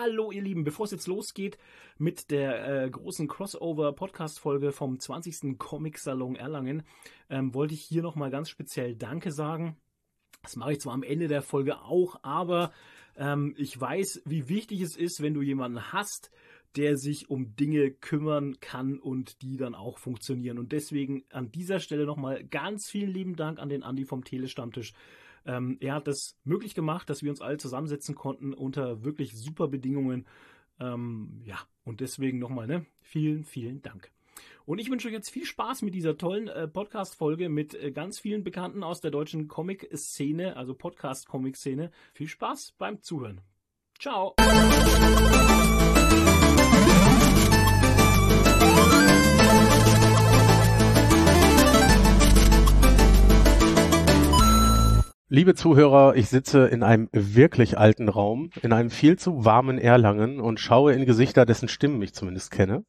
Hallo 0.00 0.30
ihr 0.30 0.42
Lieben, 0.42 0.62
bevor 0.62 0.84
es 0.84 0.92
jetzt 0.92 1.08
losgeht 1.08 1.58
mit 1.98 2.30
der 2.30 2.84
äh, 2.84 2.88
großen 2.88 3.26
Crossover-Podcast-Folge 3.26 4.70
vom 4.70 5.00
20. 5.00 5.58
Comic-Salon 5.58 6.36
Erlangen, 6.36 6.84
ähm, 7.28 7.52
wollte 7.52 7.74
ich 7.74 7.82
hier 7.82 8.02
nochmal 8.02 8.30
ganz 8.30 8.48
speziell 8.48 8.94
Danke 8.94 9.32
sagen. 9.32 9.76
Das 10.44 10.54
mache 10.54 10.74
ich 10.74 10.80
zwar 10.80 10.94
am 10.94 11.02
Ende 11.02 11.26
der 11.26 11.42
Folge 11.42 11.80
auch, 11.80 12.20
aber 12.22 12.70
ähm, 13.16 13.56
ich 13.58 13.80
weiß, 13.80 14.22
wie 14.24 14.48
wichtig 14.48 14.82
es 14.82 14.96
ist, 14.96 15.20
wenn 15.20 15.34
du 15.34 15.42
jemanden 15.42 15.92
hast, 15.92 16.30
der 16.76 16.96
sich 16.96 17.28
um 17.28 17.56
Dinge 17.56 17.90
kümmern 17.90 18.60
kann 18.60 19.00
und 19.00 19.42
die 19.42 19.56
dann 19.56 19.74
auch 19.74 19.98
funktionieren. 19.98 20.60
Und 20.60 20.70
deswegen 20.70 21.24
an 21.32 21.50
dieser 21.50 21.80
Stelle 21.80 22.06
nochmal 22.06 22.44
ganz 22.44 22.88
vielen 22.88 23.10
lieben 23.10 23.34
Dank 23.34 23.58
an 23.58 23.68
den 23.68 23.82
Andi 23.82 24.04
vom 24.04 24.22
Telestammtisch. 24.22 24.92
Ähm, 25.46 25.76
er 25.80 25.94
hat 25.94 26.06
das 26.06 26.36
möglich 26.44 26.74
gemacht, 26.74 27.08
dass 27.10 27.22
wir 27.22 27.30
uns 27.30 27.40
alle 27.40 27.58
zusammensetzen 27.58 28.14
konnten 28.14 28.52
unter 28.52 29.04
wirklich 29.04 29.36
super 29.36 29.68
Bedingungen. 29.68 30.26
Ähm, 30.80 31.40
ja, 31.44 31.58
und 31.84 32.00
deswegen 32.00 32.38
nochmal, 32.38 32.66
ne? 32.66 32.86
Vielen, 33.00 33.44
vielen 33.44 33.82
Dank. 33.82 34.10
Und 34.64 34.78
ich 34.78 34.90
wünsche 34.90 35.08
euch 35.08 35.14
jetzt 35.14 35.30
viel 35.30 35.46
Spaß 35.46 35.82
mit 35.82 35.94
dieser 35.94 36.18
tollen 36.18 36.48
äh, 36.48 36.68
Podcast-Folge 36.68 37.48
mit 37.48 37.74
äh, 37.74 37.90
ganz 37.90 38.18
vielen 38.18 38.44
Bekannten 38.44 38.82
aus 38.82 39.00
der 39.00 39.10
deutschen 39.10 39.48
Comic-Szene, 39.48 40.56
also 40.56 40.74
Podcast-Comic-Szene. 40.74 41.90
Viel 42.12 42.28
Spaß 42.28 42.74
beim 42.78 43.00
Zuhören. 43.02 43.40
Ciao! 43.98 44.34
Liebe 55.30 55.54
Zuhörer, 55.54 56.16
ich 56.16 56.30
sitze 56.30 56.68
in 56.68 56.82
einem 56.82 57.10
wirklich 57.12 57.76
alten 57.76 58.08
Raum, 58.08 58.48
in 58.62 58.72
einem 58.72 58.88
viel 58.88 59.18
zu 59.18 59.44
warmen 59.44 59.76
Erlangen 59.76 60.40
und 60.40 60.58
schaue 60.58 60.94
in 60.94 61.04
Gesichter, 61.04 61.44
dessen 61.44 61.68
Stimmen 61.68 62.00
ich 62.00 62.14
zumindest 62.14 62.50
kenne. 62.50 62.86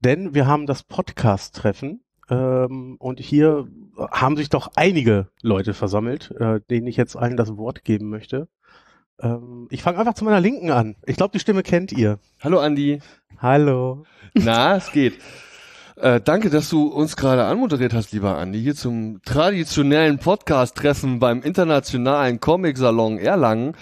Denn 0.00 0.32
wir 0.32 0.46
haben 0.46 0.64
das 0.64 0.82
Podcast-Treffen 0.82 2.02
ähm, 2.30 2.96
und 2.98 3.20
hier 3.20 3.68
haben 3.98 4.38
sich 4.38 4.48
doch 4.48 4.70
einige 4.76 5.28
Leute 5.42 5.74
versammelt, 5.74 6.30
äh, 6.40 6.60
denen 6.70 6.86
ich 6.86 6.96
jetzt 6.96 7.16
allen 7.16 7.36
das 7.36 7.58
Wort 7.58 7.84
geben 7.84 8.08
möchte. 8.08 8.48
Ähm, 9.20 9.68
ich 9.70 9.82
fange 9.82 9.98
einfach 9.98 10.14
zu 10.14 10.24
meiner 10.24 10.40
Linken 10.40 10.70
an. 10.70 10.96
Ich 11.04 11.16
glaube, 11.16 11.32
die 11.32 11.40
Stimme 11.40 11.62
kennt 11.62 11.92
ihr. 11.92 12.18
Hallo 12.40 12.60
Andi. 12.60 13.02
Hallo. 13.36 14.04
Na, 14.32 14.76
es 14.76 14.90
geht. 14.90 15.18
Äh, 16.00 16.22
danke, 16.22 16.48
dass 16.48 16.70
du 16.70 16.86
uns 16.86 17.14
gerade 17.14 17.44
anmoderiert 17.44 17.92
hast, 17.92 18.12
lieber 18.12 18.38
Andi, 18.38 18.58
hier 18.58 18.74
zum 18.74 19.20
traditionellen 19.22 20.18
Podcast-Treffen 20.18 21.18
beim 21.18 21.42
internationalen 21.42 22.40
Comic-Salon 22.40 23.18
Erlangen, 23.18 23.74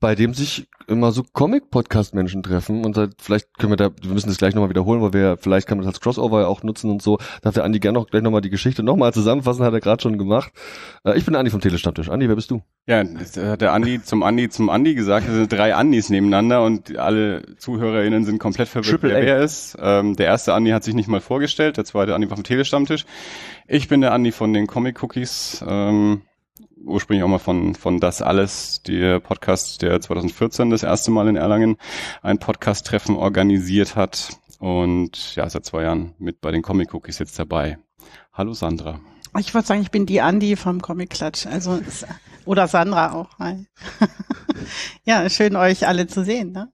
bei 0.00 0.14
dem 0.14 0.32
sich 0.32 0.66
immer 0.88 1.12
so 1.12 1.22
Comic-Podcast-Menschen 1.22 2.42
treffen 2.42 2.84
und 2.84 2.96
da, 2.96 3.08
vielleicht 3.20 3.56
können 3.58 3.72
wir 3.72 3.76
da, 3.76 3.90
wir 4.02 4.12
müssen 4.12 4.28
das 4.28 4.38
gleich 4.38 4.54
nochmal 4.54 4.70
wiederholen, 4.70 5.02
weil 5.02 5.12
wir, 5.12 5.36
vielleicht 5.36 5.68
kann 5.68 5.78
man 5.78 5.84
das 5.84 5.94
als 5.94 6.00
Crossover 6.00 6.48
auch 6.48 6.62
nutzen 6.62 6.90
und 6.90 7.00
so. 7.00 7.18
Darf 7.42 7.54
der 7.54 7.64
Andi 7.64 7.78
gerne 7.78 7.98
noch 7.98 8.08
gleich 8.08 8.22
nochmal 8.22 8.40
die 8.40 8.50
Geschichte 8.50 8.82
nochmal 8.82 9.12
zusammenfassen, 9.12 9.64
hat 9.64 9.72
er 9.72 9.80
gerade 9.80 10.02
schon 10.02 10.18
gemacht. 10.18 10.52
Äh, 11.04 11.16
ich 11.16 11.24
bin 11.24 11.36
Andi 11.36 11.50
vom 11.50 11.60
Telestammtisch. 11.60 12.08
Andi, 12.08 12.28
wer 12.28 12.34
bist 12.34 12.50
du? 12.50 12.62
Ja, 12.86 13.04
das 13.04 13.36
hat 13.36 13.60
der 13.60 13.72
Andi 13.72 14.02
zum 14.02 14.22
Andi 14.22 14.48
zum 14.48 14.70
Andi 14.70 14.94
gesagt, 14.94 15.28
es 15.28 15.34
sind 15.34 15.52
drei 15.52 15.74
Andis 15.74 16.08
nebeneinander 16.08 16.64
und 16.64 16.96
alle 16.98 17.42
ZuhörerInnen 17.56 18.24
sind 18.24 18.38
komplett 18.38 18.68
verwirrt, 18.68 19.02
wer 19.02 19.22
wer 19.22 19.40
ist. 19.42 19.76
Ähm, 19.80 20.16
der 20.16 20.26
erste 20.26 20.54
Andi 20.54 20.70
hat 20.70 20.82
sich 20.82 20.94
nicht 20.94 21.08
mal 21.08 21.20
vorgestellt, 21.20 21.76
der 21.76 21.84
zweite 21.84 22.14
Andi 22.14 22.28
war 22.30 22.36
vom 22.36 22.44
Telestammtisch. 22.44 23.04
Ich 23.68 23.86
bin 23.86 24.00
der 24.00 24.12
Andi 24.12 24.32
von 24.32 24.52
den 24.52 24.66
Comic 24.66 25.02
Cookies. 25.02 25.62
Ähm, 25.68 26.22
ursprünglich 26.84 27.24
auch 27.24 27.28
mal 27.28 27.38
von, 27.38 27.74
von 27.74 28.00
Das 28.00 28.22
Alles, 28.22 28.82
der 28.82 29.20
Podcast, 29.20 29.82
der 29.82 30.00
2014 30.00 30.70
das 30.70 30.82
erste 30.82 31.10
Mal 31.10 31.28
in 31.28 31.36
Erlangen 31.36 31.76
ein 32.22 32.38
Podcast-Treffen 32.38 33.16
organisiert 33.16 33.96
hat 33.96 34.38
und 34.58 35.34
ja, 35.36 35.48
seit 35.48 35.64
zwei 35.64 35.82
Jahren 35.82 36.14
mit 36.18 36.40
bei 36.40 36.50
den 36.50 36.62
Comic 36.62 36.94
Cookies 36.94 37.18
jetzt 37.18 37.38
dabei. 37.38 37.78
Hallo 38.32 38.52
Sandra. 38.52 39.00
Ich 39.38 39.54
würde 39.54 39.66
sagen, 39.66 39.82
ich 39.82 39.90
bin 39.90 40.06
die 40.06 40.20
Andi 40.20 40.56
vom 40.56 40.80
Comic 40.80 41.10
Klatsch, 41.10 41.46
also 41.46 41.80
oder 42.44 42.66
Sandra 42.66 43.12
auch. 43.12 43.38
Hi. 43.38 43.66
ja, 45.04 45.28
schön 45.30 45.56
euch 45.56 45.86
alle 45.86 46.06
zu 46.06 46.24
sehen. 46.24 46.52
Ne? 46.52 46.72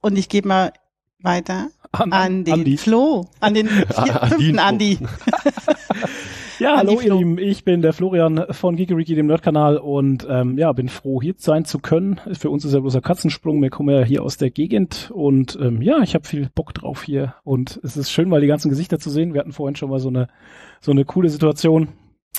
Und 0.00 0.16
ich 0.16 0.28
gebe 0.28 0.48
mal 0.48 0.72
weiter 1.18 1.68
an, 1.92 2.12
an 2.12 2.44
den 2.44 2.54
Andi. 2.54 2.76
Flo, 2.78 3.28
an 3.40 3.54
den 3.54 3.68
vier, 3.68 4.20
fünften 4.28 4.58
Andi. 4.58 4.98
Ja, 6.58 6.76
hallo 6.76 7.00
ihr 7.00 7.14
Lieben, 7.14 7.38
ich 7.38 7.64
bin 7.64 7.82
der 7.82 7.92
Florian 7.92 8.46
von 8.50 8.76
Geekeriki, 8.76 9.14
dem 9.14 9.26
Nerdkanal 9.26 9.78
und 9.78 10.26
ähm, 10.28 10.58
ja, 10.58 10.72
bin 10.72 10.88
froh 10.88 11.20
hier 11.22 11.34
sein 11.36 11.64
zu 11.64 11.78
können. 11.78 12.20
Für 12.32 12.50
uns 12.50 12.64
ist 12.64 12.74
ja 12.74 12.80
bloß 12.80 12.96
ein 12.96 13.02
Katzensprung, 13.02 13.62
wir 13.62 13.70
kommen 13.70 13.94
ja 13.94 14.04
hier 14.04 14.22
aus 14.22 14.36
der 14.36 14.50
Gegend 14.50 15.10
und 15.14 15.58
ähm, 15.60 15.80
ja, 15.80 16.00
ich 16.02 16.14
habe 16.14 16.26
viel 16.26 16.50
Bock 16.54 16.74
drauf 16.74 17.02
hier 17.02 17.34
und 17.42 17.80
es 17.82 17.96
ist 17.96 18.10
schön, 18.10 18.28
mal 18.28 18.40
die 18.40 18.46
ganzen 18.46 18.68
Gesichter 18.68 18.98
zu 18.98 19.08
sehen. 19.08 19.32
Wir 19.32 19.40
hatten 19.40 19.52
vorhin 19.52 19.76
schon 19.76 19.90
mal 19.90 19.98
so 19.98 20.08
eine 20.08 20.28
so 20.80 20.92
eine 20.92 21.04
coole 21.04 21.30
Situation, 21.30 21.88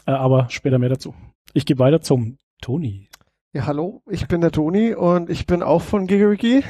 äh, 0.05 0.11
aber 0.11 0.47
später 0.49 0.79
mehr 0.79 0.89
dazu. 0.89 1.15
Ich 1.53 1.65
gehe 1.65 1.79
weiter 1.79 2.01
zum 2.01 2.37
Toni. 2.61 3.09
Ja, 3.51 3.65
hallo, 3.65 4.03
ich 4.09 4.27
bin 4.27 4.41
der 4.41 4.51
Toni 4.51 4.93
und 4.93 5.29
ich 5.29 5.47
bin 5.47 5.63
auch 5.63 5.81
von 5.81 6.07
Gigeriki. 6.07 6.63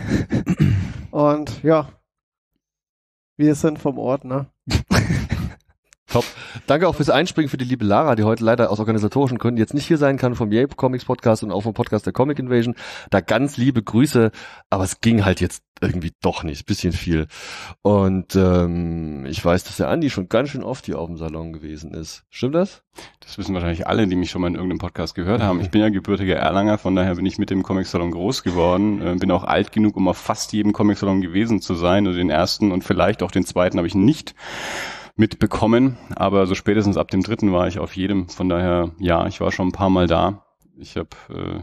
und 1.11 1.61
ja, 1.63 1.89
wir 3.37 3.55
sind 3.55 3.79
vom 3.79 3.97
Ort, 3.97 4.23
ne? 4.23 4.47
Top. 6.13 6.25
Danke 6.67 6.87
auch 6.87 6.93
fürs 6.93 7.09
Einspringen 7.09 7.49
für 7.49 7.57
die 7.57 7.65
liebe 7.65 7.83
Lara, 7.83 8.15
die 8.15 8.23
heute 8.23 8.43
leider 8.43 8.69
aus 8.69 8.77
organisatorischen 8.77 9.39
Gründen 9.39 9.57
jetzt 9.57 9.73
nicht 9.73 9.87
hier 9.87 9.97
sein 9.97 10.17
kann 10.17 10.35
vom 10.35 10.51
Yape 10.51 10.75
Comics 10.75 11.05
Podcast 11.05 11.43
und 11.43 11.51
auch 11.51 11.61
vom 11.61 11.73
Podcast 11.73 12.05
der 12.05 12.13
Comic 12.13 12.37
Invasion. 12.37 12.75
Da 13.09 13.19
ganz 13.19 13.57
liebe 13.57 13.81
Grüße, 13.81 14.29
aber 14.69 14.83
es 14.83 15.01
ging 15.01 15.25
halt 15.25 15.41
jetzt 15.41 15.63
irgendwie 15.81 16.13
doch 16.21 16.43
nicht, 16.43 16.67
bisschen 16.67 16.93
viel. 16.93 17.25
Und 17.81 18.35
ähm, 18.35 19.25
ich 19.25 19.43
weiß, 19.43 19.63
dass 19.63 19.77
der 19.77 19.89
Andi 19.89 20.11
schon 20.11 20.29
ganz 20.29 20.49
schön 20.49 20.61
oft 20.61 20.85
hier 20.85 20.99
auf 20.99 21.07
dem 21.07 21.17
Salon 21.17 21.51
gewesen 21.51 21.95
ist. 21.95 22.25
Stimmt 22.29 22.53
das? 22.53 22.83
Das 23.19 23.39
wissen 23.39 23.55
wahrscheinlich 23.55 23.87
alle, 23.87 24.05
die 24.05 24.15
mich 24.15 24.29
schon 24.29 24.41
mal 24.41 24.49
in 24.49 24.53
irgendeinem 24.53 24.77
Podcast 24.77 25.15
gehört 25.15 25.41
haben. 25.41 25.61
Ich 25.61 25.71
bin 25.71 25.81
ja 25.81 25.89
gebürtiger 25.89 26.35
Erlanger, 26.35 26.77
von 26.77 26.95
daher 26.95 27.15
bin 27.15 27.25
ich 27.25 27.39
mit 27.39 27.49
dem 27.49 27.63
Comic 27.63 27.87
Salon 27.87 28.11
groß 28.11 28.43
geworden. 28.43 29.01
Äh, 29.01 29.15
bin 29.15 29.31
auch 29.31 29.45
alt 29.45 29.71
genug, 29.71 29.97
um 29.97 30.07
auf 30.07 30.19
fast 30.19 30.53
jedem 30.53 30.73
Comic 30.73 30.99
Salon 30.99 31.21
gewesen 31.21 31.59
zu 31.59 31.73
sein. 31.73 32.05
Also 32.05 32.19
den 32.19 32.29
ersten 32.29 32.71
und 32.71 32.83
vielleicht 32.83 33.23
auch 33.23 33.31
den 33.31 33.47
zweiten 33.47 33.79
habe 33.79 33.87
ich 33.87 33.95
nicht 33.95 34.35
mitbekommen. 35.15 35.97
Aber 36.15 36.45
so 36.47 36.55
spätestens 36.55 36.97
ab 36.97 37.11
dem 37.11 37.23
dritten 37.23 37.51
war 37.51 37.67
ich 37.67 37.79
auf 37.79 37.95
jedem. 37.95 38.29
Von 38.29 38.49
daher, 38.49 38.91
ja, 38.99 39.27
ich 39.27 39.41
war 39.41 39.51
schon 39.51 39.69
ein 39.69 39.73
paar 39.73 39.89
Mal 39.89 40.07
da. 40.07 40.45
Ich 40.77 40.97
habe 40.97 41.09
äh, 41.29 41.61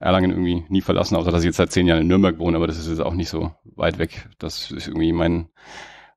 Erlangen 0.00 0.30
irgendwie 0.30 0.64
nie 0.68 0.80
verlassen, 0.80 1.16
außer 1.16 1.32
dass 1.32 1.40
ich 1.40 1.46
jetzt 1.46 1.56
seit 1.56 1.72
zehn 1.72 1.86
Jahren 1.86 2.02
in 2.02 2.06
Nürnberg 2.06 2.38
wohne, 2.38 2.56
aber 2.56 2.66
das 2.68 2.78
ist 2.78 2.88
jetzt 2.88 3.00
auch 3.00 3.14
nicht 3.14 3.28
so 3.28 3.52
weit 3.64 3.98
weg, 3.98 4.28
dass 4.38 4.70
ich 4.70 4.86
irgendwie 4.86 5.12
mein 5.12 5.48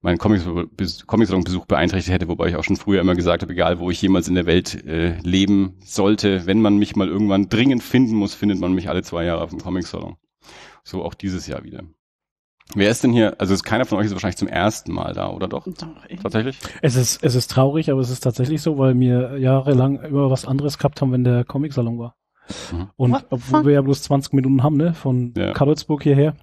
mein 0.04 0.18
Comic-Salon-Besuch 0.18 1.68
beeinträchtigt 1.68 2.12
hätte, 2.12 2.28
wobei 2.28 2.48
ich 2.48 2.56
auch 2.56 2.64
schon 2.64 2.76
früher 2.76 3.02
immer 3.02 3.14
gesagt 3.14 3.44
habe, 3.44 3.54
egal 3.54 3.78
wo 3.78 3.92
ich 3.92 4.02
jemals 4.02 4.28
in 4.28 4.34
der 4.34 4.48
Welt 4.48 4.84
äh, 4.84 5.20
leben 5.20 5.78
sollte, 5.84 6.48
wenn 6.48 6.60
man 6.60 6.78
mich 6.78 6.96
mal 6.96 7.08
irgendwann 7.08 7.50
dringend 7.50 7.84
finden 7.84 8.16
muss, 8.16 8.34
findet 8.34 8.60
man 8.60 8.74
mich 8.74 8.90
alle 8.90 9.04
zwei 9.04 9.26
Jahre 9.26 9.44
auf 9.44 9.52
dem 9.52 9.60
Comic-Salon. 9.60 10.18
So 10.84 11.04
auch 11.04 11.14
dieses 11.14 11.46
Jahr 11.46 11.64
wieder. 11.64 11.84
Wer 12.74 12.90
ist 12.90 13.04
denn 13.04 13.12
hier? 13.12 13.36
Also 13.40 13.54
ist 13.54 13.64
keiner 13.64 13.86
von 13.86 13.98
euch 13.98 14.06
ist 14.06 14.14
wahrscheinlich 14.14 14.38
zum 14.38 14.48
ersten 14.48 14.94
Mal 14.94 15.14
da, 15.14 15.30
oder 15.30 15.48
doch? 15.48 15.66
doch 15.66 15.88
Tatsächlich? 16.22 16.58
Es 16.82 16.96
ist, 16.96 17.24
es 17.24 17.36
ist 17.36 17.52
traurig, 17.52 17.92
aber 17.92 18.02
es 18.02 18.10
ist 18.10 18.22
tatsächlich 18.22 18.62
so, 18.62 18.78
weil 18.78 18.98
wir 19.00 19.38
jahrelang 19.38 20.02
immer 20.02 20.30
was 20.32 20.46
anderes 20.46 20.78
gehabt 20.78 21.02
haben, 21.02 21.12
wenn 21.12 21.24
der 21.24 21.44
Comic-Salon 21.44 22.00
war. 22.00 22.16
Mhm. 22.72 22.90
Und 22.96 23.12
What? 23.12 23.26
obwohl 23.30 23.66
wir 23.66 23.74
ja 23.74 23.82
bloß 23.82 24.04
20 24.04 24.34
Minuten 24.34 24.64
haben, 24.64 24.78
ne, 24.78 24.94
von 24.94 25.34
ja. 25.36 25.54
Karlsburg 25.54 26.04
hierher, 26.04 26.36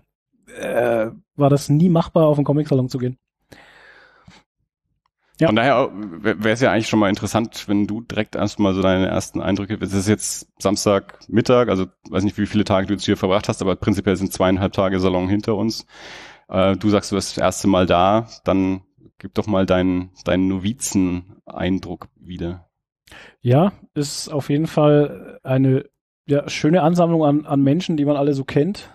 äh, 0.61 1.11
war 1.37 1.51
das 1.51 1.69
nie 1.69 1.89
machbar, 1.89 2.27
auf 2.27 2.37
den 2.37 2.45
Comic-Salon 2.45 2.89
zu 2.89 2.99
gehen. 2.99 3.17
Ja. 5.41 5.47
Von 5.47 5.57
daher 5.57 5.91
wäre 5.93 6.51
es 6.51 6.61
ja 6.61 6.73
eigentlich 6.73 6.89
schon 6.89 6.99
mal 6.99 7.09
interessant, 7.09 7.69
wenn 7.69 7.87
du 7.87 8.01
direkt 8.01 8.35
erstmal 8.35 8.75
so 8.75 8.83
deine 8.83 9.07
ersten 9.07 9.41
Eindrücke, 9.41 9.79
es 9.81 9.93
ist 9.93 10.09
jetzt 10.09 10.49
Samstag 10.59 11.21
Mittag, 11.29 11.69
also 11.69 11.87
weiß 12.11 12.25
nicht, 12.25 12.37
wie 12.39 12.47
viele 12.47 12.65
Tage 12.65 12.89
du 12.89 12.95
jetzt 12.95 13.05
hier 13.05 13.17
verbracht 13.17 13.49
hast, 13.49 13.63
aber 13.63 13.77
prinzipiell 13.77 14.17
sind 14.17 14.33
zweieinhalb 14.33 14.73
Tage 14.73 14.99
Salon 14.99 15.29
hinter 15.29 15.55
uns. 15.55 15.87
Äh, 16.49 16.77
du 16.77 16.91
sagst, 16.91 17.13
du 17.13 17.17
bist 17.17 17.37
das 17.37 17.43
erste 17.43 17.69
Mal 17.69 17.87
da, 17.87 18.27
dann 18.45 18.83
gib 19.19 19.35
doch 19.35 19.47
mal 19.47 19.65
deinen, 19.65 20.11
deinen 20.25 20.49
Novizen-Eindruck 20.49 22.09
wieder. 22.17 22.69
Ja, 23.41 23.73
ist 23.95 24.29
auf 24.29 24.51
jeden 24.51 24.67
Fall 24.67 25.39
eine 25.45 25.85
ja, 26.27 26.49
schöne 26.49 26.83
Ansammlung 26.83 27.25
an, 27.25 27.47
an 27.47 27.63
Menschen, 27.63 27.97
die 27.97 28.05
man 28.05 28.17
alle 28.17 28.35
so 28.35 28.45
kennt. 28.45 28.91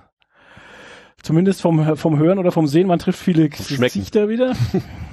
Zumindest 1.21 1.61
vom, 1.61 1.95
vom 1.95 2.19
Hören 2.19 2.37
oder 2.37 2.51
vom 2.51 2.67
Sehen, 2.67 2.87
man 2.87 2.99
trifft 2.99 3.19
viele 3.19 3.47
Gesichter 3.47 4.27
wieder. 4.27 4.53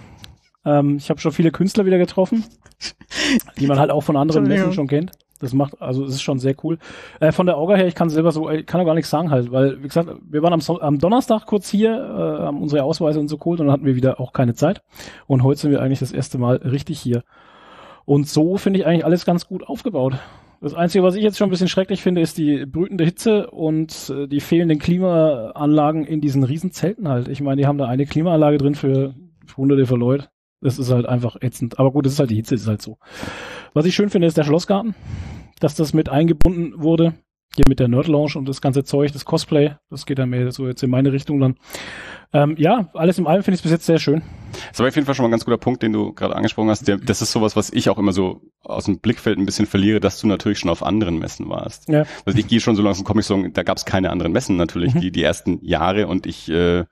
Ähm, 0.64 0.96
ich 0.96 1.10
habe 1.10 1.20
schon 1.20 1.32
viele 1.32 1.50
Künstler 1.50 1.86
wieder 1.86 1.98
getroffen, 1.98 2.44
die 3.58 3.66
man 3.66 3.78
halt 3.78 3.90
auch 3.90 4.02
von 4.02 4.16
anderen 4.16 4.46
Messen 4.46 4.72
schon 4.72 4.88
kennt. 4.88 5.12
Das 5.40 5.54
macht, 5.54 5.80
also 5.80 6.04
es 6.04 6.16
ist 6.16 6.22
schon 6.22 6.38
sehr 6.38 6.54
cool. 6.62 6.78
Äh, 7.18 7.32
von 7.32 7.46
der 7.46 7.56
Orga 7.56 7.74
her, 7.74 7.86
ich 7.86 7.94
kann 7.94 8.10
selber 8.10 8.30
so, 8.30 8.50
ich 8.50 8.66
kann 8.66 8.80
auch 8.80 8.84
gar 8.84 8.94
nichts 8.94 9.08
sagen 9.08 9.30
halt, 9.30 9.50
weil, 9.50 9.82
wie 9.82 9.88
gesagt, 9.88 10.10
wir 10.28 10.42
waren 10.42 10.52
am, 10.52 10.60
am 10.80 10.98
Donnerstag 10.98 11.46
kurz 11.46 11.70
hier, 11.70 11.92
äh, 11.92 12.42
haben 12.44 12.60
unsere 12.60 12.82
Ausweise 12.82 13.18
und 13.18 13.28
so 13.28 13.38
geholt 13.38 13.58
und 13.60 13.66
dann 13.66 13.72
hatten 13.72 13.86
wir 13.86 13.96
wieder 13.96 14.20
auch 14.20 14.34
keine 14.34 14.54
Zeit. 14.54 14.82
Und 15.26 15.42
heute 15.42 15.60
sind 15.60 15.70
wir 15.70 15.80
eigentlich 15.80 16.00
das 16.00 16.12
erste 16.12 16.36
Mal 16.36 16.56
richtig 16.56 17.00
hier. 17.00 17.22
Und 18.04 18.28
so 18.28 18.58
finde 18.58 18.80
ich 18.80 18.86
eigentlich 18.86 19.06
alles 19.06 19.24
ganz 19.24 19.46
gut 19.46 19.66
aufgebaut. 19.66 20.18
Das 20.60 20.74
Einzige, 20.74 21.02
was 21.02 21.14
ich 21.14 21.22
jetzt 21.22 21.38
schon 21.38 21.48
ein 21.48 21.50
bisschen 21.50 21.68
schrecklich 21.68 22.02
finde, 22.02 22.20
ist 22.20 22.36
die 22.36 22.66
brütende 22.66 23.04
Hitze 23.04 23.50
und 23.50 24.12
äh, 24.14 24.26
die 24.26 24.40
fehlenden 24.40 24.78
Klimaanlagen 24.78 26.04
in 26.04 26.20
diesen 26.20 26.44
Riesenzelten 26.44 27.08
halt. 27.08 27.28
Ich 27.28 27.40
meine, 27.40 27.62
die 27.62 27.66
haben 27.66 27.78
da 27.78 27.86
eine 27.86 28.04
Klimaanlage 28.04 28.58
drin 28.58 28.74
für 28.74 29.14
hunderte 29.56 29.86
von 29.86 30.00
Leuten. 30.00 30.26
Das 30.60 30.78
ist 30.78 30.90
halt 30.90 31.06
einfach 31.06 31.36
ätzend. 31.40 31.78
Aber 31.78 31.90
gut, 31.90 32.06
das 32.06 32.14
ist 32.14 32.18
halt 32.18 32.30
die 32.30 32.36
Hitze, 32.36 32.54
ist 32.54 32.66
halt 32.66 32.82
so. 32.82 32.98
Was 33.72 33.86
ich 33.86 33.94
schön 33.94 34.10
finde, 34.10 34.26
ist 34.26 34.36
der 34.36 34.44
Schlossgarten, 34.44 34.94
dass 35.58 35.74
das 35.74 35.94
mit 35.94 36.08
eingebunden 36.08 36.74
wurde. 36.76 37.14
Hier 37.56 37.64
mit 37.66 37.80
der 37.80 37.88
Nerd 37.88 38.06
Lounge 38.06 38.34
und 38.36 38.48
das 38.48 38.60
ganze 38.60 38.84
Zeug, 38.84 39.10
das 39.12 39.24
Cosplay. 39.24 39.72
Das 39.90 40.06
geht 40.06 40.20
dann 40.20 40.30
mehr 40.30 40.52
so 40.52 40.68
jetzt 40.68 40.84
in 40.84 40.90
meine 40.90 41.12
Richtung 41.12 41.40
dann. 41.40 41.56
Ähm, 42.32 42.54
ja, 42.56 42.88
alles 42.94 43.18
im 43.18 43.26
allem 43.26 43.42
finde 43.42 43.56
ich 43.56 43.58
es 43.58 43.62
bis 43.62 43.72
jetzt 43.72 43.86
sehr 43.86 43.98
schön. 43.98 44.22
Das 44.68 44.78
war 44.78 44.86
auf 44.86 44.94
jeden 44.94 45.04
Fall 45.04 45.16
schon 45.16 45.24
mal 45.24 45.28
ein 45.28 45.32
ganz 45.32 45.44
guter 45.44 45.58
Punkt, 45.58 45.82
den 45.82 45.92
du 45.92 46.12
gerade 46.12 46.36
angesprochen 46.36 46.70
hast. 46.70 46.88
Das 46.88 47.22
ist 47.22 47.32
sowas, 47.32 47.56
was 47.56 47.72
ich 47.72 47.90
auch 47.90 47.98
immer 47.98 48.12
so 48.12 48.40
aus 48.62 48.84
dem 48.84 49.00
Blickfeld 49.00 49.36
ein 49.36 49.46
bisschen 49.46 49.66
verliere, 49.66 49.98
dass 49.98 50.20
du 50.20 50.28
natürlich 50.28 50.60
schon 50.60 50.70
auf 50.70 50.84
anderen 50.84 51.18
Messen 51.18 51.48
warst. 51.48 51.88
Ja. 51.88 52.04
Also 52.24 52.38
ich 52.38 52.46
gehe 52.46 52.60
schon 52.60 52.76
so 52.76 52.82
langsam 52.82 53.04
Comic 53.04 53.24
Song, 53.24 53.52
da 53.52 53.64
gab 53.64 53.78
es 53.78 53.84
keine 53.84 54.10
anderen 54.10 54.30
Messen 54.30 54.56
natürlich, 54.56 54.94
mhm. 54.94 55.00
die, 55.00 55.10
die 55.10 55.24
ersten 55.24 55.58
Jahre 55.64 56.06
und 56.06 56.26
ich 56.26 56.48
äh, 56.48 56.84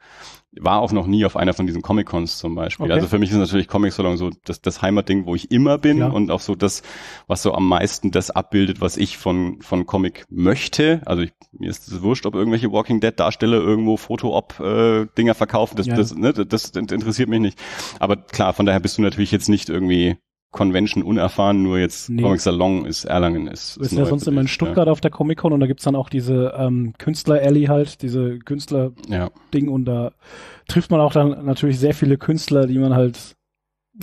war 0.61 0.81
auch 0.81 0.93
noch 0.93 1.07
nie 1.07 1.25
auf 1.25 1.37
einer 1.37 1.55
von 1.55 1.67
diesen 1.67 1.83
Comic-Cons 1.83 2.39
zum 2.39 2.55
Beispiel. 2.55 2.87
Okay. 2.87 2.95
Also 2.95 3.09
für 3.09 3.19
mich 3.19 3.31
ist 3.31 3.37
natürlich 3.37 3.69
Comic 3.69 3.93
Salon 3.93 4.17
so 4.17 4.31
das, 4.45 4.61
das 4.61 4.83
Heimatding, 4.83 5.27
wo 5.27 5.35
ich 5.35 5.51
immer 5.51 5.79
bin 5.79 5.99
ja. 5.99 6.09
und 6.09 6.31
auch 6.31 6.41
so 6.41 6.55
das, 6.55 6.83
was 7.27 7.43
so 7.43 7.55
am 7.55 7.69
meisten 7.69 8.11
das 8.11 8.31
abbildet, 8.31 8.81
was 8.81 8.97
ich 8.97 9.19
von, 9.19 9.61
von 9.63 9.87
Comic 9.87 10.25
möchte. 10.31 11.01
Also 11.05 11.23
ich, 11.23 11.33
mir 11.53 11.71
ist 11.71 11.89
es 11.89 12.03
wurscht, 12.03 12.27
ob 12.27 12.35
irgendwelche 12.35 12.73
Walking 12.73 13.01
Dead 13.01 13.19
Darsteller 13.19 13.59
irgendwo 13.59 13.97
Foto-Op-Dinger 13.97 15.33
äh, 15.33 15.35
verkaufen. 15.35 15.77
Das, 15.77 15.87
ja. 15.87 15.97
das, 15.97 16.15
ne, 16.15 16.33
das 16.33 16.71
interessiert 16.71 17.29
mich 17.29 17.41
nicht. 17.41 17.59
Aber 17.99 18.17
klar, 18.17 18.53
von 18.53 18.67
daher 18.67 18.81
bist 18.81 18.99
du 18.99 19.03
natürlich 19.03 19.33
jetzt 19.33 19.49
nicht 19.49 19.69
irgendwie 19.69 20.17
Convention 20.51 21.03
unerfahren, 21.03 21.63
nur 21.63 21.79
jetzt 21.79 22.09
nee. 22.09 22.23
Comic 22.23 22.41
Salon 22.41 22.87
ist 22.87 23.05
Erlangen 23.05 23.49
ist. 23.49 23.77
Du 23.77 23.81
bist 23.81 23.93
ja 23.93 24.07
sonst 24.07 24.27
immer 24.27 24.41
in 24.41 24.49
Stuttgart 24.49 24.87
ja. 24.87 24.93
auf 24.93 25.01
der 25.01 25.11
Comic 25.11 25.39
Con 25.39 25.53
und 25.53 25.61
da 25.61 25.67
gibt's 25.67 25.85
dann 25.85 25.95
auch 25.95 26.09
diese 26.09 26.55
ähm, 26.57 26.95
Künstler 26.99 27.43
Alley 27.43 27.65
halt, 27.67 28.01
diese 28.01 28.39
Künstler 28.39 28.93
Ding 29.53 29.67
ja. 29.67 29.71
und 29.71 29.85
da 29.85 30.13
trifft 30.67 30.91
man 30.91 31.01
auch 31.01 31.13
dann 31.13 31.45
natürlich 31.45 31.79
sehr 31.79 31.95
viele 31.95 32.17
Künstler, 32.17 32.67
die 32.67 32.79
man 32.79 32.95
halt 32.95 33.37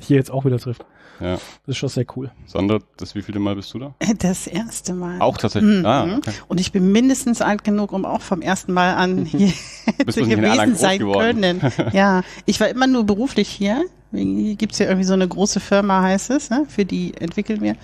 hier 0.02 0.18
jetzt 0.18 0.30
auch 0.30 0.46
wieder 0.46 0.60
trifft. 0.60 0.86
Ja. 1.20 1.36
Das 1.36 1.44
ist 1.68 1.78
schon 1.78 1.90
sehr 1.90 2.06
cool. 2.16 2.32
Sandra, 2.46 2.80
das 2.98 3.16
wievielte 3.16 3.40
Mal 3.40 3.56
bist 3.56 3.74
du 3.74 3.80
da? 3.80 3.96
Das 4.20 4.48
erste 4.48 4.94
Mal. 4.94 5.22
Auch 5.22 5.38
tatsächlich. 5.38 5.80
Mhm. 5.80 5.86
Ah, 5.86 6.18
okay. 6.18 6.32
Und 6.48 6.60
ich 6.60 6.72
bin 6.72 6.92
mindestens 6.92 7.42
alt 7.42 7.64
genug, 7.64 7.94
um 7.94 8.06
auch 8.06 8.22
vom 8.22 8.42
ersten 8.42 8.74
Mal 8.74 8.96
an 8.96 9.26
hier 9.26 9.54
zu 10.10 10.24
gewesen 10.24 10.76
sein 10.76 11.00
können. 11.00 11.62
ja, 11.94 12.22
ich 12.46 12.60
war 12.60 12.68
immer 12.68 12.88
nur 12.88 13.06
beruflich 13.06 13.48
hier 13.48 13.86
Gibt's 14.12 14.80
ja 14.80 14.86
irgendwie 14.86 15.06
so 15.06 15.14
eine 15.14 15.28
große 15.28 15.60
Firma, 15.60 16.02
heißt 16.02 16.30
es, 16.30 16.50
ne? 16.50 16.66
für 16.68 16.86
die 16.86 17.14
entwickeln 17.16 17.62
wir. 17.62 17.76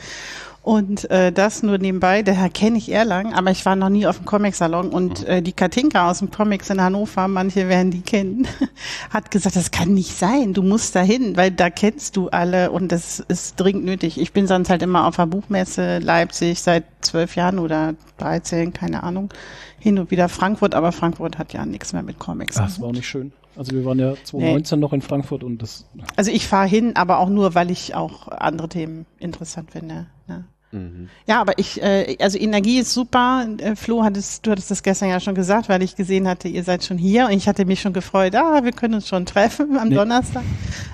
Und 0.64 1.10
äh, 1.10 1.32
das 1.32 1.64
nur 1.64 1.80
nebenbei, 1.80 2.22
daher 2.22 2.50
kenne 2.50 2.78
ich 2.78 2.92
Erlangen, 2.92 3.34
aber 3.34 3.50
ich 3.50 3.66
war 3.66 3.76
noch 3.76 3.90
nie 3.90 4.06
auf 4.06 4.18
dem 4.18 4.26
Comic-Salon 4.26 4.90
und 4.90 5.22
mhm. 5.22 5.28
äh, 5.28 5.42
die 5.42 5.54
Katinka 5.54 6.10
aus 6.10 6.20
dem 6.20 6.30
Comics 6.30 6.70
in 6.70 6.80
Hannover, 6.80 7.28
manche 7.28 7.68
werden 7.68 7.90
die 7.90 8.02
kennen, 8.02 8.48
hat 9.10 9.32
gesagt, 9.32 9.56
das 9.56 9.72
kann 9.72 9.96
nicht 9.96 10.16
sein, 10.16 10.54
du 10.54 10.62
musst 10.62 10.96
da 10.96 11.02
hin, 11.02 11.36
weil 11.36 11.50
da 11.50 11.72
kennst 11.72 12.16
du 12.16 12.30
alle 12.30 12.70
und 12.70 12.92
das 12.92 13.20
ist 13.22 13.60
dringend 13.60 13.86
nötig. 13.86 14.22
Ich 14.22 14.34
bin 14.34 14.46
sonst 14.46 14.70
halt 14.70 14.84
immer 14.84 15.08
auf 15.08 15.16
der 15.16 15.26
Buchmesse 15.26 15.98
Leipzig 15.98 16.62
seit 16.62 16.84
zwölf 17.02 17.36
Jahren 17.36 17.58
oder 17.58 17.96
13, 18.20 18.72
keine 18.72 19.02
Ahnung, 19.02 19.34
hin 19.80 19.98
und 19.98 20.12
wieder 20.12 20.30
Frankfurt, 20.30 20.76
aber 20.76 20.92
Frankfurt 20.92 21.40
hat 21.40 21.54
ja 21.54 21.66
nichts 21.66 21.92
mehr 21.92 22.04
mit 22.04 22.20
Comics. 22.20 22.58
Ach, 22.58 22.66
das 22.66 22.80
war 22.80 22.90
auch 22.90 22.94
nicht 22.94 23.08
schön. 23.08 23.34
Also 23.56 23.74
wir 23.74 23.86
waren 23.86 24.00
ja 24.00 24.14
2019 24.24 24.80
nee. 24.80 24.82
noch 24.82 24.94
in 24.94 25.02
Frankfurt 25.02 25.44
und 25.44 25.62
das. 25.62 25.86
Also 26.16 26.32
ich 26.32 26.48
fahre 26.48 26.68
hin, 26.68 26.96
aber 26.96 27.20
auch 27.20 27.30
nur, 27.30 27.54
weil 27.56 27.72
ich 27.72 27.96
auch 27.96 28.28
andere 28.30 28.70
Themen 28.70 29.06
interessant 29.20 29.72
finde. 29.72 30.08
Ne? 30.28 30.46
Mhm. 30.72 31.10
Ja, 31.28 31.42
aber 31.42 31.58
ich, 31.58 31.82
äh, 31.82 32.16
also 32.20 32.38
Energie 32.38 32.80
ist 32.80 32.94
super. 32.94 33.46
Äh, 33.58 33.76
Flo, 33.76 34.04
hattest, 34.04 34.46
du 34.46 34.52
hattest 34.52 34.72
das 34.72 34.84
gestern 34.84 35.10
ja 35.10 35.20
schon 35.20 35.36
gesagt, 35.36 35.70
weil 35.70 35.82
ich 35.82 35.96
gesehen 35.96 36.28
hatte, 36.28 36.48
ihr 36.48 36.64
seid 36.64 36.84
schon 36.84 36.98
hier 36.98 37.26
und 37.26 37.32
ich 37.32 37.48
hatte 37.48 37.66
mich 37.66 37.82
schon 37.82 37.94
gefreut, 37.94 38.36
ah, 38.36 38.64
wir 38.64 38.72
können 38.72 38.96
uns 38.96 39.08
schon 39.08 39.26
treffen 39.26 39.78
am 39.78 39.90
nee. 39.90 39.96
Donnerstag. 39.96 40.44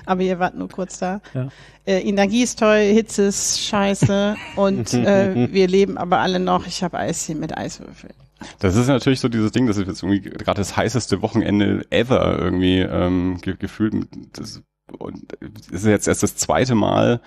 Aber 0.04 0.22
ihr 0.22 0.38
wart 0.38 0.56
nur 0.56 0.68
kurz 0.68 0.98
da. 0.98 1.20
Ja. 1.34 1.48
Äh, 1.86 2.00
Energie 2.00 2.42
ist 2.42 2.58
toll, 2.58 2.78
Hitze 2.78 3.22
ist 3.24 3.60
scheiße 3.60 4.36
und 4.56 4.92
äh, 4.94 5.52
wir 5.52 5.68
leben 5.68 5.96
aber 5.96 6.18
alle 6.18 6.40
noch. 6.40 6.66
Ich 6.66 6.82
habe 6.82 6.98
Eis 6.98 7.24
hier 7.24 7.36
mit 7.36 7.56
Eiswürfeln. 7.56 8.14
Das 8.58 8.76
ist 8.76 8.88
natürlich 8.88 9.20
so 9.20 9.28
dieses 9.28 9.52
Ding, 9.52 9.66
das 9.66 9.76
ist 9.76 9.86
jetzt 9.86 10.02
irgendwie 10.02 10.20
gerade 10.20 10.60
das 10.60 10.76
heißeste 10.76 11.22
Wochenende 11.22 11.86
ever 11.90 12.38
irgendwie 12.38 12.80
ähm, 12.80 13.38
ge 13.40 13.56
gefühlt. 13.58 13.94
Das, 14.32 14.62
und 14.98 15.36
es 15.40 15.82
ist 15.82 15.86
jetzt 15.86 16.08
erst 16.08 16.22
das 16.22 16.36
zweite 16.36 16.74
Mal, 16.74 17.20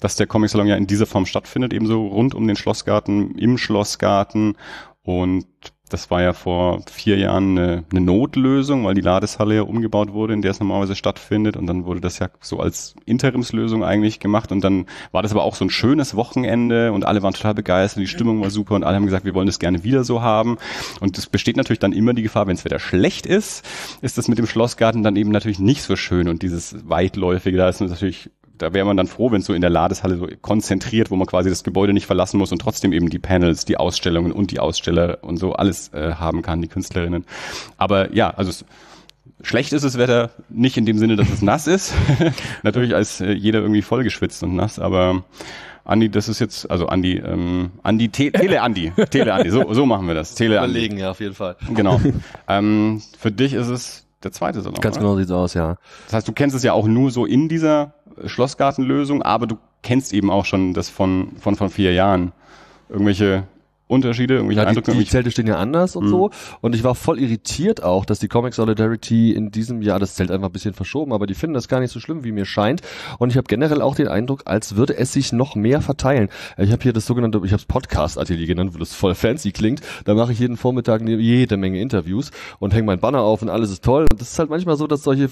dass 0.00 0.16
der 0.16 0.26
Comic 0.26 0.50
Salon 0.50 0.66
ja 0.66 0.76
in 0.76 0.86
dieser 0.86 1.06
Form 1.06 1.26
stattfindet, 1.26 1.72
ebenso 1.72 2.06
rund 2.06 2.34
um 2.34 2.46
den 2.46 2.56
Schlossgarten, 2.56 3.36
im 3.38 3.58
Schlossgarten 3.58 4.56
und 5.02 5.46
das 5.90 6.10
war 6.10 6.22
ja 6.22 6.32
vor 6.32 6.80
vier 6.90 7.18
Jahren 7.18 7.58
eine, 7.58 7.84
eine, 7.90 8.00
Notlösung, 8.00 8.84
weil 8.84 8.94
die 8.94 9.02
Ladeshalle 9.02 9.56
ja 9.56 9.62
umgebaut 9.62 10.12
wurde, 10.12 10.32
in 10.32 10.40
der 10.40 10.50
es 10.50 10.58
normalerweise 10.58 10.96
stattfindet. 10.96 11.58
Und 11.58 11.66
dann 11.66 11.84
wurde 11.84 12.00
das 12.00 12.18
ja 12.18 12.30
so 12.40 12.58
als 12.58 12.96
Interimslösung 13.04 13.84
eigentlich 13.84 14.18
gemacht. 14.18 14.50
Und 14.50 14.64
dann 14.64 14.86
war 15.12 15.22
das 15.22 15.32
aber 15.32 15.44
auch 15.44 15.54
so 15.54 15.64
ein 15.64 15.70
schönes 15.70 16.16
Wochenende 16.16 16.90
und 16.92 17.04
alle 17.04 17.22
waren 17.22 17.34
total 17.34 17.54
begeistert, 17.54 18.02
die 18.02 18.06
Stimmung 18.06 18.40
war 18.40 18.50
super 18.50 18.76
und 18.76 18.82
alle 18.82 18.96
haben 18.96 19.04
gesagt, 19.04 19.26
wir 19.26 19.34
wollen 19.34 19.46
das 19.46 19.58
gerne 19.58 19.84
wieder 19.84 20.04
so 20.04 20.22
haben. 20.22 20.56
Und 21.00 21.18
es 21.18 21.26
besteht 21.26 21.58
natürlich 21.58 21.80
dann 21.80 21.92
immer 21.92 22.14
die 22.14 22.22
Gefahr, 22.22 22.46
wenn 22.46 22.56
es 22.56 22.64
wieder 22.64 22.78
schlecht 22.78 23.26
ist, 23.26 23.64
ist 24.00 24.16
das 24.16 24.26
mit 24.26 24.38
dem 24.38 24.46
Schlossgarten 24.46 25.02
dann 25.02 25.16
eben 25.16 25.30
natürlich 25.30 25.58
nicht 25.58 25.82
so 25.82 25.96
schön. 25.96 26.28
Und 26.28 26.42
dieses 26.42 26.88
weitläufige, 26.88 27.58
da 27.58 27.68
ist 27.68 27.80
natürlich 27.80 28.30
da 28.58 28.72
wäre 28.72 28.84
man 28.84 28.96
dann 28.96 29.06
froh, 29.06 29.30
wenn 29.30 29.40
es 29.40 29.46
so 29.46 29.52
in 29.52 29.60
der 29.60 29.70
Ladeshalle 29.70 30.16
so 30.16 30.28
konzentriert, 30.40 31.10
wo 31.10 31.16
man 31.16 31.26
quasi 31.26 31.50
das 31.50 31.64
Gebäude 31.64 31.92
nicht 31.92 32.06
verlassen 32.06 32.38
muss 32.38 32.52
und 32.52 32.60
trotzdem 32.60 32.92
eben 32.92 33.10
die 33.10 33.18
Panels, 33.18 33.64
die 33.64 33.76
Ausstellungen 33.76 34.32
und 34.32 34.50
die 34.50 34.60
Aussteller 34.60 35.18
und 35.22 35.38
so 35.38 35.54
alles 35.54 35.92
äh, 35.92 36.14
haben 36.14 36.42
kann, 36.42 36.62
die 36.62 36.68
Künstlerinnen. 36.68 37.24
Aber 37.78 38.14
ja, 38.14 38.30
also 38.30 38.50
es, 38.50 38.64
schlecht 39.42 39.72
ist 39.72 39.84
das 39.84 39.98
Wetter 39.98 40.30
nicht 40.48 40.76
in 40.76 40.86
dem 40.86 40.98
Sinne, 40.98 41.16
dass 41.16 41.30
es 41.30 41.42
nass 41.42 41.66
ist. 41.66 41.94
Natürlich 42.62 42.94
als 42.94 43.20
äh, 43.20 43.32
jeder 43.32 43.60
irgendwie 43.60 43.82
vollgeschwitzt 43.82 44.42
und 44.44 44.54
nass, 44.54 44.78
aber 44.78 45.24
Andi, 45.84 46.08
das 46.08 46.28
ist 46.28 46.38
jetzt, 46.38 46.70
also 46.70 46.86
Andi, 46.86 47.18
ähm, 47.18 47.72
Andi, 47.82 48.08
Te 48.08 48.32
Tele 48.32 48.62
Andi, 48.62 48.92
Tele 49.10 49.34
Andi, 49.34 49.50
so, 49.50 49.72
so 49.74 49.84
machen 49.84 50.06
wir 50.06 50.14
das. 50.14 50.34
Tele 50.34 50.60
Andi. 50.60 50.70
Überlegen, 50.70 50.98
ja, 50.98 51.10
auf 51.10 51.20
jeden 51.20 51.34
Fall. 51.34 51.56
Genau. 51.74 52.00
ähm, 52.48 53.02
für 53.18 53.30
dich 53.30 53.52
ist 53.52 53.68
es 53.68 54.06
der 54.22 54.32
zweite 54.32 54.62
Salon. 54.62 54.80
Ganz 54.80 54.96
oder? 54.96 55.04
genau 55.04 55.16
sieht's 55.18 55.30
aus, 55.30 55.52
ja. 55.52 55.76
Das 56.06 56.14
heißt, 56.14 56.28
du 56.28 56.32
kennst 56.32 56.56
es 56.56 56.62
ja 56.62 56.72
auch 56.72 56.86
nur 56.86 57.10
so 57.10 57.26
in 57.26 57.48
dieser 57.48 57.92
Schlossgartenlösung, 58.24 59.22
aber 59.22 59.46
du 59.46 59.58
kennst 59.82 60.12
eben 60.12 60.30
auch 60.30 60.44
schon 60.44 60.74
das 60.74 60.88
von, 60.88 61.32
von, 61.38 61.56
von 61.56 61.70
vier 61.70 61.92
Jahren. 61.92 62.32
Irgendwelche 62.88 63.44
Unterschiede, 63.86 64.34
irgendwelche 64.34 64.62
ja, 64.62 64.66
Eindrücke? 64.66 64.92
Die, 64.92 64.98
die 64.98 65.06
Zelte 65.06 65.30
stehen 65.30 65.46
ja 65.46 65.56
anders 65.56 65.94
und 65.94 66.06
mhm. 66.06 66.08
so. 66.08 66.30
Und 66.62 66.74
ich 66.74 66.84
war 66.84 66.94
voll 66.94 67.20
irritiert 67.20 67.82
auch, 67.82 68.06
dass 68.06 68.18
die 68.18 68.28
Comic 68.28 68.54
Solidarity 68.54 69.32
in 69.32 69.50
diesem 69.50 69.82
Jahr 69.82 69.98
das 69.98 70.14
Zelt 70.14 70.30
einfach 70.30 70.48
ein 70.48 70.52
bisschen 70.52 70.72
verschoben, 70.72 71.12
aber 71.12 71.26
die 71.26 71.34
finden 71.34 71.54
das 71.54 71.68
gar 71.68 71.80
nicht 71.80 71.90
so 71.90 72.00
schlimm, 72.00 72.24
wie 72.24 72.32
mir 72.32 72.46
scheint. 72.46 72.80
Und 73.18 73.30
ich 73.30 73.36
habe 73.36 73.46
generell 73.46 73.82
auch 73.82 73.94
den 73.94 74.08
Eindruck, 74.08 74.42
als 74.46 74.76
würde 74.76 74.96
es 74.96 75.12
sich 75.12 75.32
noch 75.32 75.54
mehr 75.54 75.82
verteilen. 75.82 76.30
Ich 76.56 76.72
habe 76.72 76.82
hier 76.82 76.94
das 76.94 77.06
sogenannte, 77.06 77.38
ich 77.44 77.52
habe 77.52 77.60
es 77.60 77.66
Podcast-Atelier 77.66 78.46
genannt, 78.46 78.74
wo 78.74 78.78
das 78.78 78.94
voll 78.94 79.14
fancy 79.14 79.52
klingt. 79.52 79.80
Da 80.06 80.14
mache 80.14 80.32
ich 80.32 80.38
jeden 80.38 80.56
Vormittag 80.56 81.02
jede 81.02 81.56
Menge 81.58 81.80
Interviews 81.80 82.30
und 82.60 82.72
hänge 82.72 82.86
mein 82.86 83.00
Banner 83.00 83.20
auf 83.20 83.42
und 83.42 83.50
alles 83.50 83.70
ist 83.70 83.84
toll. 83.84 84.06
Und 84.10 84.20
das 84.20 84.32
ist 84.32 84.38
halt 84.38 84.48
manchmal 84.48 84.76
so, 84.76 84.86
dass 84.86 85.02
solche 85.02 85.28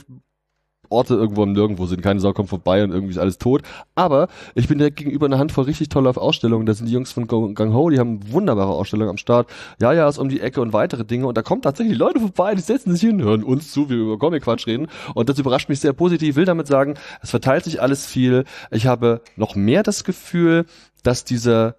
Orte 0.92 1.14
irgendwo 1.14 1.42
im 1.42 1.52
Nirgendwo 1.52 1.86
sind. 1.86 2.02
Keine 2.02 2.20
Sau 2.20 2.32
kommt 2.32 2.48
vorbei 2.48 2.84
und 2.84 2.90
irgendwie 2.90 3.12
ist 3.12 3.18
alles 3.18 3.38
tot. 3.38 3.62
Aber 3.94 4.28
ich 4.54 4.68
bin 4.68 4.78
direkt 4.78 4.96
gegenüber 4.96 5.26
einer 5.26 5.38
Handvoll 5.38 5.64
richtig 5.64 5.88
toller 5.88 6.16
Ausstellungen. 6.16 6.66
Da 6.66 6.74
sind 6.74 6.86
die 6.86 6.92
Jungs 6.92 7.12
von 7.12 7.26
Gang 7.26 7.72
Ho, 7.72 7.90
die 7.90 7.98
haben 7.98 8.20
wunderbare 8.32 8.72
Ausstellungen 8.72 9.10
am 9.10 9.16
Start. 9.16 9.48
Ja, 9.80 9.92
ja, 9.92 10.08
ist 10.08 10.18
um 10.18 10.28
die 10.28 10.40
Ecke 10.40 10.60
und 10.60 10.72
weitere 10.72 11.04
Dinge. 11.04 11.26
Und 11.26 11.36
da 11.36 11.42
kommen 11.42 11.62
tatsächlich 11.62 11.96
Leute 11.98 12.20
vorbei, 12.20 12.54
die 12.54 12.60
setzen 12.60 12.92
sich 12.92 13.00
hin, 13.00 13.22
hören 13.22 13.42
uns 13.42 13.72
zu, 13.72 13.86
wie 13.86 13.96
wir 13.96 14.02
über 14.02 14.18
Comic-Quatsch 14.18 14.66
reden. 14.66 14.88
Und 15.14 15.28
das 15.28 15.38
überrascht 15.38 15.68
mich 15.68 15.80
sehr 15.80 15.92
positiv. 15.92 16.36
Will 16.36 16.44
damit 16.44 16.66
sagen, 16.66 16.94
es 17.22 17.30
verteilt 17.30 17.64
sich 17.64 17.80
alles 17.80 18.06
viel. 18.06 18.44
Ich 18.70 18.86
habe 18.86 19.22
noch 19.36 19.54
mehr 19.54 19.82
das 19.82 20.04
Gefühl, 20.04 20.66
dass 21.02 21.24
diese 21.24 21.76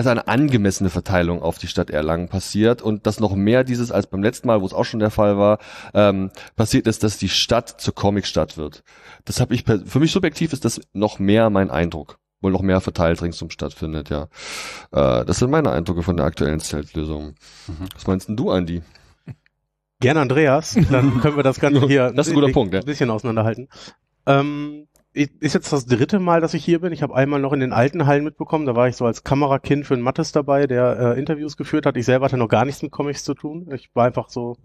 also 0.00 0.10
eine 0.10 0.28
angemessene 0.28 0.88
Verteilung 0.88 1.42
auf 1.42 1.58
die 1.58 1.66
Stadt 1.66 1.90
Erlangen 1.90 2.28
passiert 2.28 2.80
und 2.80 3.06
dass 3.06 3.20
noch 3.20 3.34
mehr 3.34 3.64
dieses 3.64 3.92
als 3.92 4.06
beim 4.06 4.22
letzten 4.22 4.48
Mal, 4.48 4.62
wo 4.62 4.66
es 4.66 4.72
auch 4.72 4.84
schon 4.84 4.98
der 4.98 5.10
Fall 5.10 5.36
war, 5.36 5.58
ähm, 5.92 6.30
passiert 6.56 6.86
ist, 6.86 7.04
dass 7.04 7.18
die 7.18 7.28
Stadt 7.28 7.80
zur 7.80 7.94
Comicstadt 7.94 8.56
wird. 8.56 8.82
Das 9.26 9.40
habe 9.40 9.54
ich 9.54 9.64
für 9.64 10.00
mich 10.00 10.10
subjektiv 10.10 10.54
ist 10.54 10.64
das 10.64 10.80
noch 10.94 11.18
mehr 11.18 11.50
mein 11.50 11.70
Eindruck, 11.70 12.18
wohl 12.40 12.50
noch 12.50 12.62
mehr 12.62 12.80
verteilt 12.80 13.20
ringsum 13.20 13.50
stattfindet. 13.50 14.08
Ja, 14.08 14.28
äh, 14.92 15.26
das 15.26 15.38
sind 15.38 15.50
meine 15.50 15.70
Eindrücke 15.70 16.02
von 16.02 16.16
der 16.16 16.24
aktuellen 16.24 16.60
Zeltlösung. 16.60 17.34
Mhm. 17.68 17.86
Was 17.94 18.06
meinst 18.06 18.28
denn 18.28 18.36
du, 18.36 18.50
Andi? 18.50 18.80
Gerne 20.00 20.20
Andreas, 20.20 20.78
dann 20.90 21.20
können 21.20 21.36
wir 21.36 21.42
das 21.42 21.60
Ganze 21.60 21.86
hier 21.86 22.10
das 22.10 22.26
ist 22.26 22.32
ein, 22.32 22.40
guter 22.40 22.52
Punkt, 22.54 22.72
ja. 22.72 22.80
ein 22.80 22.86
bisschen 22.86 23.10
auseinanderhalten. 23.10 23.68
Ähm, 24.24 24.86
ist 25.12 25.54
jetzt 25.54 25.72
das 25.72 25.86
dritte 25.86 26.20
Mal, 26.20 26.40
dass 26.40 26.54
ich 26.54 26.64
hier 26.64 26.80
bin. 26.80 26.92
Ich 26.92 27.02
habe 27.02 27.14
einmal 27.14 27.40
noch 27.40 27.52
in 27.52 27.60
den 27.60 27.72
alten 27.72 28.06
Hallen 28.06 28.22
mitbekommen. 28.22 28.66
Da 28.66 28.76
war 28.76 28.88
ich 28.88 28.96
so 28.96 29.06
als 29.06 29.24
Kamerakind 29.24 29.86
für 29.86 29.94
einen 29.94 30.02
Mattes 30.02 30.30
dabei, 30.32 30.66
der 30.66 30.98
äh, 30.98 31.18
Interviews 31.18 31.56
geführt 31.56 31.86
hat. 31.86 31.96
Ich 31.96 32.04
selber 32.04 32.26
hatte 32.26 32.36
noch 32.36 32.48
gar 32.48 32.64
nichts 32.64 32.82
mit 32.82 32.92
Comics 32.92 33.24
zu 33.24 33.34
tun. 33.34 33.68
Ich 33.74 33.90
war 33.94 34.06
einfach 34.06 34.28
so, 34.28 34.56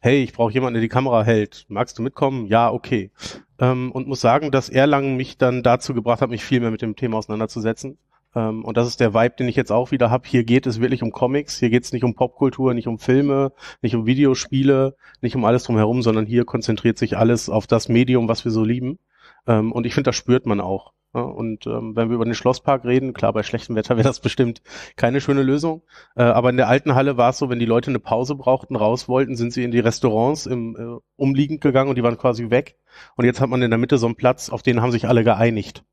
hey, 0.00 0.22
ich 0.22 0.34
brauche 0.34 0.52
jemanden, 0.52 0.74
der 0.74 0.82
die 0.82 0.88
Kamera 0.88 1.22
hält. 1.22 1.64
Magst 1.68 1.98
du 1.98 2.02
mitkommen? 2.02 2.46
Ja, 2.46 2.70
okay. 2.70 3.10
Ähm, 3.58 3.92
und 3.92 4.06
muss 4.06 4.20
sagen, 4.20 4.50
dass 4.50 4.68
Erlangen 4.68 5.16
mich 5.16 5.38
dann 5.38 5.62
dazu 5.62 5.94
gebracht 5.94 6.20
hat, 6.20 6.28
mich 6.28 6.44
viel 6.44 6.60
mehr 6.60 6.70
mit 6.70 6.82
dem 6.82 6.96
Thema 6.96 7.16
auseinanderzusetzen. 7.16 7.96
Ähm, 8.34 8.62
und 8.64 8.76
das 8.76 8.86
ist 8.86 9.00
der 9.00 9.14
Vibe, 9.14 9.36
den 9.38 9.48
ich 9.48 9.56
jetzt 9.56 9.72
auch 9.72 9.90
wieder 9.90 10.10
habe. 10.10 10.28
Hier 10.28 10.44
geht 10.44 10.66
es 10.66 10.80
wirklich 10.80 11.02
um 11.02 11.12
Comics, 11.12 11.58
hier 11.58 11.70
geht 11.70 11.84
es 11.84 11.92
nicht 11.92 12.04
um 12.04 12.14
Popkultur, 12.14 12.74
nicht 12.74 12.88
um 12.88 12.98
Filme, 12.98 13.52
nicht 13.80 13.94
um 13.94 14.04
Videospiele, 14.04 14.96
nicht 15.22 15.36
um 15.36 15.44
alles 15.46 15.62
drumherum, 15.64 16.02
sondern 16.02 16.26
hier 16.26 16.44
konzentriert 16.44 16.98
sich 16.98 17.16
alles 17.16 17.48
auf 17.48 17.66
das 17.66 17.88
Medium, 17.88 18.28
was 18.28 18.44
wir 18.44 18.52
so 18.52 18.64
lieben. 18.64 18.98
Ähm, 19.46 19.72
und 19.72 19.86
ich 19.86 19.94
finde, 19.94 20.08
das 20.08 20.16
spürt 20.16 20.46
man 20.46 20.60
auch. 20.60 20.92
Ja, 21.14 21.20
und 21.20 21.66
ähm, 21.66 21.94
wenn 21.94 22.08
wir 22.08 22.16
über 22.16 22.24
den 22.24 22.34
Schlosspark 22.34 22.84
reden, 22.84 23.12
klar, 23.12 23.32
bei 23.32 23.44
schlechtem 23.44 23.76
Wetter 23.76 23.96
wäre 23.96 24.08
das 24.08 24.20
bestimmt 24.20 24.62
keine 24.96 25.20
schöne 25.20 25.42
Lösung. 25.42 25.82
Äh, 26.16 26.24
aber 26.24 26.50
in 26.50 26.56
der 26.56 26.68
alten 26.68 26.94
Halle 26.94 27.16
war 27.16 27.30
es 27.30 27.38
so, 27.38 27.48
wenn 27.50 27.60
die 27.60 27.66
Leute 27.66 27.90
eine 27.90 28.00
Pause 28.00 28.34
brauchten, 28.34 28.74
raus 28.76 29.08
wollten, 29.08 29.36
sind 29.36 29.52
sie 29.52 29.62
in 29.62 29.70
die 29.70 29.78
Restaurants 29.78 30.46
im 30.46 30.76
äh, 30.76 31.00
umliegend 31.16 31.60
gegangen 31.60 31.88
und 31.88 31.96
die 31.96 32.02
waren 32.02 32.18
quasi 32.18 32.50
weg. 32.50 32.76
Und 33.16 33.24
jetzt 33.24 33.40
hat 33.40 33.48
man 33.48 33.62
in 33.62 33.70
der 33.70 33.78
Mitte 33.78 33.98
so 33.98 34.06
einen 34.06 34.16
Platz, 34.16 34.50
auf 34.50 34.62
den 34.62 34.82
haben 34.82 34.92
sich 34.92 35.06
alle 35.06 35.24
geeinigt. 35.24 35.84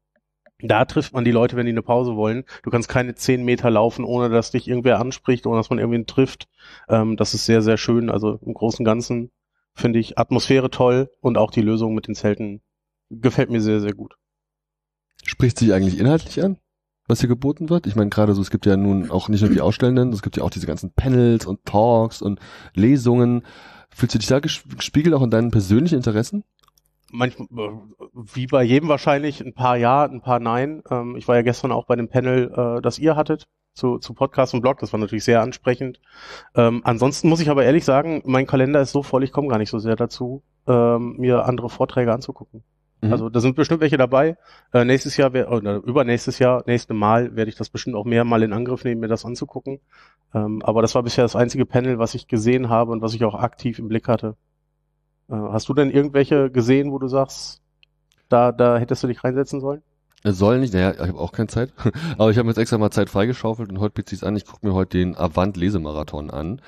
Da 0.63 0.85
trifft 0.85 1.13
man 1.13 1.25
die 1.25 1.31
Leute, 1.31 1.55
wenn 1.55 1.65
die 1.65 1.71
eine 1.71 1.81
Pause 1.81 2.15
wollen. 2.15 2.43
Du 2.63 2.69
kannst 2.69 2.87
keine 2.87 3.15
zehn 3.15 3.43
Meter 3.43 3.69
laufen, 3.71 4.05
ohne 4.05 4.29
dass 4.29 4.51
dich 4.51 4.67
irgendwer 4.67 4.99
anspricht, 4.99 5.47
ohne 5.47 5.57
dass 5.57 5.69
man 5.69 5.79
irgendwen 5.79 6.05
trifft. 6.05 6.47
Ähm, 6.87 7.17
das 7.17 7.33
ist 7.33 7.45
sehr, 7.45 7.61
sehr 7.61 7.77
schön. 7.77 8.09
Also 8.09 8.39
im 8.45 8.53
Großen 8.53 8.79
und 8.79 8.85
Ganzen 8.85 9.31
finde 9.73 9.99
ich 9.99 10.17
Atmosphäre 10.17 10.69
toll 10.69 11.09
und 11.21 11.37
auch 11.37 11.51
die 11.51 11.61
Lösung 11.61 11.93
mit 11.95 12.07
den 12.07 12.15
Zelten 12.15 12.61
gefällt 13.11 13.49
mir 13.49 13.61
sehr, 13.61 13.81
sehr 13.81 13.93
gut. 13.93 14.15
Spricht 15.23 15.59
sich 15.59 15.73
eigentlich 15.73 15.99
inhaltlich 15.99 16.43
an, 16.43 16.57
was 17.07 17.19
hier 17.19 17.29
geboten 17.29 17.69
wird? 17.69 17.85
Ich 17.85 17.95
meine, 17.95 18.09
gerade 18.09 18.33
so, 18.33 18.41
es 18.41 18.49
gibt 18.49 18.65
ja 18.65 18.77
nun 18.77 19.11
auch 19.11 19.29
nicht 19.29 19.41
nur 19.41 19.51
die 19.51 19.61
Ausstellenden, 19.61 20.13
es 20.13 20.21
gibt 20.21 20.37
ja 20.37 20.43
auch 20.43 20.49
diese 20.49 20.67
ganzen 20.67 20.93
Panels 20.93 21.45
und 21.45 21.63
Talks 21.65 22.21
und 22.21 22.39
Lesungen. 22.73 23.43
Fühlst 23.93 24.15
du 24.15 24.19
dich 24.19 24.29
da 24.29 24.39
gespiegelt 24.39 25.13
auch 25.13 25.21
in 25.21 25.29
deinen 25.29 25.51
persönlichen 25.51 25.95
Interessen? 25.95 26.43
manchmal, 27.11 27.81
wie 28.13 28.47
bei 28.47 28.63
jedem 28.63 28.89
wahrscheinlich, 28.89 29.41
ein 29.41 29.53
paar 29.53 29.77
Ja, 29.77 30.03
ein 30.03 30.21
paar 30.21 30.39
Nein. 30.39 30.81
Ähm, 30.89 31.15
ich 31.15 31.27
war 31.27 31.35
ja 31.35 31.41
gestern 31.41 31.71
auch 31.71 31.85
bei 31.85 31.95
dem 31.95 32.09
Panel, 32.09 32.51
äh, 32.51 32.81
das 32.81 32.99
ihr 32.99 33.15
hattet, 33.15 33.47
zu, 33.73 33.97
zu 33.99 34.13
Podcast 34.13 34.53
und 34.53 34.61
Blog. 34.61 34.79
Das 34.79 34.93
war 34.93 34.99
natürlich 34.99 35.23
sehr 35.23 35.41
ansprechend. 35.41 35.99
Ähm, 36.55 36.81
ansonsten 36.83 37.29
muss 37.29 37.41
ich 37.41 37.49
aber 37.49 37.63
ehrlich 37.63 37.85
sagen, 37.85 38.21
mein 38.25 38.47
Kalender 38.47 38.81
ist 38.81 38.91
so 38.91 39.03
voll, 39.03 39.23
ich 39.23 39.31
komme 39.31 39.47
gar 39.47 39.57
nicht 39.57 39.69
so 39.69 39.79
sehr 39.79 39.95
dazu, 39.95 40.43
ähm, 40.67 41.15
mir 41.17 41.45
andere 41.45 41.69
Vorträge 41.69 42.13
anzugucken. 42.13 42.63
Mhm. 43.01 43.11
Also 43.11 43.29
da 43.29 43.39
sind 43.39 43.55
bestimmt 43.55 43.81
welche 43.81 43.97
dabei. 43.97 44.37
Äh, 44.73 44.85
nächstes 44.85 45.17
Jahr, 45.17 45.31
oder 45.31 45.77
übernächstes 45.77 46.39
Jahr, 46.39 46.63
nächste 46.67 46.93
Mal 46.93 47.35
werde 47.35 47.49
ich 47.49 47.55
das 47.55 47.69
bestimmt 47.69 47.95
auch 47.95 48.05
mehr 48.05 48.23
mal 48.23 48.43
in 48.43 48.53
Angriff 48.53 48.83
nehmen, 48.83 49.01
mir 49.01 49.07
das 49.07 49.25
anzugucken. 49.25 49.79
Ähm, 50.33 50.61
aber 50.63 50.81
das 50.81 50.95
war 50.95 51.03
bisher 51.03 51.23
das 51.23 51.35
einzige 51.35 51.65
Panel, 51.65 51.99
was 51.99 52.13
ich 52.13 52.27
gesehen 52.27 52.69
habe 52.69 52.91
und 52.91 53.01
was 53.01 53.13
ich 53.13 53.23
auch 53.23 53.35
aktiv 53.35 53.79
im 53.79 53.87
Blick 53.87 54.07
hatte. 54.07 54.35
Äh, 55.29 55.35
hast 55.35 55.67
du 55.67 55.73
denn 55.73 55.89
irgendwelche 55.89 56.51
gesehen, 56.51 56.91
wo 56.91 56.99
du 56.99 57.07
sagst, 57.07 57.61
da, 58.29 58.51
da 58.51 58.77
hättest 58.77 59.03
du 59.03 59.07
dich 59.07 59.23
reinsetzen 59.23 59.59
sollen? 59.59 59.81
Soll 60.23 60.59
nicht, 60.59 60.73
naja, 60.73 60.91
ich 60.91 60.99
habe 60.99 61.17
auch 61.17 61.31
keine 61.31 61.47
Zeit. 61.47 61.73
Aber 62.17 62.29
ich 62.29 62.37
habe 62.37 62.47
jetzt 62.47 62.57
extra 62.57 62.77
mal 62.77 62.91
Zeit 62.91 63.09
freigeschaufelt 63.09 63.69
und 63.69 63.79
heute 63.79 63.95
bezieht 63.95 64.19
es 64.19 64.23
an. 64.23 64.35
Ich 64.35 64.45
gucke 64.45 64.67
mir 64.67 64.73
heute 64.73 64.99
den 64.99 65.17
Avant-Lesemarathon 65.17 66.29
an. 66.29 66.61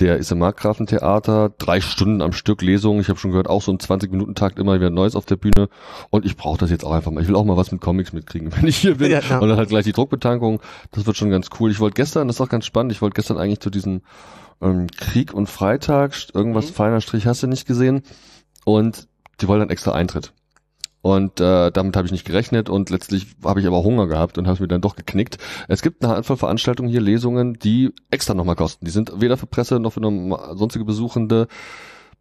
Der 0.00 0.16
ist 0.16 0.32
im 0.32 0.38
Markgrafentheater, 0.38 1.50
drei 1.58 1.80
Stunden 1.80 2.22
am 2.22 2.32
Stück 2.32 2.62
Lesung. 2.62 3.00
Ich 3.00 3.08
habe 3.08 3.18
schon 3.18 3.30
gehört, 3.30 3.48
auch 3.48 3.60
so 3.60 3.70
ein 3.70 3.78
20-Minuten-Takt 3.78 4.58
immer 4.58 4.74
wieder 4.74 4.88
Neues 4.88 5.14
auf 5.14 5.26
der 5.26 5.36
Bühne. 5.36 5.68
Und 6.08 6.24
ich 6.24 6.36
brauche 6.36 6.58
das 6.58 6.70
jetzt 6.70 6.84
auch 6.84 6.92
einfach 6.92 7.10
mal. 7.10 7.22
Ich 7.22 7.28
will 7.28 7.36
auch 7.36 7.44
mal 7.44 7.58
was 7.58 7.72
mit 7.72 7.82
Comics 7.82 8.12
mitkriegen, 8.12 8.52
wenn 8.56 8.66
ich 8.66 8.78
hier 8.78 8.96
bin. 8.96 9.10
Ja, 9.10 9.20
ja. 9.20 9.38
Und 9.38 9.48
dann 9.48 9.58
halt 9.58 9.68
gleich 9.68 9.84
die 9.84 9.92
Druckbetankung. 9.92 10.60
Das 10.92 11.06
wird 11.06 11.16
schon 11.16 11.30
ganz 11.30 11.50
cool. 11.60 11.70
Ich 11.70 11.80
wollte 11.80 11.94
gestern, 11.94 12.26
das 12.26 12.36
ist 12.36 12.40
auch 12.40 12.48
ganz 12.48 12.64
spannend, 12.64 12.92
ich 12.92 13.02
wollte 13.02 13.14
gestern 13.14 13.36
eigentlich 13.36 13.60
zu 13.60 13.70
diesem 13.70 14.00
ähm, 14.62 14.86
Krieg 14.96 15.34
und 15.34 15.48
Freitag, 15.48 16.14
irgendwas 16.32 16.68
mhm. 16.68 16.74
feiner 16.74 17.00
Strich 17.00 17.26
hast 17.26 17.42
du 17.42 17.46
nicht 17.46 17.66
gesehen. 17.66 18.02
Und 18.64 19.08
die 19.40 19.48
wollen 19.48 19.60
dann 19.60 19.70
extra 19.70 19.92
Eintritt. 19.92 20.32
Und 21.02 21.40
äh, 21.40 21.72
damit 21.72 21.96
habe 21.96 22.06
ich 22.06 22.12
nicht 22.12 22.24
gerechnet 22.24 22.70
und 22.70 22.88
letztlich 22.90 23.26
habe 23.44 23.60
ich 23.60 23.66
aber 23.66 23.82
Hunger 23.82 24.06
gehabt 24.06 24.38
und 24.38 24.46
habe 24.46 24.54
es 24.54 24.60
mir 24.60 24.68
dann 24.68 24.80
doch 24.80 24.94
geknickt. 24.94 25.36
Es 25.66 25.82
gibt 25.82 26.04
eine 26.04 26.14
Handvoll 26.14 26.36
Veranstaltungen 26.36 26.88
hier, 26.88 27.00
Lesungen, 27.00 27.54
die 27.54 27.92
extra 28.10 28.34
nochmal 28.34 28.54
kosten. 28.54 28.84
Die 28.84 28.92
sind 28.92 29.20
weder 29.20 29.36
für 29.36 29.46
Presse 29.46 29.80
noch 29.80 29.94
für 29.94 30.00
sonstige 30.54 30.84
Besuchende 30.84 31.48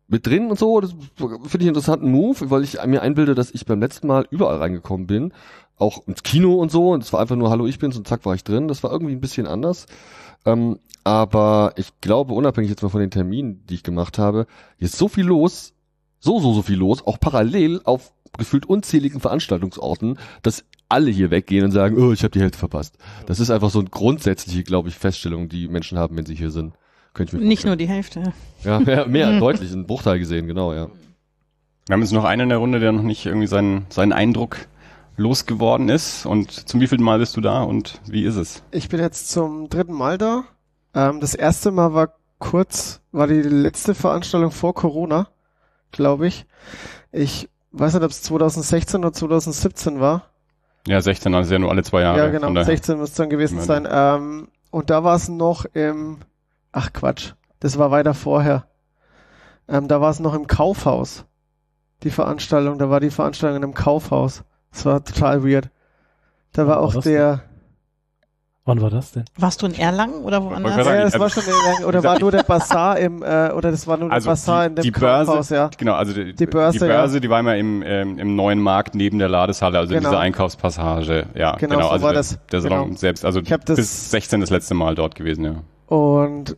mit 0.07 0.25
drin 0.25 0.49
und 0.49 0.57
so. 0.57 0.81
Das 0.81 0.95
finde 1.15 1.59
ich 1.59 1.67
interessanten 1.67 2.11
Move, 2.11 2.49
weil 2.49 2.63
ich 2.63 2.83
mir 2.85 3.03
einbilde, 3.03 3.35
dass 3.35 3.51
ich 3.51 3.67
beim 3.67 3.79
letzten 3.79 4.07
Mal 4.07 4.27
überall 4.31 4.57
reingekommen 4.57 5.05
bin. 5.05 5.31
Auch 5.77 6.07
ins 6.07 6.23
Kino 6.23 6.55
und 6.55 6.71
so. 6.71 6.89
Und 6.89 7.03
es 7.03 7.13
war 7.13 7.19
einfach 7.19 7.35
nur 7.35 7.51
Hallo, 7.51 7.67
ich 7.67 7.77
bin's 7.77 7.97
und 7.97 8.07
zack 8.07 8.25
war 8.25 8.33
ich 8.33 8.43
drin. 8.43 8.67
Das 8.67 8.81
war 8.83 8.91
irgendwie 8.91 9.13
ein 9.13 9.21
bisschen 9.21 9.45
anders. 9.45 9.85
Ähm, 10.43 10.79
aber 11.03 11.73
ich 11.77 12.01
glaube, 12.01 12.33
unabhängig 12.33 12.71
jetzt 12.71 12.81
mal 12.81 12.89
von 12.89 12.99
den 12.99 13.11
Terminen, 13.11 13.63
die 13.67 13.75
ich 13.75 13.83
gemacht 13.83 14.17
habe, 14.17 14.47
hier 14.77 14.87
ist 14.87 14.97
so 14.97 15.07
viel 15.07 15.25
los, 15.25 15.73
so, 16.19 16.39
so, 16.39 16.53
so 16.53 16.61
viel 16.61 16.77
los, 16.77 17.05
auch 17.05 17.19
parallel 17.19 17.81
auf 17.83 18.11
gefühlt 18.37 18.65
unzähligen 18.65 19.19
Veranstaltungsorten, 19.19 20.17
dass 20.41 20.63
alle 20.89 21.11
hier 21.11 21.31
weggehen 21.31 21.65
und 21.65 21.71
sagen, 21.71 21.97
oh, 21.97 22.11
ich 22.11 22.23
habe 22.23 22.31
die 22.31 22.41
Hälfte 22.41 22.57
verpasst. 22.57 22.97
Das 23.25 23.39
ist 23.39 23.49
einfach 23.49 23.69
so 23.69 23.79
eine 23.79 23.89
grundsätzliche, 23.89 24.63
glaube 24.63 24.89
ich, 24.89 24.95
Feststellung, 24.95 25.49
die 25.49 25.67
Menschen 25.67 25.97
haben, 25.97 26.17
wenn 26.17 26.25
sie 26.25 26.35
hier 26.35 26.51
sind. 26.51 26.73
Könnte 27.13 27.35
ich 27.35 27.41
mir 27.41 27.47
Nicht 27.47 27.65
nur 27.65 27.75
die 27.75 27.87
Hälfte. 27.87 28.33
Ja, 28.63 28.79
mehr, 28.79 29.05
mehr 29.07 29.39
deutlich, 29.39 29.71
ein 29.71 29.87
Bruchteil 29.87 30.19
gesehen, 30.19 30.47
genau, 30.47 30.73
ja. 30.73 30.87
Wir 31.87 31.93
haben 31.93 32.01
jetzt 32.01 32.13
noch 32.13 32.23
einen 32.23 32.43
in 32.43 32.49
der 32.49 32.57
Runde, 32.59 32.79
der 32.79 32.91
noch 32.91 33.03
nicht 33.03 33.25
irgendwie 33.25 33.47
seinen, 33.47 33.85
seinen 33.89 34.13
Eindruck 34.13 34.57
losgeworden 35.17 35.89
ist. 35.89 36.25
Und 36.25 36.51
zum 36.51 36.79
wievielten 36.79 37.03
Mal 37.03 37.19
bist 37.19 37.35
du 37.35 37.41
da 37.41 37.63
und 37.63 37.99
wie 38.07 38.23
ist 38.23 38.35
es? 38.35 38.63
Ich 38.71 38.89
bin 38.89 38.99
jetzt 38.99 39.29
zum 39.29 39.69
dritten 39.69 39.93
Mal 39.93 40.17
da. 40.17 40.43
Ähm, 40.93 41.19
das 41.19 41.33
erste 41.33 41.71
Mal 41.71 41.93
war 41.93 42.13
kurz, 42.39 43.01
war 43.11 43.27
die 43.27 43.41
letzte 43.41 43.95
Veranstaltung 43.95 44.51
vor 44.51 44.73
Corona, 44.73 45.27
glaube 45.91 46.27
ich. 46.27 46.45
Ich 47.11 47.49
weiß 47.71 47.93
nicht, 47.93 48.03
ob 48.03 48.11
es 48.11 48.21
2016 48.23 48.99
oder 48.99 49.13
2017 49.13 49.99
war. 49.99 50.23
Ja, 50.87 50.99
16, 50.99 51.33
also 51.35 51.53
ja 51.53 51.59
nur 51.59 51.69
alle 51.69 51.83
zwei 51.83 52.01
Jahre. 52.01 52.17
Ja, 52.17 52.29
genau, 52.29 52.63
16 52.63 52.97
muss 52.97 53.09
es 53.09 53.15
dann 53.15 53.29
gewesen 53.29 53.61
sein. 53.61 53.87
Ähm, 53.89 54.47
und 54.71 54.89
da 54.89 55.03
war 55.03 55.15
es 55.15 55.29
noch 55.29 55.65
im, 55.73 56.17
ach 56.71 56.91
Quatsch, 56.93 57.33
das 57.59 57.77
war 57.77 57.91
weiter 57.91 58.13
vorher. 58.13 58.65
Ähm, 59.67 59.87
da 59.87 60.01
war 60.01 60.09
es 60.09 60.19
noch 60.19 60.33
im 60.33 60.47
Kaufhaus. 60.47 61.25
Die 62.03 62.09
Veranstaltung, 62.09 62.79
da 62.79 62.89
war 62.89 62.99
die 62.99 63.11
Veranstaltung 63.11 63.57
in 63.57 63.63
einem 63.63 63.73
Kaufhaus. 63.73 64.43
Das 64.71 64.85
war 64.85 65.03
total 65.03 65.43
weird. 65.43 65.69
Da 66.53 66.67
war, 66.67 66.77
war 66.77 66.81
auch 66.81 67.01
der, 67.01 67.43
Wann 68.71 68.81
war 68.81 68.89
das 68.89 69.11
denn? 69.11 69.25
Warst 69.37 69.61
du 69.61 69.65
in 69.65 69.73
Erlangen 69.73 70.23
oder 70.23 70.41
woanders? 70.41 70.77
Ja, 70.77 71.03
das 71.03 71.19
war 71.19 71.29
schon 71.29 71.43
in 71.43 71.49
Erlangen. 71.49 71.83
Oder 71.83 72.03
war 72.05 72.17
nur 72.19 72.31
der 72.31 72.43
Bazar 72.43 72.97
im, 72.97 73.21
äh, 73.21 73.51
oder 73.51 73.69
das 73.69 73.85
war 73.85 73.97
nur 73.97 74.09
also 74.09 74.29
der 74.29 74.31
Bazar 74.31 74.61
die, 74.61 74.67
in 74.69 74.75
dem 74.75 74.83
die 74.83 74.91
Börse, 74.91 75.55
ja. 75.55 75.69
Genau, 75.77 75.93
also 75.95 76.13
die, 76.13 76.33
die 76.33 76.45
Börse, 76.45 76.79
die, 76.79 76.85
Börse, 76.85 77.15
ja. 77.15 77.19
die 77.19 77.29
war 77.29 77.41
immer 77.41 77.57
im, 77.57 77.83
ähm, 77.85 78.17
im 78.17 78.37
neuen 78.37 78.59
Markt 78.59 78.95
neben 78.95 79.19
der 79.19 79.27
Ladeshalle, 79.27 79.77
also 79.77 79.93
genau. 79.93 80.07
in 80.07 80.11
dieser 80.11 80.21
Einkaufspassage. 80.21 81.25
Ja, 81.35 81.57
genau, 81.57 81.75
genau. 81.75 81.87
So 81.87 81.91
also 81.91 82.05
war 82.05 82.13
der, 82.13 82.19
das. 82.19 82.39
der 82.49 82.61
Salon 82.61 82.85
genau. 82.85 82.97
selbst, 82.97 83.25
also 83.25 83.41
bis 83.41 84.11
16 84.11 84.39
das 84.39 84.49
letzte 84.51 84.73
Mal 84.73 84.95
dort 84.95 85.15
gewesen, 85.15 85.43
ja. 85.43 85.55
Und 85.87 86.55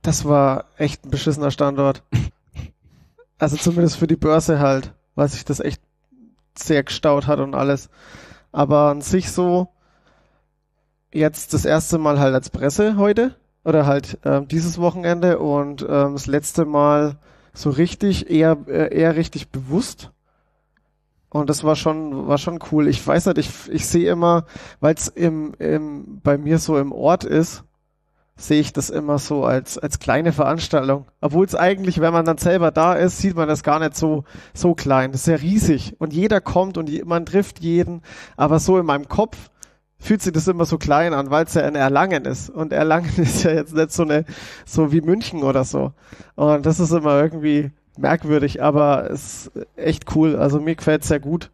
das 0.00 0.24
war 0.24 0.64
echt 0.78 1.04
ein 1.04 1.10
beschissener 1.10 1.50
Standort. 1.50 2.02
also 3.38 3.58
zumindest 3.58 3.98
für 3.98 4.06
die 4.06 4.16
Börse 4.16 4.58
halt, 4.58 4.94
weil 5.16 5.28
sich 5.28 5.44
das 5.44 5.60
echt 5.60 5.82
sehr 6.56 6.82
gestaut 6.82 7.26
hat 7.26 7.40
und 7.40 7.54
alles. 7.54 7.90
Aber 8.52 8.88
an 8.88 9.02
sich 9.02 9.30
so, 9.30 9.68
jetzt 11.12 11.54
das 11.54 11.64
erste 11.64 11.98
Mal 11.98 12.20
halt 12.20 12.34
als 12.34 12.50
Presse 12.50 12.96
heute 12.96 13.34
oder 13.64 13.86
halt 13.86 14.18
äh, 14.24 14.42
dieses 14.46 14.78
Wochenende 14.78 15.38
und 15.38 15.82
ähm, 15.82 16.14
das 16.14 16.26
letzte 16.26 16.64
Mal 16.64 17.16
so 17.52 17.70
richtig 17.70 18.30
eher 18.30 18.56
äh, 18.68 18.96
eher 18.96 19.16
richtig 19.16 19.50
bewusst 19.50 20.10
und 21.30 21.48
das 21.48 21.64
war 21.64 21.76
schon 21.76 22.26
war 22.26 22.38
schon 22.38 22.58
cool. 22.70 22.88
Ich 22.88 23.06
weiß 23.06 23.26
nicht, 23.26 23.38
ich 23.38 23.50
ich 23.68 23.86
sehe 23.86 24.10
immer, 24.10 24.46
weil 24.80 24.94
es 24.94 25.08
im, 25.08 25.54
im 25.58 26.20
bei 26.22 26.36
mir 26.36 26.58
so 26.58 26.76
im 26.76 26.92
Ort 26.92 27.24
ist, 27.24 27.64
sehe 28.36 28.60
ich 28.60 28.72
das 28.72 28.90
immer 28.90 29.18
so 29.18 29.44
als 29.44 29.78
als 29.78 30.00
kleine 30.00 30.32
Veranstaltung. 30.32 31.06
Obwohl 31.20 31.46
es 31.46 31.54
eigentlich, 31.54 32.00
wenn 32.00 32.12
man 32.12 32.24
dann 32.24 32.38
selber 32.38 32.72
da 32.72 32.94
ist, 32.94 33.18
sieht 33.18 33.36
man 33.36 33.48
das 33.48 33.62
gar 33.62 33.78
nicht 33.78 33.96
so 33.96 34.24
so 34.54 34.74
klein. 34.74 35.12
Das 35.12 35.22
ist 35.22 35.26
ja 35.28 35.36
riesig 35.36 35.94
und 35.98 36.12
jeder 36.12 36.40
kommt 36.40 36.78
und 36.78 36.90
man 37.06 37.26
trifft 37.26 37.60
jeden, 37.60 38.02
aber 38.36 38.58
so 38.58 38.78
in 38.78 38.86
meinem 38.86 39.08
Kopf 39.08 39.49
fühlt 40.00 40.22
sich 40.22 40.32
das 40.32 40.48
immer 40.48 40.64
so 40.64 40.78
klein 40.78 41.14
an, 41.14 41.30
weil 41.30 41.44
es 41.44 41.54
ja 41.54 41.62
in 41.62 41.74
Erlangen 41.74 42.24
ist. 42.24 42.50
Und 42.50 42.72
Erlangen 42.72 43.12
ist 43.16 43.44
ja 43.44 43.52
jetzt 43.52 43.74
nicht 43.74 43.92
so 43.92 44.02
eine, 44.02 44.24
so 44.64 44.90
wie 44.92 45.02
München 45.02 45.42
oder 45.42 45.64
so. 45.64 45.92
Und 46.34 46.66
das 46.66 46.80
ist 46.80 46.90
immer 46.90 47.20
irgendwie 47.20 47.70
merkwürdig, 47.98 48.62
aber 48.62 49.10
es 49.10 49.46
ist 49.46 49.66
echt 49.76 50.16
cool. 50.16 50.36
Also 50.36 50.60
mir 50.60 50.74
gefällt 50.74 51.02
es 51.02 51.08
sehr 51.08 51.20
gut. 51.20 51.50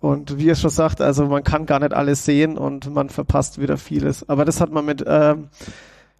Und 0.00 0.38
wie 0.38 0.48
er 0.48 0.54
schon 0.54 0.70
sagt, 0.70 1.00
also 1.00 1.26
man 1.26 1.42
kann 1.42 1.66
gar 1.66 1.80
nicht 1.80 1.92
alles 1.92 2.24
sehen 2.24 2.56
und 2.56 2.92
man 2.94 3.08
verpasst 3.08 3.60
wieder 3.60 3.78
vieles. 3.78 4.28
Aber 4.28 4.44
das 4.44 4.60
hat 4.60 4.70
man 4.70 4.84
mit 4.84 5.02
ähm, 5.06 5.48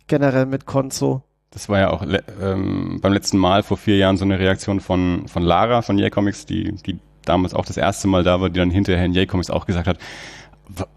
generell 0.09 0.47
mit 0.47 0.67
Konzo. 0.67 1.23
Das 1.53 1.69
war 1.69 1.79
ja 1.79 1.91
auch 1.91 2.05
ähm, 2.41 2.99
beim 3.01 3.13
letzten 3.13 3.39
Mal 3.39 3.63
vor 3.63 3.77
vier 3.77 3.97
Jahren 3.97 4.17
so 4.17 4.25
eine 4.25 4.39
Reaktion 4.39 4.81
von, 4.81 5.29
von 5.29 5.43
Lara 5.43 5.83
von 5.83 5.99
Yay 5.99 6.11
Comics, 6.11 6.47
die, 6.47 6.73
die 6.87 6.99
damals 7.25 7.55
auch 7.55 7.65
das 7.65 7.77
erste 7.77 8.09
Mal 8.09 8.25
da 8.25 8.41
war, 8.41 8.51
die 8.51 8.59
dann 8.59 8.71
hinterher 8.71 9.05
in 9.05 9.13
Yay 9.13 9.27
Comics 9.27 9.51
auch 9.51 9.67
gesagt 9.67 9.87
hat, 9.87 9.99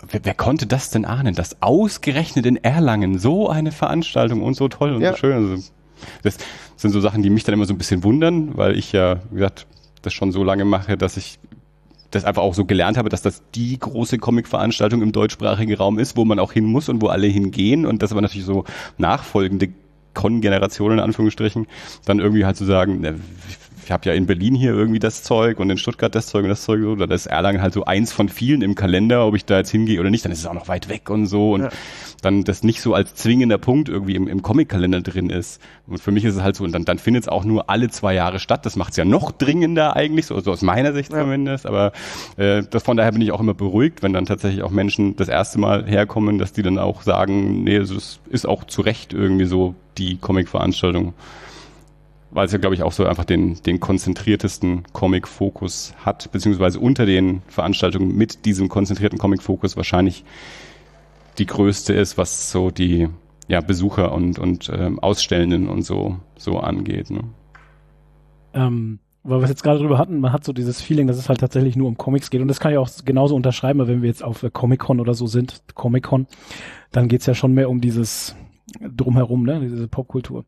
wer, 0.08 0.22
wer, 0.24 0.34
konnte 0.34 0.66
das 0.66 0.90
denn 0.90 1.06
ahnen, 1.06 1.36
dass 1.36 1.62
ausgerechnet 1.62 2.46
in 2.46 2.58
Erlangen 2.58 3.20
so 3.20 3.50
eine 3.50 3.72
Veranstaltung 3.72 4.42
und 4.42 4.56
so 4.56 4.68
toll 4.68 4.94
und 4.94 5.02
ja. 5.02 5.12
so 5.12 5.18
schön. 5.18 5.34
Also, 5.34 5.64
das 6.22 6.38
sind 6.76 6.92
so 6.92 7.00
Sachen, 7.00 7.24
die 7.24 7.30
mich 7.30 7.44
dann 7.44 7.54
immer 7.54 7.66
so 7.66 7.74
ein 7.74 7.78
bisschen 7.78 8.04
wundern, 8.04 8.58
weil 8.58 8.78
ich 8.78 8.92
ja, 8.92 9.22
wie 9.32 9.36
gesagt, 9.36 9.68
das 10.02 10.14
schon 10.14 10.32
so 10.32 10.44
lange 10.44 10.66
mache, 10.66 10.98
dass 10.98 11.18
ich 11.18 11.40
das 12.12 12.26
einfach 12.26 12.44
auch 12.44 12.54
so 12.54 12.66
gelernt 12.66 12.98
habe, 12.98 13.10
dass 13.10 13.22
das 13.22 13.42
die 13.56 13.78
große 13.80 14.20
Comic-Veranstaltung 14.20 15.02
im 15.02 15.12
deutschsprachigen 15.12 15.74
Raum 15.76 15.98
ist, 15.98 16.16
wo 16.16 16.26
man 16.26 16.40
auch 16.40 16.52
hin 16.52 16.66
muss 16.66 16.90
und 16.90 17.02
wo 17.02 17.08
alle 17.08 17.28
hingehen 17.28 17.86
und 17.86 18.04
das 18.04 18.12
aber 18.12 18.22
natürlich 18.22 18.46
so 18.46 18.66
nachfolgende 18.98 19.70
Con-Generationen 20.14 21.00
in 21.00 21.04
Anführungsstrichen 21.04 21.68
dann 22.06 22.20
irgendwie 22.20 22.46
halt 22.46 22.56
zu 22.56 22.66
sagen, 22.66 23.02
ne, 23.02 23.16
ich 23.84 23.92
habe 23.92 24.08
ja 24.08 24.16
in 24.16 24.26
Berlin 24.26 24.56
hier 24.56 24.74
irgendwie 24.74 25.00
das 25.00 25.24
Zeug 25.24 25.60
und 25.60 25.70
in 25.70 25.78
Stuttgart 25.78 26.14
das 26.14 26.28
Zeug 26.28 26.44
und 26.44 26.50
das 26.50 26.64
Zeug 26.64 26.82
so, 26.82 26.92
oder 26.92 27.14
ist 27.14 27.26
Erlangen 27.26 27.62
halt 27.62 27.74
so 27.74 27.86
eins 27.86 28.12
von 28.12 28.30
vielen 28.30 28.62
im 28.62 28.76
Kalender, 28.76 29.26
ob 29.26 29.36
ich 29.36 29.46
da 29.46 29.58
jetzt 29.58 29.72
hingehe 29.72 30.00
oder 30.00 30.10
nicht, 30.10 30.26
dann 30.26 30.32
ist 30.32 30.40
es 30.40 30.46
auch 30.46 30.54
noch 30.54 30.68
weit 30.68 30.90
weg 30.90 31.10
und 31.10 31.26
so 31.26 31.54
und 31.54 31.64
ja. 31.64 31.70
dann 32.22 32.44
das 32.44 32.64
nicht 32.64 32.82
so 32.82 32.94
als 32.94 33.16
zwingender 33.16 33.58
Punkt 33.58 33.90
irgendwie 33.90 34.16
im, 34.16 34.28
im 34.28 34.42
Comic-Kalender 34.42 35.02
drin 35.02 35.30
ist. 35.30 35.62
Und 35.88 36.00
für 36.00 36.12
mich 36.12 36.24
ist 36.26 36.36
es 36.36 36.42
halt 36.42 36.56
so, 36.56 36.64
und 36.64 36.72
dann, 36.72 36.86
dann 36.86 36.98
findet 36.98 37.24
es 37.24 37.28
auch 37.28 37.44
nur 37.44 37.70
alle 37.70 37.90
zwei 37.90 38.14
Jahre 38.14 38.40
statt. 38.40 38.66
Das 38.66 38.76
macht 38.76 38.92
es 38.92 38.98
ja 38.98 39.06
noch 39.06 39.32
dringender 39.32 39.96
eigentlich, 39.96 40.26
so, 40.28 40.40
so 40.40 40.52
aus 40.52 40.62
meiner 40.62 40.94
Sicht 40.94 41.12
ja. 41.12 41.22
zumindest. 41.22 41.66
Aber 41.66 41.92
äh, 42.38 42.64
das, 42.70 42.84
von 42.84 42.98
daher 42.98 43.12
bin 43.12 43.22
ich 43.22 43.32
auch 43.32 43.40
immer 43.40 43.54
beruhigt, 43.54 44.04
wenn 44.04 44.14
dann 44.14 44.26
tatsächlich 44.26 44.64
auch 44.64 44.72
Menschen 44.72 45.16
das 45.16 45.28
erste 45.28 45.60
Mal 45.60 45.86
herkommen, 45.86 46.38
dass 46.38 46.54
die 46.54 46.64
dann 46.64 46.80
auch 46.80 47.02
sagen, 47.02 47.64
nee, 47.64 47.76
es 47.76 48.20
ist 48.30 48.48
auch 48.48 48.64
zu 48.64 48.82
Recht 48.82 49.14
irgendwie 49.14 49.46
so 49.46 49.76
die 49.98 50.18
Comic-Veranstaltung 50.18 51.14
weil 52.34 52.46
es 52.46 52.52
ja, 52.52 52.58
glaube 52.58 52.76
ich, 52.76 52.84
auch 52.84 52.92
so 52.92 53.06
einfach 53.06 53.26
den, 53.26 53.62
den 53.64 53.80
konzentriertesten 53.80 54.84
Comic-Fokus 54.92 55.94
hat, 56.04 56.32
beziehungsweise 56.32 56.80
unter 56.80 57.06
den 57.06 57.42
Veranstaltungen 57.48 58.16
mit 58.16 58.46
diesem 58.46 58.70
konzentrierten 58.70 59.20
Comic-Fokus 59.20 59.78
wahrscheinlich 59.78 60.24
die 61.38 61.46
größte 61.46 61.94
ist, 61.94 62.18
was 62.18 62.52
so 62.52 62.72
die 62.72 63.10
ja, 63.48 63.62
Besucher 63.62 64.12
und, 64.12 64.40
und 64.40 64.72
ähm, 64.74 65.00
Ausstellenden 65.00 65.68
und 65.68 65.84
so, 65.84 66.18
so 66.38 66.60
angeht. 66.60 67.10
Ne? 67.10 67.22
Ähm, 68.54 69.00
weil 69.24 69.40
wir 69.40 69.44
es 69.44 69.50
jetzt 69.50 69.64
gerade 69.64 69.80
drüber 69.80 69.98
hatten, 69.98 70.20
man 70.20 70.34
hat 70.34 70.44
so 70.44 70.54
dieses 70.54 70.82
Feeling, 70.82 71.08
dass 71.08 71.18
es 71.18 71.30
halt 71.30 71.40
tatsächlich 71.40 71.76
nur 71.76 71.88
um 71.88 71.98
Comics 71.98 72.30
geht. 72.30 72.42
Und 72.42 72.48
das 72.48 72.60
kann 72.60 72.72
ich 72.72 72.78
auch 72.78 72.90
genauso 73.06 73.36
unterschreiben, 73.36 73.80
weil 73.80 73.88
wenn 73.88 74.02
wir 74.02 74.10
jetzt 74.10 74.24
auf 74.24 74.46
Comic-Con 74.52 75.00
oder 75.00 75.14
so 75.14 75.28
sind, 75.28 75.64
Comic-Con, 75.76 76.28
dann 76.92 77.08
geht's 77.08 77.26
ja 77.26 77.34
schon 77.34 77.54
mehr 77.54 77.70
um 77.70 77.80
dieses 77.80 78.36
Drumherum, 78.82 79.44
ne, 79.44 79.60
diese 79.62 79.88
Popkultur. 79.88 80.46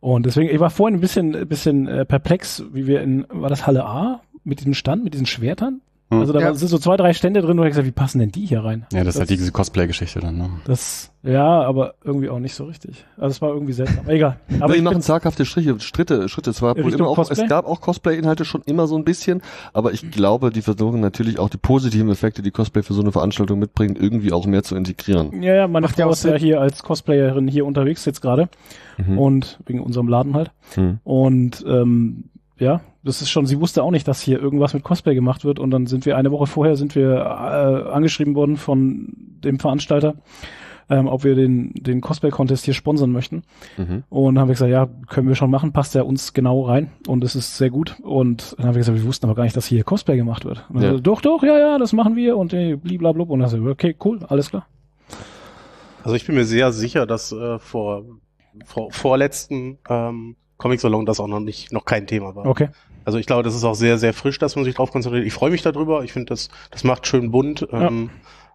Und 0.00 0.26
deswegen, 0.26 0.54
ich 0.54 0.60
war 0.60 0.70
vorhin 0.70 0.98
ein 0.98 1.00
bisschen, 1.00 1.34
ein 1.34 1.48
bisschen 1.48 1.86
äh, 1.86 2.04
perplex, 2.04 2.64
wie 2.72 2.86
wir 2.86 3.02
in, 3.02 3.26
war 3.28 3.48
das 3.48 3.66
Halle 3.66 3.84
A 3.84 4.22
mit 4.44 4.60
diesem 4.60 4.74
Stand, 4.74 5.04
mit 5.04 5.14
diesen 5.14 5.26
Schwertern? 5.26 5.80
Hm. 6.08 6.20
Also 6.20 6.32
da 6.32 6.40
ja. 6.40 6.54
sind 6.54 6.68
so 6.68 6.78
zwei, 6.78 6.96
drei 6.96 7.12
Stände 7.14 7.42
drin, 7.42 7.58
wo 7.58 7.64
ich 7.64 7.70
gesagt, 7.70 7.86
wie 7.86 7.92
passen 7.92 8.20
denn 8.20 8.30
die 8.30 8.46
hier 8.46 8.64
rein? 8.64 8.86
Ja, 8.92 8.98
das, 8.98 9.06
das 9.06 9.14
ist 9.14 9.20
halt 9.20 9.30
diese 9.30 9.50
Cosplay-Geschichte 9.50 10.20
dann, 10.20 10.38
ne? 10.38 10.50
Das, 10.64 11.10
ja, 11.24 11.62
aber 11.62 11.94
irgendwie 12.04 12.28
auch 12.28 12.38
nicht 12.38 12.54
so 12.54 12.64
richtig. 12.64 13.04
Also 13.16 13.32
es 13.32 13.42
war 13.42 13.52
irgendwie 13.52 13.72
seltsam. 13.72 14.08
Egal. 14.08 14.38
Aber 14.60 14.74
die 14.74 14.82
machen 14.82 15.02
zaghafte 15.02 15.44
Striche, 15.44 15.80
Schritte, 15.80 16.28
Schritte. 16.28 16.50
Es 16.50 16.62
war 16.62 16.76
immer 16.76 17.08
auch, 17.08 17.18
es 17.28 17.48
gab 17.48 17.66
auch 17.66 17.80
Cosplay-Inhalte 17.80 18.44
schon 18.44 18.62
immer 18.66 18.86
so 18.86 18.96
ein 18.96 19.02
bisschen, 19.02 19.42
aber 19.72 19.92
ich 19.92 20.10
glaube, 20.12 20.50
die 20.50 20.62
versuchen 20.62 21.00
natürlich 21.00 21.40
auch 21.40 21.48
die 21.48 21.56
positiven 21.56 22.08
Effekte, 22.08 22.42
die 22.42 22.52
Cosplay 22.52 22.82
für 22.84 22.94
so 22.94 23.00
eine 23.00 23.10
Veranstaltung 23.10 23.58
mitbringen, 23.58 23.96
irgendwie 23.96 24.32
auch 24.32 24.46
mehr 24.46 24.62
zu 24.62 24.76
integrieren. 24.76 25.42
Ja, 25.42 25.54
ja, 25.54 25.68
meine 25.68 25.88
Frau 25.88 26.10
ist 26.10 26.24
ja 26.24 26.36
hier 26.36 26.60
als 26.60 26.84
Cosplayerin 26.84 27.48
hier 27.48 27.66
unterwegs 27.66 28.04
jetzt 28.04 28.20
gerade. 28.20 28.48
Mhm. 28.98 29.18
Und 29.18 29.58
wegen 29.66 29.80
unserem 29.80 30.08
Laden 30.08 30.34
halt. 30.34 30.52
Mhm. 30.76 31.00
Und 31.04 31.64
ähm, 31.66 32.24
ja, 32.58 32.80
das 33.06 33.22
ist 33.22 33.30
schon, 33.30 33.46
sie 33.46 33.60
wusste 33.60 33.82
auch 33.82 33.90
nicht, 33.90 34.06
dass 34.08 34.20
hier 34.20 34.40
irgendwas 34.40 34.74
mit 34.74 34.82
Cosplay 34.82 35.14
gemacht 35.14 35.44
wird 35.44 35.58
und 35.58 35.70
dann 35.70 35.86
sind 35.86 36.06
wir 36.06 36.16
eine 36.16 36.32
Woche 36.32 36.46
vorher 36.46 36.76
sind 36.76 36.94
wir 36.94 37.14
äh, 37.14 37.90
angeschrieben 37.90 38.34
worden 38.34 38.56
von 38.56 39.14
dem 39.44 39.60
Veranstalter, 39.60 40.16
ähm, 40.90 41.06
ob 41.06 41.22
wir 41.24 41.34
den, 41.36 41.72
den 41.74 42.00
Cosplay-Contest 42.00 42.64
hier 42.64 42.74
sponsern 42.74 43.12
möchten. 43.12 43.44
Mhm. 43.76 44.02
Und 44.08 44.34
dann 44.34 44.42
haben 44.42 44.48
wir 44.48 44.54
gesagt, 44.54 44.72
ja, 44.72 44.88
können 45.08 45.28
wir 45.28 45.36
schon 45.36 45.50
machen, 45.50 45.72
passt 45.72 45.94
ja 45.94 46.02
uns 46.02 46.32
genau 46.32 46.62
rein 46.62 46.90
und 47.06 47.22
es 47.22 47.36
ist 47.36 47.56
sehr 47.56 47.70
gut. 47.70 47.96
Und 48.02 48.56
dann 48.58 48.66
haben 48.66 48.74
wir 48.74 48.80
gesagt, 48.80 48.98
wir 48.98 49.04
wussten 49.04 49.26
aber 49.26 49.36
gar 49.36 49.44
nicht, 49.44 49.56
dass 49.56 49.66
hier 49.66 49.84
Cosplay 49.84 50.16
gemacht 50.16 50.44
wird. 50.44 50.64
Ja. 50.74 50.80
Also, 50.80 51.00
doch, 51.00 51.20
doch, 51.20 51.42
ja, 51.42 51.58
ja, 51.58 51.78
das 51.78 51.92
machen 51.92 52.16
wir 52.16 52.36
und 52.36 52.52
äh, 52.52 52.76
bliblablub. 52.76 53.30
Und 53.30 53.40
dann 53.40 53.50
haben 53.50 53.64
wir, 53.64 53.72
okay, 53.72 53.94
cool, 54.04 54.20
alles 54.28 54.50
klar. 54.50 54.66
Also 56.02 56.14
ich 56.14 56.26
bin 56.26 56.34
mir 56.34 56.44
sehr 56.44 56.72
sicher, 56.72 57.06
dass 57.06 57.32
äh, 57.32 57.58
vor, 57.58 58.04
vor 58.64 58.92
vorletzten 58.92 59.78
ähm, 59.88 60.36
Comic-Salon 60.58 61.04
das 61.06 61.20
auch 61.20 61.26
noch 61.26 61.40
nicht, 61.40 61.72
noch 61.72 61.84
kein 61.84 62.06
Thema 62.06 62.34
war. 62.34 62.46
Okay. 62.46 62.68
Also 63.06 63.18
ich 63.18 63.26
glaube, 63.26 63.44
das 63.44 63.54
ist 63.54 63.62
auch 63.62 63.76
sehr, 63.76 63.98
sehr 63.98 64.12
frisch, 64.12 64.40
dass 64.40 64.56
man 64.56 64.64
sich 64.64 64.74
drauf 64.74 64.90
konzentriert. 64.90 65.24
Ich 65.24 65.32
freue 65.32 65.50
mich 65.50 65.62
darüber. 65.62 66.02
Ich 66.02 66.12
finde, 66.12 66.26
das, 66.26 66.48
das 66.72 66.82
macht 66.82 67.06
schön 67.06 67.30
bunt. 67.30 67.66
Ja. 67.70 67.86
Ähm, 67.86 68.10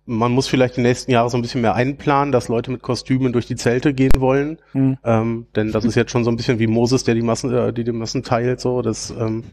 man 0.06 0.34
muss 0.34 0.48
vielleicht 0.48 0.76
die 0.76 0.82
nächsten 0.82 1.10
Jahre 1.10 1.30
so 1.30 1.38
ein 1.38 1.42
bisschen 1.42 1.62
mehr 1.62 1.74
einplanen, 1.74 2.34
dass 2.34 2.50
Leute 2.50 2.70
mit 2.70 2.82
Kostümen 2.82 3.32
durch 3.32 3.46
die 3.48 3.56
Zelte 3.56 3.94
gehen 3.94 4.12
wollen. 4.18 4.60
Mhm. 4.74 4.98
Ähm, 5.06 5.48
denn 5.56 5.72
das 5.72 5.86
ist 5.86 5.96
jetzt 5.96 6.12
schon 6.12 6.26
so 6.26 6.32
ein 6.32 6.36
bisschen 6.36 6.60
wie 6.60 6.68
Moses, 6.68 7.06
der 7.06 7.16
die 7.16 7.22
Massen, 7.22 7.54
äh, 7.54 7.72
die 7.72 7.86
die 7.86 7.94
Massen 7.94 8.24
teilt. 8.24 8.60
So, 8.60 8.82
das 8.82 9.12
ähm, 9.12 9.46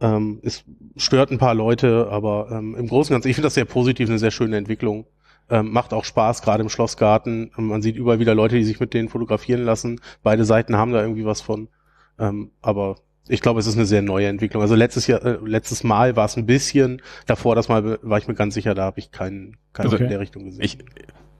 ähm, 0.00 0.40
es 0.42 0.64
stört 0.96 1.30
ein 1.30 1.36
paar 1.36 1.54
Leute, 1.54 2.08
aber 2.10 2.48
ähm, 2.52 2.74
im 2.74 2.88
Großen 2.88 3.12
und 3.12 3.16
Ganzen, 3.16 3.28
ich 3.28 3.36
finde 3.36 3.48
das 3.48 3.54
sehr 3.54 3.66
positiv, 3.66 4.08
eine 4.08 4.18
sehr 4.18 4.30
schöne 4.30 4.56
Entwicklung. 4.56 5.04
Ähm, 5.50 5.72
macht 5.72 5.92
auch 5.92 6.04
Spaß, 6.04 6.40
gerade 6.40 6.62
im 6.62 6.70
Schlossgarten. 6.70 7.50
Man 7.58 7.82
sieht 7.82 7.96
überall 7.96 8.18
wieder 8.18 8.34
Leute, 8.34 8.56
die 8.56 8.64
sich 8.64 8.80
mit 8.80 8.94
denen 8.94 9.10
fotografieren 9.10 9.62
lassen. 9.62 10.00
Beide 10.22 10.46
Seiten 10.46 10.76
haben 10.76 10.92
da 10.92 11.02
irgendwie 11.02 11.26
was 11.26 11.42
von. 11.42 11.68
Ähm, 12.18 12.52
aber 12.62 12.96
ich 13.28 13.40
glaube, 13.40 13.60
es 13.60 13.66
ist 13.66 13.76
eine 13.76 13.86
sehr 13.86 14.02
neue 14.02 14.26
Entwicklung. 14.26 14.62
Also 14.62 14.74
letztes 14.74 15.06
Jahr, 15.06 15.24
äh, 15.24 15.38
letztes 15.44 15.84
Mal 15.84 16.16
war 16.16 16.26
es 16.26 16.36
ein 16.36 16.46
bisschen, 16.46 17.02
davor 17.26 17.54
das 17.54 17.68
Mal 17.68 17.98
war 18.02 18.18
ich 18.18 18.28
mir 18.28 18.34
ganz 18.34 18.54
sicher, 18.54 18.74
da 18.74 18.84
habe 18.84 18.98
ich 18.98 19.12
keinen, 19.12 19.56
keinen 19.72 19.88
okay. 19.88 20.04
in 20.04 20.08
der 20.08 20.20
Richtung 20.20 20.44
gesehen. 20.44 20.62
Ich, 20.62 20.78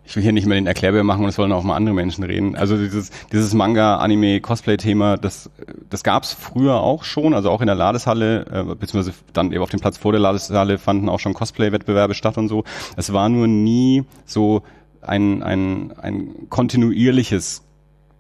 ich 0.05 0.17
will 0.17 0.23
hier 0.23 0.33
nicht 0.33 0.47
mehr 0.47 0.57
den 0.57 0.67
Erklärbär 0.67 1.05
machen 1.05 1.23
und 1.23 1.29
es 1.29 1.37
sollen 1.37 1.53
auch 1.53 1.65
mal 1.65 1.77
andere 1.77 1.95
Menschen 1.95 2.25
reden. 2.25 2.57
Also 2.57 2.77
dieses, 2.77 3.11
dieses 3.33 3.55
Manga, 3.55 3.97
Anime, 3.97 4.41
Cosplay-Thema, 4.41 5.17
das, 5.17 5.51
das 5.91 6.03
gab's 6.03 6.33
früher 6.33 6.81
auch 6.81 7.05
schon, 7.05 7.35
also 7.35 7.51
auch 7.51 7.61
in 7.61 7.67
der 7.67 7.77
Ladeshalle, 7.77 8.47
äh, 8.47 8.75
beziehungsweise 8.75 9.17
dann 9.33 9.53
eben 9.53 9.63
auf 9.63 9.71
dem 9.71 9.81
Platz 9.81 9.99
vor 9.99 10.13
der 10.13 10.21
Ladeshalle 10.21 10.79
fanden 10.79 11.09
auch 11.09 11.21
schon 11.21 11.35
Cosplay-Wettbewerbe 11.35 12.15
statt 12.15 12.39
und 12.39 12.49
so. 12.49 12.65
Es 12.97 13.13
war 13.13 13.29
nur 13.29 13.47
nie 13.49 14.05
so 14.25 14.63
ein, 15.01 15.43
ein, 15.43 15.93
ein 15.99 16.49
kontinuierliches 16.49 17.65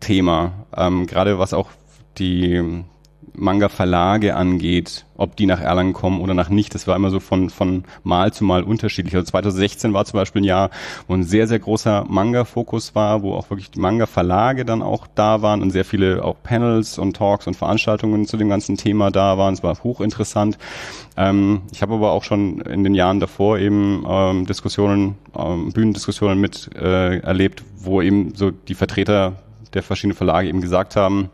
Thema, 0.01 0.67
ähm, 0.77 1.07
gerade 1.07 1.39
was 1.39 1.55
auch 1.55 1.71
die 2.19 2.85
Manga-Verlage 3.35 4.37
angeht, 4.37 5.05
ob 5.17 5.37
die 5.37 5.47
nach 5.47 5.61
Erlangen 5.61 5.93
kommen 5.93 6.21
oder 6.21 6.35
nach 6.35 6.49
nicht. 6.49 6.75
Das 6.75 6.87
war 6.87 6.97
immer 6.97 7.11
so 7.11 7.21
von, 7.21 7.51
von 7.51 7.85
Mal 8.03 8.33
zu 8.33 8.45
Mal 8.45 8.63
unterschiedlich. 8.63 9.15
Also 9.15 9.27
2016 9.31 9.93
war 9.93 10.05
zum 10.05 10.19
Beispiel 10.19 10.43
ein 10.43 10.47
Jahr, 10.47 10.71
wo 11.09 11.15
ein 11.15 11.23
sehr, 11.23 11.47
sehr 11.47 11.59
großer 11.59 12.05
Manga-Fokus 12.09 12.95
war, 12.95 13.23
wo 13.23 13.35
auch 13.35 13.51
wirklich 13.51 13.71
die 13.71 13.81
Manga-Verlage 13.81 14.65
dann 14.65 14.83
auch 14.83 15.07
da 15.15 15.43
waren 15.43 15.63
und 15.63 15.71
sehr 15.71 15.85
viele 15.85 16.25
auch 16.25 16.37
Panels 16.43 16.99
und 16.99 17.17
Talks 17.17 17.47
und 17.47 17.57
Veranstaltungen 17.57 18.27
zu 18.27 18.37
dem 18.37 18.49
ganzen 18.49 18.77
Thema 18.77 19.11
da 19.11 19.39
waren. 19.39 19.55
Es 19.55 19.63
war 19.63 19.77
hochinteressant. 19.83 20.59
Ähm, 21.17 21.63
ich 21.73 21.83
habe 21.83 21.95
aber 21.95 22.13
auch 22.13 22.25
schon 22.25 22.61
in 22.61 22.85
den 22.85 22.95
Jahren 22.95 23.21
davor 23.21 23.59
eben 23.59 24.05
ähm, 24.09 24.47
Diskussionen, 24.47 25.17
ähm, 25.37 25.73
Bühnendiskussionen 25.73 26.41
mit 26.41 26.71
äh, 26.75 27.19
erlebt, 27.19 27.65
wo 27.77 28.03
eben 28.03 28.35
so 28.35 28.51
die 28.51 28.75
Vertreter 28.75 29.37
der 29.75 29.83
verschiedenen 29.83 30.17
Verlage 30.17 30.49
eben 30.49 30.61
gesagt 30.61 30.97
haben, 30.97 31.31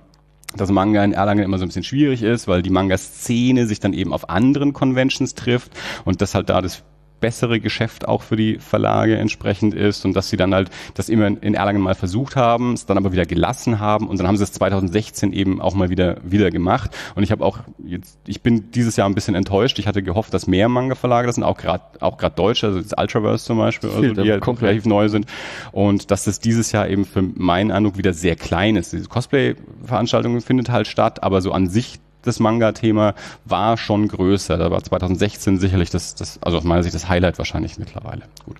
dass 0.56 0.70
Manga 0.70 1.04
in 1.04 1.12
Erlangen 1.12 1.44
immer 1.44 1.58
so 1.58 1.64
ein 1.64 1.68
bisschen 1.68 1.84
schwierig 1.84 2.22
ist, 2.22 2.48
weil 2.48 2.62
die 2.62 2.70
Manga-Szene 2.70 3.66
sich 3.66 3.80
dann 3.80 3.92
eben 3.92 4.12
auf 4.12 4.30
anderen 4.30 4.72
Conventions 4.72 5.34
trifft 5.34 5.72
und 6.04 6.20
das 6.20 6.34
halt 6.34 6.48
da 6.48 6.62
das 6.62 6.82
bessere 7.20 7.60
Geschäft 7.60 8.06
auch 8.06 8.22
für 8.22 8.36
die 8.36 8.58
Verlage 8.58 9.16
entsprechend 9.16 9.74
ist 9.74 10.04
und 10.04 10.14
dass 10.14 10.30
sie 10.30 10.36
dann 10.36 10.54
halt 10.54 10.70
das 10.94 11.08
immer 11.08 11.26
in 11.26 11.54
Erlangen 11.54 11.80
mal 11.80 11.94
versucht 11.94 12.36
haben, 12.36 12.74
es 12.74 12.86
dann 12.86 12.96
aber 12.96 13.12
wieder 13.12 13.26
gelassen 13.26 13.80
haben 13.80 14.08
und 14.08 14.18
dann 14.18 14.26
haben 14.26 14.36
sie 14.36 14.44
es 14.44 14.52
2016 14.52 15.32
eben 15.32 15.60
auch 15.60 15.74
mal 15.74 15.90
wieder 15.90 16.18
wieder 16.22 16.50
gemacht 16.50 16.96
und 17.14 17.22
ich 17.22 17.30
habe 17.30 17.44
auch 17.44 17.58
jetzt 17.84 18.18
ich 18.26 18.42
bin 18.42 18.70
dieses 18.70 18.96
Jahr 18.96 19.08
ein 19.08 19.14
bisschen 19.14 19.34
enttäuscht. 19.34 19.78
Ich 19.78 19.86
hatte 19.86 20.02
gehofft, 20.02 20.32
dass 20.34 20.46
mehr 20.46 20.68
Manga-Verlage 20.68 21.26
das 21.26 21.36
sind, 21.36 21.44
auch 21.44 21.56
gerade 21.56 21.82
auch 22.00 22.16
gerade 22.16 22.34
deutsche, 22.34 22.66
also 22.66 22.80
das 22.80 22.92
Ultraverse 22.96 23.44
zum 23.44 23.58
Beispiel, 23.58 23.90
also 23.90 24.22
die 24.22 24.32
halt 24.32 24.46
relativ 24.62 24.86
neu 24.86 25.08
sind 25.08 25.26
und 25.72 26.10
dass 26.10 26.24
das 26.24 26.40
dieses 26.40 26.72
Jahr 26.72 26.88
eben 26.88 27.04
für 27.04 27.22
meinen 27.22 27.70
Eindruck 27.70 27.98
wieder 27.98 28.12
sehr 28.12 28.36
klein 28.36 28.76
ist. 28.76 28.92
Diese 28.92 29.08
Cosplay-Veranstaltung 29.08 30.40
findet 30.40 30.70
halt 30.70 30.86
statt, 30.86 31.22
aber 31.22 31.40
so 31.40 31.52
an 31.52 31.68
sich 31.68 32.00
das 32.22 32.40
Manga-Thema 32.40 33.14
war 33.44 33.76
schon 33.76 34.08
größer. 34.08 34.56
Da 34.56 34.70
war 34.70 34.82
2016 34.82 35.58
sicherlich 35.58 35.90
das, 35.90 36.14
das, 36.14 36.38
also 36.42 36.58
aus 36.58 36.64
meiner 36.64 36.82
Sicht 36.82 36.94
das 36.94 37.08
Highlight 37.08 37.38
wahrscheinlich 37.38 37.78
mittlerweile. 37.78 38.22
Gut. 38.44 38.56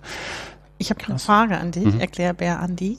Ich 0.81 0.89
habe 0.91 1.01
eine 1.09 1.19
Frage 1.19 1.57
an 1.57 1.71
dich, 1.71 1.83
mhm. 1.83 1.99
Erklärbär 1.99 2.61
Andi. 2.61 2.97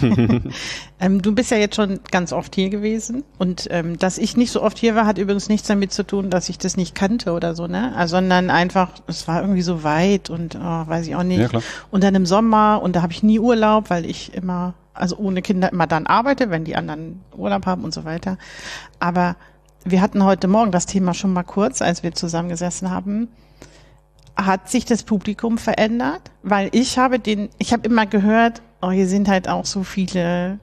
ähm, 0.98 1.20
du 1.20 1.34
bist 1.34 1.50
ja 1.50 1.58
jetzt 1.58 1.76
schon 1.76 2.00
ganz 2.10 2.32
oft 2.32 2.54
hier 2.54 2.70
gewesen 2.70 3.22
und 3.36 3.68
ähm, 3.70 3.98
dass 3.98 4.16
ich 4.16 4.38
nicht 4.38 4.50
so 4.50 4.62
oft 4.62 4.78
hier 4.78 4.94
war, 4.94 5.04
hat 5.04 5.18
übrigens 5.18 5.50
nichts 5.50 5.68
damit 5.68 5.92
zu 5.92 6.06
tun, 6.06 6.30
dass 6.30 6.48
ich 6.48 6.56
das 6.56 6.78
nicht 6.78 6.94
kannte 6.94 7.32
oder 7.32 7.54
so, 7.54 7.66
ne? 7.66 7.94
Also, 7.94 8.16
sondern 8.16 8.48
einfach, 8.48 8.92
es 9.08 9.28
war 9.28 9.42
irgendwie 9.42 9.60
so 9.60 9.82
weit 9.84 10.30
und 10.30 10.56
oh, 10.56 10.86
weiß 10.86 11.06
ich 11.06 11.16
auch 11.16 11.22
nicht. 11.22 11.40
Ja, 11.40 11.48
klar. 11.48 11.62
und 11.90 12.02
dann 12.02 12.14
im 12.14 12.24
Sommer 12.24 12.80
und 12.82 12.96
da 12.96 13.02
habe 13.02 13.12
ich 13.12 13.22
nie 13.22 13.38
Urlaub, 13.38 13.90
weil 13.90 14.06
ich 14.06 14.32
immer, 14.32 14.72
also 14.94 15.18
ohne 15.18 15.42
Kinder 15.42 15.70
immer 15.70 15.86
dann 15.86 16.06
arbeite, 16.06 16.48
wenn 16.48 16.64
die 16.64 16.76
anderen 16.76 17.20
Urlaub 17.36 17.66
haben 17.66 17.84
und 17.84 17.92
so 17.92 18.06
weiter. 18.06 18.38
Aber 19.00 19.36
wir 19.84 20.00
hatten 20.00 20.24
heute 20.24 20.48
Morgen 20.48 20.72
das 20.72 20.86
Thema 20.86 21.14
schon 21.14 21.32
mal 21.32 21.42
kurz, 21.42 21.82
als 21.82 22.02
wir 22.02 22.12
zusammengesessen 22.12 22.90
haben. 22.90 23.28
Hat 24.36 24.68
sich 24.70 24.84
das 24.84 25.02
Publikum 25.02 25.58
verändert? 25.58 26.30
Weil 26.42 26.68
ich 26.72 26.98
habe 26.98 27.18
den, 27.18 27.48
ich 27.58 27.72
habe 27.72 27.88
immer 27.88 28.06
gehört, 28.06 28.62
oh, 28.80 28.90
hier 28.90 29.08
sind 29.08 29.28
halt 29.28 29.48
auch 29.48 29.64
so 29.64 29.82
viele, 29.82 30.58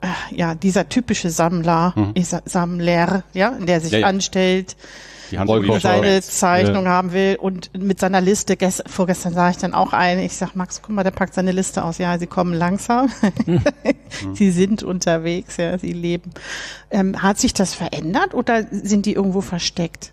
äh, 0.00 0.34
ja, 0.34 0.54
dieser 0.54 0.88
typische 0.88 1.30
Sammler, 1.30 1.94
mhm. 1.96 2.14
Sammler, 2.44 3.24
ja, 3.32 3.50
der 3.52 3.80
sich 3.80 3.92
ja, 3.92 4.00
ja. 4.00 4.06
anstellt, 4.06 4.76
seine 5.80 6.20
Zeichnung 6.22 6.84
ja. 6.84 6.90
haben 6.90 7.12
will 7.12 7.36
und 7.40 7.70
mit 7.78 8.00
seiner 8.00 8.20
Liste, 8.20 8.56
gest, 8.56 8.84
vorgestern 8.86 9.34
sah 9.34 9.50
ich 9.50 9.56
dann 9.56 9.74
auch 9.74 9.92
eine, 9.92 10.24
ich 10.24 10.36
sag, 10.36 10.54
Max, 10.54 10.82
guck 10.82 10.94
mal, 10.94 11.02
der 11.02 11.10
packt 11.10 11.34
seine 11.34 11.52
Liste 11.52 11.84
aus. 11.84 11.98
Ja, 11.98 12.18
sie 12.18 12.26
kommen 12.26 12.54
langsam. 12.54 13.10
Hm. 13.44 13.62
sie 14.34 14.50
sind 14.50 14.82
unterwegs, 14.82 15.56
ja, 15.56 15.78
sie 15.78 15.92
leben. 15.92 16.30
Ähm, 16.90 17.22
hat 17.22 17.38
sich 17.38 17.54
das 17.54 17.74
verändert 17.74 18.34
oder 18.34 18.66
sind 18.70 19.06
die 19.06 19.14
irgendwo 19.14 19.40
versteckt? 19.40 20.12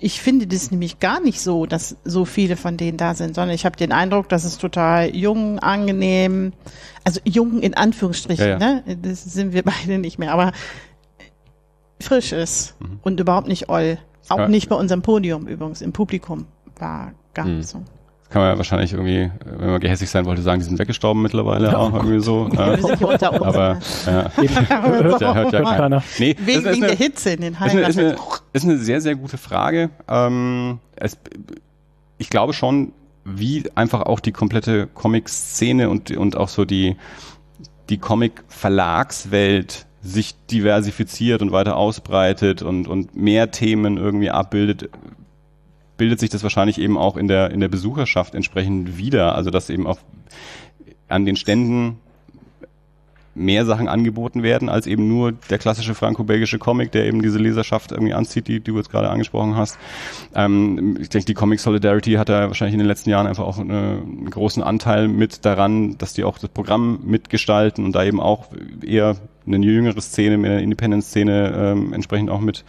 ich 0.00 0.20
finde 0.20 0.46
das 0.46 0.70
nämlich 0.70 1.00
gar 1.00 1.20
nicht 1.20 1.40
so, 1.40 1.66
dass 1.66 1.96
so 2.04 2.24
viele 2.24 2.56
von 2.56 2.76
denen 2.76 2.96
da 2.96 3.14
sind, 3.14 3.34
sondern 3.34 3.54
ich 3.54 3.64
habe 3.64 3.76
den 3.76 3.92
Eindruck, 3.92 4.28
dass 4.28 4.44
es 4.44 4.58
total 4.58 5.14
jung, 5.14 5.58
angenehm, 5.58 6.52
also 7.04 7.20
jung 7.24 7.60
in 7.60 7.74
Anführungsstrichen, 7.74 8.46
ja, 8.46 8.58
ja. 8.58 8.58
ne? 8.58 8.98
Das 9.02 9.24
sind 9.24 9.52
wir 9.52 9.62
beide 9.64 9.98
nicht 9.98 10.18
mehr, 10.18 10.32
aber 10.32 10.52
frisch 12.00 12.32
ist 12.32 12.76
mhm. 12.80 13.00
und 13.02 13.18
überhaupt 13.18 13.48
nicht 13.48 13.68
oll. 13.68 13.98
Auch 14.28 14.38
ja. 14.38 14.48
nicht 14.48 14.68
bei 14.68 14.76
unserem 14.76 15.02
Podium 15.02 15.46
übrigens, 15.46 15.82
im 15.82 15.92
Publikum 15.92 16.46
war 16.78 17.12
gar 17.34 17.46
mhm. 17.46 17.58
nicht 17.58 17.68
so 17.68 17.82
kann 18.30 18.42
man 18.42 18.50
ja 18.50 18.58
wahrscheinlich 18.58 18.92
irgendwie, 18.92 19.30
wenn 19.44 19.70
man 19.70 19.80
gehässig 19.80 20.10
sein 20.10 20.26
wollte, 20.26 20.42
sagen, 20.42 20.60
die 20.60 20.66
sind 20.66 20.78
weggestorben 20.78 21.22
mittlerweile 21.22 21.68
ja, 21.68 21.78
auch 21.78 21.94
irgendwie 21.94 22.20
so. 22.20 22.42
Unter 22.42 22.72
uns. 22.72 23.22
Aber 23.22 23.78
ja, 24.06 24.30
hört, 24.36 25.20
ja, 25.20 25.34
hört 25.34 25.52
ja 25.52 25.62
keiner. 25.62 26.02
Nee, 26.18 26.36
wegen, 26.40 26.64
wegen 26.64 26.80
der 26.82 26.94
Hitze 26.94 27.30
in 27.30 27.40
den 27.40 27.60
Hallen. 27.60 27.78
Ist 27.78 27.84
eine, 27.84 27.88
ist, 27.88 27.98
eine, 27.98 28.16
ist 28.52 28.64
eine 28.64 28.78
sehr, 28.78 29.00
sehr 29.00 29.14
gute 29.14 29.38
Frage. 29.38 29.88
Ähm, 30.08 30.78
es, 30.96 31.16
ich 32.18 32.28
glaube 32.28 32.52
schon, 32.52 32.92
wie 33.24 33.64
einfach 33.74 34.02
auch 34.02 34.20
die 34.20 34.32
komplette 34.32 34.88
Comic-Szene 34.88 35.88
und, 35.88 36.10
und 36.10 36.36
auch 36.36 36.48
so 36.48 36.66
die, 36.66 36.96
die 37.88 37.96
Comic-Verlagswelt 37.96 39.86
sich 40.02 40.34
diversifiziert 40.50 41.42
und 41.42 41.52
weiter 41.52 41.76
ausbreitet 41.76 42.62
und, 42.62 42.86
und 42.86 43.16
mehr 43.16 43.50
Themen 43.50 43.96
irgendwie 43.96 44.30
abbildet, 44.30 44.90
bildet 45.96 46.20
sich 46.20 46.30
das 46.30 46.42
wahrscheinlich 46.42 46.78
eben 46.78 46.96
auch 46.96 47.16
in 47.16 47.28
der, 47.28 47.50
in 47.50 47.60
der 47.60 47.68
Besucherschaft 47.68 48.34
entsprechend 48.34 48.96
wieder. 48.96 49.34
Also 49.34 49.50
dass 49.50 49.70
eben 49.70 49.86
auch 49.86 49.98
an 51.08 51.26
den 51.26 51.36
Ständen 51.36 51.98
mehr 53.38 53.64
Sachen 53.64 53.88
angeboten 53.88 54.42
werden, 54.42 54.68
als 54.68 54.86
eben 54.86 55.08
nur 55.08 55.32
der 55.32 55.58
klassische 55.58 55.94
franco-belgische 55.94 56.58
Comic, 56.58 56.92
der 56.92 57.06
eben 57.06 57.22
diese 57.22 57.38
Leserschaft 57.38 57.92
irgendwie 57.92 58.12
anzieht, 58.12 58.48
die, 58.48 58.60
die 58.60 58.72
du 58.72 58.76
jetzt 58.76 58.90
gerade 58.90 59.10
angesprochen 59.10 59.56
hast. 59.56 59.78
Ähm, 60.34 60.98
ich 61.00 61.08
denke, 61.08 61.26
die 61.26 61.34
Comic 61.34 61.60
Solidarity 61.60 62.14
hat 62.14 62.28
da 62.28 62.48
wahrscheinlich 62.48 62.74
in 62.74 62.80
den 62.80 62.88
letzten 62.88 63.10
Jahren 63.10 63.26
einfach 63.26 63.44
auch 63.44 63.58
eine, 63.58 64.02
einen 64.02 64.30
großen 64.30 64.62
Anteil 64.62 65.08
mit 65.08 65.44
daran, 65.44 65.96
dass 65.98 66.12
die 66.12 66.24
auch 66.24 66.38
das 66.38 66.50
Programm 66.50 67.00
mitgestalten 67.04 67.84
und 67.84 67.92
da 67.92 68.04
eben 68.04 68.20
auch 68.20 68.48
eher 68.84 69.16
eine 69.54 69.64
jüngere 69.64 70.00
Szene, 70.00 70.34
eine 70.34 70.62
Independent-Szene 70.62 71.54
ähm, 71.56 71.92
entsprechend 71.92 72.30
auch 72.30 72.40
mit, 72.40 72.64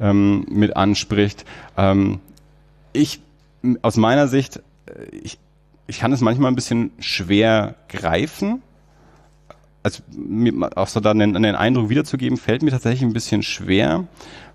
ähm, 0.00 0.46
mit 0.48 0.76
anspricht. 0.76 1.44
Ähm, 1.76 2.20
ich, 2.92 3.20
aus 3.82 3.96
meiner 3.96 4.28
Sicht, 4.28 4.58
äh, 4.86 5.16
ich, 5.22 5.38
ich 5.86 5.98
kann 6.00 6.12
es 6.12 6.20
manchmal 6.20 6.50
ein 6.50 6.54
bisschen 6.54 6.92
schwer 6.98 7.74
greifen. 7.88 8.62
Also 9.82 10.02
auch 10.76 10.88
so 10.88 11.00
dann 11.00 11.18
den, 11.18 11.34
den 11.34 11.54
Eindruck 11.54 11.90
wiederzugeben, 11.90 12.38
fällt 12.38 12.62
mir 12.62 12.70
tatsächlich 12.70 13.02
ein 13.02 13.12
bisschen 13.12 13.42
schwer, 13.42 14.06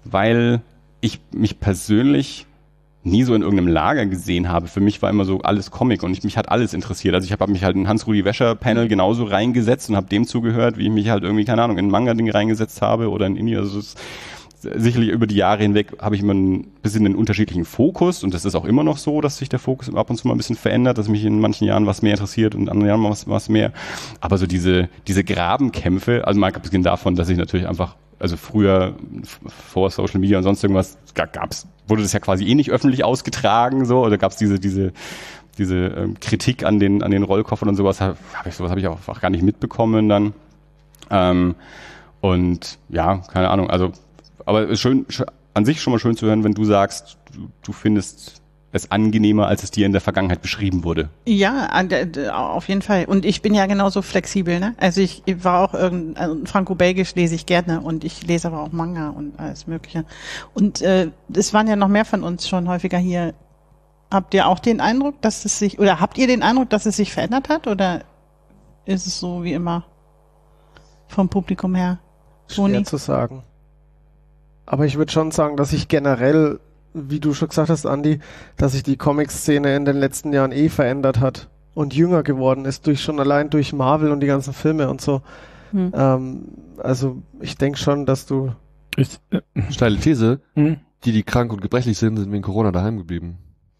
weil 0.03 0.61
ich 1.01 1.19
mich 1.31 1.59
persönlich 1.59 2.47
nie 3.03 3.23
so 3.23 3.33
in 3.33 3.41
irgendeinem 3.41 3.69
Lager 3.69 4.05
gesehen 4.05 4.49
habe. 4.49 4.67
Für 4.67 4.81
mich 4.81 5.01
war 5.01 5.09
immer 5.09 5.25
so 5.25 5.41
alles 5.41 5.71
Comic 5.71 6.03
und 6.03 6.11
ich, 6.11 6.23
mich 6.23 6.37
hat 6.37 6.49
alles 6.49 6.73
interessiert. 6.73 7.15
Also 7.15 7.25
ich 7.25 7.31
habe 7.31 7.43
hab 7.43 7.49
mich 7.49 7.63
halt 7.63 7.75
in 7.75 7.87
Hans-Rudi 7.87 8.25
Wäscher-Panel 8.25 8.87
genauso 8.87 9.23
reingesetzt 9.23 9.89
und 9.89 9.95
habe 9.95 10.07
dem 10.07 10.27
zugehört, 10.27 10.77
wie 10.77 10.83
ich 10.83 10.91
mich 10.91 11.09
halt 11.09 11.23
irgendwie, 11.23 11.45
keine 11.45 11.63
Ahnung, 11.63 11.77
in 11.77 11.87
ein 11.87 11.91
Manga-Ding 11.91 12.29
reingesetzt 12.29 12.81
habe 12.81 13.09
oder 13.09 13.25
in 13.25 13.37
Indie. 13.37 13.57
Also 13.57 13.79
es, 13.79 13.95
sicherlich 14.61 15.09
über 15.09 15.27
die 15.27 15.35
Jahre 15.35 15.63
hinweg 15.63 15.93
habe 15.99 16.15
ich 16.15 16.21
immer 16.21 16.33
ein 16.33 16.67
bisschen 16.81 17.05
einen 17.05 17.15
unterschiedlichen 17.15 17.65
Fokus 17.65 18.23
und 18.23 18.33
das 18.33 18.45
ist 18.45 18.55
auch 18.55 18.65
immer 18.65 18.83
noch 18.83 18.97
so, 18.97 19.21
dass 19.21 19.37
sich 19.37 19.49
der 19.49 19.59
Fokus 19.59 19.93
ab 19.93 20.09
und 20.09 20.17
zu 20.17 20.27
mal 20.27 20.33
ein 20.33 20.37
bisschen 20.37 20.57
verändert, 20.57 20.97
dass 20.97 21.07
mich 21.07 21.23
in 21.23 21.39
manchen 21.39 21.65
Jahren 21.65 21.85
was 21.85 22.01
mehr 22.01 22.13
interessiert 22.13 22.55
und 22.55 22.63
in 22.63 22.69
anderen 22.69 22.89
Jahren 22.89 23.03
was, 23.03 23.27
was 23.27 23.47
mehr. 23.47 23.71
Aber 24.19 24.37
so 24.37 24.47
diese, 24.47 24.89
diese 25.07 25.23
Grabenkämpfe, 25.23 26.27
also 26.27 26.39
mal 26.39 26.53
abgesehen 26.53 26.83
davon, 26.83 27.15
dass 27.15 27.29
ich 27.29 27.37
natürlich 27.37 27.67
einfach, 27.67 27.95
also 28.19 28.35
früher 28.35 28.95
vor 29.47 29.89
Social 29.91 30.19
Media 30.19 30.37
und 30.37 30.43
sonst 30.43 30.61
irgendwas 30.63 30.97
gab's, 31.13 31.67
wurde 31.87 32.01
das 32.01 32.11
ja 32.11 32.19
quasi 32.19 32.45
eh 32.45 32.55
nicht 32.55 32.69
öffentlich 32.69 33.05
ausgetragen, 33.05 33.85
so, 33.85 34.05
oder 34.05 34.17
gab's 34.17 34.35
diese, 34.35 34.59
diese, 34.59 34.91
diese 35.57 35.75
ähm, 35.75 36.19
Kritik 36.19 36.65
an 36.65 36.79
den, 36.79 37.01
an 37.01 37.11
den 37.11 37.23
Rollkoffern 37.23 37.69
und 37.69 37.75
sowas, 37.75 38.01
hab 38.01 38.17
ich 38.45 38.55
sowas 38.55 38.71
habe 38.71 38.81
ich 38.81 38.87
auch, 38.87 38.99
auch 39.07 39.21
gar 39.21 39.29
nicht 39.29 39.43
mitbekommen 39.43 40.09
dann. 40.09 40.33
Ähm, 41.09 41.55
und 42.21 42.77
ja, 42.89 43.19
keine 43.31 43.49
Ahnung, 43.49 43.69
also 43.69 43.93
aber 44.49 44.67
ist 44.67 44.79
schön, 44.79 45.05
an 45.53 45.63
sich 45.63 45.79
schon 45.79 45.93
mal 45.93 45.99
schön 45.99 46.17
zu 46.17 46.25
hören, 46.25 46.43
wenn 46.43 46.55
du 46.55 46.65
sagst, 46.65 47.17
du, 47.31 47.49
du 47.61 47.71
findest 47.71 48.41
es 48.71 48.91
angenehmer, 48.91 49.47
als 49.47 49.63
es 49.63 49.71
dir 49.71 49.85
in 49.85 49.91
der 49.91 50.01
Vergangenheit 50.01 50.41
beschrieben 50.41 50.83
wurde. 50.83 51.09
Ja, 51.25 51.69
auf 52.49 52.67
jeden 52.67 52.81
Fall. 52.81 53.05
Und 53.05 53.25
ich 53.25 53.41
bin 53.41 53.53
ja 53.53 53.67
genauso 53.67 54.01
flexibel. 54.01 54.59
Ne? 54.59 54.73
Also 54.77 55.01
ich 55.01 55.23
war 55.43 55.61
auch 55.63 55.73
irgendein 55.75 56.17
also 56.17 56.45
Franco-Belgisch 56.45 57.13
lese 57.15 57.35
ich 57.35 57.45
gerne 57.45 57.81
und 57.81 58.03
ich 58.03 58.25
lese 58.25 58.47
aber 58.47 58.61
auch 58.61 58.71
Manga 58.71 59.09
und 59.09 59.39
alles 59.39 59.67
Mögliche. 59.67 60.03
Und 60.53 60.81
äh, 60.81 61.11
es 61.33 61.53
waren 61.53 61.67
ja 61.67 61.75
noch 61.75 61.87
mehr 61.87 62.05
von 62.05 62.23
uns 62.23 62.47
schon 62.47 62.67
häufiger 62.67 62.97
hier. 62.97 63.33
Habt 64.11 64.33
ihr 64.33 64.47
auch 64.47 64.59
den 64.59 64.81
Eindruck, 64.81 65.21
dass 65.21 65.45
es 65.45 65.59
sich 65.59 65.77
oder 65.77 65.99
habt 65.99 66.17
ihr 66.17 66.25
den 66.25 66.41
Eindruck, 66.41 66.71
dass 66.71 66.87
es 66.87 66.95
sich 66.95 67.13
verändert 67.13 67.49
hat 67.49 67.67
oder 67.67 68.01
ist 68.85 69.05
es 69.05 69.19
so 69.19 69.43
wie 69.43 69.53
immer 69.53 69.85
vom 71.07 71.29
Publikum 71.29 71.75
her? 71.75 71.99
Schwer 72.47 72.83
zu 72.83 72.97
sagen. 72.97 73.43
Aber 74.69 74.85
ich 74.85 74.97
würde 74.97 75.11
schon 75.11 75.31
sagen, 75.31 75.57
dass 75.57 75.73
ich 75.73 75.87
generell, 75.87 76.59
wie 76.93 77.19
du 77.19 77.33
schon 77.33 77.47
gesagt 77.49 77.71
hast, 77.71 77.85
Andy, 77.85 78.19
dass 78.55 78.73
sich 78.73 78.83
die 78.83 78.97
Comic-Szene 78.97 79.75
in 79.75 79.83
den 79.83 79.97
letzten 79.97 80.31
Jahren 80.31 80.51
eh 80.51 80.69
verändert 80.69 81.19
hat 81.19 81.49
und 81.73 81.95
jünger 81.95 82.21
geworden 82.21 82.65
ist, 82.65 82.85
durch 82.85 83.01
schon 83.01 83.19
allein 83.19 83.49
durch 83.49 83.73
Marvel 83.73 84.11
und 84.11 84.19
die 84.19 84.27
ganzen 84.27 84.53
Filme 84.53 84.87
und 84.87 85.01
so. 85.01 85.23
Hm. 85.71 85.91
Ähm, 85.95 86.43
also 86.77 87.17
ich 87.41 87.57
denke 87.57 87.79
schon, 87.79 88.05
dass 88.05 88.27
du. 88.27 88.51
Ich, 88.95 89.19
äh, 89.31 89.41
Steile 89.71 89.97
These, 89.97 90.39
hm? 90.53 90.77
die, 91.03 91.13
die 91.13 91.23
krank 91.23 91.51
und 91.51 91.61
gebrechlich 91.61 91.97
sind, 91.97 92.17
sind 92.17 92.31
wegen 92.31 92.43
Corona 92.43 92.71
daheim 92.71 92.97
geblieben. 92.97 93.39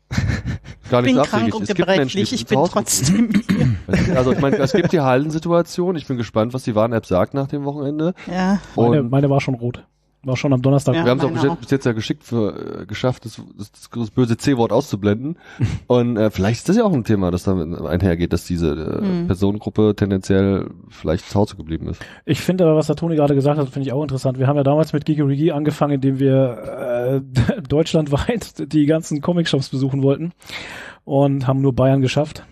Gar 0.89 1.04
nicht 1.04 1.12
ich 1.12 1.21
bin 1.21 1.23
krank 1.23 1.54
und 1.54 1.67
gebrechlich, 1.67 2.34
ich 2.34 2.47
bin 2.47 2.65
trotzdem 2.65 3.30
hier. 3.47 4.17
Also 4.17 4.32
ich 4.32 4.41
meine, 4.41 4.58
es 4.58 4.71
gibt 4.71 4.91
die 4.91 5.02
Hallensituation. 5.02 5.95
Ich 5.97 6.08
bin 6.08 6.17
gespannt, 6.17 6.56
was 6.56 6.63
die 6.63 6.73
Warn-App 6.73 7.06
sagt 7.06 7.36
nach 7.36 7.45
dem 7.45 7.63
Wochenende. 7.63 8.15
Ja. 8.25 8.60
Meine, 8.75 9.04
meine 9.04 9.30
war 9.30 9.39
schon 9.39 9.54
rot. 9.54 9.84
War 10.23 10.36
schon 10.36 10.51
am 10.51 10.62
Donnerstag. 10.62 10.95
Ja, 10.95 11.05
wir 11.05 11.12
haben 11.12 11.19
es 11.19 11.25
auch 11.25 11.32
bis, 11.32 11.43
jetzt, 11.43 11.60
bis 11.62 11.71
jetzt 11.71 11.86
ja 11.86 11.93
geschickt 11.93 12.23
für, 12.23 12.82
äh, 12.82 12.86
geschafft, 12.86 13.23
das, 13.23 13.41
das, 13.58 13.89
das 13.89 14.12
böse 14.12 14.36
C-Wort 14.36 14.73
auszublenden. 14.73 15.38
Und 15.88 16.17
äh, 16.17 16.29
vielleicht 16.29 16.60
ist 16.60 16.69
das 16.69 16.75
ja 16.75 16.84
auch 16.84 16.91
ein 16.91 17.05
Thema, 17.05 17.32
das 17.32 17.43
damit 17.43 17.79
einhergeht, 17.79 18.34
dass 18.34 18.43
diese 18.43 18.71
äh, 18.71 19.01
hm. 19.01 19.27
Personengruppe 19.27 19.95
tendenziell 19.95 20.71
vielleicht 20.89 21.29
zu 21.29 21.39
Hause 21.39 21.55
geblieben 21.55 21.88
ist. 21.88 22.01
Ich 22.25 22.41
finde 22.41 22.65
aber, 22.65 22.75
was 22.75 22.88
der 22.88 22.97
Toni 22.97 23.15
gerade 23.15 23.34
gesagt 23.34 23.58
hat, 23.58 23.69
finde 23.69 23.88
ich 23.88 23.93
auch 23.93 24.01
interessant. 24.01 24.39
Wir 24.39 24.47
haben 24.47 24.58
ja 24.58 24.63
damals 24.63 24.91
mit 24.91 25.05
Gigerigi 25.05 25.51
angefangen, 25.51 25.93
indem 25.93 26.19
wir 26.19 27.21
äh, 27.55 27.62
deutschlandweit 27.69 28.73
die 28.73 28.86
ganzen 28.88 29.21
Comic-Shops 29.21 29.69
besuchen 29.69 30.03
wollten 30.03 30.34
und 31.05 31.47
haben 31.47 31.62
nur 31.62 31.73
Bayern 31.73 32.01
geschafft. 32.01 32.43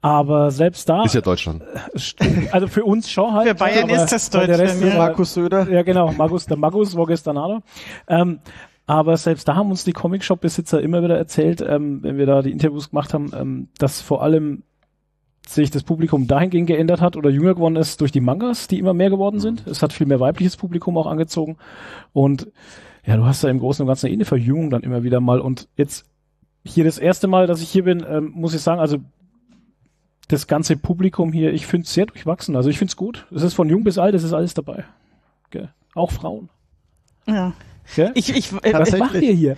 Aber 0.00 0.50
selbst 0.52 0.88
da. 0.88 1.02
Ist 1.02 1.14
ja 1.14 1.20
Deutschland. 1.20 1.62
Also 2.52 2.68
für 2.68 2.84
uns 2.84 3.10
schon 3.10 3.32
halt. 3.32 3.48
Für 3.48 3.54
Bayern 3.54 3.88
ist 3.88 4.12
das 4.12 4.30
Deutschland. 4.30 4.60
Der 4.60 4.68
Rest 4.68 4.82
ja. 4.82 4.96
Markus 4.96 5.34
Söder. 5.34 5.68
Ja, 5.68 5.82
genau. 5.82 6.12
Markus, 6.12 6.46
der 6.46 6.56
Markus 6.56 6.96
war 6.96 7.06
gestern 7.06 7.36
auch 7.36 7.60
ähm, 8.06 8.40
aber 8.88 9.18
selbst 9.18 9.46
da 9.46 9.54
haben 9.54 9.70
uns 9.70 9.84
die 9.84 9.92
Comic-Shop-Besitzer 9.92 10.80
immer 10.80 11.02
wieder 11.02 11.18
erzählt, 11.18 11.60
ähm, 11.60 12.02
wenn 12.02 12.16
wir 12.16 12.24
da 12.24 12.40
die 12.40 12.50
Interviews 12.50 12.88
gemacht 12.88 13.12
haben, 13.12 13.30
ähm, 13.38 13.68
dass 13.76 14.00
vor 14.00 14.22
allem 14.22 14.62
sich 15.46 15.70
das 15.70 15.82
Publikum 15.82 16.26
dahingehend 16.26 16.68
geändert 16.68 17.02
hat 17.02 17.14
oder 17.14 17.28
jünger 17.28 17.54
geworden 17.54 17.76
ist 17.76 18.00
durch 18.00 18.12
die 18.12 18.22
Mangas, 18.22 18.66
die 18.66 18.78
immer 18.78 18.94
mehr 18.94 19.10
geworden 19.10 19.40
sind. 19.40 19.66
Es 19.66 19.82
hat 19.82 19.92
viel 19.92 20.06
mehr 20.06 20.20
weibliches 20.20 20.56
Publikum 20.56 20.96
auch 20.96 21.06
angezogen. 21.06 21.58
Und 22.14 22.50
ja, 23.04 23.18
du 23.18 23.26
hast 23.26 23.44
da 23.44 23.50
im 23.50 23.58
Großen 23.58 23.82
und 23.82 23.88
Ganzen 23.88 24.06
eh 24.08 24.12
eine 24.14 24.24
Verjüngung 24.24 24.70
dann 24.70 24.82
immer 24.82 25.02
wieder 25.02 25.20
mal. 25.20 25.40
Und 25.40 25.68
jetzt 25.76 26.06
hier 26.64 26.84
das 26.84 26.96
erste 26.96 27.28
Mal, 27.28 27.46
dass 27.46 27.60
ich 27.60 27.68
hier 27.68 27.84
bin, 27.84 28.04
ähm, 28.08 28.32
muss 28.34 28.54
ich 28.54 28.62
sagen, 28.62 28.80
also 28.80 28.96
das 30.28 30.46
ganze 30.46 30.76
Publikum 30.76 31.32
hier, 31.32 31.52
ich 31.52 31.66
finde 31.66 31.86
es 31.86 31.94
sehr 31.94 32.06
durchwachsen. 32.06 32.54
Also 32.54 32.68
ich 32.70 32.78
finde 32.78 32.90
es 32.90 32.96
gut. 32.96 33.26
Es 33.34 33.42
ist 33.42 33.54
von 33.54 33.68
jung 33.68 33.82
bis 33.82 33.98
alt, 33.98 34.14
es 34.14 34.22
ist 34.22 34.34
alles 34.34 34.54
dabei. 34.54 34.84
Okay. 35.46 35.68
Auch 35.94 36.12
Frauen. 36.12 36.50
Ja. 37.26 37.54
Okay? 37.90 38.10
Ich, 38.14 38.34
ich, 38.34 38.52
äh, 38.62 38.74
Was 38.74 38.96
macht 38.96 39.14
ihr 39.14 39.32
hier? 39.32 39.56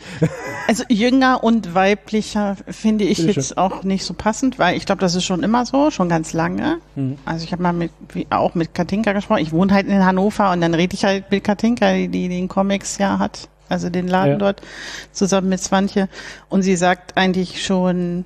Also 0.69 0.85
jünger 0.89 1.43
und 1.43 1.75
weiblicher 1.75 2.57
finde 2.69 3.03
ich 3.03 3.19
Bitte 3.19 3.33
jetzt 3.33 3.49
schön. 3.49 3.59
auch 3.59 3.83
nicht 3.83 4.05
so 4.05 4.15
passend, 4.15 4.61
weil 4.61 4.77
ich 4.77 4.87
glaube, 4.87 5.01
das 5.01 5.17
ist 5.17 5.25
schon 5.25 5.43
immer 5.43 5.67
so, 5.67 5.91
schon 5.91 6.09
ganz 6.09 6.33
lange. 6.33 6.79
Hm. 6.95 7.19
Also 7.25 7.43
ich 7.45 7.51
habe 7.51 7.61
mal 7.61 7.73
mit, 7.73 7.91
wie, 8.13 8.29
auch 8.31 8.55
mit 8.55 8.73
Katinka 8.73 9.13
gesprochen. 9.13 9.43
Ich 9.43 9.51
wohne 9.51 9.75
halt 9.75 9.89
in 9.89 10.05
Hannover 10.05 10.53
und 10.53 10.61
dann 10.61 10.75
rede 10.75 10.95
ich 10.95 11.05
halt 11.05 11.29
mit 11.33 11.43
Katinka, 11.43 11.93
die, 11.93 12.07
die 12.07 12.29
den 12.29 12.47
Comics 12.47 12.99
ja 12.99 13.19
hat, 13.19 13.49
also 13.69 13.91
den 13.91 14.07
Laden 14.07 14.35
ja. 14.35 14.39
dort, 14.39 14.63
zusammen 15.11 15.49
mit 15.49 15.61
Swantje. 15.61 16.09
Und 16.49 16.63
sie 16.63 16.77
sagt 16.77 17.17
eigentlich 17.17 17.65
schon, 17.65 18.25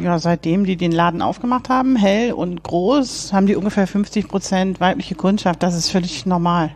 ja, 0.00 0.18
seitdem 0.18 0.64
die 0.64 0.76
den 0.76 0.92
Laden 0.92 1.22
aufgemacht 1.22 1.68
haben, 1.68 1.96
hell 1.96 2.32
und 2.32 2.62
groß, 2.62 3.32
haben 3.32 3.46
die 3.46 3.56
ungefähr 3.56 3.86
50 3.86 4.28
Prozent 4.28 4.80
weibliche 4.80 5.14
Kundschaft. 5.14 5.62
Das 5.62 5.74
ist 5.74 5.90
völlig 5.90 6.26
normal. 6.26 6.74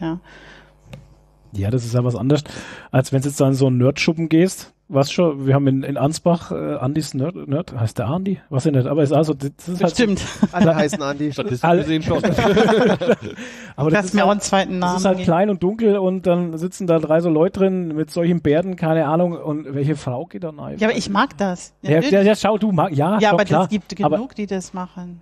Ja. 0.00 0.18
Ja, 1.52 1.70
das 1.70 1.84
ist 1.84 1.94
ja 1.94 2.04
was 2.04 2.14
anderes, 2.16 2.44
als 2.90 3.12
wenn 3.12 3.22
du 3.22 3.28
jetzt 3.28 3.40
dann 3.40 3.54
so 3.54 3.66
einen 3.66 3.78
Nerdschuppen 3.78 4.28
gehst. 4.28 4.72
Was 4.90 5.12
schon, 5.12 5.46
wir 5.46 5.52
haben 5.54 5.66
in, 5.66 5.82
in 5.82 5.98
Ansbach 5.98 6.50
äh, 6.50 6.76
Andys 6.76 7.12
Nerd, 7.12 7.34
Nerd, 7.46 7.78
heißt 7.78 7.98
der 7.98 8.06
Andi? 8.06 8.40
Was 8.48 8.62
denn 8.62 8.74
nicht, 8.74 8.86
aber 8.86 9.02
ist 9.02 9.12
also, 9.12 9.34
das 9.34 9.50
ist 9.68 9.82
halt 9.82 9.92
Stimmt. 9.92 10.22
Alle 10.52 10.74
heißen 10.74 11.02
Andi. 11.02 11.30
Alle- 11.60 11.80
gesehen 11.82 12.02
schon. 12.02 12.22
aber 13.76 13.90
Das 13.90 13.98
das 14.00 14.04
ist 14.06 14.14
mir 14.14 14.22
auch 14.24 14.28
halt, 14.28 14.32
einen 14.32 14.40
zweiten 14.40 14.80
das 14.80 14.88
Namen. 14.88 14.96
ist 14.98 15.04
halt 15.04 15.16
geben. 15.18 15.24
klein 15.26 15.50
und 15.50 15.62
dunkel 15.62 15.98
und 15.98 16.26
dann 16.26 16.56
sitzen 16.56 16.86
da 16.86 16.98
drei 16.98 17.20
so 17.20 17.28
Leute 17.28 17.60
drin 17.60 17.94
mit 17.94 18.10
solchen 18.10 18.40
Bärten, 18.40 18.76
keine 18.76 19.06
Ahnung, 19.06 19.32
und 19.36 19.74
welche 19.74 19.94
Frau 19.96 20.24
geht 20.24 20.44
da 20.44 20.50
rein? 20.50 20.78
Ja, 20.78 20.88
aber 20.88 20.96
ich 20.96 21.10
mag 21.10 21.36
das. 21.36 21.74
ja, 21.82 22.00
ja, 22.00 22.22
ja, 22.22 22.34
schau, 22.34 22.56
du 22.58 22.72
mag, 22.72 22.92
ja, 22.94 23.18
ja 23.18 23.32
doch, 23.32 23.40
aber 23.40 23.62
es 23.64 23.68
gibt 23.68 24.02
aber, 24.02 24.16
genug, 24.16 24.34
die 24.34 24.46
das 24.46 24.72
machen. 24.72 25.20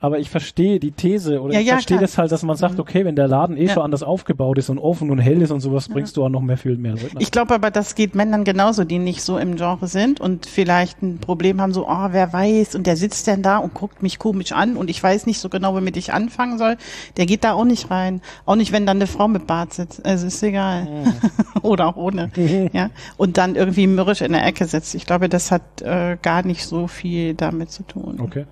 Aber 0.00 0.18
ich 0.18 0.28
verstehe 0.28 0.78
die 0.80 0.90
These 0.90 1.40
oder 1.40 1.54
Ja, 1.54 1.60
ich 1.60 1.66
ja, 1.66 1.72
verstehe 1.74 1.96
klar. 1.96 2.02
das 2.06 2.18
halt, 2.18 2.30
dass 2.30 2.42
man 2.42 2.56
sagt, 2.56 2.78
okay, 2.78 3.06
wenn 3.06 3.16
der 3.16 3.26
Laden 3.26 3.56
eh 3.56 3.64
Ja. 3.66 3.72
schon 3.72 3.82
anders 3.84 4.02
aufgebaut 4.02 4.58
ist 4.58 4.68
und 4.68 4.78
offen 4.78 5.10
und 5.10 5.18
hell 5.18 5.40
ist 5.40 5.50
und 5.50 5.60
sowas, 5.60 5.88
bringst 5.88 6.16
du 6.18 6.24
auch 6.24 6.28
noch 6.28 6.42
mehr 6.42 6.58
viel 6.58 6.76
mehr 6.76 6.92
Leute. 6.92 7.16
Ich 7.20 7.30
glaube 7.30 7.54
aber, 7.54 7.70
das 7.70 7.94
geht 7.94 8.14
Männern 8.14 8.44
genauso, 8.44 8.84
die 8.84 8.98
nicht 8.98 9.22
so 9.22 9.38
im 9.38 9.56
Genre 9.56 9.86
sind 9.86 10.20
und 10.20 10.44
vielleicht 10.44 11.00
ein 11.02 11.18
Problem 11.18 11.58
haben, 11.60 11.72
so, 11.72 11.88
oh, 11.88 12.08
wer 12.10 12.32
weiß, 12.34 12.74
und 12.74 12.86
der 12.86 12.96
sitzt 12.96 13.26
denn 13.28 13.40
da 13.42 13.56
und 13.58 13.72
guckt 13.72 14.02
mich 14.02 14.18
komisch 14.18 14.52
an 14.52 14.76
und 14.76 14.90
ich 14.90 15.02
weiß 15.02 15.24
nicht 15.24 15.38
so 15.38 15.48
genau, 15.48 15.74
womit 15.74 15.96
ich 15.96 16.12
anfangen 16.12 16.58
soll. 16.58 16.76
Der 17.16 17.24
geht 17.24 17.42
da 17.44 17.54
auch 17.54 17.64
nicht 17.64 17.90
rein. 17.90 18.20
Auch 18.44 18.56
nicht, 18.56 18.72
wenn 18.72 18.84
dann 18.84 18.98
eine 18.98 19.06
Frau 19.06 19.26
mit 19.28 19.46
Bart 19.46 19.72
sitzt. 19.72 20.04
Also 20.04 20.26
ist 20.26 20.42
egal. 20.42 20.86
Oder 21.62 21.86
auch 21.88 21.96
ohne. 21.96 22.30
ja. 22.74 22.90
Und 23.16 23.38
dann 23.38 23.54
irgendwie 23.54 23.86
mürrisch 23.86 24.20
in 24.20 24.32
der 24.32 24.44
Ecke 24.44 24.66
sitzt. 24.66 24.94
Ich 24.94 25.06
glaube, 25.06 25.30
das 25.30 25.50
hat 25.50 25.80
äh, 25.80 26.18
gar 26.20 26.44
nicht 26.44 26.66
so 26.66 26.88
viel 26.88 27.32
damit 27.34 27.70
zu 27.70 27.84
tun. 27.84 28.18
okay. 28.20 28.44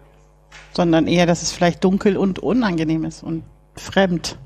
Sondern 0.73 1.07
eher, 1.07 1.27
dass 1.27 1.43
es 1.43 1.53
vielleicht 1.53 1.85
dunkel 1.85 2.17
und 2.17 2.39
unangenehm 2.39 3.05
ist 3.05 3.23
und 3.23 3.45
fremd. 3.77 4.39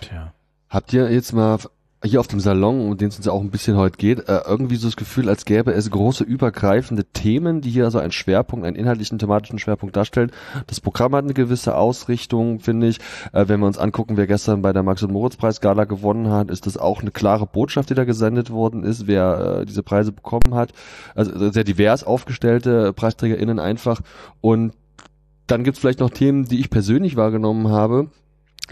Tja. 0.00 0.32
Habt 0.68 0.92
ihr 0.92 1.10
jetzt 1.10 1.32
mal 1.32 1.58
hier 2.04 2.20
auf 2.20 2.28
dem 2.28 2.38
Salon, 2.38 2.80
um 2.80 2.96
den 2.96 3.08
es 3.08 3.16
uns 3.16 3.26
ja 3.26 3.32
auch 3.32 3.40
ein 3.40 3.50
bisschen 3.50 3.76
heute 3.76 3.96
geht, 3.96 4.28
äh, 4.28 4.40
irgendwie 4.46 4.76
so 4.76 4.86
das 4.86 4.96
Gefühl, 4.96 5.28
als 5.28 5.44
gäbe 5.44 5.72
es 5.72 5.90
große 5.90 6.22
übergreifende 6.22 7.04
Themen, 7.04 7.60
die 7.60 7.70
hier 7.70 7.90
so 7.90 7.98
einen 7.98 8.12
Schwerpunkt, 8.12 8.64
einen 8.64 8.76
inhaltlichen, 8.76 9.18
thematischen 9.18 9.58
Schwerpunkt 9.58 9.96
darstellen. 9.96 10.30
Das 10.68 10.80
Programm 10.80 11.14
hat 11.16 11.24
eine 11.24 11.34
gewisse 11.34 11.76
Ausrichtung, 11.76 12.60
finde 12.60 12.86
ich. 12.86 12.98
Äh, 13.32 13.48
wenn 13.48 13.58
wir 13.58 13.66
uns 13.66 13.78
angucken, 13.78 14.16
wer 14.16 14.28
gestern 14.28 14.62
bei 14.62 14.72
der 14.72 14.84
Max- 14.84 15.02
und 15.02 15.12
Moritz-Preis-Gala 15.12 15.84
gewonnen 15.84 16.30
hat, 16.30 16.50
ist 16.50 16.66
das 16.66 16.76
auch 16.76 17.00
eine 17.00 17.10
klare 17.10 17.46
Botschaft, 17.46 17.90
die 17.90 17.94
da 17.94 18.04
gesendet 18.04 18.50
worden 18.50 18.84
ist, 18.84 19.08
wer 19.08 19.58
äh, 19.62 19.66
diese 19.66 19.82
Preise 19.82 20.12
bekommen 20.12 20.54
hat. 20.54 20.72
Also 21.16 21.50
sehr 21.50 21.64
divers 21.64 22.04
aufgestellte 22.04 22.92
PreisträgerInnen 22.92 23.58
einfach. 23.58 24.02
Und 24.40 24.72
dann 25.48 25.64
gibt's 25.64 25.80
vielleicht 25.80 26.00
noch 26.00 26.10
Themen, 26.10 26.44
die 26.44 26.60
ich 26.60 26.70
persönlich 26.70 27.16
wahrgenommen 27.16 27.68
habe, 27.68 28.10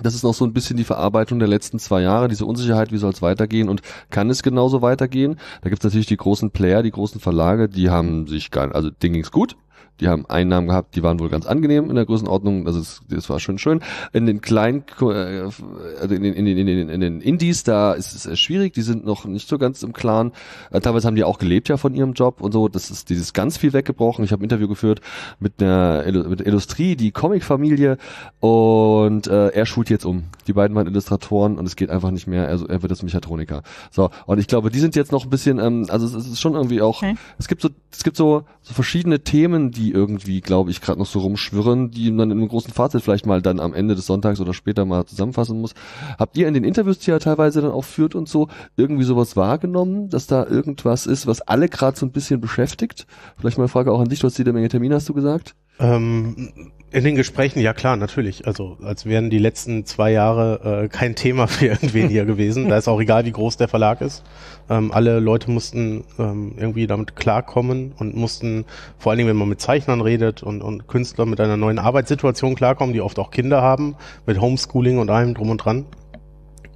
das 0.03 0.15
ist 0.15 0.25
noch 0.25 0.35
so 0.35 0.45
ein 0.45 0.53
bisschen 0.53 0.77
die 0.77 0.85
Verarbeitung 0.85 1.39
der 1.39 1.49
letzten 1.49 1.79
zwei 1.79 2.03
Jahre, 2.03 2.29
diese 2.29 2.45
Unsicherheit, 2.45 2.93
wie 2.93 2.99
soll 2.99 3.13
es 3.13 3.23
weitergehen 3.23 3.69
und 3.69 3.81
kann 4.11 4.29
es 4.29 4.43
genauso 4.43 4.83
weitergehen? 4.83 5.39
Da 5.63 5.71
gibt 5.71 5.81
es 5.81 5.85
natürlich 5.85 6.07
die 6.07 6.19
großen 6.19 6.51
Player, 6.51 6.83
die 6.83 6.91
großen 6.91 7.21
Verlage, 7.21 7.69
die 7.69 7.89
haben 7.89 8.27
sich 8.27 8.51
gar, 8.51 8.75
also 8.75 8.91
denen 8.91 9.15
ging's 9.15 9.33
gut. 9.33 9.57
Die 10.01 10.09
haben 10.09 10.27
Einnahmen 10.27 10.69
gehabt, 10.69 10.95
die 10.95 11.03
waren 11.03 11.19
wohl 11.21 11.31
ganz 11.31 11.47
angenehm 11.47 11.89
in 11.89 11.97
der 11.97 12.05
Größenordnung, 12.05 12.67
also 12.67 12.81
es, 12.81 13.01
das 13.09 13.31
war 13.31 13.41
schon 13.41 13.59
schön. 13.59 13.81
In 14.13 14.27
den 14.27 14.41
kleinen, 14.41 14.85
äh, 15.01 15.05
also 15.05 16.15
in 16.15 16.23
den, 16.23 16.35
in 16.35 16.45
den, 16.45 16.59
in 16.59 16.67
den, 16.67 16.89
in 16.89 17.01
den 17.01 17.21
Indies, 17.21 17.65
da 17.65 17.93
ist 17.93 18.15
es 18.15 18.27
äh, 18.27 18.37
schwierig, 18.37 18.75
die 18.75 18.83
sind 18.83 19.07
noch 19.07 19.25
nicht 19.25 19.49
so 19.49 19.59
ganz 19.59 19.83
im 19.83 19.93
Klaren. 19.93 20.33
Äh, 20.71 20.81
teilweise 20.81 21.07
haben 21.07 21.17
die 21.17 21.25
auch 21.25 21.39
gelebt 21.39 21.69
ja 21.69 21.77
von 21.77 21.95
ihrem 21.95 22.13
Job 22.13 22.41
und 22.41 22.53
so, 22.53 22.69
das 22.69 22.91
ist 22.91 23.09
dieses 23.09 23.33
ganz 23.33 23.57
viel 23.57 23.73
weggebrochen. 23.73 24.25
Ich 24.25 24.33
habe 24.33 24.43
ein 24.43 24.45
Interview 24.45 24.69
geführt 24.69 25.01
mit 25.41 25.63
einer 25.63 26.05
mit 26.29 26.41
Illustrie, 26.41 26.97
die 26.97 27.11
Comicfamilie 27.11 27.97
und 28.41 29.27
äh, 29.27 29.49
er 29.49 29.67
schult 29.67 29.89
jetzt 29.89 30.05
um. 30.05 30.25
Die 30.47 30.53
beiden 30.53 30.77
waren 30.77 30.87
Illustratoren 30.87 31.59
und 31.59 31.67
es 31.67 31.77
geht 31.77 31.91
einfach 31.91 32.11
nicht 32.11 32.27
mehr. 32.27 32.49
Also 32.49 32.67
er 32.67 32.83
wird 32.83 32.93
jetzt 32.93 33.03
Mechatroniker. 33.03 33.63
So 33.91 34.11
und 34.27 34.39
ich 34.39 34.47
glaube, 34.47 34.71
die 34.71 34.79
sind 34.79 34.95
jetzt 34.95 35.13
noch 35.13 35.25
ein 35.25 35.31
bisschen, 35.31 35.59
ähm, 35.59 35.87
also 35.89 36.07
es, 36.07 36.15
es 36.15 36.27
ist 36.33 36.41
schon 36.41 36.55
irgendwie 36.55 36.83
auch. 36.83 37.03
Okay. 37.03 37.17
Es 37.39 37.49
gibt 37.49 37.63
so, 37.63 37.71
es 37.91 38.05
gibt 38.05 38.17
so, 38.17 38.45
so 38.63 38.75
verschiedene 38.75 39.21
Themen, 39.21 39.71
die 39.71 39.86
irgendwie, 39.91 40.41
glaube 40.41 40.71
ich, 40.71 40.81
gerade 40.81 40.99
noch 40.99 41.07
so 41.07 41.21
rumschwirren, 41.21 41.91
die 41.91 42.11
man 42.11 42.31
in 42.31 42.39
einem 42.39 42.49
großen 42.49 42.73
Fazit 42.73 43.03
vielleicht 43.03 43.27
mal 43.27 43.43
dann 43.43 43.61
am 43.61 43.75
Ende 43.75 43.95
des 43.95 44.07
Sonntags 44.07 44.41
oder 44.41 44.55
später 44.55 44.85
mal 44.85 45.07
zusammenfassen 45.07 45.61
muss. 45.61 45.75
Habt 46.19 46.37
ihr 46.37 46.49
in 46.49 46.55
den 46.55 46.65
Interviews, 46.65 46.99
die 46.99 47.11
ihr 47.11 47.21
teilweise 47.21 47.61
dann 47.61 47.73
auch 47.73 47.85
führt 47.85 48.15
und 48.15 48.29
so, 48.29 48.49
irgendwie 48.77 49.05
sowas 49.05 49.37
wahrgenommen, 49.37 50.09
dass 50.09 50.27
da 50.27 50.47
irgendwas 50.47 51.07
ist, 51.07 51.27
was 51.27 51.41
alle 51.41 51.69
gerade 51.69 51.99
so 51.99 52.07
ein 52.07 52.13
bisschen 52.13 52.41
beschäftigt? 52.41 53.07
Vielleicht 53.39 53.59
mal 53.59 53.65
eine 53.65 53.69
Frage 53.69 53.93
auch 53.93 54.01
an 54.01 54.09
dich, 54.09 54.21
du 54.21 54.27
hast 54.27 54.39
jede 54.39 54.53
Menge 54.53 54.69
Termine, 54.69 54.95
hast 54.95 55.09
du 55.09 55.15
gesagt? 55.15 55.55
Ähm, 55.79 56.73
in 56.93 57.03
den 57.03 57.17
Gesprächen, 57.17 57.61
ja 57.61 57.73
klar, 57.73 57.97
natürlich. 57.97 58.47
Also 58.47 58.77
als 58.83 59.07
wären 59.07 59.29
die 59.29 59.39
letzten 59.39 59.85
zwei 59.85 60.13
Jahre 60.13 60.85
äh, 60.85 60.89
kein 60.89 61.17
Thema 61.17 61.47
für 61.49 61.67
irgendwen 61.67 62.09
hier 62.09 62.25
gewesen. 62.25 62.69
Da 62.69 62.79
ist 62.79 62.89
auch 62.89 63.01
egal, 63.01 63.25
wie 63.25 63.33
groß 63.33 63.57
der 63.57 63.69
Verlag 63.69 64.01
ist. 64.01 64.23
Ähm, 64.71 64.93
alle 64.93 65.19
Leute 65.19 65.51
mussten 65.51 66.05
ähm, 66.19 66.55
irgendwie 66.57 66.87
damit 66.87 67.17
klarkommen 67.17 67.93
und 67.99 68.15
mussten, 68.15 68.65
vor 68.99 69.11
allen 69.11 69.19
Dingen, 69.19 69.29
wenn 69.29 69.37
man 69.37 69.49
mit 69.49 69.61
Zeichnern 69.61 70.01
redet 70.01 70.43
und, 70.43 70.63
und 70.63 70.87
Künstlern 70.87 71.29
mit 71.29 71.41
einer 71.41 71.57
neuen 71.57 71.79
Arbeitssituation 71.79 72.55
klarkommen, 72.55 72.93
die 72.93 73.01
oft 73.01 73.19
auch 73.19 73.31
Kinder 73.31 73.63
haben, 73.63 73.97
mit 74.25 74.41
Homeschooling 74.41 74.99
und 74.99 75.11
allem 75.11 75.35
drum 75.35 75.51
und 75.51 75.59
dran. 75.59 75.87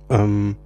Ähm, 0.09 0.57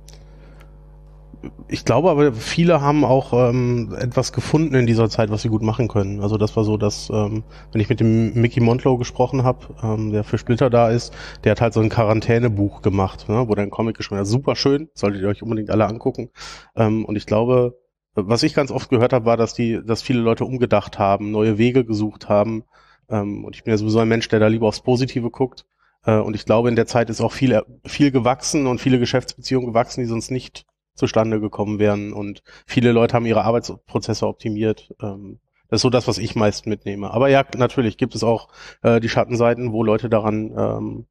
ich 1.68 1.85
glaube 1.85 2.11
aber, 2.11 2.33
viele 2.33 2.80
haben 2.80 3.04
auch 3.04 3.33
ähm, 3.33 3.94
etwas 3.98 4.33
gefunden 4.33 4.74
in 4.74 4.87
dieser 4.87 5.09
Zeit, 5.09 5.30
was 5.30 5.42
sie 5.42 5.48
gut 5.48 5.62
machen 5.62 5.88
können. 5.88 6.20
Also 6.20 6.37
das 6.37 6.57
war 6.57 6.64
so, 6.64 6.76
dass, 6.76 7.11
ähm, 7.11 7.44
wenn 7.72 7.80
ich 7.80 7.88
mit 7.88 8.00
dem 8.00 8.35
Mickey 8.35 8.61
Montlow 8.61 8.98
gesprochen 8.98 9.42
habe, 9.44 9.66
ähm, 9.83 10.12
der 10.12 10.24
für 10.24 10.38
Splitter 10.38 10.70
da 10.70 10.90
ist, 10.90 11.12
der 11.44 11.52
hat 11.52 11.61
halt 11.61 11.74
so 11.74 11.80
ein 11.80 11.88
Quarantänebuch 11.88 12.83
gemacht, 12.83 13.28
ne, 13.28 13.48
wo 13.48 13.54
der 13.54 13.64
ein 13.64 13.70
Comic 13.70 13.96
geschrieben 13.96 14.20
hat. 14.20 14.26
Super 14.26 14.57
schön, 14.57 14.88
solltet 14.94 15.22
ihr 15.22 15.28
euch 15.28 15.42
unbedingt 15.42 15.70
alle 15.70 15.87
angucken. 15.87 16.30
Ähm, 16.76 17.04
und 17.04 17.16
ich 17.16 17.26
glaube, 17.26 17.78
was 18.14 18.42
ich 18.42 18.54
ganz 18.54 18.70
oft 18.70 18.90
gehört 18.90 19.12
habe, 19.12 19.26
war, 19.26 19.37
dass 19.37 19.54
die, 19.54 19.80
dass 19.85 20.02
viele 20.02 20.20
Leute 20.20 20.44
umgedacht 20.44 20.98
haben, 20.98 21.30
neue 21.30 21.59
Wege 21.59 21.85
gesucht 21.85 22.28
haben. 22.28 22.64
Ähm, 23.09 23.44
und 23.44 23.57
ich 23.57 23.64
bin 23.64 23.72
ja 23.72 23.78
sowieso 23.78 23.98
ein 23.98 24.09
Mensch, 24.09 24.28
der 24.28 24.40
da 24.40 24.46
lieber 24.46 24.68
aufs 24.68 24.83
Positive 24.83 25.30
guckt. 25.30 25.66
Äh, 26.04 26.18
und 26.18 26.35
ich 26.37 26.44
glaube, 26.44 26.68
in 26.68 26.76
der 26.76 26.87
Zeit 26.87 27.11
ist 27.11 27.20
auch 27.20 27.33
viel, 27.33 27.62
viel 27.85 28.11
gewachsen 28.11 28.66
und 28.66 28.80
viele 28.80 28.98
Geschäftsbeziehungen 28.98 29.68
gewachsen, 29.68 30.00
die 30.00 30.07
sonst 30.07 30.30
nicht 30.30 30.66
zustande 30.94 31.40
gekommen 31.40 31.78
wären. 31.78 32.12
Und 32.12 32.42
viele 32.66 32.92
Leute 32.92 33.14
haben 33.14 33.26
ihre 33.26 33.44
Arbeitsprozesse 33.44 34.26
optimiert. 34.26 34.94
Ähm, 35.00 35.40
das 35.68 35.78
ist 35.78 35.83
so 35.83 35.90
das, 35.90 36.07
was 36.07 36.18
ich 36.18 36.37
meist 36.37 36.66
mitnehme. 36.66 37.11
Aber 37.11 37.28
ja, 37.28 37.44
natürlich 37.57 37.96
gibt 37.96 38.14
es 38.14 38.22
auch 38.22 38.48
äh, 38.83 39.00
die 39.00 39.09
Schattenseiten, 39.09 39.72
wo 39.72 39.83
Leute 39.83 40.09
daran 40.09 40.52
ähm, 40.57 41.07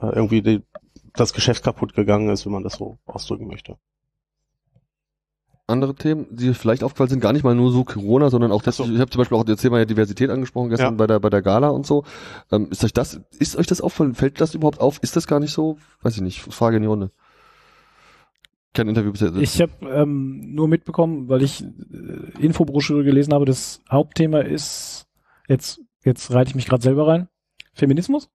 äh, 0.00 0.14
irgendwie 0.14 0.42
die, 0.42 0.62
das 1.14 1.32
Geschäft 1.32 1.64
kaputt 1.64 1.94
gegangen 1.94 2.28
ist, 2.28 2.44
wenn 2.44 2.52
man 2.52 2.64
das 2.64 2.74
so 2.74 2.98
ausdrücken 3.06 3.46
möchte. 3.46 3.76
andere 5.66 5.94
Themen, 5.94 6.26
die 6.30 6.52
vielleicht 6.52 6.84
aufgefallen 6.84 7.08
sind, 7.08 7.20
gar 7.20 7.32
nicht 7.32 7.44
mal 7.44 7.54
nur 7.54 7.72
so 7.72 7.84
Corona, 7.84 8.28
sondern 8.28 8.52
auch 8.52 8.60
das, 8.62 8.76
so. 8.76 8.84
ich 8.84 9.00
habe 9.00 9.10
zum 9.10 9.20
Beispiel 9.20 9.38
auch 9.38 9.44
das 9.44 9.60
Thema 9.62 9.84
Diversität 9.86 10.28
angesprochen 10.28 10.68
gestern 10.68 10.94
Ja. 10.94 10.98
bei 10.98 11.06
der 11.06 11.20
bei 11.20 11.30
der 11.30 11.40
Gala 11.40 11.68
und 11.70 11.86
so. 11.86 12.04
Ähm, 12.52 12.68
ist 12.70 12.84
euch 12.84 12.92
das, 12.92 13.20
ist 13.38 13.56
euch 13.56 13.66
das 13.66 13.80
auffallen? 13.80 14.14
Fällt 14.14 14.40
das 14.40 14.54
überhaupt 14.54 14.80
auf? 14.80 14.98
Ist 15.02 15.16
das 15.16 15.26
gar 15.26 15.40
nicht 15.40 15.52
so? 15.52 15.78
Weiß 16.02 16.16
ich 16.16 16.22
nicht. 16.22 16.40
Frage 16.42 16.76
in 16.76 16.82
die 16.82 16.88
Runde. 16.88 17.10
Kein 18.74 18.88
Interview 18.88 19.12
bisher. 19.12 19.34
Ich 19.36 19.60
habe 19.62 19.72
ähm, 19.88 20.52
nur 20.54 20.68
mitbekommen, 20.68 21.28
weil 21.28 21.42
ich 21.42 21.62
äh, 21.62 22.42
Infobroschüre 22.44 23.04
gelesen 23.04 23.32
habe, 23.32 23.44
das 23.46 23.82
Hauptthema 23.90 24.40
ist, 24.40 25.06
jetzt, 25.48 25.80
jetzt 26.04 26.30
reite 26.32 26.50
ich 26.50 26.54
mich 26.54 26.66
gerade 26.66 26.82
selber 26.82 27.06
rein, 27.06 27.28
Feminismus? 27.72 28.28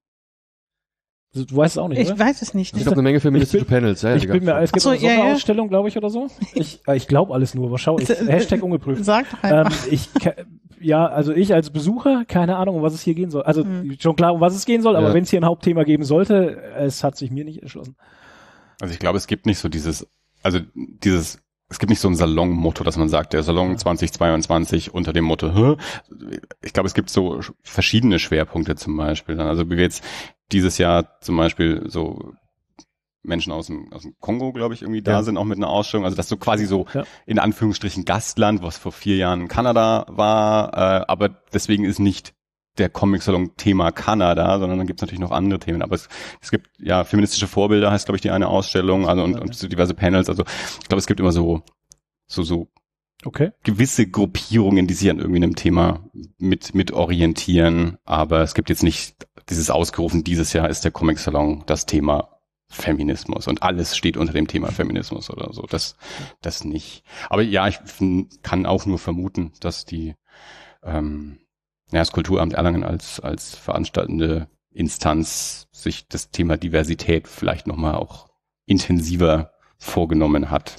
Also, 1.35 1.45
Du 1.45 1.55
weißt 1.57 1.75
es 1.75 1.77
auch 1.77 1.87
nicht, 1.89 1.99
Ich 1.99 2.07
oder? 2.11 2.19
weiß 2.19 2.41
es 2.41 2.53
nicht. 2.55 2.75
es 2.75 2.83
gab 2.85 2.93
eine 2.93 3.03
Menge 3.03 3.19
feministische 3.19 3.63
Ich 3.63 3.67
bin- 3.67 3.75
Panels. 3.81 4.01
Ja, 4.01 4.15
ich 4.15 4.27
bin 4.27 4.43
mir, 4.43 4.57
es 4.61 4.71
gibt 4.71 4.81
so, 4.81 4.89
eine 4.89 4.99
ja, 4.99 5.09
ja. 5.11 5.15
Sonderausstellung, 5.17 5.67
glaube 5.67 5.87
ich, 5.89 5.97
oder 5.97 6.09
so. 6.09 6.27
Ich, 6.55 6.79
äh, 6.87 6.95
ich 6.97 7.07
glaube 7.07 7.33
alles 7.35 7.53
nur, 7.53 7.67
aber 7.67 7.77
schau, 7.77 7.99
ich, 7.99 8.09
Hashtag 8.27 8.63
ungeprüft. 8.63 9.05
Sag 9.05 9.29
doch 9.29 9.43
Ähm, 9.43 9.53
einfach. 9.67 9.87
ich, 9.91 10.11
ke- 10.15 10.45
ja, 10.81 11.05
also 11.05 11.33
ich 11.33 11.53
als 11.53 11.69
Besucher, 11.69 12.23
keine 12.25 12.55
Ahnung, 12.55 12.77
um 12.77 12.81
was 12.81 12.93
es 12.93 13.01
hier 13.01 13.13
gehen 13.13 13.29
soll. 13.29 13.43
Also 13.43 13.63
Hm. 13.63 13.95
schon 13.99 14.15
klar, 14.15 14.33
um 14.33 14.39
was 14.41 14.55
es 14.55 14.65
gehen 14.65 14.81
soll, 14.81 14.95
aber 14.95 15.09
Ja. 15.09 15.13
wenn 15.13 15.23
es 15.23 15.29
hier 15.29 15.39
ein 15.41 15.45
Hauptthema 15.45 15.83
geben 15.83 16.03
sollte, 16.03 16.61
es 16.77 17.03
hat 17.03 17.17
sich 17.17 17.29
mir 17.29 17.43
nicht 17.45 17.61
erschlossen. 17.61 17.95
Also 18.81 18.93
ich 18.93 18.99
glaube, 18.99 19.17
es 19.17 19.27
gibt 19.27 19.45
nicht 19.45 19.59
so 19.59 19.67
dieses, 19.69 20.07
also 20.43 20.59
dieses, 20.75 21.41
es 21.69 21.79
gibt 21.79 21.89
nicht 21.89 21.99
so 21.99 22.07
ein 22.07 22.15
Salon-Motto, 22.15 22.83
dass 22.83 22.97
man 22.97 23.09
sagt, 23.09 23.33
der 23.33 23.43
Salon 23.43 23.77
2022 23.77 24.93
unter 24.93 25.13
dem 25.13 25.25
Motto, 25.25 25.53
Hä? 25.53 25.75
ich 26.61 26.73
glaube, 26.73 26.87
es 26.87 26.93
gibt 26.93 27.09
so 27.09 27.35
sch- 27.39 27.53
verschiedene 27.61 28.19
Schwerpunkte 28.19 28.75
zum 28.75 28.97
Beispiel. 28.97 29.39
Also 29.39 29.65
wie 29.69 29.77
wir 29.77 29.83
jetzt 29.83 30.03
dieses 30.51 30.77
Jahr 30.77 31.19
zum 31.21 31.37
Beispiel 31.37 31.83
so 31.87 32.33
Menschen 33.21 33.51
aus 33.51 33.67
dem, 33.67 33.91
aus 33.93 34.03
dem 34.03 34.15
Kongo, 34.19 34.53
glaube 34.53 34.73
ich, 34.73 34.81
irgendwie 34.81 35.01
da 35.01 35.11
Ja. 35.11 35.23
sind, 35.23 35.37
auch 35.37 35.43
mit 35.43 35.57
einer 35.57 35.67
Ausstellung. 35.69 36.05
Also 36.05 36.15
das 36.17 36.29
so 36.29 36.37
quasi 36.37 36.65
so 36.65 36.85
Ja. 36.93 37.03
in 37.25 37.37
Anführungsstrichen 37.37 38.05
Gastland, 38.05 38.63
was 38.63 38.77
vor 38.77 38.91
vier 38.93 39.17
Jahren 39.17 39.47
Kanada 39.47 40.05
war, 40.09 40.73
äh, 40.73 41.05
aber 41.07 41.29
deswegen 41.53 41.83
ist 41.83 41.99
nicht 41.99 42.33
der 42.79 42.89
Comic-Salon 42.89 43.55
Thema 43.57 43.91
Kanada, 43.91 44.59
sondern 44.59 44.77
dann 44.77 44.87
gibt 44.87 44.99
es 44.99 45.01
natürlich 45.01 45.19
noch 45.19 45.31
andere 45.31 45.59
Themen. 45.59 45.81
Aber 45.81 45.95
es, 45.95 46.09
es 46.41 46.51
gibt 46.51 46.69
ja 46.79 47.03
feministische 47.03 47.47
Vorbilder, 47.47 47.91
heißt 47.91 48.05
glaube 48.05 48.17
ich 48.17 48.21
die 48.21 48.31
eine 48.31 48.47
Ausstellung, 48.47 49.07
also 49.07 49.23
und, 49.23 49.39
und 49.39 49.55
so 49.55 49.67
diverse 49.67 49.93
Panels. 49.93 50.29
Also 50.29 50.43
ich 50.81 50.87
glaube, 50.87 50.99
es 50.99 51.07
gibt 51.07 51.19
immer 51.19 51.31
so 51.31 51.61
so 52.27 52.43
so 52.43 52.67
Okay. 53.25 53.51
gewisse 53.63 54.07
Gruppierungen, 54.07 54.87
die 54.87 54.93
sich 54.93 55.09
an 55.09 55.19
irgendwie 55.19 55.43
einem 55.43 55.57
Thema 55.57 56.05
mit 56.37 56.73
mit 56.73 56.93
orientieren. 56.93 57.97
Aber 58.05 58.41
es 58.41 58.53
gibt 58.53 58.69
jetzt 58.69 58.83
nicht 58.83 59.27
dieses 59.49 59.69
ausgerufen. 59.69 60.23
Dieses 60.23 60.53
Jahr 60.53 60.69
ist 60.69 60.85
der 60.85 60.91
Comic-Salon 60.91 61.63
das 61.65 61.85
Thema 61.85 62.39
Feminismus 62.69 63.47
und 63.47 63.63
alles 63.63 63.97
steht 63.97 64.15
unter 64.15 64.31
dem 64.31 64.47
Thema 64.47 64.71
Feminismus 64.71 65.29
oder 65.31 65.51
so. 65.53 65.63
Das, 65.63 65.95
das 66.41 66.63
nicht. 66.63 67.03
Aber 67.29 67.41
ja, 67.41 67.67
ich 67.67 67.79
kann 68.43 68.65
auch 68.65 68.85
nur 68.85 68.99
vermuten, 68.99 69.53
dass 69.59 69.85
die 69.85 70.15
ähm, 70.83 71.39
ja, 71.91 71.99
das 71.99 72.11
Kulturamt 72.11 72.53
Erlangen 72.53 72.83
als, 72.83 73.19
als 73.19 73.55
veranstaltende 73.55 74.47
Instanz 74.71 75.67
sich 75.71 76.07
das 76.07 76.29
Thema 76.29 76.57
Diversität 76.57 77.27
vielleicht 77.27 77.67
nochmal 77.67 77.95
auch 77.95 78.29
intensiver 78.65 79.51
vorgenommen 79.77 80.51
hat. 80.51 80.75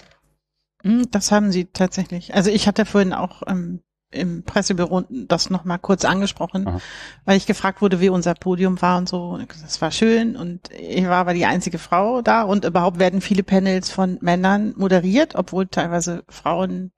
Hm, 0.82 1.10
das 1.10 1.32
haben 1.32 1.50
sie 1.50 1.66
tatsächlich. 1.66 2.34
Also 2.34 2.50
ich 2.50 2.68
hatte 2.68 2.86
vorhin 2.86 3.12
auch 3.12 3.42
ähm, 3.46 3.82
im 4.10 4.42
Pressebüro 4.44 5.04
das 5.10 5.50
nochmal 5.50 5.78
kurz 5.78 6.04
angesprochen, 6.04 6.66
Aha. 6.66 6.80
weil 7.24 7.36
ich 7.36 7.46
gefragt 7.46 7.80
wurde, 7.80 8.00
wie 8.00 8.08
unser 8.08 8.34
Podium 8.34 8.80
war 8.82 8.98
und 8.98 9.08
so. 9.08 9.38
Das 9.62 9.80
war 9.80 9.90
schön 9.90 10.36
und 10.36 10.70
ich 10.72 11.04
war 11.04 11.16
aber 11.18 11.34
die 11.34 11.46
einzige 11.46 11.78
Frau 11.78 12.22
da 12.22 12.42
und 12.42 12.64
überhaupt 12.64 12.98
werden 12.98 13.20
viele 13.20 13.42
Panels 13.42 13.90
von 13.90 14.18
Männern 14.20 14.74
moderiert, 14.76 15.34
obwohl 15.36 15.66
teilweise 15.66 16.24
Frauen 16.28 16.92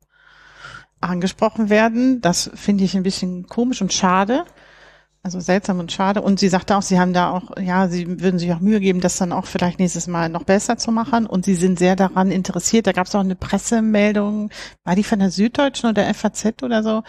angesprochen 1.03 1.71
werden. 1.71 2.21
Das 2.21 2.51
finde 2.55 2.85
ich 2.85 2.97
ein 2.97 3.03
bisschen 3.03 3.47
komisch 3.47 3.83
und 3.83 3.93
schade. 3.93 4.45
Also 5.25 5.39
seltsam 5.39 5.79
und 5.79 5.93
schade. 5.93 6.21
Und 6.21 6.41
sie 6.41 6.49
sagte 6.49 6.77
auch, 6.77 6.83
sie 6.83 6.99
haben 6.99 7.13
da 7.13 7.31
auch, 7.31 7.57
ja, 7.61 7.87
sie 7.87 8.21
würden 8.21 8.41
sich 8.41 8.53
auch 8.53 8.59
Mühe 8.59 8.81
geben, 8.81 9.01
das 9.01 9.19
dann 9.19 9.31
auch 9.31 9.47
vielleicht 9.47 9.79
nächstes 9.79 10.09
Mal 10.09 10.29
noch 10.29 10.43
besser 10.43 10.79
zu 10.79 10.91
machen. 10.91 11.27
Und 11.27 11.45
sie 11.45 11.55
sind 11.55 11.79
sehr 11.79 11.95
daran 11.95 12.33
interessiert. 12.33 12.89
Da 12.89 12.93
gab 12.93 13.07
es 13.07 13.15
auch 13.15 13.21
eine 13.21 13.37
Pressemeldung, 13.37 14.51
war 14.83 14.97
die 14.97 15.05
von 15.05 15.21
der 15.21 15.31
Süddeutschen 15.31 15.91
oder 15.91 16.13
FAZ 16.13 16.63
oder 16.63 16.83
so? 16.83 17.05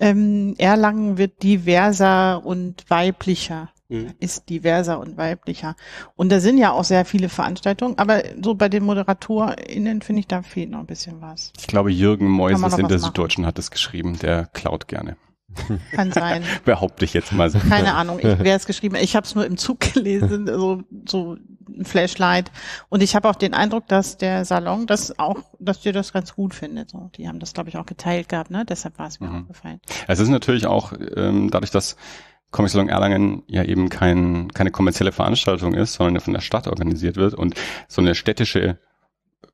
Ähm, 0.00 0.56
Erlangen 0.58 1.18
wird 1.18 1.44
diverser 1.44 2.44
und 2.44 2.84
weiblicher. 2.90 3.70
Mhm. 3.92 4.14
Ist 4.20 4.48
diverser 4.48 4.98
und 4.98 5.18
weiblicher. 5.18 5.76
Und 6.16 6.32
da 6.32 6.40
sind 6.40 6.56
ja 6.56 6.72
auch 6.72 6.84
sehr 6.84 7.04
viele 7.04 7.28
Veranstaltungen, 7.28 7.98
aber 7.98 8.22
so 8.42 8.54
bei 8.54 8.68
den 8.70 8.84
ModeratorInnen 8.84 10.00
finde 10.00 10.20
ich, 10.20 10.26
da 10.26 10.42
fehlt 10.42 10.70
noch 10.70 10.80
ein 10.80 10.86
bisschen 10.86 11.20
was. 11.20 11.52
Ich 11.58 11.66
glaube, 11.66 11.92
Jürgen 11.92 12.28
Meuses 12.28 12.62
in 12.78 12.88
der 12.88 12.98
machen. 12.98 12.98
Süddeutschen 12.98 13.44
hat 13.44 13.58
es 13.58 13.70
geschrieben, 13.70 14.18
der 14.18 14.46
klaut 14.46 14.88
gerne. 14.88 15.16
Kann 15.92 16.10
sein. 16.12 16.42
Behaupte 16.64 17.04
ich 17.04 17.12
jetzt 17.12 17.32
mal 17.32 17.50
so. 17.50 17.58
Keine 17.58 17.94
Ahnung, 17.94 18.18
ich, 18.18 18.24
wer 18.38 18.56
es 18.56 18.64
geschrieben 18.66 18.96
Ich 18.96 19.14
habe 19.14 19.26
es 19.26 19.34
nur 19.34 19.44
im 19.44 19.56
Zug 19.56 19.80
gelesen, 19.80 20.46
so, 20.46 20.82
so 21.06 21.36
ein 21.68 21.84
Flashlight. 21.84 22.50
Und 22.88 23.02
ich 23.02 23.14
habe 23.14 23.28
auch 23.28 23.34
den 23.34 23.52
Eindruck, 23.52 23.86
dass 23.88 24.16
der 24.16 24.44
Salon 24.46 24.86
das 24.86 25.18
auch, 25.18 25.36
dass 25.58 25.80
dir 25.80 25.92
das 25.92 26.12
ganz 26.12 26.34
gut 26.34 26.54
findet. 26.54 26.90
So, 26.90 27.10
die 27.16 27.28
haben 27.28 27.40
das, 27.40 27.52
glaube 27.52 27.68
ich, 27.68 27.76
auch 27.76 27.86
geteilt 27.86 28.28
gehabt, 28.28 28.50
ne? 28.50 28.64
Deshalb 28.64 28.98
war 28.98 29.08
es 29.08 29.20
mir 29.20 29.28
mhm. 29.28 29.42
aufgefallen. 29.42 29.80
Es 30.08 30.18
ist 30.18 30.28
natürlich 30.28 30.66
auch 30.66 30.92
ähm, 31.16 31.50
dadurch, 31.50 31.70
dass 31.70 31.96
Comic 32.52 32.70
Salon 32.70 32.88
Erlangen 32.88 33.42
ja 33.48 33.64
eben 33.64 33.88
kein, 33.88 34.52
keine 34.52 34.70
kommerzielle 34.70 35.10
Veranstaltung 35.10 35.74
ist, 35.74 35.94
sondern 35.94 36.20
von 36.20 36.34
der 36.34 36.40
Stadt 36.40 36.68
organisiert 36.68 37.16
wird 37.16 37.34
und 37.34 37.54
so 37.88 38.00
eine 38.00 38.14
städtische 38.14 38.78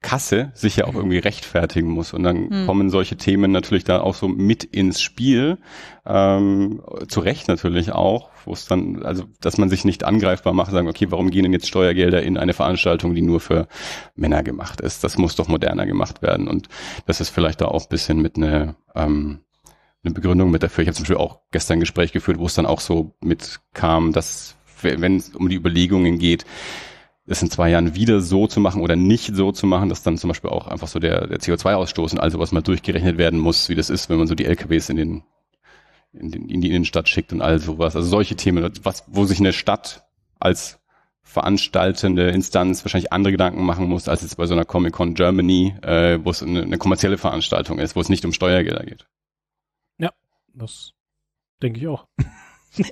Kasse 0.00 0.52
sich 0.54 0.76
ja 0.76 0.84
auch 0.86 0.94
irgendwie 0.94 1.18
rechtfertigen 1.18 1.90
muss. 1.90 2.12
Und 2.12 2.22
dann 2.22 2.50
hm. 2.50 2.66
kommen 2.66 2.88
solche 2.88 3.16
Themen 3.16 3.50
natürlich 3.50 3.82
da 3.82 4.00
auch 4.00 4.14
so 4.14 4.28
mit 4.28 4.62
ins 4.62 5.00
Spiel. 5.00 5.58
Ähm, 6.06 6.80
zu 7.08 7.20
Recht 7.20 7.48
natürlich 7.48 7.90
auch, 7.90 8.30
wo 8.44 8.52
es 8.52 8.66
dann, 8.66 9.02
also 9.02 9.24
dass 9.40 9.58
man 9.58 9.68
sich 9.68 9.84
nicht 9.84 10.04
angreifbar 10.04 10.52
macht, 10.52 10.70
sagen, 10.70 10.88
okay, 10.88 11.10
warum 11.10 11.30
gehen 11.30 11.42
denn 11.42 11.52
jetzt 11.52 11.66
Steuergelder 11.66 12.22
in 12.22 12.38
eine 12.38 12.54
Veranstaltung, 12.54 13.14
die 13.14 13.22
nur 13.22 13.40
für 13.40 13.66
Männer 14.14 14.44
gemacht 14.44 14.80
ist? 14.80 15.02
Das 15.02 15.18
muss 15.18 15.34
doch 15.34 15.48
moderner 15.48 15.84
gemacht 15.84 16.22
werden. 16.22 16.46
Und 16.46 16.68
das 17.06 17.20
ist 17.20 17.30
vielleicht 17.30 17.60
da 17.60 17.66
auch 17.66 17.82
ein 17.82 17.88
bisschen 17.88 18.22
mit 18.22 18.36
einer 18.36 18.76
ähm, 18.94 19.40
eine 20.04 20.14
Begründung 20.14 20.50
mit 20.50 20.62
dafür. 20.62 20.82
Ich 20.82 20.88
habe 20.88 20.96
zum 20.96 21.04
Beispiel 21.04 21.16
auch 21.16 21.40
gestern 21.50 21.78
ein 21.78 21.80
Gespräch 21.80 22.12
geführt, 22.12 22.38
wo 22.38 22.46
es 22.46 22.54
dann 22.54 22.66
auch 22.66 22.80
so 22.80 23.16
mitkam, 23.20 24.12
dass 24.12 24.56
wenn 24.82 25.16
es 25.16 25.30
um 25.30 25.48
die 25.48 25.56
Überlegungen 25.56 26.18
geht, 26.18 26.44
es 27.26 27.42
in 27.42 27.50
zwei 27.50 27.70
Jahren 27.70 27.94
wieder 27.94 28.20
so 28.20 28.46
zu 28.46 28.60
machen 28.60 28.80
oder 28.80 28.96
nicht 28.96 29.34
so 29.34 29.52
zu 29.52 29.66
machen, 29.66 29.88
dass 29.88 30.02
dann 30.02 30.16
zum 30.16 30.28
Beispiel 30.28 30.50
auch 30.50 30.66
einfach 30.66 30.88
so 30.88 30.98
der, 30.98 31.26
der 31.26 31.40
CO2-Ausstoß 31.40 32.12
und 32.12 32.20
also 32.20 32.38
was 32.38 32.52
mal 32.52 32.62
durchgerechnet 32.62 33.18
werden 33.18 33.38
muss, 33.38 33.68
wie 33.68 33.74
das 33.74 33.90
ist, 33.90 34.08
wenn 34.08 34.18
man 34.18 34.26
so 34.26 34.34
die 34.34 34.46
LKWs 34.46 34.88
in 34.88 34.96
den 34.96 35.22
in, 36.12 36.30
den, 36.30 36.48
in 36.48 36.60
die 36.62 36.70
Innenstadt 36.70 37.08
schickt 37.08 37.32
und 37.32 37.42
all 37.42 37.58
sowas. 37.58 37.94
Also 37.94 38.08
solche 38.08 38.34
Themen, 38.34 38.70
was, 38.82 39.04
wo 39.08 39.24
sich 39.26 39.40
eine 39.40 39.52
Stadt 39.52 40.06
als 40.38 40.80
veranstaltende 41.22 42.30
Instanz 42.30 42.84
wahrscheinlich 42.84 43.12
andere 43.12 43.32
Gedanken 43.32 43.64
machen 43.64 43.86
muss, 43.86 44.08
als 44.08 44.22
jetzt 44.22 44.38
bei 44.38 44.46
so 44.46 44.54
einer 44.54 44.64
Comic-Con 44.64 45.12
Germany, 45.12 45.74
äh, 45.82 46.18
wo 46.24 46.30
es 46.30 46.42
eine, 46.42 46.62
eine 46.62 46.78
kommerzielle 46.78 47.18
Veranstaltung 47.18 47.78
ist, 47.78 47.94
wo 47.94 48.00
es 48.00 48.08
nicht 48.08 48.24
um 48.24 48.32
Steuergelder 48.32 48.84
geht. 48.84 49.06
Das 50.58 50.92
denke 51.62 51.80
ich 51.80 51.88
auch. 51.88 52.06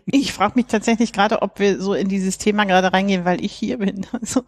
Ich 0.07 0.33
frage 0.33 0.55
mich 0.57 0.66
tatsächlich 0.66 1.12
gerade, 1.12 1.42
ob 1.42 1.59
wir 1.61 1.81
so 1.81 1.94
in 1.94 2.09
dieses 2.09 2.38
Thema 2.38 2.64
gerade 2.64 2.92
reingehen, 2.92 3.24
weil 3.24 3.44
ich 3.44 3.52
hier 3.52 3.79
bin. 3.79 4.07
Also, 4.20 4.42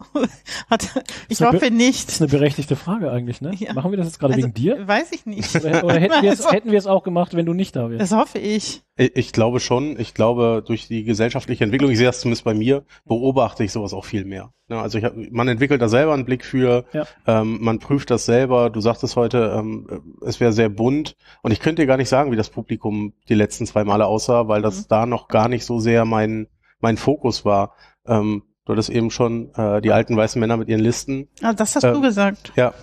hat, 0.69 1.03
ich 1.29 1.41
hoffe 1.41 1.69
nicht. 1.69 2.07
Das 2.07 2.15
ist 2.15 2.21
eine 2.21 2.31
berechtigte 2.31 2.75
Frage 2.75 3.11
eigentlich, 3.11 3.39
ne? 3.39 3.51
Ja. 3.55 3.73
Machen 3.73 3.91
wir 3.91 3.97
das 3.97 4.07
jetzt 4.07 4.19
gerade 4.19 4.33
also, 4.33 4.47
wegen 4.47 4.53
dir? 4.55 4.87
Weiß 4.87 5.11
ich 5.11 5.25
nicht. 5.25 5.55
Oder, 5.55 5.83
oder 5.83 5.99
hätten, 5.99 6.23
wir 6.23 6.33
es, 6.33 6.51
hätten 6.51 6.71
wir 6.71 6.79
es 6.79 6.87
auch 6.87 7.03
gemacht, 7.03 7.35
wenn 7.35 7.45
du 7.45 7.53
nicht 7.53 7.75
da 7.75 7.89
wärst? 7.89 8.01
Das 8.01 8.11
hoffe 8.11 8.39
ich. 8.39 8.81
Ich 9.01 9.31
glaube 9.31 9.61
schon. 9.61 9.97
Ich 9.97 10.13
glaube, 10.13 10.61
durch 10.65 10.89
die 10.89 11.05
gesellschaftliche 11.05 11.63
Entwicklung, 11.63 11.89
ich 11.89 11.97
sehe 11.97 12.07
das 12.07 12.19
zumindest 12.19 12.43
bei 12.43 12.53
mir, 12.53 12.83
beobachte 13.05 13.63
ich 13.63 13.71
sowas 13.71 13.93
auch 13.93 14.03
viel 14.03 14.25
mehr. 14.25 14.51
Ja, 14.67 14.81
also 14.81 14.97
ich 14.97 15.05
hab, 15.05 15.13
man 15.15 15.47
entwickelt 15.47 15.81
da 15.81 15.87
selber 15.87 16.13
einen 16.13 16.25
Blick 16.25 16.43
für, 16.43 16.83
ja. 16.91 17.05
ähm, 17.25 17.59
man 17.61 17.79
prüft 17.79 18.11
das 18.11 18.25
selber. 18.25 18.69
Du 18.69 18.81
sagtest 18.81 19.15
heute, 19.15 19.55
ähm, 19.57 20.17
es 20.25 20.41
wäre 20.41 20.51
sehr 20.51 20.67
bunt 20.67 21.15
und 21.43 21.51
ich 21.51 21.61
könnte 21.61 21.81
dir 21.81 21.87
gar 21.87 21.95
nicht 21.95 22.09
sagen, 22.09 22.33
wie 22.33 22.35
das 22.35 22.49
Publikum 22.49 23.13
die 23.29 23.35
letzten 23.35 23.65
zwei 23.65 23.85
Male 23.85 24.05
aussah, 24.05 24.49
weil 24.49 24.61
das 24.61 24.81
mhm. 24.81 24.85
da 24.89 25.05
noch 25.05 25.29
gar 25.29 25.47
nicht 25.47 25.63
so 25.63 25.79
sehr 25.79 26.03
mein 26.03 26.47
mein 26.81 26.97
Fokus 26.97 27.45
war. 27.45 27.75
Ähm, 28.05 28.43
du 28.65 28.73
hattest 28.73 28.89
eben 28.89 29.11
schon 29.11 29.53
äh, 29.55 29.81
die 29.81 29.93
alten 29.93 30.17
weißen 30.17 30.39
Männer 30.39 30.57
mit 30.57 30.67
ihren 30.67 30.81
Listen. 30.81 31.29
Ah, 31.41 31.53
das 31.53 31.75
hast 31.75 31.83
äh, 31.83 31.93
du 31.93 32.01
gesagt. 32.01 32.51
Ja, 32.55 32.73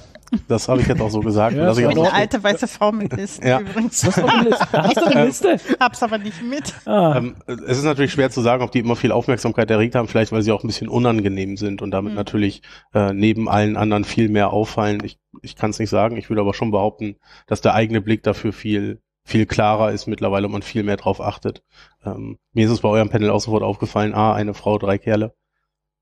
das 0.48 0.68
habe 0.68 0.80
ich 0.80 0.86
jetzt 0.86 1.00
auch 1.00 1.10
so 1.10 1.20
gesagt. 1.20 1.56
Ja, 1.56 1.70
ich 1.70 1.76
bin 1.76 1.86
eine 1.86 2.12
alte 2.12 2.42
weiße 2.42 2.66
Frau 2.68 2.92
mit 2.92 3.12
Listen 3.16 3.46
ja. 3.46 3.60
übrigens. 3.60 4.04
Hast 4.06 4.16
du 4.18 4.26
eine 4.26 4.48
Liste? 4.48 4.72
Hast 4.72 4.96
du 4.96 5.04
eine 5.04 5.24
Liste? 5.26 5.60
Hab's 5.80 6.02
aber 6.02 6.18
nicht 6.18 6.42
mit. 6.42 6.74
Ah. 6.86 7.16
Ähm, 7.18 7.36
es 7.46 7.78
ist 7.78 7.84
natürlich 7.84 8.12
schwer 8.12 8.30
zu 8.30 8.40
sagen, 8.40 8.62
ob 8.62 8.72
die 8.72 8.80
immer 8.80 8.96
viel 8.96 9.12
Aufmerksamkeit 9.12 9.70
erregt 9.70 9.94
haben, 9.94 10.08
vielleicht 10.08 10.32
weil 10.32 10.42
sie 10.42 10.52
auch 10.52 10.64
ein 10.64 10.68
bisschen 10.68 10.88
unangenehm 10.88 11.56
sind 11.56 11.82
und 11.82 11.90
damit 11.90 12.12
mhm. 12.12 12.16
natürlich 12.16 12.62
äh, 12.94 13.12
neben 13.12 13.48
allen 13.48 13.76
anderen 13.76 14.04
viel 14.04 14.28
mehr 14.28 14.52
auffallen. 14.52 15.02
Ich, 15.04 15.18
ich 15.42 15.56
kann 15.56 15.70
es 15.70 15.78
nicht 15.78 15.90
sagen. 15.90 16.16
Ich 16.16 16.30
würde 16.30 16.40
aber 16.40 16.54
schon 16.54 16.70
behaupten, 16.70 17.16
dass 17.46 17.60
der 17.60 17.74
eigene 17.74 18.00
Blick 18.00 18.22
dafür 18.22 18.52
viel 18.52 19.00
viel 19.26 19.44
klarer 19.44 19.90
ist 19.90 20.06
mittlerweile 20.06 20.46
und 20.46 20.52
man 20.52 20.62
viel 20.62 20.84
mehr 20.84 20.96
drauf 20.96 21.20
achtet. 21.20 21.64
Ähm, 22.04 22.38
mir 22.52 22.66
ist 22.66 22.70
es 22.70 22.80
bei 22.80 22.88
eurem 22.88 23.10
Panel 23.10 23.30
auch 23.30 23.40
sofort 23.40 23.64
aufgefallen, 23.64 24.14
ah, 24.14 24.32
eine 24.32 24.54
Frau, 24.54 24.78
drei 24.78 24.98
Kerle. 24.98 25.34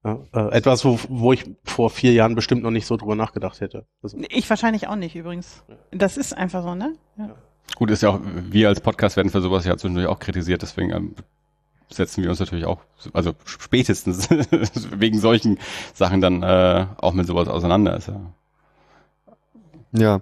Ja, 0.04 0.18
äh, 0.34 0.52
etwas, 0.52 0.84
wo, 0.84 0.98
wo 1.08 1.32
ich 1.32 1.44
vor 1.64 1.88
vier 1.88 2.12
Jahren 2.12 2.34
bestimmt 2.34 2.62
noch 2.62 2.70
nicht 2.70 2.86
so 2.86 2.96
drüber 2.96 3.14
nachgedacht 3.14 3.60
hätte. 3.62 3.86
Also, 4.02 4.18
ich 4.28 4.48
wahrscheinlich 4.50 4.86
auch 4.86 4.96
nicht 4.96 5.16
übrigens. 5.16 5.64
Das 5.90 6.18
ist 6.18 6.36
einfach 6.36 6.62
so, 6.62 6.74
ne? 6.74 6.94
Ja. 7.16 7.30
Gut, 7.76 7.90
ist 7.90 8.02
ja 8.02 8.10
auch, 8.10 8.20
wir 8.22 8.68
als 8.68 8.80
Podcast 8.80 9.16
werden 9.16 9.30
für 9.30 9.40
sowas 9.40 9.64
ja 9.64 9.76
zwischendurch 9.76 10.06
auch 10.06 10.18
kritisiert, 10.18 10.60
deswegen 10.60 10.90
ähm, 10.90 11.14
setzen 11.88 12.22
wir 12.22 12.28
uns 12.28 12.38
natürlich 12.38 12.66
auch, 12.66 12.80
also 13.14 13.32
spätestens 13.44 14.28
wegen 14.90 15.18
solchen 15.18 15.58
Sachen 15.94 16.20
dann 16.20 16.42
äh, 16.42 16.86
auch 16.98 17.14
mit 17.14 17.26
sowas 17.26 17.48
auseinander. 17.48 17.96
Ist 17.96 18.08
ja. 18.08 18.20
ja. 19.92 20.20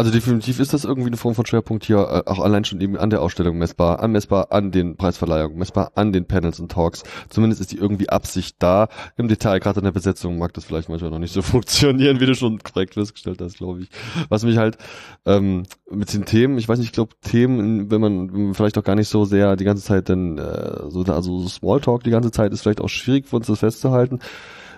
Also 0.00 0.12
definitiv 0.12 0.60
ist 0.60 0.72
das 0.72 0.86
irgendwie 0.86 1.08
eine 1.08 1.18
Form 1.18 1.34
von 1.34 1.44
Schwerpunkt 1.44 1.84
hier, 1.84 1.98
äh, 1.98 2.30
auch 2.30 2.38
allein 2.38 2.64
schon 2.64 2.80
eben 2.80 2.96
an 2.96 3.10
der 3.10 3.20
Ausstellung 3.20 3.58
messbar, 3.58 4.00
anmessbar 4.00 4.50
an 4.50 4.70
den 4.70 4.96
Preisverleihungen, 4.96 5.58
messbar 5.58 5.92
an 5.94 6.10
den 6.14 6.24
Panels 6.24 6.58
und 6.58 6.72
Talks. 6.72 7.02
Zumindest 7.28 7.60
ist 7.60 7.72
die 7.72 7.76
irgendwie 7.76 8.08
Absicht 8.08 8.56
da. 8.60 8.88
Im 9.18 9.28
Detail, 9.28 9.58
gerade 9.58 9.80
in 9.80 9.84
der 9.84 9.92
Besetzung, 9.92 10.38
mag 10.38 10.54
das 10.54 10.64
vielleicht 10.64 10.88
manchmal 10.88 11.10
noch 11.10 11.18
nicht 11.18 11.34
so 11.34 11.42
funktionieren, 11.42 12.18
wie 12.18 12.24
du 12.24 12.34
schon 12.34 12.60
korrekt 12.60 12.94
festgestellt 12.94 13.42
hast, 13.42 13.58
glaube 13.58 13.82
ich. 13.82 13.90
Was 14.30 14.42
mich 14.42 14.56
halt 14.56 14.78
ähm, 15.26 15.64
mit 15.90 16.14
den 16.14 16.24
Themen, 16.24 16.56
ich 16.56 16.66
weiß 16.66 16.78
nicht, 16.78 16.88
ich 16.88 16.94
glaube 16.94 17.12
Themen, 17.20 17.90
wenn 17.90 18.00
man, 18.00 18.54
vielleicht 18.54 18.78
auch 18.78 18.84
gar 18.84 18.96
nicht 18.96 19.10
so 19.10 19.26
sehr 19.26 19.54
die 19.56 19.64
ganze 19.64 19.84
Zeit 19.84 20.08
dann 20.08 20.38
äh, 20.38 20.88
so, 20.88 21.02
also 21.02 21.46
Smalltalk 21.46 22.04
die 22.04 22.10
ganze 22.10 22.30
Zeit 22.30 22.54
ist 22.54 22.62
vielleicht 22.62 22.80
auch 22.80 22.88
schwierig 22.88 23.28
für 23.28 23.36
uns 23.36 23.48
das 23.48 23.58
festzuhalten. 23.58 24.20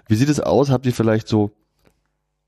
Wie 0.08 0.16
sieht 0.16 0.30
es 0.30 0.40
aus? 0.40 0.70
Habt 0.70 0.84
ihr 0.84 0.92
vielleicht 0.92 1.28
so 1.28 1.52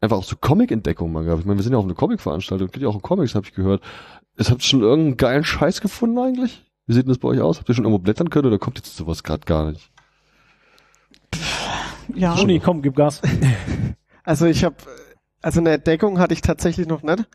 einfach 0.05 0.19
auch 0.19 0.25
so 0.25 0.37
Comic-Entdeckungen 0.37 1.12
mal 1.12 1.25
gehabt. 1.25 1.40
Ich 1.40 1.47
meine, 1.47 1.59
wir 1.59 1.62
sind 1.64 1.73
ja 1.73 1.79
auch 1.79 1.85
eine 1.85 1.95
Comic-Veranstaltung, 1.95 2.69
geht 2.71 2.83
ja 2.83 2.88
auch 2.88 2.95
um 2.95 3.03
Comics, 3.03 3.35
habe 3.35 3.47
ich 3.47 3.55
gehört. 3.55 3.83
Es 4.37 4.51
habt 4.51 4.62
ihr 4.62 4.69
schon 4.69 4.83
irgendeinen 4.83 5.17
geilen 5.17 5.45
Scheiß 5.45 5.81
gefunden 5.81 6.19
eigentlich? 6.19 6.64
Wie 6.87 6.93
sieht 6.93 7.05
denn 7.05 7.09
das 7.09 7.19
bei 7.19 7.29
euch 7.29 7.40
aus? 7.40 7.59
Habt 7.59 7.69
ihr 7.69 7.75
schon 7.75 7.85
irgendwo 7.85 8.03
blättern 8.03 8.31
können 8.31 8.47
oder 8.49 8.59
kommt 8.59 8.79
jetzt 8.79 8.97
sowas 8.97 9.23
gerade 9.23 9.45
gar 9.45 9.70
nicht? 9.70 9.91
Ja. 12.14 12.37
Juni, 12.37 12.61
komm, 12.61 12.83
gib 12.83 12.97
Gas. 12.97 13.22
Also 14.26 14.47
ich 14.47 14.64
habe, 14.64 14.76
also 15.45 15.61
eine 15.61 15.72
Entdeckung 15.72 16.18
hatte 16.18 16.32
ich 16.32 16.40
tatsächlich 16.40 16.86
noch 16.86 17.03
nicht, 17.03 17.28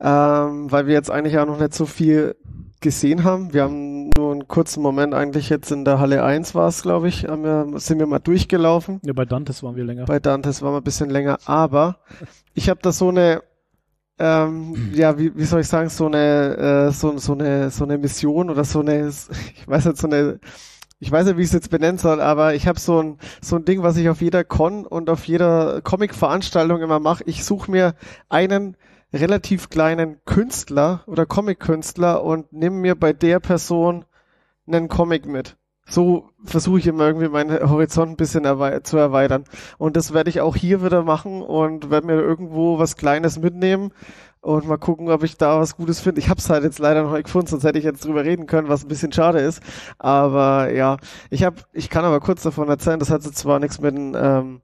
ähm, 0.00 0.70
weil 0.70 0.86
wir 0.86 0.92
jetzt 0.92 1.10
eigentlich 1.10 1.38
auch 1.38 1.46
noch 1.46 1.58
nicht 1.58 1.72
so 1.72 1.86
viel 1.86 2.36
gesehen 2.80 3.24
haben. 3.24 3.54
Wir 3.54 3.62
haben 3.62 4.10
nur 4.10 4.32
einen 4.32 4.46
kurzen 4.46 4.82
Moment 4.82 5.14
eigentlich 5.14 5.48
jetzt 5.48 5.72
in 5.72 5.86
der 5.86 5.98
Halle 5.98 6.22
1 6.22 6.54
war 6.54 6.68
es, 6.68 6.82
glaube 6.82 7.08
ich, 7.08 7.24
haben 7.24 7.44
wir, 7.44 7.80
sind 7.80 7.98
wir 7.98 8.06
mal 8.06 8.18
durchgelaufen. 8.18 9.00
Ja, 9.02 9.14
bei 9.14 9.24
Dantes 9.24 9.62
waren 9.62 9.76
wir 9.76 9.84
länger. 9.84 10.04
Bei 10.04 10.20
Dantes 10.20 10.60
waren 10.60 10.74
wir 10.74 10.80
ein 10.80 10.84
bisschen 10.84 11.08
länger, 11.08 11.38
aber 11.46 12.00
ich 12.52 12.68
habe 12.68 12.80
da 12.82 12.92
so 12.92 13.08
eine, 13.08 13.42
ähm, 14.18 14.92
ja, 14.92 15.18
wie, 15.18 15.34
wie 15.34 15.44
soll 15.44 15.62
ich 15.62 15.68
sagen, 15.68 15.88
so 15.88 16.04
eine, 16.04 16.88
äh, 16.88 16.92
so, 16.92 17.16
so 17.16 17.32
eine, 17.32 17.70
so 17.70 17.84
eine 17.84 17.96
Mission 17.96 18.50
oder 18.50 18.64
so 18.64 18.80
eine, 18.80 19.08
ich 19.54 19.66
weiß 19.66 19.86
nicht, 19.86 19.96
so 19.96 20.06
eine 20.06 20.38
ich 21.00 21.12
weiß 21.12 21.26
nicht, 21.26 21.36
wie 21.36 21.42
ich 21.42 21.48
es 21.48 21.52
jetzt 21.52 21.70
benennen 21.70 21.98
soll, 21.98 22.20
aber 22.20 22.54
ich 22.54 22.66
habe 22.66 22.80
so 22.80 23.00
ein, 23.00 23.18
so 23.40 23.56
ein 23.56 23.64
Ding, 23.64 23.82
was 23.82 23.96
ich 23.96 24.08
auf 24.08 24.20
jeder 24.20 24.42
Con 24.44 24.84
und 24.84 25.10
auf 25.10 25.24
jeder 25.26 25.80
Comic-Veranstaltung 25.82 26.82
immer 26.82 26.98
mache. 26.98 27.22
Ich 27.26 27.44
suche 27.44 27.70
mir 27.70 27.94
einen 28.28 28.76
relativ 29.12 29.70
kleinen 29.70 30.18
Künstler 30.24 31.02
oder 31.06 31.24
Comic-Künstler 31.24 32.22
und 32.22 32.52
nehme 32.52 32.76
mir 32.76 32.94
bei 32.94 33.12
der 33.12 33.40
Person 33.40 34.04
einen 34.66 34.88
Comic 34.88 35.26
mit. 35.26 35.56
So 35.90 36.28
versuche 36.44 36.80
ich 36.80 36.86
immer 36.86 37.06
irgendwie 37.06 37.28
meinen 37.28 37.70
Horizont 37.70 38.10
ein 38.10 38.16
bisschen 38.16 38.44
erwei 38.44 38.80
zu 38.80 38.98
erweitern. 38.98 39.44
Und 39.78 39.96
das 39.96 40.12
werde 40.12 40.28
ich 40.28 40.42
auch 40.42 40.54
hier 40.54 40.84
wieder 40.84 41.02
machen 41.02 41.40
und 41.40 41.90
werde 41.90 42.06
mir 42.06 42.20
irgendwo 42.20 42.78
was 42.78 42.96
Kleines 42.96 43.38
mitnehmen 43.38 43.92
und 44.48 44.66
mal 44.66 44.78
gucken, 44.78 45.10
ob 45.10 45.24
ich 45.24 45.36
da 45.36 45.60
was 45.60 45.76
Gutes 45.76 46.00
finde. 46.00 46.20
Ich 46.20 46.30
habe 46.30 46.40
es 46.40 46.48
halt 46.48 46.64
jetzt 46.64 46.78
leider 46.78 47.02
noch 47.02 47.12
nicht 47.12 47.24
gefunden, 47.24 47.48
sonst 47.48 47.64
hätte 47.64 47.78
ich 47.78 47.84
jetzt 47.84 48.04
drüber 48.04 48.24
reden 48.24 48.46
können, 48.46 48.70
was 48.70 48.82
ein 48.82 48.88
bisschen 48.88 49.12
schade 49.12 49.40
ist. 49.40 49.62
Aber 49.98 50.72
ja, 50.72 50.96
ich 51.28 51.44
habe, 51.44 51.56
ich 51.74 51.90
kann 51.90 52.06
aber 52.06 52.18
kurz 52.20 52.42
davon 52.42 52.68
erzählen. 52.70 52.98
Das 52.98 53.10
hat 53.10 53.24
jetzt 53.24 53.36
zwar 53.36 53.60
nichts 53.60 53.78
mit 53.78 53.94
dem 53.94 54.16
ähm, 54.16 54.62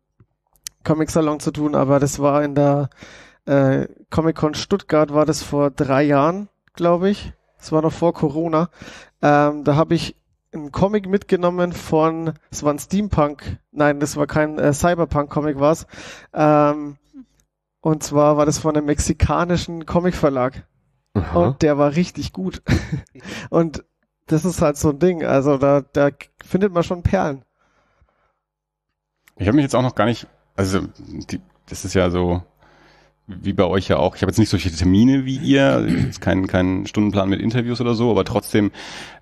Comic 0.85 1.11
Salon 1.11 1.39
zu 1.39 1.51
tun, 1.51 1.75
aber 1.75 2.01
das 2.01 2.19
war 2.19 2.43
in 2.43 2.55
der 2.55 2.89
äh, 3.45 3.87
Comic 4.09 4.37
Con 4.37 4.55
Stuttgart 4.55 5.13
war 5.13 5.27
das 5.27 5.43
vor 5.43 5.71
drei 5.71 6.03
Jahren, 6.03 6.49
glaube 6.73 7.11
ich. 7.11 7.35
Das 7.59 7.71
war 7.71 7.83
noch 7.83 7.93
vor 7.93 8.15
Corona. 8.15 8.71
Ähm, 9.21 9.65
da 9.65 9.77
habe 9.77 9.95
ich 9.95 10.17
einen 10.55 10.73
Comic 10.73 11.09
mitgenommen 11.09 11.75
von, 11.75 12.33
es 12.51 12.63
war 12.63 12.73
ein 12.73 12.79
Steampunk, 12.79 13.59
nein, 13.71 14.01
das 14.01 14.17
war 14.17 14.27
kein 14.27 14.59
äh, 14.59 14.73
Cyberpunk-Comic, 14.73 15.59
war's. 15.61 15.87
Ähm, 16.33 16.97
und 17.85 18.03
zwar 18.03 18.39
war 18.39 18.47
das 18.47 18.57
von 18.57 18.75
einem 18.75 18.87
mexikanischen 18.87 19.85
Comicverlag. 19.85 20.67
Und 21.35 21.61
der 21.61 21.77
war 21.77 21.95
richtig 21.95 22.33
gut. 22.33 22.63
und 23.51 23.85
das 24.27 24.47
ist 24.47 24.63
halt 24.63 24.79
so 24.79 24.89
ein 24.89 24.99
Ding. 24.99 25.23
Also 25.23 25.59
da, 25.59 25.83
da 25.83 26.09
findet 26.43 26.73
man 26.73 26.83
schon 26.83 27.03
Perlen. 27.03 27.45
Ich 29.37 29.47
habe 29.47 29.57
mich 29.57 29.65
jetzt 29.65 29.77
auch 29.77 29.83
noch 29.83 29.95
gar 29.95 30.07
nicht, 30.07 30.27
also 30.57 30.81
die, 30.97 31.43
das 31.67 31.85
ist 31.85 31.93
ja 31.93 32.09
so, 32.09 32.43
wie 33.27 33.55
bei 33.55 33.65
euch 33.65 33.89
ja 33.89 33.97
auch, 33.97 34.17
ich 34.17 34.23
habe 34.23 34.31
jetzt 34.31 34.39
nicht 34.39 34.51
solche 34.51 34.71
Termine 34.71 35.25
wie 35.25 35.37
ihr, 35.37 35.87
jetzt 35.89 36.21
keinen 36.21 36.47
keinen 36.47 36.87
Stundenplan 36.87 37.29
mit 37.29 37.41
Interviews 37.41 37.81
oder 37.81 37.95
so, 37.95 38.11
aber 38.11 38.25
trotzdem 38.25 38.71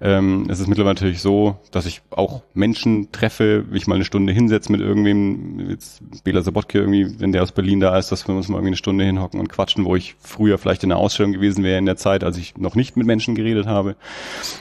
ähm, 0.01 0.47
es 0.49 0.59
ist 0.59 0.63
es 0.63 0.67
mittlerweile 0.67 0.95
natürlich 0.95 1.21
so, 1.21 1.57
dass 1.71 1.87
ich 1.87 2.03
auch 2.11 2.43
Menschen 2.53 3.13
treffe, 3.13 3.65
mich 3.71 3.87
mal 3.87 3.95
eine 3.95 4.05
Stunde 4.05 4.33
hinsetze 4.33 4.73
mit 4.73 4.81
irgendwem, 4.81 5.71
jetzt 5.71 6.03
Bela 6.25 6.43
Sabotke 6.43 6.81
irgendwie, 6.81 7.21
wenn 7.21 7.31
der 7.31 7.45
aus 7.45 7.53
Berlin 7.53 7.79
da 7.79 7.97
ist, 7.97 8.11
dass 8.11 8.27
wir 8.27 8.35
uns 8.35 8.49
mal 8.49 8.57
irgendwie 8.57 8.71
eine 8.71 8.77
Stunde 8.77 9.05
hinhocken 9.05 9.39
und 9.39 9.49
quatschen, 9.49 9.85
wo 9.85 9.95
ich 9.95 10.17
früher 10.19 10.59
vielleicht 10.59 10.83
in 10.83 10.89
der 10.89 10.99
Ausstellung 10.99 11.33
gewesen 11.33 11.63
wäre 11.63 11.79
in 11.79 11.87
der 11.87 11.97
Zeit, 11.97 12.25
als 12.25 12.37
ich 12.39 12.57
noch 12.57 12.75
nicht 12.75 12.97
mit 12.97 13.07
Menschen 13.07 13.37
geredet 13.37 13.67
habe. 13.67 13.95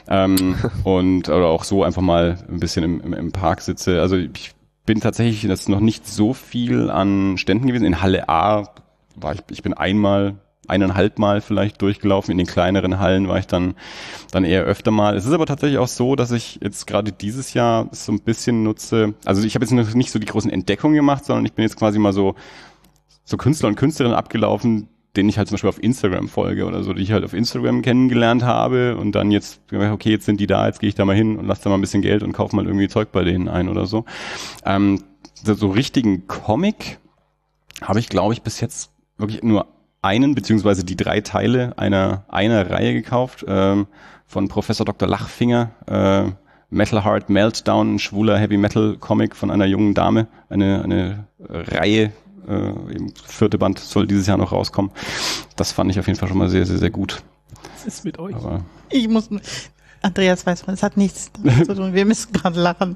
Ähm, 0.08 0.56
und 0.84 1.30
oder 1.30 1.48
auch 1.48 1.64
so 1.64 1.84
einfach 1.84 2.04
mal 2.04 2.38
ein 2.48 2.60
bisschen 2.60 2.84
im, 2.84 3.02
im, 3.02 3.14
im 3.14 3.32
Park 3.32 3.62
sitze. 3.62 4.02
Also 4.02 4.18
ich 4.18 4.54
bin 4.86 5.00
tatsächlich 5.00 5.44
jetzt 5.44 5.70
noch 5.70 5.80
nicht 5.80 6.08
so 6.08 6.34
viel 6.34 6.89
an 6.89 7.38
Ständen 7.38 7.68
gewesen. 7.68 7.86
In 7.86 8.02
Halle 8.02 8.30
A 8.30 8.70
war 9.16 9.34
ich, 9.34 9.41
ich 9.49 9.64
bin 9.64 9.74
einmal, 9.74 10.36
eineinhalb 10.68 11.20
Mal 11.20 11.41
vielleicht 11.41 11.82
durchgelaufen. 11.82 12.32
In 12.32 12.38
den 12.38 12.47
kleineren 12.47 12.99
Hallen 12.99 13.28
war 13.28 13.38
ich 13.39 13.47
dann, 13.47 13.76
dann 14.32 14.45
eher 14.45 14.64
öfter 14.64 14.91
mal. 14.91 15.16
Es 15.16 15.26
ist 15.26 15.34
aber 15.34 15.45
tatsächlich 15.45 15.80
auch 15.80 15.88
so, 15.88 16.16
dass 16.16 16.32
ich 16.32 16.59
jetzt 16.62 16.88
gerade 16.88 17.12
dieses 17.12 17.53
Jahr 17.53 17.89
so 17.91 18.12
ein 18.12 18.22
bisschen 18.22 18.64
nutze. 18.64 19.14
Also 19.26 19.43
ich 19.43 19.55
habe 19.55 19.66
jetzt 19.66 19.72
noch 19.72 19.93
nicht 19.93 20.12
so 20.12 20.20
die 20.20 20.28
großen 20.28 20.51
Entdeckungen 20.51 20.95
gemacht, 20.95 21.26
sondern 21.26 21.45
ich 21.45 21.53
bin 21.53 21.64
jetzt 21.64 21.78
quasi 21.78 21.99
mal 21.99 22.14
so, 22.14 22.36
so 23.24 23.38
Künstler 23.38 23.70
und 23.70 23.76
Künstlerinnen 23.76 24.18
abgelaufen, 24.18 24.88
denen 25.16 25.30
ich 25.30 25.38
halt 25.38 25.49
zum 25.49 25.55
Beispiel 25.55 25.70
auf 25.70 25.84
Instagram 25.84 26.30
folge 26.30 26.66
oder 26.66 26.84
so, 26.84 26.93
die 26.93 27.01
ich 27.01 27.12
halt 27.12 27.26
auf 27.26 27.34
Instagram 27.34 27.82
kennengelernt 27.82 28.43
habe 28.43 28.95
und 28.95 29.14
dann 29.14 29.32
jetzt, 29.32 29.62
okay, 29.72 30.12
jetzt 30.12 30.26
sind 30.26 30.39
die 30.39 30.47
da, 30.47 30.68
jetzt 30.68 30.80
gehe 30.80 30.89
ich 30.89 30.95
da 30.95 31.03
mal 31.03 31.16
hin 31.16 31.38
und 31.38 31.47
lasse 31.47 31.64
da 31.64 31.70
mal 31.70 31.76
ein 31.76 31.82
bisschen 31.82 32.01
Geld 32.01 32.24
und 32.24 32.32
kaufe 32.32 32.55
mal 32.55 32.66
irgendwie 32.66 32.88
Zeug 32.88 33.12
bei 33.12 33.24
denen 33.24 33.49
ein 33.49 33.68
oder 33.68 33.88
so. 33.88 34.05
Ähm, 34.66 35.03
so, 35.34 35.53
so 35.53 35.70
richtigen 35.70 36.28
Comic 36.28 36.99
habe 37.82 37.99
ich, 37.99 38.07
glaube 38.07 38.34
ich, 38.34 38.41
bis 38.41 38.62
jetzt 38.62 38.91
wirklich 39.22 39.44
nur 39.44 39.68
einen 40.02 40.36
beziehungsweise 40.36 40.84
die 40.84 40.96
drei 40.96 41.22
Teile 41.22 41.78
einer 41.78 42.26
einer 42.28 42.70
Reihe 42.70 42.94
gekauft 42.94 43.46
ähm, 43.48 43.88
von 44.26 44.48
Professor 44.48 44.86
Dr. 44.86 45.08
Lachfinger. 45.08 45.72
Äh, 45.88 46.32
Metal 46.74 47.04
Heart 47.04 47.30
Meltdown, 47.30 47.96
ein 47.96 48.00
schwuler 48.00 48.38
Heavy 48.38 48.56
Metal 48.56 48.96
Comic 48.98 49.36
von 49.36 49.52
einer 49.52 49.66
jungen 49.66 49.94
Dame. 49.94 50.28
Eine, 50.48 50.82
eine 50.84 51.28
Reihe, 51.38 52.14
äh, 52.48 52.94
eben 52.94 53.14
vierte 53.26 53.58
Band 53.58 53.78
soll 53.80 54.08
dieses 54.08 54.26
Jahr 54.26 54.38
noch 54.38 54.54
rauskommen. 54.54 54.92
Das 55.58 55.74
fand 55.74 55.92
ich 55.92 56.00
auf 56.00 56.08
jeden 56.08 56.18
Fall 56.18 56.30
schon 56.30 56.38
mal 56.38 56.50
sehr, 56.50 56.66
sehr, 56.66 56.78
sehr 56.78 56.90
gut. 56.90 57.24
Was 57.74 57.86
ist 57.86 58.06
mit 58.06 58.18
euch? 58.20 58.34
Aber 58.36 58.64
ich 58.90 59.10
muss, 59.10 59.30
Andreas 60.02 60.46
weiß 60.46 60.66
man, 60.66 60.76
es 60.76 60.82
hat 60.82 60.96
nichts 60.96 61.32
damit 61.34 61.66
zu 61.66 61.76
tun. 61.76 61.94
Wir 61.94 62.06
müssen 62.06 62.32
gerade 62.32 62.60
lachen. 62.60 62.96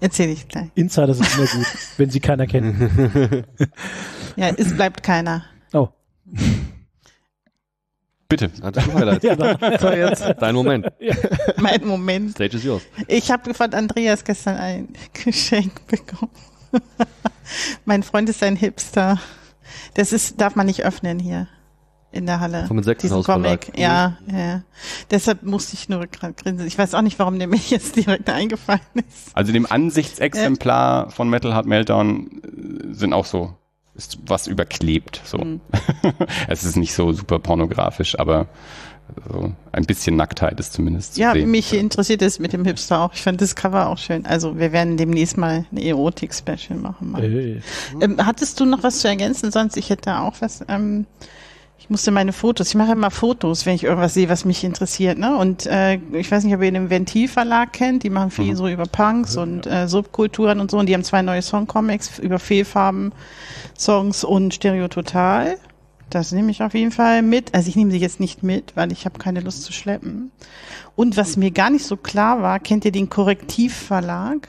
Erzähl 0.00 0.30
ich 0.30 0.46
gleich. 0.46 0.68
Insider 0.76 1.12
sind 1.12 1.28
immer 1.36 1.46
gut, 1.46 1.66
wenn 1.96 2.10
sie 2.10 2.20
keiner 2.20 2.46
kennt. 2.46 2.90
ja, 4.36 4.50
es 4.56 4.74
bleibt 4.74 5.02
keiner. 5.02 5.44
Oh. 5.72 5.88
Bitte. 8.28 8.50
ja, 9.22 9.78
so 9.78 9.88
jetzt. 9.90 10.24
Dein 10.40 10.54
Moment. 10.54 10.86
Ja. 10.98 11.14
Mein 11.58 11.86
Moment. 11.86 12.32
Stage 12.32 12.56
is 12.56 12.64
yours. 12.64 12.82
Ich 13.06 13.30
habe 13.30 13.54
von 13.54 13.72
Andreas 13.72 14.24
gestern 14.24 14.56
ein 14.56 14.88
Geschenk 15.12 15.86
bekommen. 15.86 16.32
mein 17.84 18.02
Freund 18.02 18.28
ist 18.28 18.42
ein 18.42 18.56
Hipster. 18.56 19.20
Das 19.94 20.12
ist, 20.12 20.40
darf 20.40 20.56
man 20.56 20.66
nicht 20.66 20.84
öffnen 20.84 21.20
hier 21.20 21.46
in 22.10 22.26
der 22.26 22.40
Halle. 22.40 22.66
Vom 22.66 22.78
Insektenhaus 22.78 23.26
Comic. 23.26 23.72
Ja, 23.76 24.16
ja. 24.26 24.62
Deshalb 25.10 25.42
musste 25.42 25.74
ich 25.74 25.88
nur 25.88 26.06
gerade 26.06 26.34
grinsen. 26.34 26.66
Ich 26.66 26.76
weiß 26.76 26.94
auch 26.94 27.02
nicht, 27.02 27.18
warum 27.18 27.38
der 27.38 27.46
mir 27.46 27.60
jetzt 27.68 27.94
direkt 27.94 28.28
eingefallen 28.28 28.80
ist. 28.94 29.36
Also 29.36 29.52
dem 29.52 29.70
Ansichtsexemplar 29.70 31.08
äh. 31.08 31.10
von 31.10 31.28
Metal 31.28 31.54
Hard 31.54 31.66
Meltdown 31.66 32.42
äh, 32.42 32.94
sind 32.94 33.12
auch 33.12 33.26
so 33.26 33.54
ist 33.96 34.18
was 34.26 34.46
überklebt. 34.46 35.20
So. 35.24 35.38
Mhm. 35.38 35.60
es 36.48 36.64
ist 36.64 36.76
nicht 36.76 36.94
so 36.94 37.12
super 37.12 37.38
pornografisch, 37.38 38.18
aber 38.18 38.46
so 39.30 39.52
ein 39.72 39.84
bisschen 39.84 40.16
Nacktheit 40.16 40.58
ist 40.58 40.72
zumindest 40.72 41.16
ja, 41.16 41.32
sehen. 41.32 41.50
mich 41.50 41.72
interessiert 41.72 42.22
es 42.22 42.38
mit 42.38 42.52
dem 42.52 42.64
Hipster 42.64 43.00
auch. 43.00 43.14
Ich 43.14 43.22
fand 43.22 43.40
das 43.40 43.54
Cover 43.54 43.88
auch 43.88 43.98
schön. 43.98 44.26
Also 44.26 44.58
wir 44.58 44.72
werden 44.72 44.96
demnächst 44.96 45.36
mal 45.36 45.64
eine 45.70 45.84
Erotik-Special 45.84 46.78
machen. 46.78 47.14
Hey. 47.16 47.62
Ähm, 48.00 48.16
hattest 48.24 48.58
du 48.58 48.64
noch 48.64 48.82
was 48.82 49.00
zu 49.00 49.08
ergänzen? 49.08 49.52
Sonst 49.52 49.76
ich 49.76 49.90
hätte 49.90 50.18
auch 50.18 50.34
was. 50.40 50.64
Ähm, 50.68 51.06
ich 51.78 51.90
musste 51.90 52.10
meine 52.10 52.32
Fotos, 52.32 52.68
ich 52.68 52.74
mache 52.74 52.92
immer 52.92 53.10
Fotos, 53.10 53.66
wenn 53.66 53.74
ich 53.74 53.84
irgendwas 53.84 54.14
sehe, 54.14 54.28
was 54.28 54.44
mich 54.44 54.64
interessiert. 54.64 55.18
Ne? 55.18 55.36
Und 55.36 55.66
äh, 55.66 56.00
ich 56.12 56.30
weiß 56.30 56.42
nicht, 56.44 56.54
ob 56.54 56.62
ihr 56.62 56.72
den 56.72 56.90
Ventil-Verlag 56.90 57.72
kennt, 57.72 58.02
die 58.02 58.10
machen 58.10 58.30
viel 58.30 58.52
mhm. 58.52 58.56
so 58.56 58.68
über 58.68 58.86
Punks 58.86 59.36
und 59.36 59.66
äh, 59.66 59.86
Subkulturen 59.86 60.58
und 60.60 60.70
so. 60.70 60.78
Und 60.78 60.86
die 60.86 60.94
haben 60.94 61.04
zwei 61.04 61.22
neue 61.22 61.42
Songcomics 61.42 62.18
über 62.18 62.38
Fehlfarben, 62.38 63.12
Songs 63.78 64.24
und 64.24 64.54
Stereo 64.54 64.88
Total. 64.88 65.58
Das 66.10 66.32
nehme 66.32 66.50
ich 66.50 66.62
auf 66.62 66.74
jeden 66.74 66.92
Fall 66.92 67.22
mit. 67.22 67.54
Also 67.54 67.68
ich 67.68 67.76
nehme 67.76 67.90
sie 67.90 67.98
jetzt 67.98 68.20
nicht 68.20 68.42
mit, 68.42 68.74
weil 68.76 68.90
ich 68.90 69.04
habe 69.04 69.18
keine 69.18 69.40
Lust 69.40 69.62
zu 69.62 69.72
schleppen. 69.72 70.30
Und 70.94 71.16
was 71.16 71.36
mir 71.36 71.50
gar 71.50 71.70
nicht 71.70 71.84
so 71.84 71.96
klar 71.96 72.42
war, 72.42 72.58
kennt 72.58 72.84
ihr 72.84 72.92
den 72.92 73.10
Korrektivverlag? 73.10 74.48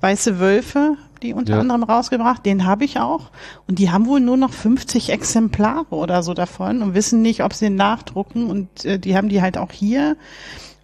Weiße 0.00 0.38
Wölfe 0.38 0.96
die 1.22 1.32
unter 1.34 1.54
ja. 1.54 1.60
anderem 1.60 1.82
rausgebracht. 1.82 2.44
Den 2.44 2.66
habe 2.66 2.84
ich 2.84 2.98
auch. 2.98 3.30
Und 3.66 3.78
die 3.78 3.90
haben 3.90 4.06
wohl 4.06 4.20
nur 4.20 4.36
noch 4.36 4.52
50 4.52 5.10
Exemplare 5.10 5.86
oder 5.90 6.22
so 6.22 6.34
davon 6.34 6.82
und 6.82 6.94
wissen 6.94 7.22
nicht, 7.22 7.42
ob 7.42 7.54
sie 7.54 7.66
den 7.66 7.76
nachdrucken. 7.76 8.48
Und 8.48 8.84
äh, 8.84 8.98
die 8.98 9.16
haben 9.16 9.28
die 9.28 9.40
halt 9.40 9.56
auch 9.56 9.72
hier. 9.72 10.16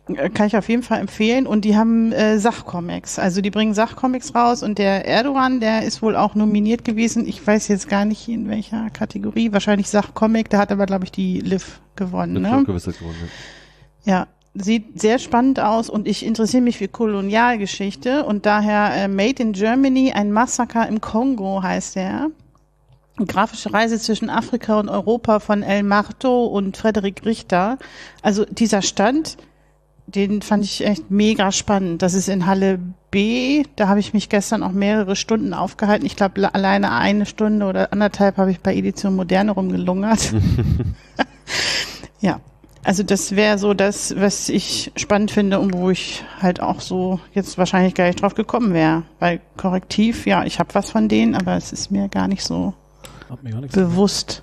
Äh, 0.09 0.31
kann 0.31 0.47
ich 0.47 0.57
auf 0.57 0.69
jeden 0.69 0.83
Fall 0.83 1.01
empfehlen. 1.01 1.47
Und 1.47 1.65
die 1.65 1.77
haben 1.77 2.13
äh, 2.13 2.39
Sachcomics. 2.39 3.19
Also 3.19 3.41
die 3.41 3.51
bringen 3.51 3.75
Sachcomics 3.75 4.35
raus. 4.35 4.63
Und 4.63 4.79
der 4.79 5.07
Erdogan, 5.07 5.61
der 5.61 5.83
ist 5.83 6.03
wohl 6.03 6.17
auch 6.17 6.35
nominiert 6.35 6.85
gewesen. 6.85 7.27
Ich 7.27 7.45
weiß 7.45 7.69
jetzt 7.69 7.89
gar 7.89 8.05
nicht 8.05 8.29
in 8.29 8.49
welcher 8.49 8.91
Kategorie. 8.91 9.53
Wahrscheinlich 9.53 9.89
Sachcomic. 9.91 10.51
Der 10.51 10.61
hat 10.61 10.73
aber, 10.73 10.87
glaube 10.87 11.05
ich, 11.05 11.13
die 11.13 11.41
Liv 11.41 11.81
gewonnen. 11.97 12.35
Liv 12.35 12.43
ne? 12.43 12.65
gewonnen 12.65 12.81
ja. 14.05 14.21
ja, 14.21 14.27
sieht 14.63 15.01
sehr 15.01 15.19
spannend 15.19 15.61
aus 15.61 15.89
und 15.91 16.09
ich 16.09 16.25
interessiere 16.25 16.63
mich 16.63 16.79
für 16.79 16.89
Kolonialgeschichte 16.89 18.25
und 18.25 18.47
daher 18.47 18.93
äh, 18.95 19.09
Made 19.09 19.43
in 19.43 19.53
Germany, 19.53 20.13
ein 20.13 20.33
Massaker 20.33 20.87
im 20.89 21.01
Kongo 21.01 21.63
heißt 21.63 21.97
er. 21.97 22.31
Grafische 23.27 23.73
Reise 23.73 23.99
zwischen 23.99 24.31
Afrika 24.31 24.79
und 24.79 24.89
Europa 24.89 25.41
von 25.41 25.63
El 25.63 25.83
Marto 25.83 26.47
und 26.47 26.77
Frederik 26.77 27.25
Richter. 27.25 27.79
Also 28.23 28.45
dieser 28.45 28.81
Stand, 28.81 29.37
den 30.07 30.41
fand 30.41 30.65
ich 30.65 30.87
echt 30.87 31.11
mega 31.11 31.51
spannend. 31.51 32.03
Das 32.03 32.15
ist 32.15 32.29
in 32.29 32.47
Halle 32.47 32.79
B. 33.11 33.65
Da 33.77 33.89
habe 33.89 34.01
ich 34.01 34.15
mich 34.15 34.29
gestern 34.29 34.63
auch 34.63 34.73
mehrere 34.73 35.17
Stunden 35.17 35.53
aufgehalten. 35.53 36.07
Ich 36.07 36.15
glaube, 36.15 36.55
alleine 36.55 36.93
eine 36.93 37.27
Stunde 37.27 37.67
oder 37.67 37.93
anderthalb 37.93 38.37
habe 38.37 38.53
ich 38.53 38.61
bei 38.61 38.75
Edition 38.75 39.17
Moderne 39.17 39.51
rumgelungert. 39.51 40.33
ja, 42.21 42.41
also 42.85 43.03
das 43.03 43.37
wäre 43.37 43.59
so 43.59 43.75
das, 43.75 44.15
was 44.17 44.49
ich 44.49 44.93
spannend 44.97 45.31
finde 45.31 45.59
und 45.59 45.75
wo 45.75 45.91
ich 45.91 46.25
halt 46.41 46.61
auch 46.61 46.81
so 46.81 47.21
jetzt 47.33 47.59
wahrscheinlich 47.59 47.95
gar 47.95 48.07
nicht 48.07 48.23
drauf 48.23 48.35
gekommen 48.35 48.73
wäre. 48.73 49.03
Weil 49.19 49.41
Korrektiv, 49.57 50.27
ja, 50.27 50.45
ich 50.45 50.59
habe 50.59 50.75
was 50.75 50.91
von 50.91 51.09
denen, 51.09 51.35
aber 51.35 51.57
es 51.57 51.73
ist 51.73 51.91
mir 51.91 52.09
gar 52.09 52.29
nicht 52.29 52.45
so 52.45 52.75
gar 53.29 53.39
bewusst. 53.73 54.43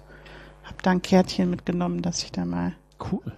Hab 0.63 0.81
da 0.83 0.91
ein 0.91 1.01
Kärtchen 1.01 1.49
mitgenommen, 1.49 2.01
dass 2.01 2.23
ich 2.23 2.31
da 2.31 2.45
mal. 2.45 2.73
Cool. 3.11 3.33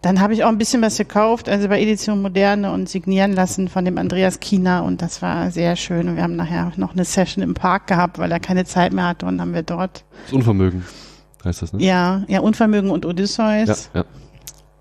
Dann 0.00 0.20
habe 0.20 0.34
ich 0.34 0.42
auch 0.42 0.48
ein 0.48 0.58
bisschen 0.58 0.82
was 0.82 0.98
gekauft, 0.98 1.48
also 1.48 1.68
bei 1.68 1.80
Edition 1.80 2.22
Moderne 2.22 2.72
und 2.72 2.88
signieren 2.88 3.32
lassen 3.32 3.68
von 3.68 3.84
dem 3.84 3.98
Andreas 3.98 4.40
Kiener 4.40 4.82
und 4.82 5.00
das 5.00 5.22
war 5.22 5.52
sehr 5.52 5.76
schön. 5.76 6.08
Und 6.08 6.16
wir 6.16 6.24
haben 6.24 6.34
nachher 6.34 6.72
noch 6.76 6.92
eine 6.92 7.04
Session 7.04 7.44
im 7.44 7.54
Park 7.54 7.86
gehabt, 7.86 8.18
weil 8.18 8.32
er 8.32 8.40
keine 8.40 8.64
Zeit 8.64 8.92
mehr 8.92 9.06
hatte 9.06 9.26
und 9.26 9.40
haben 9.40 9.54
wir 9.54 9.62
dort. 9.62 10.04
Das 10.24 10.32
Unvermögen 10.32 10.84
heißt 11.44 11.62
das, 11.62 11.72
ne? 11.72 11.82
Ja, 11.82 12.24
ja, 12.28 12.40
Unvermögen 12.40 12.90
und 12.90 13.06
Odysseus. 13.06 13.90
Ja, 13.94 14.00
ja. 14.00 14.04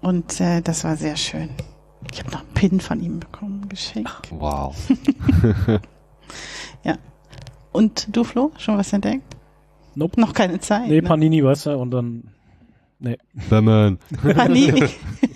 Und 0.02 0.40
äh, 0.42 0.62
das 0.62 0.84
war 0.84 0.96
sehr 0.96 1.16
schön. 1.16 1.50
Ich 2.12 2.20
habe 2.20 2.32
noch 2.32 2.40
einen 2.42 2.54
Pin 2.54 2.80
von 2.82 3.02
ihm 3.02 3.20
bekommen, 3.20 3.70
geschenkt. 3.70 4.32
Wow. 4.32 4.76
ja. 6.84 6.96
Und 7.72 8.16
du, 8.16 8.24
Flo, 8.24 8.52
schon 8.58 8.78
was 8.78 8.92
entdeckt? 8.94 9.24
Nope. 9.96 10.20
Noch 10.20 10.34
keine 10.34 10.60
Zeit. 10.60 10.88
Nee, 10.88 11.02
ne? 11.02 11.08
Panini, 11.08 11.44
weißt 11.44 11.68
du, 11.68 11.78
und 11.78 11.92
dann. 11.92 12.24
Nee. 13.00 13.18
Batman. 13.50 13.98
Panini. 14.36 14.84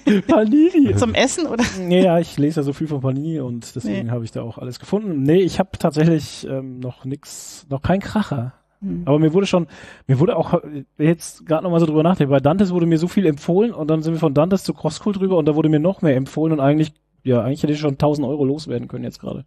Panini! 0.27 0.95
Zum 0.95 1.15
Essen 1.15 1.47
oder? 1.47 1.63
Nee, 1.79 2.03
ja, 2.03 2.19
ich 2.19 2.37
lese 2.37 2.59
ja 2.59 2.63
so 2.63 2.73
viel 2.73 2.87
von 2.87 3.01
Panini 3.01 3.39
und 3.39 3.75
deswegen 3.75 4.05
Nee. 4.07 4.11
habe 4.11 4.23
ich 4.23 4.31
da 4.31 4.43
auch 4.43 4.59
alles 4.59 4.79
gefunden. 4.79 5.23
Nee, 5.23 5.39
ich 5.41 5.57
habe 5.59 5.71
tatsächlich 5.79 6.45
ähm, 6.47 6.79
noch 6.79 7.05
nix, 7.05 7.65
noch 7.69 7.81
kein 7.81 7.99
Kracher. 8.01 8.53
Hm. 8.85 9.01
Aber 9.05 9.17
mir 9.17 9.33
wurde 9.33 9.47
schon, 9.47 9.67
mir 10.05 10.19
wurde 10.19 10.35
auch 10.37 10.53
äh, 10.53 10.85
jetzt 10.97 11.45
gerade 11.45 11.63
noch 11.63 11.71
mal 11.71 11.79
so 11.79 11.87
drüber 11.87 12.03
nachdenken, 12.03 12.31
bei 12.31 12.39
Dantes 12.39 12.71
wurde 12.71 12.85
mir 12.85 12.99
so 12.99 13.07
viel 13.07 13.25
empfohlen 13.25 13.73
und 13.73 13.87
dann 13.89 14.03
sind 14.03 14.13
wir 14.13 14.19
von 14.19 14.33
Dantes 14.33 14.63
zu 14.63 14.73
Crosscool 14.73 15.13
drüber 15.13 15.37
und 15.37 15.45
da 15.47 15.55
wurde 15.55 15.69
mir 15.69 15.79
noch 15.79 16.01
mehr 16.03 16.15
empfohlen 16.15 16.53
und 16.53 16.59
eigentlich, 16.59 16.93
ja, 17.23 17.41
eigentlich 17.41 17.63
hätte 17.63 17.73
ich 17.73 17.79
schon 17.79 17.93
1000 17.93 18.27
Euro 18.27 18.45
loswerden 18.45 18.87
können 18.87 19.03
jetzt 19.03 19.19
gerade. 19.19 19.45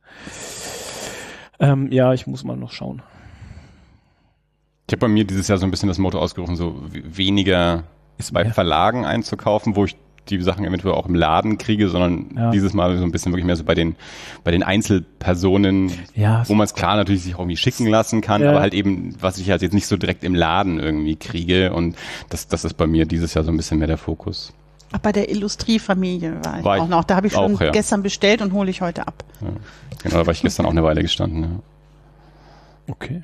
Ähm, 1.60 1.90
ja, 1.92 2.12
ich 2.12 2.26
muss 2.26 2.42
mal 2.42 2.56
noch 2.56 2.72
schauen. 2.72 3.02
Ich 4.88 4.92
habe 4.92 5.00
bei 5.00 5.08
mir 5.08 5.24
dieses 5.24 5.46
Jahr 5.48 5.58
so 5.58 5.66
ein 5.66 5.70
bisschen 5.70 5.88
das 5.88 5.98
Motto 5.98 6.18
ausgerufen, 6.18 6.56
so 6.56 6.82
weniger 6.90 7.84
Ist 8.16 8.32
bei 8.32 8.42
mehr. 8.42 8.54
Verlagen 8.54 9.04
einzukaufen, 9.04 9.76
wo 9.76 9.84
ich 9.84 9.96
die 10.30 10.40
Sachen 10.42 10.64
eventuell 10.64 10.94
auch 10.94 11.06
im 11.06 11.14
Laden 11.14 11.58
kriege, 11.58 11.88
sondern 11.88 12.26
Ja. 12.36 12.50
dieses 12.50 12.72
Mal 12.74 12.96
so 12.98 13.04
ein 13.04 13.10
bisschen 13.12 13.32
wirklich 13.32 13.46
mehr 13.46 13.56
so 13.56 13.64
bei 13.64 13.74
den 13.74 13.96
bei 14.44 14.50
den 14.50 14.62
Einzelpersonen, 14.62 15.90
Ja, 16.14 16.42
wo 16.48 16.54
man 16.54 16.64
es 16.64 16.74
klar 16.74 16.96
natürlich 16.96 17.22
sich 17.22 17.34
auch 17.34 17.40
irgendwie 17.40 17.56
schicken 17.56 17.86
lassen 17.86 18.20
kann, 18.20 18.42
Ja. 18.42 18.50
aber 18.50 18.60
halt 18.60 18.74
eben, 18.74 19.14
was 19.20 19.38
ich 19.38 19.50
halt 19.50 19.62
jetzt 19.62 19.72
nicht 19.74 19.86
so 19.86 19.96
direkt 19.96 20.24
im 20.24 20.34
Laden 20.34 20.78
irgendwie 20.80 21.16
kriege 21.16 21.72
und 21.72 21.96
das, 22.30 22.48
das 22.48 22.64
ist 22.64 22.74
bei 22.74 22.86
mir 22.86 23.06
dieses 23.06 23.34
Jahr 23.34 23.44
so 23.44 23.50
ein 23.50 23.56
bisschen 23.56 23.78
mehr 23.78 23.88
der 23.88 23.98
Fokus. 23.98 24.52
Ach, 24.92 24.98
bei 24.98 25.12
der 25.12 25.30
Illustriefamilie 25.30 26.38
war 26.44 26.58
ich 26.60 26.64
War 26.64 26.76
ich 26.76 26.82
auch 26.82 26.88
noch. 26.88 27.04
Da 27.04 27.16
habe 27.16 27.26
ich 27.26 27.34
schon 27.34 27.56
auch, 27.56 27.60
ja. 27.60 27.70
gestern 27.70 28.02
bestellt 28.02 28.40
und 28.40 28.52
hole 28.54 28.70
ich 28.70 28.80
heute 28.80 29.06
ab. 29.06 29.22
Genau, 30.02 30.16
da 30.16 30.26
war 30.26 30.32
ich 30.32 30.40
gestern 30.40 30.64
auch 30.64 30.70
eine 30.70 30.82
Weile 30.82 31.02
gestanden. 31.02 31.42
Ja. 31.42 31.48
okay. 32.88 33.22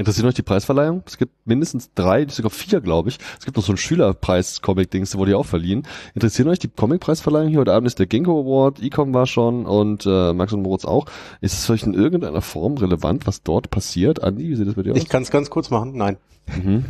Interessiert 0.00 0.26
euch 0.26 0.34
die 0.34 0.42
Preisverleihung? 0.42 1.02
Es 1.04 1.18
gibt 1.18 1.46
mindestens 1.46 1.92
drei, 1.92 2.26
sogar 2.26 2.48
vier, 2.48 2.80
glaube 2.80 3.10
ich. 3.10 3.18
Es 3.38 3.44
gibt 3.44 3.58
noch 3.58 3.62
so 3.62 3.74
ein 3.74 3.76
Schülerpreis-Comic-Dings, 3.76 5.10
der 5.10 5.20
wurde 5.20 5.32
ja 5.32 5.36
auch 5.36 5.44
verliehen. 5.44 5.86
Interessieren 6.14 6.48
euch 6.48 6.58
die 6.58 6.68
Comic-Preisverleihung 6.68 7.50
hier? 7.50 7.58
Heute 7.58 7.74
Abend 7.74 7.86
ist 7.86 7.98
der 7.98 8.06
Ginkgo 8.06 8.40
Award, 8.40 8.82
Ecom 8.82 9.12
war 9.12 9.26
schon 9.26 9.66
und 9.66 10.06
äh, 10.06 10.32
Max 10.32 10.54
und 10.54 10.62
Moritz 10.62 10.86
auch. 10.86 11.04
Ist 11.42 11.52
es 11.52 11.68
euch 11.68 11.82
in 11.82 11.92
irgendeiner 11.92 12.40
Form 12.40 12.78
relevant, 12.78 13.26
was 13.26 13.42
dort 13.42 13.70
passiert? 13.70 14.24
Andi, 14.24 14.48
wie 14.48 14.56
sieht 14.56 14.68
das 14.68 14.74
bei 14.74 14.84
dir 14.84 14.92
aus? 14.92 14.96
Ich 14.96 15.10
kann 15.10 15.22
es 15.22 15.30
ganz 15.30 15.50
kurz 15.50 15.68
machen. 15.68 15.92
Nein. 15.94 16.16
Mhm. 16.46 16.86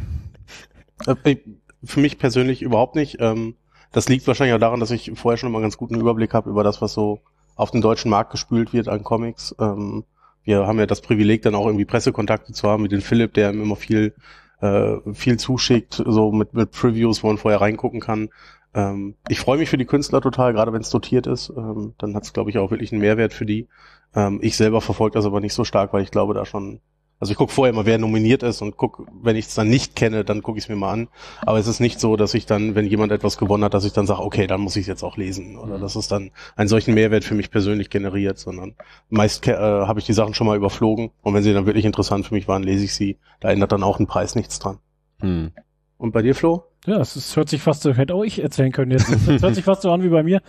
Äh, 1.24 1.36
Für 1.82 1.98
mich 1.98 2.16
persönlich 2.16 2.62
überhaupt 2.62 2.94
nicht. 2.94 3.16
Ähm, 3.18 3.56
Das 3.90 4.08
liegt 4.08 4.28
wahrscheinlich 4.28 4.54
auch 4.54 4.60
daran, 4.60 4.78
dass 4.78 4.92
ich 4.92 5.10
vorher 5.16 5.36
schon 5.36 5.48
immer 5.48 5.58
einen 5.58 5.64
ganz 5.64 5.76
guten 5.76 6.00
Überblick 6.00 6.32
habe 6.32 6.48
über 6.48 6.62
das, 6.62 6.80
was 6.80 6.92
so 6.92 7.18
auf 7.56 7.72
den 7.72 7.80
deutschen 7.80 8.08
Markt 8.08 8.30
gespült 8.30 8.72
wird 8.72 8.86
an 8.86 9.02
Comics. 9.02 9.52
Ähm, 9.58 10.04
Wir 10.44 10.66
haben 10.66 10.78
ja 10.78 10.86
das 10.86 11.00
Privileg, 11.00 11.42
dann 11.42 11.54
auch 11.54 11.66
irgendwie 11.66 11.84
Pressekontakte 11.84 12.52
zu 12.52 12.68
haben 12.68 12.82
mit 12.82 12.92
dem 12.92 13.02
Philipp, 13.02 13.34
der 13.34 13.50
immer 13.50 13.76
viel, 13.76 14.14
äh, 14.60 14.96
viel 15.12 15.38
zuschickt, 15.38 16.02
so 16.06 16.32
mit, 16.32 16.54
mit 16.54 16.70
Previews, 16.70 17.22
wo 17.22 17.28
man 17.28 17.38
vorher 17.38 17.60
reingucken 17.60 18.00
kann. 18.00 18.30
Ähm, 18.74 19.14
ich 19.28 19.40
freue 19.40 19.58
mich 19.58 19.68
für 19.68 19.78
die 19.78 19.84
Künstler 19.84 20.20
total, 20.20 20.52
gerade 20.52 20.72
wenn 20.72 20.80
es 20.80 20.90
dotiert 20.90 21.26
ist. 21.26 21.52
Ähm, 21.56 21.94
dann 21.98 22.14
hat 22.14 22.24
es, 22.24 22.32
glaube 22.32 22.50
ich, 22.50 22.58
auch 22.58 22.70
wirklich 22.70 22.92
einen 22.92 23.00
Mehrwert 23.00 23.32
für 23.32 23.46
die. 23.46 23.68
Ähm, 24.14 24.38
ich 24.42 24.56
selber 24.56 24.80
verfolge 24.80 25.14
das 25.14 25.26
aber 25.26 25.40
nicht 25.40 25.54
so 25.54 25.64
stark, 25.64 25.92
weil 25.92 26.02
ich 26.02 26.10
glaube, 26.10 26.34
da 26.34 26.44
schon 26.44 26.80
also 27.20 27.32
ich 27.32 27.36
gucke 27.36 27.52
vorher 27.52 27.74
mal, 27.74 27.84
wer 27.84 27.98
nominiert 27.98 28.42
ist 28.42 28.62
und 28.62 28.78
guck, 28.78 29.06
wenn 29.22 29.36
ich 29.36 29.46
es 29.46 29.54
dann 29.54 29.68
nicht 29.68 29.94
kenne, 29.94 30.24
dann 30.24 30.42
gucke 30.42 30.58
ich 30.58 30.64
es 30.64 30.68
mir 30.70 30.76
mal 30.76 30.92
an. 30.92 31.08
Aber 31.42 31.58
es 31.58 31.66
ist 31.66 31.78
nicht 31.78 32.00
so, 32.00 32.16
dass 32.16 32.32
ich 32.32 32.46
dann, 32.46 32.74
wenn 32.74 32.86
jemand 32.86 33.12
etwas 33.12 33.36
gewonnen 33.36 33.62
hat, 33.62 33.74
dass 33.74 33.84
ich 33.84 33.92
dann 33.92 34.06
sage, 34.06 34.22
okay, 34.22 34.46
dann 34.46 34.62
muss 34.62 34.74
ich 34.76 34.82
es 34.82 34.86
jetzt 34.86 35.02
auch 35.02 35.18
lesen. 35.18 35.58
Oder 35.58 35.78
dass 35.78 35.96
es 35.96 36.08
dann 36.08 36.30
einen 36.56 36.68
solchen 36.68 36.94
Mehrwert 36.94 37.24
für 37.24 37.34
mich 37.34 37.50
persönlich 37.50 37.90
generiert, 37.90 38.38
sondern 38.38 38.74
meist 39.10 39.46
äh, 39.46 39.54
habe 39.54 40.00
ich 40.00 40.06
die 40.06 40.14
Sachen 40.14 40.32
schon 40.32 40.46
mal 40.46 40.56
überflogen 40.56 41.10
und 41.20 41.34
wenn 41.34 41.42
sie 41.42 41.52
dann 41.52 41.66
wirklich 41.66 41.84
interessant 41.84 42.26
für 42.26 42.34
mich 42.34 42.48
waren, 42.48 42.62
lese 42.62 42.84
ich 42.84 42.94
sie. 42.94 43.18
Da 43.40 43.50
ändert 43.50 43.72
dann 43.72 43.82
auch 43.82 44.00
ein 44.00 44.06
Preis 44.06 44.34
nichts 44.34 44.58
dran. 44.58 44.78
Hm. 45.20 45.52
Und 46.00 46.12
bei 46.12 46.22
dir, 46.22 46.34
Flo? 46.34 46.64
Ja, 46.86 46.96
es 46.98 47.36
hört 47.36 47.50
sich 47.50 47.60
fast 47.60 47.82
so, 47.82 47.92
hätte 47.92 48.14
auch 48.14 48.24
ich 48.24 48.42
erzählen 48.42 48.72
können 48.72 48.90
jetzt. 48.90 49.10
Es 49.28 49.42
hört 49.42 49.54
sich 49.54 49.64
fast 49.64 49.82
so 49.82 49.92
an 49.92 50.02
wie 50.02 50.08
bei 50.08 50.22
mir, 50.22 50.40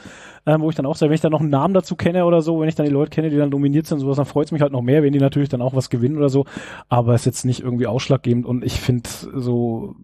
ähm, 0.46 0.62
wo 0.62 0.70
ich 0.70 0.76
dann 0.78 0.86
auch 0.86 0.96
sage, 0.96 1.10
wenn 1.10 1.16
ich 1.16 1.22
dann 1.22 1.34
noch 1.34 1.42
einen 1.42 1.50
Namen 1.50 1.74
dazu 1.74 1.98
kenne 1.98 2.24
oder 2.26 2.42
so, 2.42 2.62
wenn 2.62 2.70
ich 2.70 2.76
dann 2.76 2.86
die 2.86 2.92
Leute 2.92 3.10
kenne, 3.10 3.30
die 3.30 3.36
dann 3.36 3.50
nominiert 3.50 3.86
sind, 3.86 4.00
sowas, 4.00 4.16
dann 4.16 4.26
freut 4.26 4.46
es 4.46 4.54
mich 4.54 4.62
halt 4.62 4.72
noch 4.72 4.82
mehr, 4.82 5.04
wenn 5.04 5.12
die 5.12 5.20
natürlich 5.20 5.50
dann 5.50 5.62
auch 5.62 5.76
was 5.76 5.90
gewinnen 5.90 6.16
oder 6.18 6.30
so. 6.30 6.46
Aber 6.88 7.14
es 7.16 7.22
ist 7.22 7.26
jetzt 7.26 7.46
nicht 7.46 7.60
irgendwie 7.60 7.86
ausschlaggebend 7.86 8.46
und 8.46 8.64
ich 8.64 8.80
finde 8.80 9.10
so, 9.36 9.96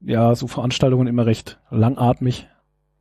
ja, 0.00 0.34
so 0.34 0.48
Veranstaltungen 0.48 1.06
immer 1.06 1.24
recht 1.24 1.60
langatmig. 1.70 2.48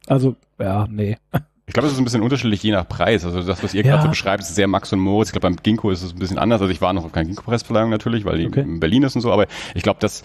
Also, 0.06 0.36
ja, 0.60 0.86
nee. 0.90 1.18
Ich 1.66 1.74
glaube, 1.74 1.88
es 1.88 1.94
ist 1.94 2.00
ein 2.00 2.04
bisschen 2.06 2.22
unterschiedlich 2.22 2.62
je 2.64 2.72
nach 2.72 2.88
Preis. 2.88 3.26
Also 3.26 3.42
das, 3.42 3.64
was 3.64 3.74
ihr 3.74 3.84
Ja. 3.84 3.92
gerade 3.94 4.04
so 4.04 4.10
beschreibt, 4.10 4.42
ist 4.44 4.54
sehr 4.56 4.68
Max 4.68 4.94
und 4.94 5.00
Moritz. 5.00 5.30
Ich 5.30 5.34
glaube, 5.34 5.48
beim 5.48 5.58
Ginkgo 5.58 5.90
ist 5.90 6.04
es 6.04 6.14
ein 6.14 6.20
bisschen 6.20 6.38
anders. 6.38 6.62
Also 6.62 6.72
ich 6.72 6.82
war 6.82 6.94
noch 6.94 7.04
auf 7.04 7.12
keiner 7.12 7.26
Ginkgo-Pressverleihung 7.26 7.90
natürlich, 7.90 8.24
weil 8.26 8.38
die 8.38 8.48
Okay. 8.48 8.62
in 8.62 8.80
Berlin 8.80 9.02
ist 9.04 9.16
und 9.16 9.22
so. 9.22 9.32
Aber 9.34 9.48
ich 9.76 9.82
glaube, 9.84 10.00
dass 10.00 10.24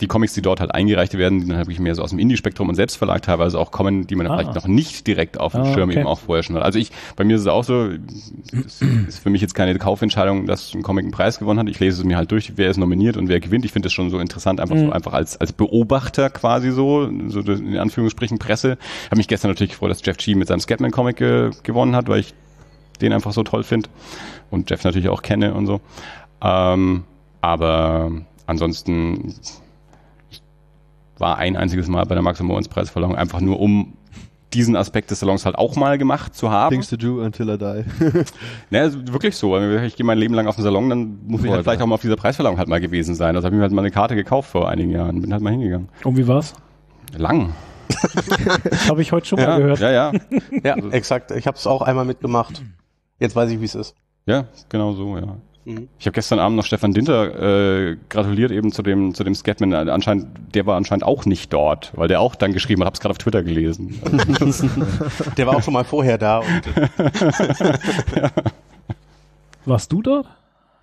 die 0.00 0.06
Comics, 0.06 0.32
die 0.34 0.42
dort 0.42 0.60
halt 0.60 0.72
eingereicht 0.74 1.14
werden, 1.14 1.40
die 1.40 1.46
dann 1.48 1.58
wirklich 1.58 1.80
mehr 1.80 1.94
so 1.94 2.02
aus 2.02 2.10
dem 2.10 2.18
Indie-Spektrum 2.20 2.68
und 2.68 2.74
Selbstverlag 2.76 3.20
teilweise 3.22 3.58
auch 3.58 3.70
kommen, 3.72 4.06
die 4.06 4.14
man 4.14 4.26
Ah. 4.28 4.36
vielleicht 4.38 4.54
noch 4.54 4.66
nicht 4.68 5.06
direkt 5.06 5.40
auf 5.40 5.52
dem 5.52 5.62
Ah, 5.62 5.72
Schirm 5.74 5.88
okay. 5.90 5.98
eben 6.00 6.06
auch 6.08 6.20
vorher 6.20 6.42
schon 6.44 6.54
hat. 6.56 6.62
Also 6.62 6.78
ich, 6.78 6.92
bei 7.16 7.24
mir 7.24 7.34
ist 7.36 7.42
es 7.42 7.46
auch 7.48 7.64
so, 7.64 7.88
es 8.66 8.80
ist 8.80 9.18
für 9.18 9.30
mich 9.30 9.40
jetzt 9.42 9.54
keine 9.54 9.76
Kaufentscheidung, 9.78 10.46
dass 10.46 10.72
ein 10.74 10.82
Comic 10.82 11.04
einen 11.04 11.12
Preis 11.12 11.38
gewonnen 11.38 11.58
hat. 11.58 11.68
Ich 11.68 11.80
lese 11.80 11.98
es 12.00 12.04
mir 12.04 12.16
halt 12.16 12.30
durch, 12.30 12.52
wer 12.56 12.70
ist 12.70 12.76
nominiert 12.76 13.16
und 13.16 13.28
wer 13.28 13.40
gewinnt. 13.40 13.64
Ich 13.64 13.72
finde 13.72 13.86
das 13.86 13.92
schon 13.92 14.10
so 14.10 14.18
interessant, 14.20 14.60
einfach 14.60 14.76
Mhm. 14.76 14.86
so 14.86 14.92
einfach 14.92 15.12
als, 15.14 15.36
als 15.40 15.52
Beobachter 15.52 16.30
quasi 16.30 16.70
so, 16.70 17.10
so 17.28 17.40
in 17.40 17.76
Anführungsstrichen 17.76 18.38
Presse. 18.38 18.78
Ich 19.04 19.06
habe 19.10 19.16
mich 19.16 19.28
gestern 19.28 19.50
natürlich 19.50 19.70
gefreut, 19.72 19.90
dass 19.90 20.04
Jeff 20.04 20.16
G 20.16 20.34
mit 20.36 20.46
seinem 20.48 20.60
Scatman-Comic 20.60 21.16
ge 21.16 21.50
gewonnen 21.64 21.96
hat, 21.96 22.08
weil 22.08 22.20
ich 22.20 22.34
den 23.00 23.12
einfach 23.12 23.32
so 23.32 23.42
toll 23.42 23.64
finde 23.64 23.88
und 24.50 24.70
Jeff 24.70 24.84
natürlich 24.84 25.08
auch 25.08 25.22
kenne 25.22 25.54
und 25.54 25.66
so. 25.66 25.80
Ähm, 26.42 27.04
aber 27.40 28.10
ansonsten 28.46 29.34
war 31.18 31.38
ein 31.38 31.56
einziges 31.56 31.88
Mal 31.88 32.04
bei 32.04 32.14
der 32.14 32.22
Max 32.22 32.40
Moritz 32.40 32.68
Preisverleihung 32.68 33.16
einfach 33.16 33.40
nur 33.40 33.60
um 33.60 33.94
diesen 34.54 34.76
Aspekt 34.76 35.10
des 35.10 35.20
Salons 35.20 35.44
halt 35.44 35.56
auch 35.58 35.76
mal 35.76 35.98
gemacht 35.98 36.34
zu 36.34 36.50
haben. 36.50 36.70
Things 36.72 36.88
to 36.88 36.96
do 36.96 37.20
until 37.22 37.50
I 37.50 37.58
die. 37.58 37.84
Ne, 38.70 38.80
also 38.80 38.98
wirklich 39.08 39.36
so. 39.36 39.50
Weil 39.50 39.84
Ich 39.84 39.94
gehe 39.96 40.06
mein 40.06 40.16
Leben 40.16 40.32
lang 40.32 40.46
auf 40.46 40.54
den 40.54 40.64
Salon, 40.64 40.88
dann 40.88 41.18
muss 41.26 41.44
ich 41.44 41.50
halt 41.50 41.64
vielleicht 41.64 41.82
auch 41.82 41.86
mal 41.86 41.96
auf 41.96 42.00
dieser 42.00 42.16
Preisverleihung 42.16 42.56
halt 42.58 42.68
mal 42.68 42.80
gewesen 42.80 43.14
sein. 43.14 43.36
Also 43.36 43.44
habe 43.44 43.54
ich 43.54 43.58
mir 43.58 43.62
halt 43.64 43.72
mal 43.72 43.82
eine 43.82 43.90
Karte 43.90 44.14
gekauft 44.14 44.50
vor 44.50 44.68
einigen 44.68 44.90
Jahren. 44.90 45.20
Bin 45.20 45.32
halt 45.32 45.42
mal 45.42 45.50
hingegangen. 45.50 45.88
Und 46.04 46.16
wie 46.16 46.26
war's? 46.26 46.54
Lang. 47.16 47.52
Habe 48.88 49.02
ich 49.02 49.12
heute 49.12 49.26
schon 49.26 49.38
mal 49.38 49.48
Ja, 49.48 49.58
gehört. 49.58 49.80
ja, 49.80 49.90
ja. 49.90 50.12
Ja, 50.64 50.76
exakt. 50.92 51.30
Ich 51.32 51.46
habe 51.46 51.56
es 51.56 51.66
auch 51.66 51.82
einmal 51.82 52.04
mitgemacht. 52.04 52.62
Jetzt 53.18 53.34
weiß 53.36 53.50
ich, 53.50 53.60
wie 53.60 53.64
es 53.66 53.74
ist. 53.74 53.94
Ja, 54.26 54.44
genau 54.68 54.92
so, 54.92 55.16
ja. 55.18 55.36
Mhm. 55.68 55.88
Ich 55.98 56.06
habe 56.06 56.14
gestern 56.14 56.38
Abend 56.38 56.56
noch 56.56 56.64
Stefan 56.64 56.92
Dinter 56.92 57.90
äh, 57.90 57.96
gratuliert 58.08 58.50
eben 58.50 58.72
zu 58.72 58.82
dem 58.82 59.12
zu 59.14 59.22
dem 59.22 59.34
Scatman. 59.34 59.74
Anscheinend, 59.74 60.26
der 60.54 60.64
war 60.64 60.76
anscheinend 60.76 61.04
auch 61.04 61.26
nicht 61.26 61.52
dort, 61.52 61.92
weil 61.94 62.08
der 62.08 62.22
auch 62.22 62.34
dann 62.34 62.54
geschrieben 62.54 62.80
hat. 62.80 62.86
Hab's 62.86 63.00
gerade 63.00 63.10
auf 63.10 63.18
Twitter 63.18 63.42
gelesen. 63.42 64.00
Der 65.36 65.46
war 65.46 65.56
auch 65.56 65.62
schon 65.62 65.74
mal 65.74 65.84
vorher 65.84 66.16
da. 66.16 66.38
Und, 66.38 66.46
Warst 69.66 69.92
du 69.92 70.00
dort? 70.00 70.26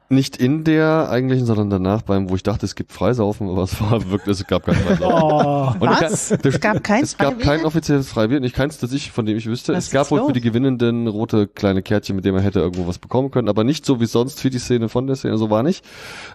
Nicht 0.08 0.38
in 0.38 0.64
der 0.64 1.10
eigentlichen, 1.10 1.48
sondern 1.48 1.72
danach 1.72 2.04
beim, 2.04 2.30
wo 2.30 2.36
ich 2.36 2.44
dachte, 2.44 2.64
es 2.68 2.76
gibt 2.76 2.92
Freisaufen, 2.92 3.50
aber 3.50 3.64
es 3.64 3.82
war 3.82 4.08
wirklich, 4.12 4.40
es 4.40 4.46
gab 4.46 4.64
kein 4.64 4.76
Freisaufen. 4.76 5.04
Oh, 5.04 5.74
Und 5.84 5.92
ich 5.94 6.02
Was? 6.02 6.30
kann- 6.30 6.40
Es 6.44 6.60
gab 6.60 6.84
kein 6.84 7.04
Es 7.04 7.18
gab 7.18 7.40
kein 7.40 7.66
offizielles 7.66 8.08
Freibier, 8.10 8.40
nicht 8.40 8.56
keins, 8.56 8.78
das 8.78 8.94
ich, 8.94 9.12
von 9.12 9.26
dem 9.26 9.36
ich 9.36 9.48
wüsste. 9.48 9.74
Was 9.74 9.86
es 9.86 9.92
gab 9.92 10.12
wohl 10.12 10.24
für 10.28 10.34
die 10.34 10.42
Gewinnenden 10.42 11.08
rote 11.08 11.48
kleine 11.48 11.82
Kärtchen, 11.82 12.16
mit 12.16 12.24
denen 12.24 12.36
man 12.36 12.44
hätte 12.44 12.60
irgendwo 12.60 12.86
was 12.88 13.00
bekommen 13.00 13.32
können, 13.32 13.50
aber 13.50 13.64
nicht 13.64 13.84
so 13.84 14.00
wie 14.00 14.06
sonst 14.06 14.40
für 14.42 14.52
die 14.52 14.60
Szene 14.60 14.90
von 14.90 15.08
der 15.08 15.16
Szene, 15.16 15.38
so 15.40 15.50
war 15.50 15.64
nicht. 15.64 15.84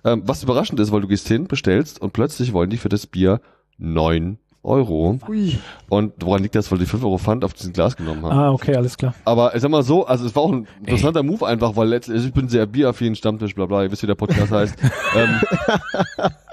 Ähm, 0.05 0.23
was 0.27 0.43
überraschend 0.43 0.81
ist, 0.81 0.91
weil 0.91 1.03
du 1.03 1.09
gehst 1.09 1.29
hin, 1.29 1.47
bestellst 1.47 2.03
und 2.03 2.13
plötzlich 2.13 2.53
wollen 2.53 2.71
die 2.71 2.77
für 2.79 2.89
das 2.89 3.07
Bier 3.07 3.41
neun 3.79 4.39
Euro. 4.63 5.19
Und 5.89 6.13
woran 6.21 6.43
liegt 6.43 6.55
das, 6.55 6.71
weil 6.71 6.79
die 6.79 6.87
fünf 6.87 7.03
Euro 7.03 7.17
Pfand 7.17 7.45
auf 7.45 7.55
diesen 7.55 7.73
Glas 7.73 7.97
genommen 7.97 8.25
haben? 8.25 8.39
ah, 8.39 8.51
okay, 8.53 8.77
alles 8.77 8.97
klar. 8.99 9.15
Aber 9.25 9.55
ich 9.55 9.63
sag 9.63 9.71
mal 9.71 9.83
so, 9.83 10.07
also 10.07 10.27
es 10.27 10.37
war 10.37 10.43
auch 10.43 10.53
ein 10.53 10.67
interessanter 10.81 11.23
Move 11.23 11.47
einfach, 11.47 11.77
weil 11.77 11.89
letztlich, 11.89 12.17
also 12.17 12.29
ich 12.29 12.35
bin 12.35 12.49
sehr 12.49 12.67
bieraffin, 12.67 13.15
Stammtisch, 13.15 13.55
bla 13.55 13.67
bla, 13.67 13.83
ihr 13.83 13.91
wisst, 13.91 14.03
wie 14.03 14.07
der 14.07 14.15
Podcast 14.15 14.53
heißt. 14.53 14.77
ähm, 15.17 15.41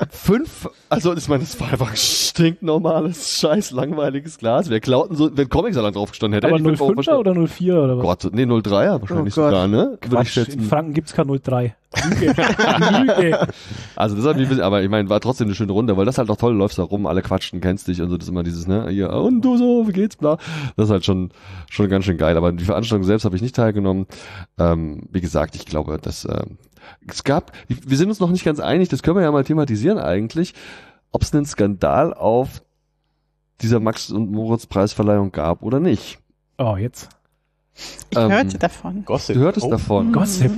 fünf, 0.10 0.70
also 0.90 1.14
ich 1.16 1.28
meine, 1.28 1.44
das 1.44 1.60
war 1.60 1.70
einfach 1.70 1.90
ein 1.92 1.98
stinknormales, 1.98 3.40
scheiß 3.40 3.72
langweiliges 3.72 4.38
Glas. 4.38 4.70
Wer 4.70 4.80
klauten 4.80 5.16
so, 5.16 5.36
wenn 5.36 5.50
Comic-Salat 5.50 5.96
drauf 5.96 6.12
gestanden 6.12 6.36
hätte, 6.36 6.48
Aber 6.48 6.58
hätte 6.58 6.72
ich 6.72 6.78
fünf 6.78 6.82
Euro 6.82 6.92
05er 6.92 6.96
verstanden. 6.96 7.20
oder 7.40 7.48
04 7.48 7.84
oder 7.84 7.98
was? 7.98 8.04
Gott, 8.04 8.34
nee, 8.34 8.44
03er 8.44 9.02
wahrscheinlich 9.02 9.38
Oh 9.38 9.44
sogar, 9.44 9.68
ne? 9.68 9.98
Würde 10.02 10.24
ich 10.24 10.34
Quatsch, 10.34 10.38
in. 10.50 10.62
Franken 10.62 10.94
gibt's 10.94 11.14
kein 11.14 11.28
03. 11.28 11.76
Lüge. 12.10 12.28
Lüge. 12.28 13.48
Also 13.96 14.16
das 14.16 14.26
hat 14.26 14.38
mich, 14.38 14.50
bisschen, 14.50 14.64
aber 14.64 14.84
ich 14.84 14.90
meine, 14.90 15.10
war 15.10 15.20
trotzdem 15.20 15.48
eine 15.48 15.56
schöne 15.56 15.72
Runde, 15.72 15.96
weil 15.98 16.06
das 16.06 16.18
halt 16.18 16.30
auch 16.30 16.38
toll, 16.38 16.54
läufst 16.54 16.78
da 16.78 16.84
rum, 16.84 17.06
alle 17.06 17.22
quatschen, 17.22 17.62
kennst 17.62 17.88
dich 17.88 18.02
und 18.02 18.10
so, 18.10 18.18
das 18.18 18.26
ist 18.26 18.32
immer 18.32 18.44
dieses, 18.44 18.68
ne, 18.68 18.90
hier, 18.90 19.12
und 19.12 19.42
du 19.42 19.58
so, 19.58 19.88
wie 19.88 19.94
geht's, 19.94 20.18
bla. 20.18 20.38
Das 20.76 20.86
ist 20.86 20.92
halt 20.92 21.06
schon, 21.06 21.32
schon 21.70 21.90
ganz 21.90 22.06
schön 22.06 22.18
geil, 22.18 22.38
aber 22.38 22.52
die 22.52 22.66
Veranstaltung 22.66 23.06
selbst 23.06 23.26
habe 23.26 23.36
ich 23.36 23.42
nicht 23.42 23.56
teilgenommen. 23.56 24.06
Ähm, 24.60 25.08
wie 25.12 25.22
gesagt, 25.22 25.56
ich 25.56 25.66
glaube, 25.66 25.98
dass, 26.02 26.26
äh, 26.26 26.46
es 27.08 27.24
gab, 27.24 27.52
wir 27.68 27.98
sind 27.98 28.10
uns 28.10 28.20
noch 28.20 28.30
nicht 28.30 28.46
ganz 28.46 28.60
einig, 28.60 28.90
das 28.90 29.04
können 29.04 29.18
wir 29.18 29.24
ja 29.24 29.32
mal 29.32 29.44
thematisieren 29.44 29.98
eigentlich, 29.98 30.54
ob 31.12 31.24
es 31.24 31.34
einen 31.34 31.46
Skandal 31.46 32.14
auf 32.14 32.62
dieser 33.62 33.80
Max- 33.80 34.12
und 34.12 34.32
Moritz-Preisverleihung 34.32 35.32
gab 35.32 35.64
oder 35.64 35.80
nicht. 35.80 36.20
Oh, 36.58 36.76
jetzt. 36.78 37.10
Ich 38.10 38.18
ähm, 38.18 38.32
hörte 38.32 38.58
davon. 38.58 39.06
Gossip. 39.06 39.36
Du 39.36 39.42
hörtest 39.42 39.66
oh. 39.66 39.72
davon. 39.72 40.12
Gossip. 40.12 40.52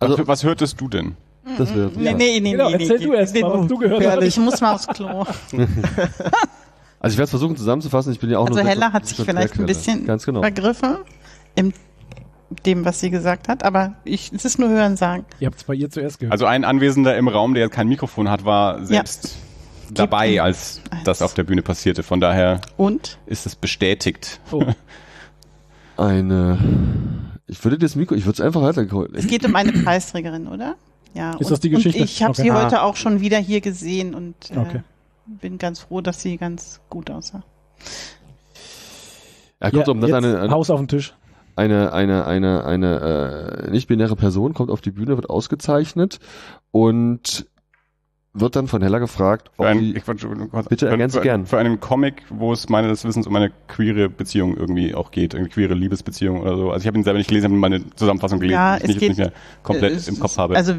Also, 0.00 0.18
was, 0.18 0.26
was 0.26 0.44
hörtest 0.44 0.80
du 0.80 0.88
denn? 0.88 1.16
Das 1.58 1.74
wäre 1.74 1.90
nee, 1.94 2.12
nee, 2.12 2.40
nee, 2.40 2.52
genau, 2.52 2.68
nee, 2.68 2.72
erzähl 2.74 2.98
nee, 2.98 3.04
du 3.06 3.12
erst 3.14 3.40
mal, 3.40 3.60
was 3.60 3.66
du 3.66 3.78
gehört 3.78 4.06
hast. 4.06 4.22
Ich 4.22 4.36
muss 4.38 4.60
mal 4.60 4.74
aufs 4.74 4.86
Klo. 4.86 5.06
also 7.00 7.12
ich 7.12 7.16
werde 7.16 7.22
es 7.22 7.30
versuchen 7.30 7.56
zusammenzufassen. 7.56 8.12
Ich 8.12 8.20
bin 8.20 8.30
ja 8.30 8.38
auch 8.38 8.46
also 8.46 8.60
Hella 8.60 8.92
hat 8.92 9.06
sich 9.06 9.24
vielleicht 9.24 9.58
ein 9.58 9.66
bisschen 9.66 10.06
Ganz 10.06 10.24
genau. 10.26 10.40
vergriffen 10.40 10.98
im 11.54 11.72
dem, 12.66 12.84
was 12.84 12.98
sie 12.98 13.10
gesagt 13.10 13.46
hat, 13.46 13.62
aber 13.62 13.94
ich, 14.04 14.32
es 14.32 14.44
ist 14.44 14.58
nur 14.58 14.70
Hören 14.70 14.96
sagen. 14.96 15.24
Ihr 15.38 15.46
habt 15.46 15.58
es 15.58 15.64
bei 15.64 15.74
ihr 15.74 15.88
zuerst 15.88 16.18
gehört. 16.18 16.32
Also 16.32 16.46
ein 16.46 16.64
Anwesender 16.64 17.16
im 17.16 17.28
Raum, 17.28 17.54
der 17.54 17.68
kein 17.68 17.88
Mikrofon 17.88 18.28
hat, 18.28 18.44
war 18.44 18.84
selbst 18.84 19.36
ja. 19.86 19.94
dabei, 19.94 20.42
als 20.42 20.80
das 21.04 21.22
auf 21.22 21.32
der 21.34 21.44
Bühne 21.44 21.62
passierte. 21.62 22.02
Von 22.02 22.20
daher 22.20 22.60
Und? 22.76 23.18
ist 23.26 23.46
es 23.46 23.54
bestätigt. 23.54 24.40
Oh. 24.50 24.64
Eine 25.96 26.58
ich 27.50 27.62
würde 27.64 27.78
das 27.78 27.96
Mikro, 27.96 28.14
ich 28.14 28.24
würde 28.24 28.34
es 28.34 28.40
einfach 28.40 28.62
weiterholen. 28.62 29.12
Es 29.14 29.26
geht 29.26 29.44
um 29.44 29.56
eine 29.56 29.72
Preisträgerin, 29.72 30.46
oder? 30.46 30.76
Ja. 31.14 31.32
Ist 31.32 31.46
und, 31.46 31.50
das 31.50 31.60
die 31.60 31.70
Geschichte? 31.70 31.98
Und 31.98 32.04
ich 32.04 32.22
habe 32.22 32.30
okay. 32.30 32.42
sie 32.42 32.50
ah. 32.52 32.64
heute 32.64 32.82
auch 32.82 32.94
schon 32.94 33.20
wieder 33.20 33.38
hier 33.38 33.60
gesehen 33.60 34.14
und 34.14 34.34
äh, 34.50 34.58
okay. 34.58 34.80
bin 35.26 35.58
ganz 35.58 35.80
froh, 35.80 36.00
dass 36.00 36.22
sie 36.22 36.36
ganz 36.36 36.80
gut 36.88 37.10
aussah. 37.10 37.42
Ja, 39.60 39.70
kommt 39.70 39.86
ja, 39.86 39.92
um, 39.92 40.00
das 40.00 40.12
eine, 40.12 40.40
eine, 40.40 40.50
Haus 40.52 40.70
auf 40.70 40.78
den 40.78 40.88
Tisch. 40.88 41.14
Eine, 41.56 41.92
eine, 41.92 42.26
eine, 42.26 42.64
eine 42.64 43.66
äh, 43.66 43.70
nicht-binäre 43.70 44.14
Person 44.14 44.54
kommt 44.54 44.70
auf 44.70 44.80
die 44.80 44.92
Bühne, 44.92 45.16
wird 45.16 45.28
ausgezeichnet 45.28 46.20
und 46.70 47.49
wird 48.32 48.54
dann 48.54 48.68
von 48.68 48.80
Hella 48.80 48.98
gefragt, 49.00 49.50
ob 49.56 49.66
ein, 49.66 49.96
ich, 49.96 50.04
bitte 50.68 50.88
ergänze 50.88 51.18
für, 51.18 51.22
gern. 51.22 51.46
Für 51.46 51.58
einen 51.58 51.80
Comic, 51.80 52.22
wo 52.30 52.52
es 52.52 52.68
meines 52.68 53.04
Wissens 53.04 53.26
um 53.26 53.34
eine 53.34 53.50
queere 53.66 54.08
Beziehung 54.08 54.56
irgendwie 54.56 54.94
auch 54.94 55.10
geht, 55.10 55.34
eine 55.34 55.48
queere 55.48 55.74
Liebesbeziehung 55.74 56.40
oder 56.40 56.56
so. 56.56 56.70
Also 56.70 56.82
ich 56.82 56.86
habe 56.86 56.96
ihn 56.96 57.02
selber 57.02 57.18
nicht 57.18 57.28
gelesen, 57.28 57.46
habe 57.46 57.56
meine 57.56 57.90
Zusammenfassung 57.96 58.38
gelesen, 58.38 58.54
ja, 58.54 58.78
die 58.78 58.92
ich 58.92 58.98
geht, 58.98 59.08
nicht 59.10 59.18
mehr 59.18 59.32
komplett 59.64 60.06
im 60.06 60.20
Kopf 60.20 60.38
habe. 60.38 60.54
Also 60.54 60.74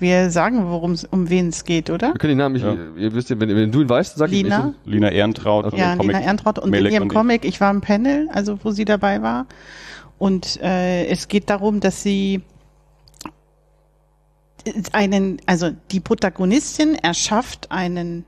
wir 0.00 0.30
sagen, 0.30 0.70
worum 0.70 0.96
um 1.10 1.30
wen 1.30 1.48
es 1.48 1.64
geht, 1.64 1.88
oder? 1.88 2.14
Wir 2.14 2.18
können 2.18 2.32
den 2.32 2.38
Namen, 2.38 2.56
ich, 2.56 2.62
ja. 2.62 2.76
ihr 2.96 3.14
wisst 3.14 3.30
ja, 3.30 3.38
wenn, 3.38 3.48
wenn 3.54 3.70
du 3.70 3.80
ihn 3.80 3.88
weißt, 3.88 4.16
sag 4.16 4.30
Lina. 4.30 4.74
ich 4.84 4.92
Lina 4.92 5.10
Ehrentraut. 5.10 5.66
Okay. 5.66 5.78
Ja, 5.78 5.94
Lina 5.94 6.20
Ehrentraut 6.20 6.58
und 6.58 6.70
Melek 6.70 6.90
in 6.90 6.94
ihrem 6.94 7.08
Comic, 7.08 7.44
ich 7.44 7.60
war 7.60 7.70
im 7.70 7.80
Panel, 7.80 8.28
also 8.32 8.58
wo 8.64 8.72
sie 8.72 8.84
dabei 8.84 9.22
war. 9.22 9.46
Und 10.18 10.60
äh, 10.62 11.06
es 11.06 11.28
geht 11.28 11.48
darum, 11.48 11.78
dass 11.78 12.02
sie 12.02 12.42
einen, 14.92 15.40
also 15.46 15.70
die 15.90 16.00
Protagonistin 16.00 16.94
erschafft 16.94 17.70
einen 17.70 18.24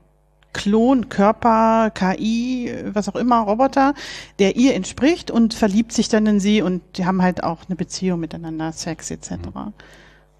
Klon, 0.53 1.09
Körper, 1.09 1.91
KI, 1.91 2.73
was 2.87 3.07
auch 3.07 3.15
immer, 3.15 3.39
Roboter, 3.41 3.93
der 4.39 4.57
ihr 4.57 4.75
entspricht 4.75 5.31
und 5.31 5.53
verliebt 5.53 5.93
sich 5.93 6.09
dann 6.09 6.25
in 6.25 6.39
sie 6.39 6.61
und 6.61 6.81
die 6.97 7.05
haben 7.05 7.21
halt 7.21 7.43
auch 7.43 7.59
eine 7.67 7.75
Beziehung 7.75 8.19
miteinander, 8.19 8.71
Sex 8.73 9.11
etc. 9.11 9.31
Mhm. 9.31 9.73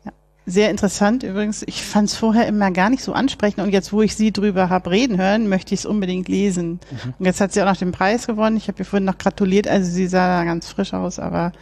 Ja. 0.04 0.12
Sehr 0.46 0.70
interessant 0.70 1.24
übrigens. 1.24 1.64
Ich 1.66 1.82
fand 1.82 2.10
es 2.10 2.16
vorher 2.16 2.46
immer 2.48 2.72
gar 2.72 2.90
nicht 2.90 3.04
so 3.04 3.14
ansprechend 3.14 3.64
und 3.64 3.72
jetzt, 3.72 3.94
wo 3.94 4.02
ich 4.02 4.16
sie 4.16 4.34
drüber 4.34 4.70
habe 4.70 4.92
reden 4.92 5.18
hören, 5.18 5.48
möchte 5.48 5.74
ich 5.74 5.82
es 5.82 5.86
unbedingt 5.86 6.28
lesen. 6.28 6.82
Mhm. 6.92 7.14
Und 7.20 7.26
jetzt 7.26 7.40
hat 7.40 7.54
sie 7.54 7.62
auch 7.62 7.68
noch 7.68 7.78
den 7.78 7.94
Preis 7.94 8.28
gewonnen. 8.28 8.58
Ich 8.58 8.68
habe 8.68 8.80
ihr 8.80 8.86
vorhin 8.86 9.06
noch 9.06 9.18
gratuliert, 9.18 9.68
also 9.68 9.90
sie 9.90 10.08
sah 10.08 10.40
da 10.40 10.44
ganz 10.44 10.68
frisch 10.68 10.94
aus, 10.94 11.20
aber 11.20 11.54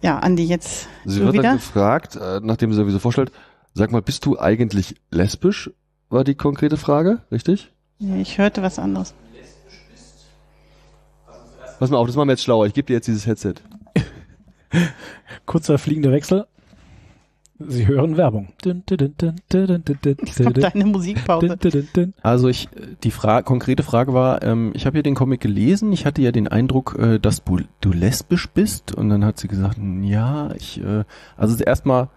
ja, 0.00 0.18
Andi, 0.18 0.44
jetzt. 0.44 0.88
Sie 1.04 1.20
wird 1.20 1.32
wieder? 1.32 1.42
dann 1.44 1.56
gefragt, 1.56 2.16
äh, 2.16 2.40
nachdem 2.42 2.72
sie 2.72 2.76
sowieso 2.76 2.98
vorstellt, 2.98 3.32
Sag 3.76 3.90
mal, 3.90 4.02
bist 4.02 4.24
du 4.24 4.38
eigentlich 4.38 4.94
lesbisch? 5.10 5.68
War 6.08 6.22
die 6.22 6.36
konkrete 6.36 6.76
Frage, 6.76 7.22
richtig? 7.32 7.72
Nee, 7.98 8.22
ich 8.22 8.38
hörte 8.38 8.62
was 8.62 8.78
anderes. 8.78 9.14
Pass 11.80 11.90
mal 11.90 11.96
auf, 11.96 12.06
das 12.06 12.14
machen 12.14 12.28
wir 12.28 12.34
jetzt 12.34 12.44
schlauer. 12.44 12.66
Ich 12.66 12.74
gebe 12.74 12.86
dir 12.86 12.94
jetzt 12.94 13.08
dieses 13.08 13.26
Headset. 13.26 13.54
Kurzer 15.46 15.78
fliegender 15.78 16.12
Wechsel. 16.12 16.46
Sie 17.58 17.86
hören 17.88 18.16
Werbung. 18.16 18.52
Deine 20.62 20.84
Musikpause. 20.86 21.56
Also 22.22 22.48
ich, 22.48 22.68
die 23.02 23.10
Fra 23.10 23.42
konkrete 23.42 23.82
Frage 23.82 24.14
war, 24.14 24.42
ähm, 24.44 24.70
ich 24.74 24.86
habe 24.86 24.98
ja 24.98 25.02
den 25.02 25.14
Comic 25.16 25.40
gelesen, 25.40 25.92
ich 25.92 26.06
hatte 26.06 26.22
ja 26.22 26.30
den 26.30 26.46
Eindruck, 26.46 26.96
äh, 26.98 27.18
dass 27.18 27.42
du, 27.44 27.60
du 27.80 27.92
lesbisch 27.92 28.48
bist 28.50 28.94
und 28.94 29.08
dann 29.08 29.24
hat 29.24 29.38
sie 29.38 29.48
gesagt, 29.48 29.78
ja, 30.02 30.52
ich, 30.54 30.80
äh, 30.80 31.04
also 31.36 31.62
erstmal 31.62 32.08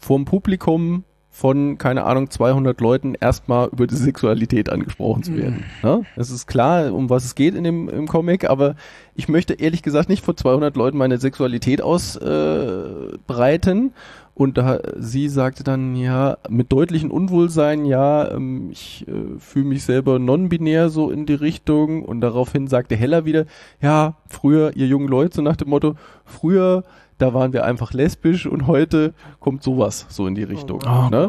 vorm 0.00 0.24
Publikum 0.24 1.04
von, 1.32 1.78
keine 1.78 2.04
Ahnung, 2.04 2.28
200 2.28 2.80
Leuten 2.80 3.14
erstmal 3.14 3.68
über 3.68 3.86
die 3.86 3.94
Sexualität 3.94 4.68
angesprochen 4.68 5.22
zu 5.22 5.36
werden. 5.36 5.64
Mhm. 5.80 5.88
Ne? 5.88 6.04
Es 6.16 6.30
ist 6.30 6.48
klar, 6.48 6.92
um 6.92 7.08
was 7.08 7.24
es 7.24 7.36
geht 7.36 7.54
in 7.54 7.62
dem 7.62 7.88
im 7.88 8.08
Comic, 8.08 8.50
aber 8.50 8.74
ich 9.14 9.28
möchte 9.28 9.54
ehrlich 9.54 9.82
gesagt 9.82 10.08
nicht 10.08 10.24
vor 10.24 10.36
200 10.36 10.76
Leuten 10.76 10.98
meine 10.98 11.18
Sexualität 11.18 11.82
ausbreiten. 11.82 13.86
Äh, 13.86 13.90
und 14.34 14.56
da, 14.56 14.80
sie 14.96 15.28
sagte 15.28 15.64
dann, 15.64 15.96
ja, 15.96 16.38
mit 16.48 16.72
deutlichen 16.72 17.10
Unwohlsein, 17.10 17.84
ja, 17.84 18.30
ähm, 18.30 18.70
ich 18.70 19.06
äh, 19.06 19.38
fühle 19.38 19.66
mich 19.66 19.84
selber 19.84 20.18
non-binär 20.18 20.88
so 20.88 21.10
in 21.10 21.26
die 21.26 21.34
Richtung. 21.34 22.04
Und 22.04 22.22
daraufhin 22.22 22.66
sagte 22.66 22.96
Hella 22.96 23.24
wieder, 23.24 23.44
ja, 23.82 24.14
früher, 24.28 24.76
ihr 24.76 24.86
jungen 24.86 25.08
Leute, 25.08 25.36
so 25.36 25.42
nach 25.42 25.56
dem 25.56 25.68
Motto, 25.68 25.94
früher 26.24 26.84
da 27.20 27.34
waren 27.34 27.52
wir 27.52 27.64
einfach 27.64 27.92
lesbisch 27.92 28.46
und 28.46 28.66
heute 28.66 29.14
kommt 29.38 29.62
sowas 29.62 30.06
so 30.08 30.26
in 30.26 30.34
die 30.34 30.42
Richtung. 30.42 30.80
Oh, 30.84 31.08
ne? 31.10 31.28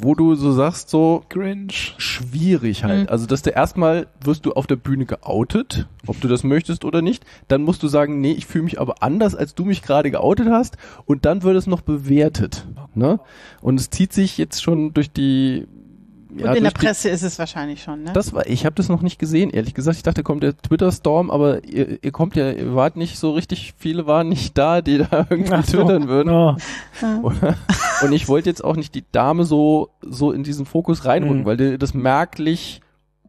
Wo 0.00 0.14
du 0.14 0.36
so 0.36 0.52
sagst, 0.52 0.90
so 0.90 1.24
cringe. 1.28 1.72
Schwierig 1.72 2.84
halt. 2.84 3.02
Mhm. 3.02 3.08
Also, 3.08 3.26
dass 3.26 3.42
du 3.42 3.50
erstmal 3.50 4.06
wirst 4.22 4.46
du 4.46 4.52
auf 4.52 4.68
der 4.68 4.76
Bühne 4.76 5.06
geoutet, 5.06 5.88
ob 6.06 6.20
du 6.20 6.28
das 6.28 6.44
möchtest 6.44 6.84
oder 6.84 7.02
nicht. 7.02 7.24
Dann 7.48 7.62
musst 7.62 7.82
du 7.82 7.88
sagen, 7.88 8.20
nee, 8.20 8.30
ich 8.30 8.46
fühle 8.46 8.64
mich 8.64 8.80
aber 8.80 9.02
anders, 9.02 9.34
als 9.34 9.56
du 9.56 9.64
mich 9.64 9.82
gerade 9.82 10.12
geoutet 10.12 10.48
hast. 10.50 10.76
Und 11.04 11.24
dann 11.24 11.42
wird 11.42 11.56
es 11.56 11.66
noch 11.66 11.80
bewertet. 11.80 12.64
Ne? 12.94 13.18
Und 13.60 13.80
es 13.80 13.90
zieht 13.90 14.12
sich 14.12 14.38
jetzt 14.38 14.62
schon 14.62 14.94
durch 14.94 15.10
die 15.10 15.66
ja, 16.38 16.50
und 16.50 16.56
in 16.56 16.64
der 16.64 16.70
Presse 16.70 17.08
die, 17.08 17.14
ist 17.14 17.22
es 17.22 17.38
wahrscheinlich 17.38 17.82
schon, 17.82 18.02
ne? 18.02 18.12
Das 18.12 18.32
war, 18.32 18.46
ich 18.46 18.64
habe 18.64 18.74
das 18.74 18.88
noch 18.88 19.02
nicht 19.02 19.18
gesehen, 19.18 19.50
ehrlich 19.50 19.74
gesagt. 19.74 19.96
Ich 19.96 20.02
dachte, 20.02 20.22
kommt 20.22 20.42
der 20.42 20.56
Twitter-Storm, 20.56 21.30
aber 21.30 21.64
ihr, 21.64 22.02
ihr 22.02 22.12
kommt 22.12 22.36
ja, 22.36 22.50
ihr 22.50 22.74
wart 22.74 22.96
nicht 22.96 23.18
so 23.18 23.32
richtig, 23.32 23.74
viele 23.76 24.06
waren 24.06 24.28
nicht 24.28 24.56
da, 24.56 24.80
die 24.80 24.98
da 24.98 25.26
irgendwie 25.30 25.52
Ach 25.52 25.64
twittern 25.64 26.02
so. 26.02 26.08
würden. 26.08 26.32
Oh. 26.32 26.56
und 28.04 28.12
ich 28.12 28.28
wollte 28.28 28.48
jetzt 28.48 28.64
auch 28.64 28.76
nicht 28.76 28.94
die 28.94 29.04
Dame 29.12 29.44
so, 29.44 29.90
so 30.02 30.32
in 30.32 30.42
diesen 30.42 30.66
Fokus 30.66 31.04
reinrücken, 31.04 31.40
mhm. 31.40 31.46
weil 31.46 31.78
das 31.78 31.94
merklich 31.94 32.80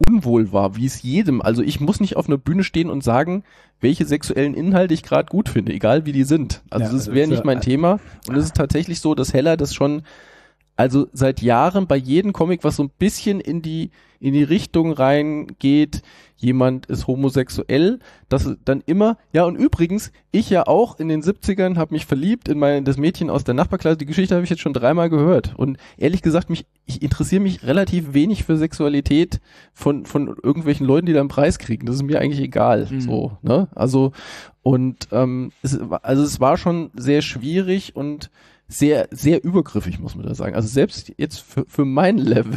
unwohl 0.08 0.52
war, 0.54 0.76
wie 0.76 0.86
es 0.86 1.02
jedem. 1.02 1.42
Also 1.42 1.62
ich 1.62 1.80
muss 1.80 2.00
nicht 2.00 2.16
auf 2.16 2.28
einer 2.28 2.38
Bühne 2.38 2.64
stehen 2.64 2.90
und 2.90 3.04
sagen, 3.04 3.44
welche 3.82 4.06
sexuellen 4.06 4.54
Inhalte 4.54 4.94
ich 4.94 5.04
gerade 5.04 5.30
gut 5.30 5.50
finde, 5.50 5.74
egal 5.74 6.06
wie 6.06 6.12
die 6.12 6.24
sind. 6.24 6.62
Also 6.70 6.86
ja, 6.86 6.92
das 6.92 7.12
wäre 7.14 7.28
nicht 7.28 7.46
mein 7.46 7.62
Thema. 7.62 8.00
Und 8.28 8.36
es 8.36 8.46
ist 8.46 8.56
tatsächlich 8.56 9.00
so, 9.00 9.16
dass 9.16 9.34
Heller 9.34 9.58
das 9.58 9.74
schon 9.74 10.04
also 10.80 11.08
seit 11.12 11.42
Jahren 11.42 11.88
bei 11.88 11.98
jedem 11.98 12.32
Comic, 12.32 12.64
was 12.64 12.78
so 12.78 12.84
ein 12.84 12.92
bisschen 12.98 13.42
in 13.42 13.62
die, 13.62 13.92
in 14.22 14.32
die 14.32 14.44
Richtung 14.44 14.94
reingeht, 14.94 16.04
jemand 16.38 16.86
ist 16.86 17.06
homosexuell, 17.06 18.00
das 18.30 18.50
dann 18.64 18.82
immer, 18.86 19.18
ja 19.34 19.44
und 19.44 19.58
übrigens, 19.58 20.14
ich 20.32 20.50
ja 20.50 20.68
auch 20.68 20.98
in 20.98 21.10
den 21.10 21.22
70ern 21.22 21.76
habe 21.76 21.94
mich 21.94 22.06
verliebt 22.06 22.48
in 22.48 22.60
mein, 22.60 22.86
das 22.86 22.96
Mädchen 22.96 23.30
aus 23.30 23.44
der 23.44 23.56
Nachbarklasse, 23.56 23.98
die 23.98 24.06
Geschichte 24.06 24.36
habe 24.36 24.46
ich 24.46 24.50
jetzt 24.50 24.62
schon 24.62 24.72
dreimal 24.72 25.10
gehört. 25.10 25.54
Und 25.58 25.78
ehrlich 25.98 26.22
gesagt, 26.22 26.50
mich, 26.50 26.66
ich 26.86 27.02
interessiere 27.02 27.42
mich 27.42 27.64
relativ 27.64 28.14
wenig 28.14 28.46
für 28.46 28.56
Sexualität 28.56 29.42
von, 29.74 30.06
von 30.06 30.28
irgendwelchen 30.28 30.88
Leuten, 30.88 31.08
die 31.08 31.14
da 31.14 31.20
einen 31.20 31.28
Preis 31.28 31.60
kriegen, 31.60 31.88
das 31.88 31.96
ist 31.98 32.04
mir 32.04 32.22
eigentlich 32.22 32.40
egal, 32.40 32.88
mhm. 32.90 33.02
so, 33.02 33.38
ne, 33.42 33.68
also 33.76 34.14
und 34.62 35.10
ähm, 35.12 35.52
es, 35.62 35.78
also 35.78 36.24
es 36.24 36.40
war 36.40 36.56
schon 36.56 36.92
sehr 36.96 37.22
schwierig 37.22 37.98
und 37.98 38.30
sehr, 38.72 39.08
sehr 39.10 39.44
übergriffig, 39.44 40.00
muss 40.00 40.16
man 40.16 40.28
da 40.28 40.36
sagen. 40.36 40.56
Also 40.56 40.68
selbst 40.68 41.12
jetzt 41.18 41.40
für, 41.40 41.66
für 41.68 41.86
mein 41.86 42.20
Level, 42.20 42.54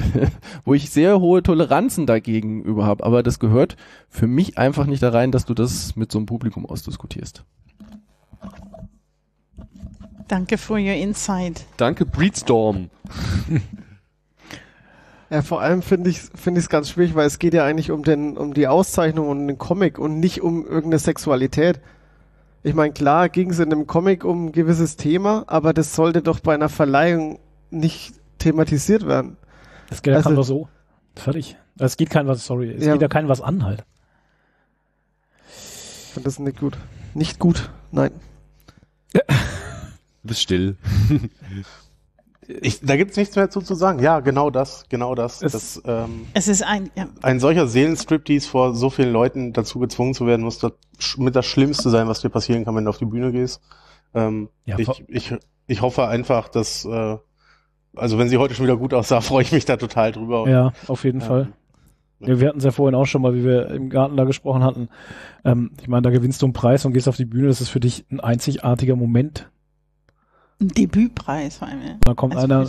wo 0.65 0.75
ich 0.75 0.91
sehr 0.91 1.21
hohe 1.21 1.43
Toleranzen 1.43 2.07
dagegen 2.07 2.63
über 2.63 2.85
habe, 2.85 3.03
aber 3.03 3.23
das 3.23 3.39
gehört 3.39 3.77
für 4.11 4.27
mich 4.27 4.59
einfach 4.59 4.87
nicht 4.87 5.03
da 5.03 5.09
rein, 5.09 5.33
dass 5.33 5.47
du 5.47 5.55
das 5.55 5.97
mit 5.97 6.13
so 6.13 6.19
einem 6.19 6.27
Publikum 6.27 6.67
ausdiskutierst. 6.67 7.45
Danke 10.29 10.59
für 10.59 10.75
your 10.75 10.95
insight. 10.95 11.65
Danke, 11.79 12.07
Breedstorm. 12.07 12.91
Ja, 15.31 15.41
vor 15.41 15.63
allem 15.63 15.81
finde 15.81 16.11
ich 16.11 16.21
finde 16.21 16.59
ich 16.59 16.67
es 16.67 16.69
ganz 16.69 16.91
schwierig, 16.91 17.15
weil 17.15 17.27
es 17.27 17.39
geht 17.39 17.55
ja 17.55 17.65
eigentlich 17.65 17.91
um 17.91 18.03
den 18.03 18.37
um 18.37 18.53
die 18.53 18.69
Auszeichnung 18.69 19.29
und 19.29 19.49
den 19.49 19.57
Comic 19.57 19.99
und 19.99 20.21
nicht 20.21 20.43
um 20.43 20.67
irgendeine 20.67 20.99
Sexualität. 20.99 21.81
Ich 22.65 22.75
meine, 22.75 22.93
klar 22.93 23.29
ging 23.29 23.51
es 23.51 23.59
in 23.59 23.73
einem 23.73 23.87
Comic 23.87 24.25
um 24.25 24.47
ein 24.47 24.53
gewisses 24.53 24.97
Thema, 24.97 25.45
aber 25.49 25.73
das 25.73 25.95
sollte 25.95 26.23
doch 26.23 26.41
bei 26.41 26.55
einer 26.55 26.69
Verleihung 26.69 27.41
nicht 27.71 28.15
thematisiert 28.39 29.07
werden. 29.07 29.37
Das 29.89 30.03
geht 30.03 30.13
ja 30.13 30.19
also, 30.19 30.35
doch 30.35 30.45
so. 30.45 30.69
Fertig. 31.17 31.57
Es 31.79 31.97
geht 31.97 32.11
kein 32.11 32.27
was, 32.29 32.47
sorry, 32.47 32.71
es 32.71 32.85
ja. 32.85 32.93
geht 32.93 33.03
ja 33.03 33.09
kein 33.09 33.29
was 33.29 33.41
an 33.41 33.65
halt. 33.65 33.85
Ich 35.49 36.15
finde 36.15 36.25
das 36.25 36.39
nicht 36.39 36.61
gut. 36.61 36.79
Nicht 37.15 37.39
gut, 37.39 37.71
nein. 37.91 38.13
Du 39.13 39.21
bist 40.23 40.41
still. 40.41 40.77
Ich, 42.49 42.81
da 42.81 42.97
gibt's 42.97 43.17
nichts 43.17 43.37
mehr 43.37 43.51
zu, 43.51 43.61
zu 43.61 43.75
sagen. 43.75 44.01
Ja, 44.01 44.21
genau 44.21 44.51
das, 44.51 44.85
genau 44.89 45.15
das. 45.15 45.43
Es, 45.43 45.53
das, 45.53 45.83
ähm, 45.87 46.27
es 46.35 46.49
ist 46.49 46.63
ein, 46.63 46.91
ja. 46.97 47.07
ein 47.23 47.39
solcher 47.39 47.67
Seelenstriptease 47.69 48.49
vor 48.49 48.75
so 48.75 48.91
vielen 48.91 49.13
Leuten 49.13 49.53
dazu 49.53 49.79
gezwungen 49.79 50.13
zu 50.15 50.27
werden, 50.27 50.43
muss 50.43 50.59
das 50.59 50.73
mit 51.19 51.37
das 51.37 51.47
Schlimmste 51.47 51.89
sein, 51.91 52.09
was 52.09 52.21
dir 52.21 52.31
passieren 52.31 52.65
kann, 52.65 52.75
wenn 52.75 52.85
du 52.85 52.91
auf 52.91 52.99
die 52.99 53.05
Bühne 53.05 53.31
gehst. 53.31 53.61
Ähm, 54.15 54.49
ja, 54.65 54.79
ich, 54.79 55.05
ich, 55.09 55.35
ich 55.67 55.83
hoffe 55.83 56.07
einfach, 56.09 56.49
dass, 56.49 56.85
äh, 56.85 57.17
also 57.95 58.19
wenn 58.19 58.29
sie 58.29 58.39
heute 58.39 58.55
schon 58.55 58.67
wieder 58.67 58.77
gut 58.77 58.93
aussah, 58.93 59.21
freue 59.23 59.43
ich 59.43 59.53
mich 59.53 59.65
da 59.65 59.77
total 59.77 60.11
drüber. 60.11 60.49
Ja, 60.49 60.73
auf 60.89 61.05
jeden 61.05 61.21
ähm, 61.21 61.27
Fall. 61.27 61.53
Ja, 62.19 62.41
wir 62.41 62.49
hatten 62.49 62.59
es 62.59 62.65
ja 62.65 62.71
vorhin 62.73 62.95
auch 62.95 63.07
schon 63.07 63.23
mal, 63.23 63.35
wie 63.35 63.45
wir 63.45 63.69
im 63.69 63.89
Garten 63.89 64.17
da 64.17 64.25
gesprochen 64.25 64.65
hatten. 64.65 64.89
Ähm, 65.45 65.73
ich 65.81 65.89
meine, 65.89 66.03
da 66.03 66.11
gewinnst 66.11 66.43
du 66.43 66.47
einen 66.47 66.53
Preis 66.53 66.85
und 66.85 66.93
gehst 66.93 67.09
auf 67.09 67.17
die 67.17 67.25
Bühne. 67.25 67.49
Das 67.49 67.61
ist 67.61 67.69
für 67.69 67.81
dich 67.81 68.05
ein 68.11 68.21
einzigartiger 68.21 68.97
Moment 68.97 69.51
ein 70.63 70.69
Debütpreis 70.69 71.59
vor 71.59 71.69
allem. 71.69 71.81
Und 71.81 72.09
dann 72.09 72.17
kommt 72.17 72.37
also 72.37 72.45
einer 72.45 72.67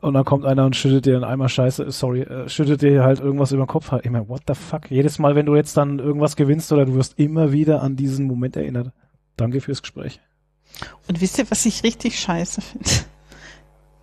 und 0.00 0.14
dann 0.14 0.24
kommt 0.24 0.44
einer 0.44 0.66
und 0.66 0.76
schüttet 0.76 1.06
dir 1.06 1.16
einen 1.16 1.24
Eimer 1.24 1.48
Scheiße, 1.48 1.90
sorry, 1.90 2.22
äh, 2.22 2.48
schüttet 2.48 2.82
dir 2.82 3.02
halt 3.02 3.20
irgendwas 3.20 3.52
über 3.52 3.64
den 3.64 3.68
Kopf. 3.68 3.92
Ich 4.02 4.10
meine, 4.10 4.28
what 4.28 4.42
the 4.46 4.54
fuck? 4.54 4.90
Jedes 4.90 5.18
Mal, 5.18 5.34
wenn 5.34 5.46
du 5.46 5.56
jetzt 5.56 5.76
dann 5.76 5.98
irgendwas 5.98 6.36
gewinnst 6.36 6.72
oder 6.72 6.84
du 6.84 6.94
wirst 6.94 7.18
immer 7.18 7.52
wieder 7.52 7.82
an 7.82 7.96
diesen 7.96 8.26
Moment 8.26 8.56
erinnert. 8.56 8.92
Danke 9.36 9.60
fürs 9.60 9.82
Gespräch. 9.82 10.20
Und 11.08 11.20
wisst 11.20 11.38
ihr, 11.38 11.50
was 11.50 11.64
ich 11.66 11.82
richtig 11.84 12.18
scheiße 12.18 12.60
finde? 12.60 12.90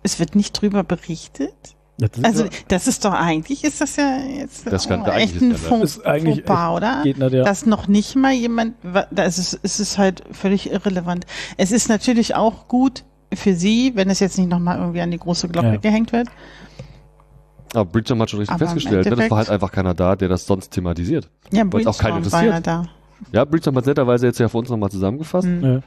Es 0.02 0.18
wird 0.18 0.34
nicht 0.34 0.52
drüber 0.60 0.84
berichtet. 0.84 1.76
Das 1.98 2.10
also 2.22 2.44
ja, 2.44 2.50
das 2.68 2.88
ist 2.88 3.06
doch 3.06 3.14
eigentlich, 3.14 3.64
ist 3.64 3.80
das 3.80 3.96
ja 3.96 4.18
jetzt 4.18 4.70
das 4.70 4.86
kann, 4.86 5.04
echt 5.06 5.40
ein 5.40 5.54
Faux, 5.54 5.94
Fauxpas, 6.04 6.76
oder? 6.76 7.00
Geht 7.02 7.16
nicht, 7.16 7.32
ja. 7.32 7.42
Dass 7.42 7.64
noch 7.64 7.88
nicht 7.88 8.16
mal 8.16 8.34
jemand, 8.34 8.74
das 9.10 9.38
ist, 9.38 9.58
es 9.62 9.80
ist 9.80 9.96
halt 9.96 10.22
völlig 10.30 10.70
irrelevant. 10.70 11.24
Es 11.56 11.72
ist 11.72 11.88
natürlich 11.88 12.34
auch 12.34 12.68
gut, 12.68 13.04
für 13.32 13.54
sie, 13.54 13.92
wenn 13.94 14.10
es 14.10 14.20
jetzt 14.20 14.38
nicht 14.38 14.48
nochmal 14.48 14.78
irgendwie 14.78 15.00
an 15.00 15.10
die 15.10 15.18
große 15.18 15.48
Glocke 15.48 15.72
ja. 15.72 15.76
gehängt 15.76 16.12
wird. 16.12 16.28
Aber 17.74 17.84
Bridgestone 17.84 18.22
hat 18.22 18.30
schon 18.30 18.40
richtig 18.40 18.54
Aber 18.54 18.64
festgestellt, 18.64 19.06
ne? 19.06 19.16
das 19.16 19.30
war 19.30 19.38
halt 19.38 19.50
einfach 19.50 19.72
keiner 19.72 19.94
da, 19.94 20.16
der 20.16 20.28
das 20.28 20.46
sonst 20.46 20.70
thematisiert. 20.70 21.28
Ja, 21.52 21.64
Bridgestone 21.64 21.90
auch 21.90 21.98
keinen 21.98 22.16
interessiert. 22.18 22.52
war 22.52 22.60
da. 22.60 22.86
Ja, 23.32 23.44
Bridgestone 23.44 23.76
hat 23.76 23.86
netterweise 23.86 24.26
jetzt 24.26 24.38
ja 24.38 24.48
für 24.48 24.58
uns 24.58 24.68
nochmal 24.68 24.90
zusammengefasst. 24.90 25.48
Mhm. 25.48 25.64
Ja. 25.64 25.80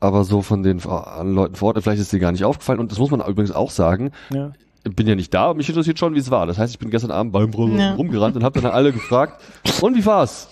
Aber 0.00 0.24
so 0.24 0.42
von 0.42 0.62
den 0.62 0.78
Leuten 0.78 1.56
vor 1.56 1.68
Ort, 1.68 1.82
vielleicht 1.82 2.00
ist 2.00 2.12
dir 2.12 2.20
gar 2.20 2.32
nicht 2.32 2.44
aufgefallen. 2.44 2.78
Und 2.78 2.92
das 2.92 2.98
muss 2.98 3.10
man 3.10 3.20
übrigens 3.20 3.50
auch 3.50 3.70
sagen. 3.70 4.12
Ja 4.32 4.52
bin 4.84 5.06
ja 5.06 5.14
nicht 5.14 5.32
da, 5.34 5.54
mich 5.54 5.68
interessiert 5.68 5.98
schon, 5.98 6.14
wie 6.14 6.18
es 6.18 6.30
war. 6.30 6.46
Das 6.46 6.58
heißt, 6.58 6.72
ich 6.72 6.78
bin 6.78 6.90
gestern 6.90 7.10
Abend 7.10 7.32
beim 7.32 7.50
ja. 7.76 7.94
rumgerannt 7.94 8.36
und 8.36 8.44
habe 8.44 8.60
dann 8.60 8.70
alle 8.70 8.92
gefragt, 8.92 9.42
und 9.80 9.96
wie 9.96 10.06
war's? 10.06 10.48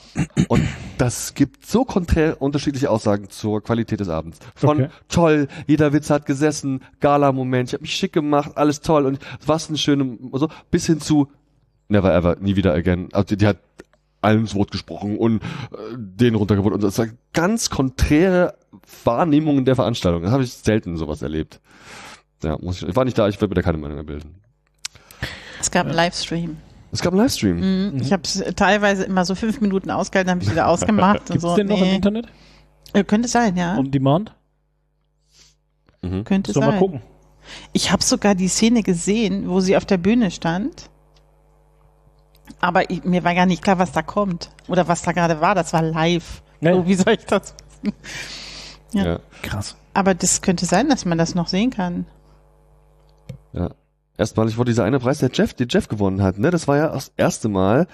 Und 0.48 0.62
das 0.98 1.34
gibt 1.34 1.66
so 1.66 1.84
konträr 1.84 2.40
unterschiedliche 2.40 2.90
Aussagen 2.90 3.28
zur 3.28 3.62
Qualität 3.62 4.00
des 4.00 4.08
Abends. 4.08 4.38
Von 4.54 4.84
okay. 4.84 4.88
toll, 5.08 5.48
jeder 5.66 5.92
Witz 5.92 6.10
hat 6.10 6.26
gesessen, 6.26 6.82
Gala-Moment, 7.00 7.70
ich 7.70 7.74
habe 7.74 7.82
mich 7.82 7.94
schick 7.94 8.12
gemacht, 8.12 8.52
alles 8.56 8.80
toll 8.80 9.06
und 9.06 9.18
was 9.44 9.68
ein 9.68 9.76
schöner, 9.76 10.16
so, 10.32 10.48
bis 10.70 10.86
hin 10.86 11.00
zu 11.00 11.28
never 11.88 12.12
ever, 12.14 12.36
nie 12.40 12.56
wieder 12.56 12.74
again. 12.74 13.08
Also 13.12 13.26
die, 13.28 13.36
die 13.36 13.46
hat 13.46 13.58
allen 14.22 14.40
ins 14.40 14.54
Wort 14.54 14.70
gesprochen 14.70 15.18
und 15.18 15.42
äh, 15.42 15.46
den 15.96 16.34
runtergeholt 16.34 16.74
und 16.74 16.82
das 16.82 16.98
war 16.98 17.06
ganz 17.32 17.70
konträre 17.70 18.54
Wahrnehmungen 19.04 19.64
der 19.64 19.76
Veranstaltung. 19.76 20.22
Das 20.22 20.32
habe 20.32 20.42
ich 20.42 20.52
selten 20.52 20.96
sowas 20.96 21.22
erlebt. 21.22 21.60
Ja, 22.42 22.56
muss 22.60 22.82
ich, 22.82 22.88
ich 22.88 22.96
war 22.96 23.04
nicht 23.04 23.18
da, 23.18 23.28
ich 23.28 23.36
werde 23.36 23.48
mir 23.48 23.54
da 23.54 23.62
keine 23.62 23.78
Meinung 23.78 23.96
mehr 23.96 24.04
bilden. 24.04 24.34
Es 25.60 25.70
gab 25.70 25.86
einen 25.86 25.94
Livestream. 25.94 26.56
Es 26.92 27.00
gab 27.00 27.12
einen 27.12 27.22
Livestream. 27.22 27.56
Mhm. 27.56 27.94
mhm. 27.94 28.02
Ich 28.02 28.12
habe 28.12 28.22
es 28.24 28.42
teilweise 28.54 29.04
immer 29.04 29.24
so 29.24 29.34
fünf 29.34 29.60
Minuten 29.60 29.90
ausgehalten, 29.90 30.28
dann 30.28 30.38
habe 30.38 30.44
ich 30.44 30.50
wieder 30.50 30.68
ausgemacht. 30.68 31.26
Gibt's 31.26 31.32
und 31.32 31.40
so. 31.40 31.56
den 31.56 31.66
noch 31.66 31.80
nee. 31.80 31.90
im 31.90 31.96
Internet? 31.96 32.28
Äh, 32.92 33.04
könnte 33.04 33.28
sein, 33.28 33.56
ja. 33.56 33.76
On 33.76 33.90
Demand? 33.90 34.34
Mhm. 36.02 36.24
Könnte 36.24 36.52
so 36.52 36.60
sein. 36.60 36.70
mal 36.70 36.78
gucken. 36.78 37.02
Ich 37.72 37.92
habe 37.92 38.02
sogar 38.02 38.34
die 38.34 38.48
Szene 38.48 38.82
gesehen, 38.82 39.48
wo 39.48 39.60
sie 39.60 39.76
auf 39.76 39.84
der 39.84 39.98
Bühne 39.98 40.30
stand. 40.30 40.90
Aber 42.60 42.90
ich, 42.90 43.04
mir 43.04 43.24
war 43.24 43.34
gar 43.34 43.46
nicht 43.46 43.62
klar, 43.62 43.78
was 43.78 43.92
da 43.92 44.02
kommt. 44.02 44.50
Oder 44.68 44.88
was 44.88 45.02
da 45.02 45.12
gerade 45.12 45.40
war. 45.40 45.54
Das 45.54 45.72
war 45.72 45.82
live. 45.82 46.42
Nee. 46.60 46.72
So, 46.72 46.86
wie 46.86 46.94
soll 46.94 47.14
ich 47.14 47.24
das 47.26 47.54
wissen? 47.82 47.96
Ja. 48.92 49.04
ja. 49.04 49.20
Krass. 49.42 49.76
Aber 49.94 50.14
das 50.14 50.42
könnte 50.42 50.66
sein, 50.66 50.88
dass 50.88 51.04
man 51.04 51.18
das 51.18 51.34
noch 51.34 51.48
sehen 51.48 51.70
kann. 51.70 52.06
Ja. 53.56 53.70
Erstmalig 54.18 54.56
wurde 54.56 54.70
dieser 54.70 54.84
eine 54.84 54.98
Preis, 54.98 55.18
der 55.18 55.30
Jeff, 55.32 55.52
den 55.54 55.68
Jeff 55.68 55.88
gewonnen 55.88 56.22
hat, 56.22 56.38
ne? 56.38 56.50
Das 56.50 56.68
war 56.68 56.76
ja 56.76 56.88
das 56.88 57.12
erste 57.16 57.48
Mal, 57.48 57.86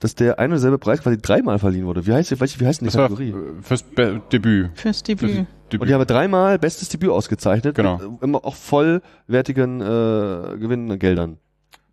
dass 0.00 0.14
der 0.14 0.38
ein 0.38 0.52
und 0.52 0.58
selbe 0.58 0.78
Preis 0.78 1.02
quasi 1.02 1.18
dreimal 1.18 1.58
verliehen 1.58 1.86
wurde. 1.86 2.06
Wie 2.06 2.12
heißt, 2.12 2.30
wie 2.30 2.66
heißt 2.66 2.80
denn 2.80 2.88
die 2.88 2.92
das 2.92 2.94
Kategorie? 2.94 3.34
Fürs 3.62 3.82
Be 3.82 4.20
Debüt. 4.32 4.70
Fürs 4.74 5.02
Debüt. 5.02 5.30
Fürs 5.30 5.46
Debüt. 5.72 5.80
Und 5.80 5.88
die 5.88 5.94
haben 5.94 6.06
dreimal 6.06 6.58
bestes 6.58 6.88
Debüt 6.88 7.10
ausgezeichnet. 7.10 7.74
Genau. 7.74 7.98
Mit 7.98 8.22
immer 8.22 8.44
auch 8.44 8.54
vollwertigen 8.54 9.80
äh, 9.80 10.56
gewinnenden 10.58 10.98
Geldern. 10.98 11.38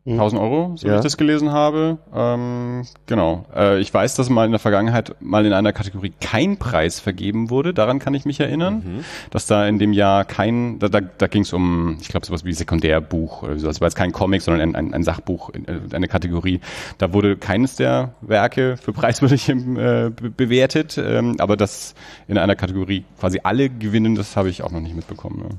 1000 0.08 0.39
mhm. 0.39 0.47
Euro, 0.47 0.74
so 0.76 0.88
ja. 0.88 0.93
wie 0.93 0.97
ich 0.97 1.03
das 1.03 1.18
gelesen 1.18 1.51
habe. 1.51 1.97
Ähm, 2.14 2.84
genau. 3.08 3.45
Äh, 3.56 3.80
ich 3.80 3.91
weiß, 3.91 4.14
dass 4.16 4.30
mal 4.30 4.45
in 4.45 4.51
der 4.51 4.60
Vergangenheit 4.60 5.16
mal 5.20 5.45
in 5.47 5.53
einer 5.53 5.74
Kategorie 5.74 6.14
kein 6.22 6.58
Preis 6.58 6.99
vergeben 6.99 7.49
wurde. 7.49 7.74
Daran 7.74 7.97
kann 7.97 8.14
ich 8.14 8.24
mich 8.24 8.39
erinnern, 8.39 8.84
mhm. 8.86 9.06
dass 9.32 9.47
da 9.47 9.68
in 9.68 9.80
dem 9.80 9.93
Jahr 9.93 10.24
kein, 10.24 10.78
da, 10.78 10.89
da, 10.89 11.01
da 11.01 11.26
ging 11.26 11.41
es 11.41 11.53
um, 11.53 11.97
ich 11.99 12.10
glaube 12.10 12.26
sowas 12.28 12.45
wie 12.45 12.53
Sekundärbuch 12.53 13.41
oder 13.41 13.58
so. 13.58 13.66
Das 13.66 13.82
war 13.82 13.88
jetzt 13.88 13.95
kein 13.95 14.12
Comic, 14.12 14.43
sondern 14.43 14.62
ein, 14.62 14.76
ein, 14.76 14.93
ein 14.93 15.03
Sachbuch, 15.03 15.49
äh, 15.49 15.95
eine 15.95 16.08
Kategorie. 16.08 16.60
Da 16.99 17.12
wurde 17.12 17.36
keines 17.36 17.76
der 17.76 18.14
Werke 18.22 18.78
für 18.78 18.93
preiswürdig 18.93 19.49
äh, 19.49 20.12
bewertet, 20.12 20.99
ähm, 21.03 21.38
aber 21.39 21.58
das 21.58 21.95
in 22.28 22.38
einer 22.38 22.56
Kategorie 22.56 23.06
quasi 23.20 23.39
alle 23.41 23.70
gewinnen, 23.70 24.14
das 24.14 24.36
habe 24.38 24.49
ich 24.49 24.62
auch 24.62 24.72
noch 24.72 24.82
nicht 24.82 24.95
mitbekommen. 24.95 25.58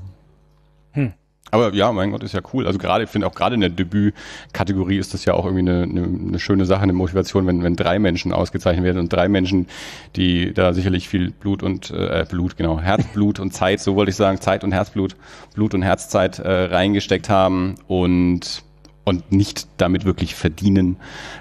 Ja. 0.95 1.01
Hm. 1.01 1.13
Aber 1.51 1.73
ja, 1.73 1.91
mein 1.91 2.11
Gott, 2.11 2.23
ist 2.23 2.33
ja 2.33 2.41
cool. 2.53 2.67
Also 2.67 2.77
gerade, 2.77 3.05
ich 3.05 3.09
finde 3.09 3.27
auch 3.27 3.33
gerade 3.33 3.55
in 3.55 3.61
der 3.61 3.69
Debütkategorie 3.69 4.97
ist 4.97 5.13
das 5.13 5.25
ja 5.25 5.33
auch 5.33 5.45
irgendwie 5.45 5.69
eine, 5.69 5.83
eine, 5.83 6.03
eine 6.03 6.39
schöne 6.39 6.65
Sache, 6.65 6.81
eine 6.81 6.93
Motivation, 6.93 7.47
wenn, 7.47 7.63
wenn 7.63 7.75
drei 7.75 7.99
Menschen 7.99 8.33
ausgezeichnet 8.33 8.83
werden 8.83 8.99
und 8.99 9.13
drei 9.13 9.29
Menschen, 9.29 9.67
die 10.15 10.53
da 10.53 10.73
sicherlich 10.73 11.07
viel 11.07 11.31
Blut 11.31 11.63
und 11.63 11.91
äh, 11.91 12.25
Blut, 12.29 12.57
genau, 12.57 12.79
Herzblut 12.79 13.39
und 13.39 13.53
Zeit, 13.53 13.79
so 13.79 13.95
wollte 13.95 14.09
ich 14.09 14.15
sagen, 14.17 14.41
Zeit 14.41 14.63
und 14.63 14.73
Herzblut, 14.73 15.15
Blut 15.53 15.73
und 15.73 15.83
Herzzeit 15.83 16.39
äh, 16.39 16.65
reingesteckt 16.65 17.29
haben 17.29 17.75
und 17.87 18.63
und 19.03 19.31
nicht 19.31 19.69
damit 19.77 20.03
wirklich 20.03 20.35
verdienen 20.35 20.97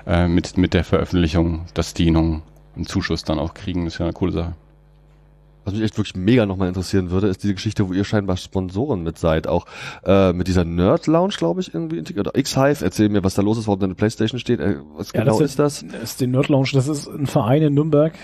äh, 0.06 0.28
mit 0.28 0.56
mit 0.56 0.72
der 0.72 0.84
Veröffentlichung, 0.84 1.66
dass 1.74 1.94
die 1.94 2.12
noch 2.12 2.42
einen 2.76 2.86
Zuschuss 2.86 3.24
dann 3.24 3.40
auch 3.40 3.54
kriegen, 3.54 3.86
ist 3.86 3.98
ja 3.98 4.06
eine 4.06 4.12
coole 4.12 4.30
Sache. 4.30 4.54
Was 5.66 5.74
mich 5.74 5.82
echt 5.82 5.98
wirklich 5.98 6.14
mega 6.14 6.46
nochmal 6.46 6.68
interessieren 6.68 7.10
würde, 7.10 7.26
ist 7.26 7.42
diese 7.42 7.54
Geschichte, 7.54 7.88
wo 7.88 7.92
ihr 7.92 8.04
scheinbar 8.04 8.36
Sponsoren 8.36 9.02
mit 9.02 9.18
seid. 9.18 9.48
Auch 9.48 9.66
äh, 10.04 10.32
mit 10.32 10.46
dieser 10.46 10.64
Nerd 10.64 11.08
Lounge, 11.08 11.34
glaube 11.36 11.60
ich, 11.60 11.74
irgendwie 11.74 11.98
integriert. 11.98 12.30
X-Hive, 12.38 12.84
erzähl 12.84 13.08
mir, 13.08 13.24
was 13.24 13.34
da 13.34 13.42
los 13.42 13.58
ist, 13.58 13.66
warum 13.66 13.80
da 13.80 13.86
eine 13.86 13.96
Playstation 13.96 14.38
steht. 14.38 14.60
Äh, 14.60 14.76
was 14.96 15.10
ja, 15.12 15.24
genau 15.24 15.40
das 15.40 15.50
ist, 15.50 15.58
das? 15.58 15.84
Das 15.84 16.02
ist 16.02 16.20
die 16.20 16.28
Nerd 16.28 16.48
Lounge, 16.48 16.68
das 16.72 16.86
ist 16.86 17.08
ein 17.08 17.26
Verein 17.26 17.62
in 17.62 17.74
Nürnberg, 17.74 18.14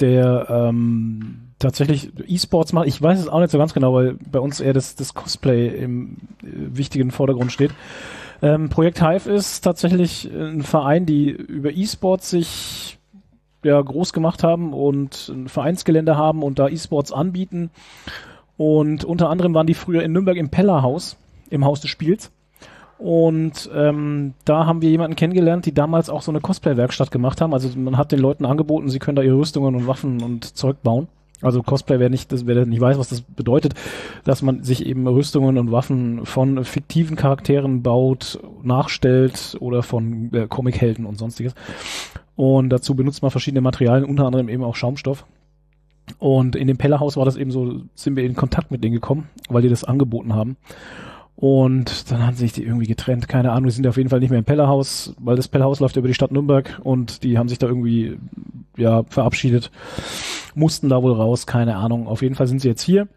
der 0.00 0.46
ähm, 0.50 1.52
tatsächlich 1.58 2.12
E-Sports 2.26 2.74
macht. 2.74 2.86
Ich 2.86 3.00
weiß 3.00 3.18
es 3.18 3.28
auch 3.28 3.40
nicht 3.40 3.50
so 3.50 3.56
ganz 3.56 3.72
genau, 3.72 3.94
weil 3.94 4.18
bei 4.30 4.40
uns 4.40 4.60
eher 4.60 4.74
das, 4.74 4.94
das 4.94 5.14
Cosplay 5.14 5.68
im 5.68 6.18
äh, 6.42 6.76
wichtigen 6.76 7.10
Vordergrund 7.12 7.50
steht. 7.50 7.70
Ähm, 8.42 8.68
Projekt 8.68 9.00
Hive 9.00 9.30
ist 9.30 9.62
tatsächlich 9.62 10.30
ein 10.30 10.62
Verein, 10.62 11.06
die 11.06 11.30
über 11.30 11.70
E-Sports 11.72 12.28
sich 12.28 12.98
ja, 13.64 13.80
groß 13.80 14.12
gemacht 14.12 14.42
haben 14.42 14.72
und 14.72 15.28
ein 15.28 15.48
Vereinsgelände 15.48 16.16
haben 16.16 16.42
und 16.42 16.58
da 16.58 16.68
E-Sports 16.68 17.12
anbieten. 17.12 17.70
Und 18.56 19.04
unter 19.04 19.30
anderem 19.30 19.54
waren 19.54 19.66
die 19.66 19.74
früher 19.74 20.02
in 20.02 20.12
Nürnberg 20.12 20.36
im 20.36 20.50
Pellerhaus, 20.50 21.16
im 21.50 21.64
Haus 21.64 21.80
des 21.80 21.90
Spiels. 21.90 22.30
Und 22.98 23.68
ähm, 23.74 24.34
da 24.44 24.66
haben 24.66 24.80
wir 24.80 24.88
jemanden 24.88 25.16
kennengelernt, 25.16 25.66
die 25.66 25.74
damals 25.74 26.08
auch 26.08 26.22
so 26.22 26.30
eine 26.30 26.40
Cosplay-Werkstatt 26.40 27.10
gemacht 27.10 27.40
haben. 27.40 27.52
Also 27.52 27.68
man 27.76 27.98
hat 27.98 28.12
den 28.12 28.20
Leuten 28.20 28.44
angeboten, 28.44 28.88
sie 28.88 29.00
können 29.00 29.16
da 29.16 29.22
ihre 29.22 29.36
Rüstungen 29.36 29.74
und 29.74 29.86
Waffen 29.86 30.22
und 30.22 30.56
Zeug 30.56 30.82
bauen. 30.82 31.08
Also 31.42 31.62
Cosplay, 31.62 31.98
wer 31.98 32.08
nicht, 32.08 32.32
das, 32.32 32.46
wer 32.46 32.64
nicht 32.64 32.80
weiß, 32.80 32.96
was 32.96 33.08
das 33.08 33.20
bedeutet, 33.20 33.74
dass 34.24 34.40
man 34.40 34.62
sich 34.62 34.86
eben 34.86 35.06
Rüstungen 35.06 35.58
und 35.58 35.72
Waffen 35.72 36.24
von 36.24 36.64
fiktiven 36.64 37.16
Charakteren 37.16 37.82
baut, 37.82 38.38
nachstellt 38.62 39.56
oder 39.60 39.82
von 39.82 40.32
äh, 40.32 40.46
Comichelden 40.46 41.04
und 41.04 41.18
sonstiges. 41.18 41.54
Und 42.36 42.70
dazu 42.70 42.94
benutzt 42.94 43.22
man 43.22 43.30
verschiedene 43.30 43.60
Materialien, 43.60 44.08
unter 44.08 44.26
anderem 44.26 44.48
eben 44.48 44.64
auch 44.64 44.76
Schaumstoff. 44.76 45.24
Und 46.18 46.56
in 46.56 46.66
dem 46.66 46.76
Pellerhaus 46.76 47.16
war 47.16 47.24
das 47.24 47.36
eben 47.36 47.50
so, 47.50 47.82
sind 47.94 48.16
wir 48.16 48.24
in 48.24 48.34
Kontakt 48.34 48.70
mit 48.70 48.84
denen 48.84 48.94
gekommen, 48.94 49.28
weil 49.48 49.62
die 49.62 49.68
das 49.68 49.84
angeboten 49.84 50.34
haben. 50.34 50.56
Und 51.36 52.10
dann 52.12 52.24
haben 52.24 52.36
sich 52.36 52.52
die 52.52 52.62
irgendwie 52.62 52.86
getrennt, 52.86 53.28
keine 53.28 53.52
Ahnung, 53.52 53.64
die 53.64 53.72
sind 53.72 53.86
auf 53.86 53.96
jeden 53.96 54.08
Fall 54.08 54.20
nicht 54.20 54.30
mehr 54.30 54.38
im 54.38 54.44
Pellerhaus, 54.44 55.14
weil 55.18 55.36
das 55.36 55.48
Pellerhaus 55.48 55.80
läuft 55.80 55.96
über 55.96 56.06
die 56.06 56.14
Stadt 56.14 56.30
Nürnberg 56.30 56.80
und 56.84 57.24
die 57.24 57.38
haben 57.38 57.48
sich 57.48 57.58
da 57.58 57.66
irgendwie 57.66 58.18
ja 58.76 59.02
verabschiedet, 59.04 59.70
mussten 60.54 60.88
da 60.88 61.02
wohl 61.02 61.12
raus, 61.12 61.46
keine 61.46 61.76
Ahnung. 61.76 62.06
Auf 62.06 62.22
jeden 62.22 62.36
Fall 62.36 62.46
sind 62.46 62.60
sie 62.60 62.68
jetzt 62.68 62.82
hier 62.82 63.08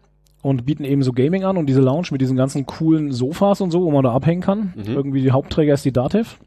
und 0.42 0.66
bieten 0.66 0.84
eben 0.84 1.02
so 1.02 1.12
Gaming 1.12 1.44
an 1.44 1.56
und 1.56 1.66
diese 1.66 1.80
Lounge 1.80 2.08
mit 2.10 2.20
diesen 2.20 2.36
ganzen 2.36 2.66
coolen 2.66 3.12
Sofas 3.12 3.60
und 3.60 3.70
so, 3.70 3.82
wo 3.82 3.90
man 3.90 4.02
da 4.02 4.12
abhängen 4.12 4.42
kann. 4.42 4.72
Mhm. 4.76 4.92
Irgendwie 4.92 5.22
die 5.22 5.32
Hauptträger 5.32 5.74
ist 5.74 5.84
die 5.84 5.92
Dativ. 5.92 6.38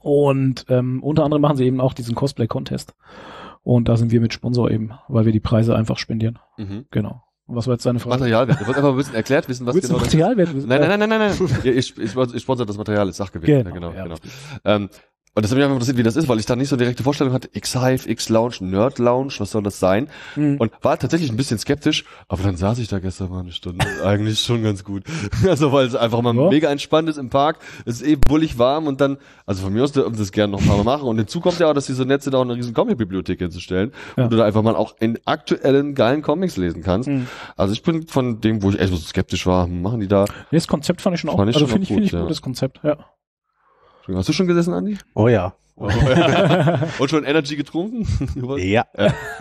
Und 0.00 0.66
ähm, 0.68 1.02
unter 1.02 1.24
anderem 1.24 1.42
machen 1.42 1.56
sie 1.56 1.66
eben 1.66 1.80
auch 1.80 1.94
diesen 1.94 2.14
Cosplay-Contest. 2.14 2.94
Und 3.62 3.88
da 3.88 3.96
sind 3.96 4.10
wir 4.12 4.20
mit 4.20 4.32
Sponsor 4.32 4.70
eben, 4.70 4.92
weil 5.08 5.24
wir 5.26 5.32
die 5.32 5.40
Preise 5.40 5.74
einfach 5.74 5.98
spendieren. 5.98 6.38
Mhm. 6.56 6.86
Genau. 6.90 7.22
Und 7.46 7.56
was 7.56 7.66
war 7.66 7.74
jetzt 7.74 7.84
deine 7.84 7.98
Frage? 7.98 8.20
Materialwert. 8.20 8.60
Du 8.60 8.66
wolltest 8.66 8.78
einfach 8.78 8.90
ein 8.90 8.96
bisschen 8.96 9.14
erklärt 9.16 9.48
wissen, 9.48 9.66
was 9.66 9.74
genau 9.74 9.94
das 9.94 10.02
Materialwert 10.04 10.54
ist. 10.54 10.66
Nein, 10.68 10.80
nein, 10.80 11.00
nein, 11.00 11.08
nein, 11.08 11.18
nein, 11.18 11.36
nein. 11.38 11.60
Ja, 11.64 11.72
ich, 11.72 11.98
ich, 11.98 12.16
ich 12.16 12.42
sponsor 12.42 12.64
das 12.64 12.78
Material, 12.78 13.08
ist 13.08 13.16
Sachgewinn. 13.16 13.64
Genau, 13.64 13.74
genau. 13.74 13.92
ja. 13.92 14.04
genau. 14.04 14.16
Ähm, 14.64 14.88
und 15.34 15.42
das 15.44 15.50
hat 15.50 15.56
mich 15.56 15.64
einfach 15.64 15.74
interessiert, 15.76 15.96
wie 15.96 16.02
das 16.02 16.16
ist, 16.16 16.28
weil 16.28 16.38
ich 16.40 16.46
da 16.46 16.56
nicht 16.56 16.68
so 16.68 16.76
direkte 16.76 17.02
Vorstellung 17.04 17.32
hatte. 17.32 17.48
X-Hive, 17.52 18.08
X-Lounge, 18.08 18.56
Nerd-Lounge, 18.60 19.34
was 19.38 19.50
soll 19.52 19.62
das 19.62 19.78
sein? 19.78 20.08
Mhm. 20.36 20.56
Und 20.58 20.72
war 20.82 20.98
tatsächlich 20.98 21.30
ein 21.30 21.36
bisschen 21.36 21.58
skeptisch, 21.58 22.04
aber 22.28 22.42
dann 22.42 22.56
saß 22.56 22.78
ich 22.80 22.88
da 22.88 22.98
gestern 22.98 23.30
mal 23.30 23.40
eine 23.40 23.52
Stunde. 23.52 23.84
Eigentlich 24.04 24.40
schon 24.40 24.62
ganz 24.62 24.84
gut. 24.84 25.04
Also, 25.48 25.72
weil 25.72 25.86
es 25.86 25.94
einfach 25.94 26.20
mal 26.22 26.34
Ja. 26.36 26.48
mega 26.48 26.70
entspannt 26.70 27.08
ist 27.08 27.16
im 27.16 27.30
Park. 27.30 27.58
Es 27.84 28.00
ist 28.00 28.06
eh 28.06 28.16
bullig 28.16 28.58
warm 28.58 28.86
und 28.86 29.00
dann, 29.00 29.16
also 29.46 29.62
von 29.62 29.72
mir 29.72 29.82
aus 29.84 29.92
dürfen 29.92 30.14
sie 30.14 30.20
das 30.20 30.32
gerne 30.32 30.52
noch 30.52 30.60
mal 30.64 30.82
machen. 30.84 31.04
Und 31.08 31.16
hinzu 31.18 31.40
kommt 31.40 31.58
ja 31.58 31.68
auch, 31.70 31.74
dass 31.74 31.86
die 31.86 31.92
so 31.92 32.04
nett 32.04 32.22
sind, 32.22 32.34
auch 32.34 32.42
eine 32.42 32.54
riesen 32.54 32.74
Comic-Bibliothek 32.74 33.38
hinzustellen, 33.38 33.92
Ja. 34.16 34.24
wo 34.24 34.28
du 34.28 34.36
da 34.36 34.44
einfach 34.44 34.62
mal 34.62 34.76
auch 34.76 34.94
in 35.00 35.18
aktuellen, 35.24 35.94
geilen 35.94 36.22
Comics 36.22 36.56
lesen 36.56 36.82
kannst. 36.82 37.08
Mhm. 37.08 37.26
Also 37.56 37.72
ich 37.72 37.82
bin 37.82 38.06
von 38.06 38.40
dem, 38.40 38.62
wo 38.62 38.70
ich 38.70 38.78
echt 38.78 38.90
so 38.90 38.96
skeptisch 38.96 39.46
war, 39.46 39.64
hm, 39.66 39.82
machen 39.82 40.00
die 40.00 40.08
da. 40.08 40.24
Nee, 40.50 40.58
das 40.58 40.68
Konzept 40.68 41.00
fand 41.02 41.14
ich 41.14 41.20
schon 41.20 41.30
auch, 41.30 41.36
Fand 41.36 41.50
ich 41.50 41.56
also 41.56 41.66
schon 41.66 41.72
finde 41.72 41.82
ich, 41.84 41.88
finde 41.88 42.04
ich 42.06 42.12
ja. 42.12 42.20
gutes 42.22 42.42
Konzept, 42.42 42.80
ja. 42.82 42.96
Hast 44.16 44.28
du 44.28 44.32
schon 44.32 44.46
gesessen, 44.46 44.74
Andi? 44.74 44.98
Oh 45.14 45.28
ja. 45.28 45.54
Und 45.80 47.08
schon 47.08 47.24
Energy 47.24 47.56
getrunken? 47.56 48.06
Ja. 48.58 48.84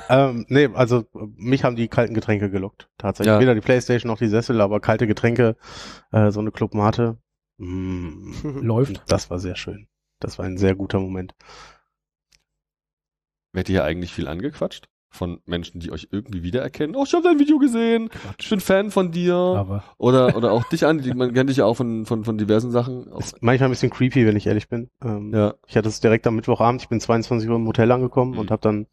ähm, 0.09 0.45
nee, 0.47 0.70
also 0.74 1.05
mich 1.36 1.63
haben 1.65 1.76
die 1.76 1.89
kalten 1.89 2.13
Getränke 2.13 2.49
gelockt. 2.49 2.89
Tatsächlich. 2.97 3.34
Ja. 3.34 3.39
Weder 3.39 3.55
die 3.55 3.61
Playstation 3.61 4.09
noch 4.09 4.17
die 4.17 4.28
Sessel, 4.28 4.61
aber 4.61 4.80
kalte 4.80 5.05
Getränke, 5.05 5.57
äh, 6.11 6.32
so 6.32 6.39
eine 6.39 6.51
Clubmate. 6.51 7.17
Mm, 7.57 8.32
Läuft. 8.61 9.03
Das 9.07 9.30
war 9.30 9.39
sehr 9.39 9.57
schön. 9.57 9.88
Das 10.20 10.39
war 10.39 10.45
ein 10.45 10.57
sehr 10.57 10.76
guter 10.76 10.99
Moment. 10.99 11.36
Werdet 13.51 13.70
ihr 13.70 13.84
eigentlich 13.84 14.13
viel 14.13 14.28
angequatscht? 14.28 14.88
Von 15.12 15.39
Menschen, 15.45 15.80
die 15.80 15.91
euch 15.91 16.07
irgendwie 16.12 16.43
wiedererkennen? 16.43 16.95
Oh, 16.95 17.03
ich 17.03 17.14
habe 17.14 17.24
dein 17.24 17.39
Video 17.39 17.57
gesehen. 17.57 18.10
Ich 18.38 18.49
bin 18.49 18.60
Fan 18.60 18.91
von 18.91 19.12
dir. 19.12 19.34
Aber 19.34 19.84
Oder, 19.97 20.36
oder 20.38 20.51
auch 20.51 20.64
dich, 20.66 20.86
Andi. 20.86 21.14
Man 21.16 21.34
kennt 21.34 21.49
dich 21.49 21.57
ja 21.57 21.66
auch 21.66 21.74
von, 21.74 22.05
von, 22.05 22.24
von 22.24 22.38
diversen 22.38 22.70
Sachen. 22.72 23.07
Ist 23.18 23.41
manchmal 23.41 23.70
ein 23.70 23.72
bisschen 23.72 23.89
creepy, 23.89 24.28
wenn 24.28 24.36
ich 24.36 24.45
ehrlich 24.45 24.70
bin. 24.70 24.89
Ähm, 25.03 25.34
ja. 25.34 25.55
Ich 25.68 25.76
hatte 25.76 25.89
es 25.89 25.99
direkt 25.99 26.28
am 26.28 26.36
Mittwochabend. 26.36 26.82
Ich 26.84 26.89
bin 26.89 26.99
22 26.99 27.49
Uhr 27.49 27.55
im 27.55 27.66
Hotel 27.68 27.91
angekommen 27.91 28.34
Mhm. 28.34 28.38
und 28.39 28.51
habe 28.51 28.62
dann 28.62 28.86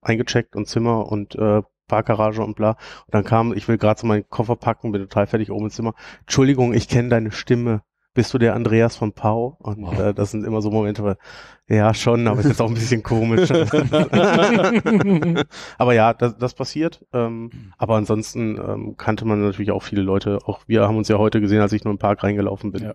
eingecheckt 0.00 0.56
und 0.56 0.66
Zimmer 0.66 1.10
und 1.12 1.34
äh, 1.34 1.62
Parkgarage 1.86 2.42
und 2.42 2.54
bla. 2.56 2.70
Und 3.06 3.14
dann 3.14 3.24
kam, 3.24 3.52
ich 3.54 3.66
will 3.68 3.78
gerade 3.78 4.00
so 4.00 4.06
meinen 4.06 4.28
Koffer 4.28 4.56
packen, 4.56 4.92
bin 4.92 5.02
total 5.02 5.26
fertig 5.26 5.50
oben 5.50 5.64
im 5.66 5.70
Zimmer. 5.70 5.94
Entschuldigung, 6.20 6.72
ich 6.74 6.88
kenne 6.88 7.08
deine 7.08 7.30
Stimme. 7.30 7.82
Bist 8.18 8.34
du 8.34 8.38
der 8.38 8.56
Andreas 8.56 8.96
von 8.96 9.12
Pau? 9.12 9.56
Und 9.60 9.80
Wow. 9.80 9.96
äh, 9.96 10.12
das 10.12 10.32
sind 10.32 10.44
immer 10.44 10.60
so 10.60 10.72
Momente, 10.72 11.04
weil, 11.04 11.18
ja 11.68 11.94
schon, 11.94 12.26
aber 12.26 12.40
es 12.40 12.46
ist 12.46 12.60
auch 12.60 12.66
ein 12.66 12.74
bisschen 12.74 13.04
komisch. 13.04 13.48
aber 15.78 15.94
ja, 15.94 16.12
das, 16.14 16.36
das 16.36 16.54
passiert. 16.54 17.06
Ähm, 17.12 17.72
aber 17.78 17.94
ansonsten 17.94 18.58
ähm, 18.58 18.96
kannte 18.96 19.24
man 19.24 19.40
natürlich 19.40 19.70
auch 19.70 19.84
viele 19.84 20.02
Leute. 20.02 20.40
Auch 20.46 20.62
wir 20.66 20.82
haben 20.82 20.96
uns 20.96 21.06
ja 21.06 21.16
heute 21.16 21.40
gesehen, 21.40 21.60
als 21.60 21.72
ich 21.72 21.84
nur 21.84 21.92
im 21.92 21.98
Park 21.98 22.24
reingelaufen 22.24 22.72
bin. 22.72 22.82
Ja. 22.82 22.94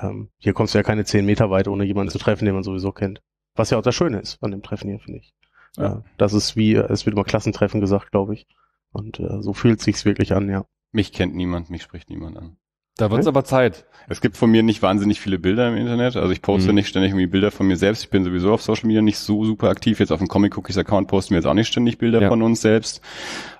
Ähm, 0.00 0.30
hier 0.38 0.52
kommst 0.52 0.74
du 0.74 0.78
ja 0.78 0.82
keine 0.82 1.04
zehn 1.04 1.24
Meter 1.24 1.48
weit, 1.48 1.68
ohne 1.68 1.84
jemanden 1.84 2.10
zu 2.10 2.18
treffen, 2.18 2.44
den 2.44 2.54
man 2.54 2.64
sowieso 2.64 2.90
kennt. 2.90 3.22
Was 3.54 3.70
ja 3.70 3.78
auch 3.78 3.82
das 3.82 3.94
Schöne 3.94 4.18
ist 4.18 4.42
an 4.42 4.50
dem 4.50 4.64
Treffen 4.64 4.90
hier, 4.90 4.98
finde 4.98 5.20
ich. 5.20 5.32
Ja. 5.76 5.84
Ja. 5.84 6.02
das 6.16 6.32
ist 6.32 6.56
wie, 6.56 6.74
es 6.74 7.06
wird 7.06 7.14
immer 7.14 7.22
Klassentreffen 7.22 7.80
gesagt, 7.80 8.10
glaube 8.10 8.34
ich. 8.34 8.48
Und 8.90 9.20
äh, 9.20 9.42
so 9.42 9.52
fühlt 9.52 9.80
sich's 9.80 10.04
wirklich 10.04 10.34
an, 10.34 10.50
ja. 10.50 10.64
Mich 10.90 11.12
kennt 11.12 11.36
niemand, 11.36 11.70
mich 11.70 11.84
spricht 11.84 12.10
niemand 12.10 12.36
an. 12.36 12.56
Da 12.96 13.10
wird's 13.10 13.26
Hm? 13.26 13.30
aber 13.30 13.44
Zeit. 13.44 13.84
Es 14.08 14.20
gibt 14.20 14.36
von 14.36 14.50
mir 14.50 14.62
nicht 14.62 14.82
wahnsinnig 14.82 15.20
viele 15.20 15.38
Bilder 15.38 15.68
im 15.68 15.76
Internet. 15.76 16.14
Also 16.16 16.30
ich 16.32 16.40
poste 16.40 16.68
Mhm. 16.68 16.76
nicht 16.76 16.88
ständig 16.88 17.10
irgendwie 17.10 17.26
Bilder 17.26 17.50
von 17.50 17.66
mir 17.66 17.76
selbst. 17.76 18.04
Ich 18.04 18.10
bin 18.10 18.22
sowieso 18.24 18.52
auf 18.52 18.62
Social 18.62 18.86
Media 18.86 19.02
nicht 19.02 19.18
so 19.18 19.44
super 19.44 19.68
aktiv. 19.68 19.98
Jetzt 19.98 20.12
auf 20.12 20.20
dem 20.20 20.28
Comic 20.28 20.56
Cookies 20.56 20.78
Account 20.78 21.08
posten 21.08 21.30
wir 21.30 21.38
jetzt 21.38 21.46
auch 21.46 21.54
nicht 21.54 21.66
ständig 21.68 21.98
Bilder 21.98 22.22
Ja. 22.22 22.28
von 22.28 22.40
uns 22.42 22.60
selbst. 22.60 23.00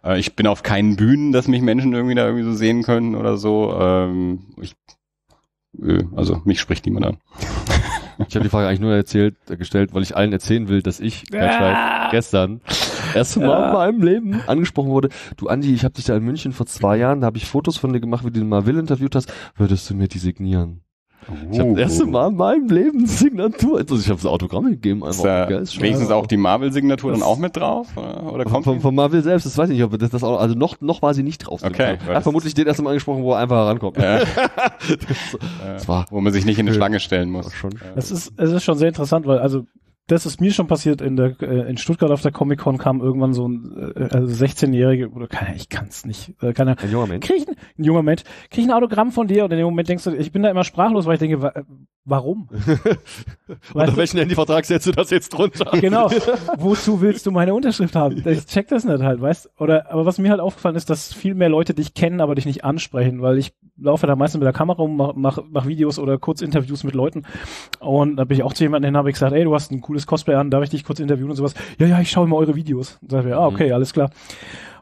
Äh, 0.05 0.19
ich 0.21 0.37
bin 0.37 0.47
auf 0.47 0.63
keinen 0.63 0.95
Bühnen, 0.97 1.33
dass 1.33 1.49
mich 1.49 1.63
Menschen 1.63 1.93
irgendwie 1.93 2.15
da 2.15 2.25
irgendwie 2.27 2.45
so 2.45 2.53
sehen 2.55 2.83
können 2.85 3.17
oder 3.17 3.37
so. 3.37 3.77
Ähm, 3.79 4.47
ich, 4.61 4.75
äh, 5.83 6.05
also 6.15 6.41
mich 6.45 6.61
spricht 6.61 6.87
niemand 6.87 7.07
an. 7.07 7.17
Ich 8.29 8.35
habe 8.37 8.45
die 8.45 8.49
Frage 8.49 8.69
eigentlich 8.69 8.81
nur 8.81 8.95
erzählt, 8.95 9.35
äh, 9.51 9.57
gestellt, 9.57 9.93
weil 9.95 10.03
ich 10.03 10.17
allen 10.17 10.33
erzählen 10.33 10.69
will, 10.69 10.81
dass 10.81 11.01
ich 11.01 11.25
Ah. 11.35 12.09
gestern 12.13 12.61
erste 13.17 13.41
Mal 13.41 13.67
in 13.69 13.73
meinem 13.73 14.03
Leben 14.03 14.41
angesprochen 14.47 14.91
wurde. 14.91 15.09
Du 15.37 15.49
Andi, 15.49 15.75
ich 15.75 15.85
habe 15.85 15.95
dich 15.95 16.05
da 16.05 16.17
in 16.17 16.25
München 16.25 16.53
vor 16.53 16.67
zwei 16.67 16.97
Jahren, 16.97 17.21
da 17.21 17.27
habe 17.27 17.39
ich 17.39 17.47
Fotos 17.47 17.77
von 17.77 17.93
dir 17.93 18.01
gemacht, 18.01 18.25
wie 18.25 18.31
du 18.31 18.41
den 18.41 18.49
Marville 18.49 18.79
interviewt 18.81 19.15
hast. 19.15 19.33
Würdest 19.57 19.89
du 19.91 19.95
mir 19.95 20.09
die 20.09 20.19
signieren? 20.19 20.81
Ich 21.51 21.59
habe 21.59 21.71
das 21.71 21.79
erste 21.81 22.07
Mal 22.07 22.29
in 22.29 22.37
meinem 22.37 22.69
Leben 22.69 23.05
Signatur. 23.05 23.79
Also 23.79 23.97
ich 23.97 24.07
habe 24.09 24.15
das 24.17 24.27
Autogramm 24.27 24.67
gegeben. 24.67 25.01
Ist 25.01 25.19
Einfach. 25.19 25.23
da 25.25 25.45
Geil, 25.47 25.63
ist 25.63 25.81
wenigstens 25.81 26.11
auch 26.13 26.29
die 26.29 26.37
Marvel-Signatur 26.37 27.11
dann 27.11 27.19
Das- 27.21 27.29
auch 27.29 27.39
mit 27.39 27.57
drauf? 27.57 27.89
Oder, 27.97 28.45
kommt 28.45 28.63
von, 28.65 28.79
von 28.81 28.95
Marvel 28.95 29.23
selbst, 29.25 29.45
das 29.45 29.59
weiß 29.59 29.71
ich 29.71 29.77
nicht, 29.79 29.85
ob 29.85 29.99
das, 29.99 30.11
das 30.11 30.23
auch, 30.23 30.39
also 30.39 30.55
noch, 30.55 30.81
noch 30.81 31.03
war 31.03 31.15
sie 31.15 31.25
nicht 31.25 31.39
drauf. 31.39 31.65
Okay, 31.65 31.83
Er 31.83 31.91
hat 31.99 32.09
das- 32.19 32.23
vermutlich 32.23 32.55
den 32.55 32.69
ersten 32.69 32.85
Mal 32.85 32.91
angesprochen, 32.91 33.25
wo 33.25 33.33
er 33.33 33.39
einfach 33.39 33.57
herankommt. 33.57 33.97
Ja. 34.01 34.19
das, 34.21 35.85
Äh, 35.85 35.89
war 35.89 36.07
wo 36.11 36.21
man 36.21 36.33
sich 36.33 36.45
nicht 36.45 36.59
in 36.61 36.67
eine. 36.69 36.77
Schlange 36.77 37.01
stellen 37.01 37.31
muss. 37.31 37.53
schon. 37.55 37.73
Äh, 37.73 37.77
Es 37.97 38.13
ist, 38.13 38.33
es 38.37 38.53
ist 38.53 38.63
schon 38.63 38.79
sehr 38.79 38.89
interessant, 38.89 39.27
weil 39.27 39.39
also 39.41 39.65
das 40.07 40.25
ist 40.25 40.41
mir 40.41 40.53
schon 40.53 40.69
passiert 40.69 41.01
in 41.01 41.17
der 41.17 41.35
äh, 41.43 41.69
in 41.69 41.77
Stuttgart 41.79 42.11
auf 42.11 42.23
der 42.23 42.31
Comic 42.31 42.61
Con 42.61 42.79
kam 42.79 43.01
irgendwann 43.01 43.33
so 43.33 43.49
ein 43.49 43.93
äh, 43.97 44.09
also 44.13 44.45
16-jährige 44.45 45.11
oder 45.11 45.27
keine, 45.27 45.57
ich 45.57 45.69
kann 45.69 45.89
es 45.89 46.07
nicht, 46.07 46.35
äh, 46.43 46.53
keine, 46.53 46.79
Ein 46.79 46.91
junger 46.91 47.07
Mensch. 47.07 47.27
krieg 47.27 47.39
ich 47.39 47.49
ein, 47.49 47.57
ein 47.79 47.85
junger 47.85 48.03
Mensch, 48.03 48.23
krieg 48.51 48.65
ich 48.65 48.71
ein 48.71 48.73
Autogramm 48.73 49.11
von 49.11 49.27
dir 49.27 49.45
und 49.45 49.51
in 49.51 49.59
dem 49.59 49.65
Moment 49.65 49.89
denkst 49.89 50.05
du, 50.05 50.15
ich 50.15 50.31
bin 50.31 50.43
da 50.43 50.51
immer 50.51 50.65
sprachlos, 50.65 51.07
weil 51.07 51.15
ich 51.15 51.21
denke, 51.21 51.43
wa 51.43 51.53
warum? 52.07 52.49
Unter 53.75 53.97
welchen 53.97 54.19
Handyvertrag 54.19 54.65
setzt 54.65 54.87
du 54.87 54.93
das 54.93 55.11
jetzt 55.11 55.31
drunter? 55.31 55.73
Genau. 55.81 56.09
Wozu 56.57 57.01
willst 57.01 57.27
du 57.27 57.33
meine 57.33 57.53
Unterschrift 57.53 57.97
haben? 57.97 58.23
Ich 58.27 58.47
check 58.47 58.69
das 58.69 58.85
nicht 58.85 59.03
halt, 59.03 59.21
weißt? 59.21 59.51
Oder 59.59 59.91
aber 59.91 60.07
was 60.07 60.19
mir 60.19 60.31
halt 60.31 60.41
aufgefallen 60.41 60.77
ist, 60.77 60.89
dass 60.89 61.13
viel 61.13 61.35
mehr 61.35 61.49
Leute 61.49 61.75
dich 61.75 61.95
kennen, 61.95 62.21
aber 62.21 62.37
dich 62.37 62.47
nicht 62.47 62.65
ansprechen, 62.65 63.23
weil 63.23 63.39
ich 63.39 63.53
laufe 63.77 64.07
da 64.07 64.17
meistens 64.17 64.39
mit 64.39 64.47
der 64.47 64.53
Kamera 64.53 64.79
rum, 64.79 64.97
mach, 64.97 65.15
mach, 65.17 65.39
mach 65.51 65.67
Videos 65.67 65.99
oder 65.99 66.17
Kurzinterviews 66.19 66.85
mit 66.85 66.95
Leuten. 66.95 67.25
Und 67.81 68.17
da 68.17 68.25
bin 68.25 68.37
ich 68.37 68.43
auch 68.43 68.55
zu 68.55 68.65
jemandem 68.65 68.91
hin, 68.91 68.97
habe 68.97 69.11
ich 69.11 69.15
gesagt, 69.15 69.35
ey, 69.35 69.45
du 69.45 69.55
hast 69.55 69.71
ein 69.71 69.81
cooles 69.97 70.07
Cosplay 70.07 70.35
an, 70.35 70.51
darf 70.51 70.63
ich 70.63 70.71
dich 70.71 70.85
kurz 70.85 71.01
interviewen 71.01 71.31
und 71.31 71.37
sowas? 71.37 71.55
Ja, 71.79 71.87
ja, 71.87 72.01
ich 72.01 72.11
schaue 72.11 72.27
immer 72.27 72.37
eure 72.37 72.55
Videos. 72.55 72.99
Und 73.01 73.11
sag 73.11 73.25
ich, 73.25 73.33
ah, 73.33 73.47
okay, 73.47 73.73
alles 73.73 73.93
klar. 73.93 74.11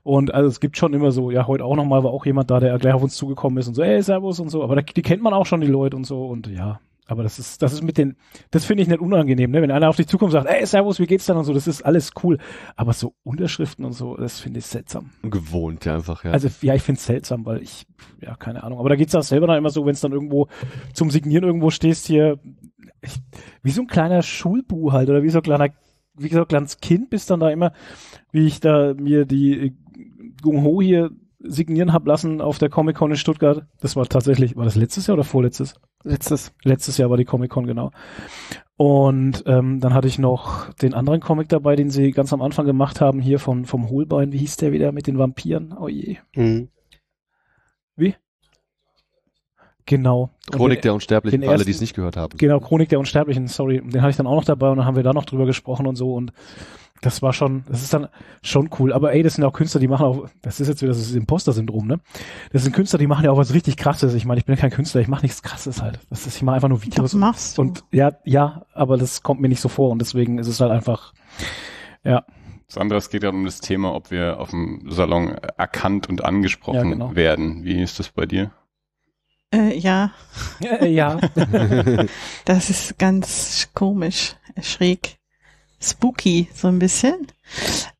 Und 0.03 0.35
also 0.35 0.49
es 0.49 0.61
gibt 0.61 0.77
schon 0.77 0.93
immer 0.93 1.13
so, 1.13 1.31
ja, 1.31 1.47
heute 1.47 1.65
auch 1.65 1.77
nochmal 1.77 2.05
war 2.05 2.11
auch 2.11 2.27
jemand 2.27 2.51
da, 2.51 2.61
der 2.61 2.79
gleich 2.79 2.93
auf 2.93 3.03
uns 3.03 3.17
zugekommen 3.17 3.59
ist 3.59 3.69
und 3.69 3.75
so, 3.75 3.83
ey, 3.83 4.03
Servus 4.03 4.41
und 4.41 4.51
so. 4.51 4.63
Aber 4.63 4.77
da, 4.77 4.83
die 4.83 5.03
kennt 5.03 5.23
man 5.23 5.33
auch 5.33 5.47
schon, 5.47 5.61
die 5.61 5.67
Leute 5.67 5.97
und 5.97 6.05
so. 6.05 6.27
Und 6.27 6.49
ja, 6.49 6.81
aber 7.07 7.23
das 7.23 7.39
ist, 7.39 7.61
das 7.61 7.73
ist 7.75 7.83
mit 7.83 7.99
den, 7.99 8.17
das 8.51 8.65
finde 8.65 8.83
ich 8.83 8.89
nicht 8.89 9.01
unangenehm, 9.01 9.51
ne? 9.51 9.61
Wenn 9.61 9.71
einer 9.71 9.89
auf 9.91 9.97
dich 9.97 10.07
zukommt 10.07 10.33
und 10.33 10.41
sagt, 10.41 10.49
ey, 10.49 10.65
Servus, 10.65 10.99
wie 10.99 11.07
geht's 11.07 11.27
dann 11.27 11.37
und 11.37 11.45
so, 11.45 11.53
das 11.53 11.67
ist 11.67 11.83
alles 11.83 12.13
cool. 12.23 12.39
Aber 12.77 12.95
so 12.95 13.15
Unterschriften 13.23 13.85
und 13.85 13.93
so, 13.93 14.17
das 14.17 14.41
finde 14.41 14.61
ich 14.61 14.67
seltsam. 14.67 15.11
Gewohnt, 15.23 15.85
ja, 15.85 15.97
einfach, 15.97 16.25
ja. 16.25 16.31
Also 16.31 16.49
ja, 16.63 16.75
ich 16.75 16.83
finde 16.83 16.99
es 16.99 17.07
seltsam, 17.07 17.45
weil 17.45 17.63
ich, 17.63 17.87
ja, 18.23 18.35
keine 18.37 18.65
Ahnung. 18.65 18.79
Aber 18.79 18.89
da 18.89 18.97
geht's 18.97 19.15
auch 19.15 19.23
selber 19.23 19.47
dann 19.47 19.59
immer 19.59 19.71
so, 19.71 19.85
wenn 19.85 19.93
es 19.93 20.01
dann 20.01 20.13
irgendwo 20.13 20.49
zum 20.95 21.11
Signieren 21.11 21.45
irgendwo 21.45 21.71
stehst 21.71 22.07
hier, 22.07 22.39
ich, 23.03 23.21
wie 23.63 23.71
so 23.71 23.83
ein 23.83 23.87
kleiner 23.87 24.23
Schulbu 24.23 24.93
halt 24.93 25.11
oder 25.11 25.23
wie 25.23 25.31
so 25.31 25.39
ein 25.39 25.43
kleiner, 25.43 25.69
wie 26.17 26.29
so 26.29 26.41
ein 26.41 26.49
kleines 26.49 26.79
Kind 26.79 27.11
bist 27.11 27.31
dann 27.31 27.41
da 27.41 27.51
immer, 27.51 27.73
wie 28.33 28.47
ich 28.47 28.61
da 28.61 28.95
mir 28.95 29.27
die 29.27 29.77
Gung 30.41 30.65
Ho 30.65 30.81
hier 30.81 31.11
signieren 31.47 31.93
hab 31.93 32.07
lassen 32.07 32.41
auf 32.41 32.59
der 32.59 32.69
Comic 32.71 32.97
Con 32.97 33.11
in 33.11 33.17
Stuttgart. 33.17 33.67
Das 33.81 33.97
war 33.97 34.07
tatsächlich, 34.07 34.57
war 34.57 34.65
das 34.65 34.77
letztes 34.77 35.07
Jahr 35.07 35.15
oder 35.15 35.25
vorletztes? 35.25 35.75
Letztes. 36.03 36.53
Letztes 36.65 36.99
Jahr 36.99 37.11
war 37.11 37.17
die 37.17 37.25
Comic 37.25 37.51
Con, 37.51 37.67
genau. 37.67 37.91
Und 38.77 39.45
ähm, 39.47 39.81
dann 39.81 39.95
hatte 39.95 40.09
ich 40.09 40.19
noch 40.19 40.73
den 40.75 40.95
anderen 40.95 41.21
Comic 41.21 41.49
dabei, 41.49 41.77
den 41.77 41.91
sie 41.91 42.11
ganz 42.11 42.33
am 42.33 42.43
Anfang 42.43 42.67
gemacht 42.67 43.01
haben, 43.01 43.21
hier 43.21 43.39
von, 43.39 43.65
vom 43.67 43.89
Hohlbein. 43.89 44.33
Wie 44.33 44.39
hieß 44.39 44.57
der 44.57 44.73
wieder 44.73 44.91
mit 44.93 45.07
den 45.07 45.19
Vampiren? 45.19 45.73
Oh 45.79 45.89
je. 45.89 46.17
Mhm. 46.35 46.69
Wie? 47.97 48.17
Genau. 49.87 50.31
Chronik 50.51 50.79
den, 50.79 50.83
der 50.83 50.95
Unsterblichen, 50.95 51.41
den 51.41 51.47
für 51.47 51.51
alle, 51.51 51.59
ersten- 51.59 51.67
die 51.67 51.75
es 51.75 51.81
nicht 51.81 51.95
gehört 51.95 52.17
haben. 52.17 52.37
Genau, 52.39 52.59
Chronik 52.59 52.89
der 52.89 52.99
Unsterblichen, 52.99 53.47
sorry. 53.49 53.81
Den 53.81 54.01
hatte 54.01 54.11
ich 54.11 54.17
dann 54.17 54.27
auch 54.27 54.37
noch 54.37 54.45
dabei 54.45 54.71
und 54.71 54.79
dann 54.79 54.87
haben 54.87 54.97
wir 54.97 55.03
da 55.03 55.13
noch 55.13 55.27
drüber 55.27 55.47
gesprochen 55.47 55.87
und 55.87 55.97
so 55.97 56.15
und 56.15 56.33
das 57.01 57.21
war 57.23 57.33
schon, 57.33 57.65
das 57.69 57.83
ist 57.83 57.93
dann 57.93 58.09
schon 58.43 58.71
cool. 58.79 58.93
Aber 58.93 59.13
ey, 59.13 59.23
das 59.23 59.35
sind 59.35 59.45
auch 59.45 59.53
Künstler, 59.53 59.81
die 59.81 59.89
machen 59.89 60.07
auch, 60.07 60.29
das 60.43 60.61
ist 60.61 60.69
jetzt 60.69 60.81
wieder 60.83 60.93
das 60.93 61.13
Imposter-Syndrom, 61.13 61.87
ne? 61.87 62.01
Das 62.53 62.63
sind 62.63 62.73
Künstler, 62.75 62.99
die 62.99 63.07
machen 63.07 63.25
ja 63.25 63.31
auch 63.31 63.37
was 63.37 63.53
richtig 63.53 63.77
krasses. 63.77 64.15
Ich 64.15 64.25
meine, 64.25 64.39
ich 64.41 64.47
bin 64.47 64.57
kein 64.57 64.71
Künstler, 64.71 65.01
ich 65.03 65.09
mache 65.09 65.23
nichts 65.23 65.43
krasses 65.43 65.83
halt. 65.83 65.99
Das 66.09 66.27
ist, 66.27 66.37
ich 66.37 66.43
mache 66.43 66.57
einfach 66.57 66.69
nur 66.69 66.79
Das 66.79 66.87
Videos. 66.87 67.13
machst 67.15 67.59
du. 67.59 67.63
Und 67.63 67.85
ja, 67.91 68.13
ja, 68.25 68.65
aber 68.73 68.97
das 68.97 69.23
kommt 69.23 69.41
mir 69.41 69.49
nicht 69.49 69.61
so 69.61 69.69
vor 69.69 69.91
und 69.91 69.99
deswegen 70.01 70.39
ist 70.39 70.47
es 70.49 70.61
halt 70.61 70.71
einfach, 70.73 71.13
ja, 72.05 72.25
Das 72.69 72.79
andere, 72.79 72.99
es 72.99 73.11
geht 73.11 73.23
ja 73.23 73.29
um 73.31 73.45
das 73.45 73.61
Thema, 73.61 73.95
ob 73.95 74.11
wir 74.11 74.41
auf 74.41 74.51
dem 74.51 74.87
Salon 74.91 75.29
erkannt 75.59 76.09
und 76.09 76.25
angesprochen 76.25 76.77
Ja, 76.77 76.83
genau. 76.85 77.15
werden. 77.15 77.65
Wie 77.65 77.83
ist 77.83 77.99
das 77.99 78.09
bei 78.09 78.25
dir? 78.25 78.51
äh, 79.55 79.77
ja, 79.79 80.11
äh, 80.63 80.89
ja, 80.91 81.21
das 82.45 82.71
ist 82.71 82.99
ganz 82.99 83.69
komisch, 83.75 84.37
schräg. 84.63 85.19
Spooky, 85.91 86.49
so 86.55 86.69
ein 86.69 86.79
bisschen. 86.79 87.27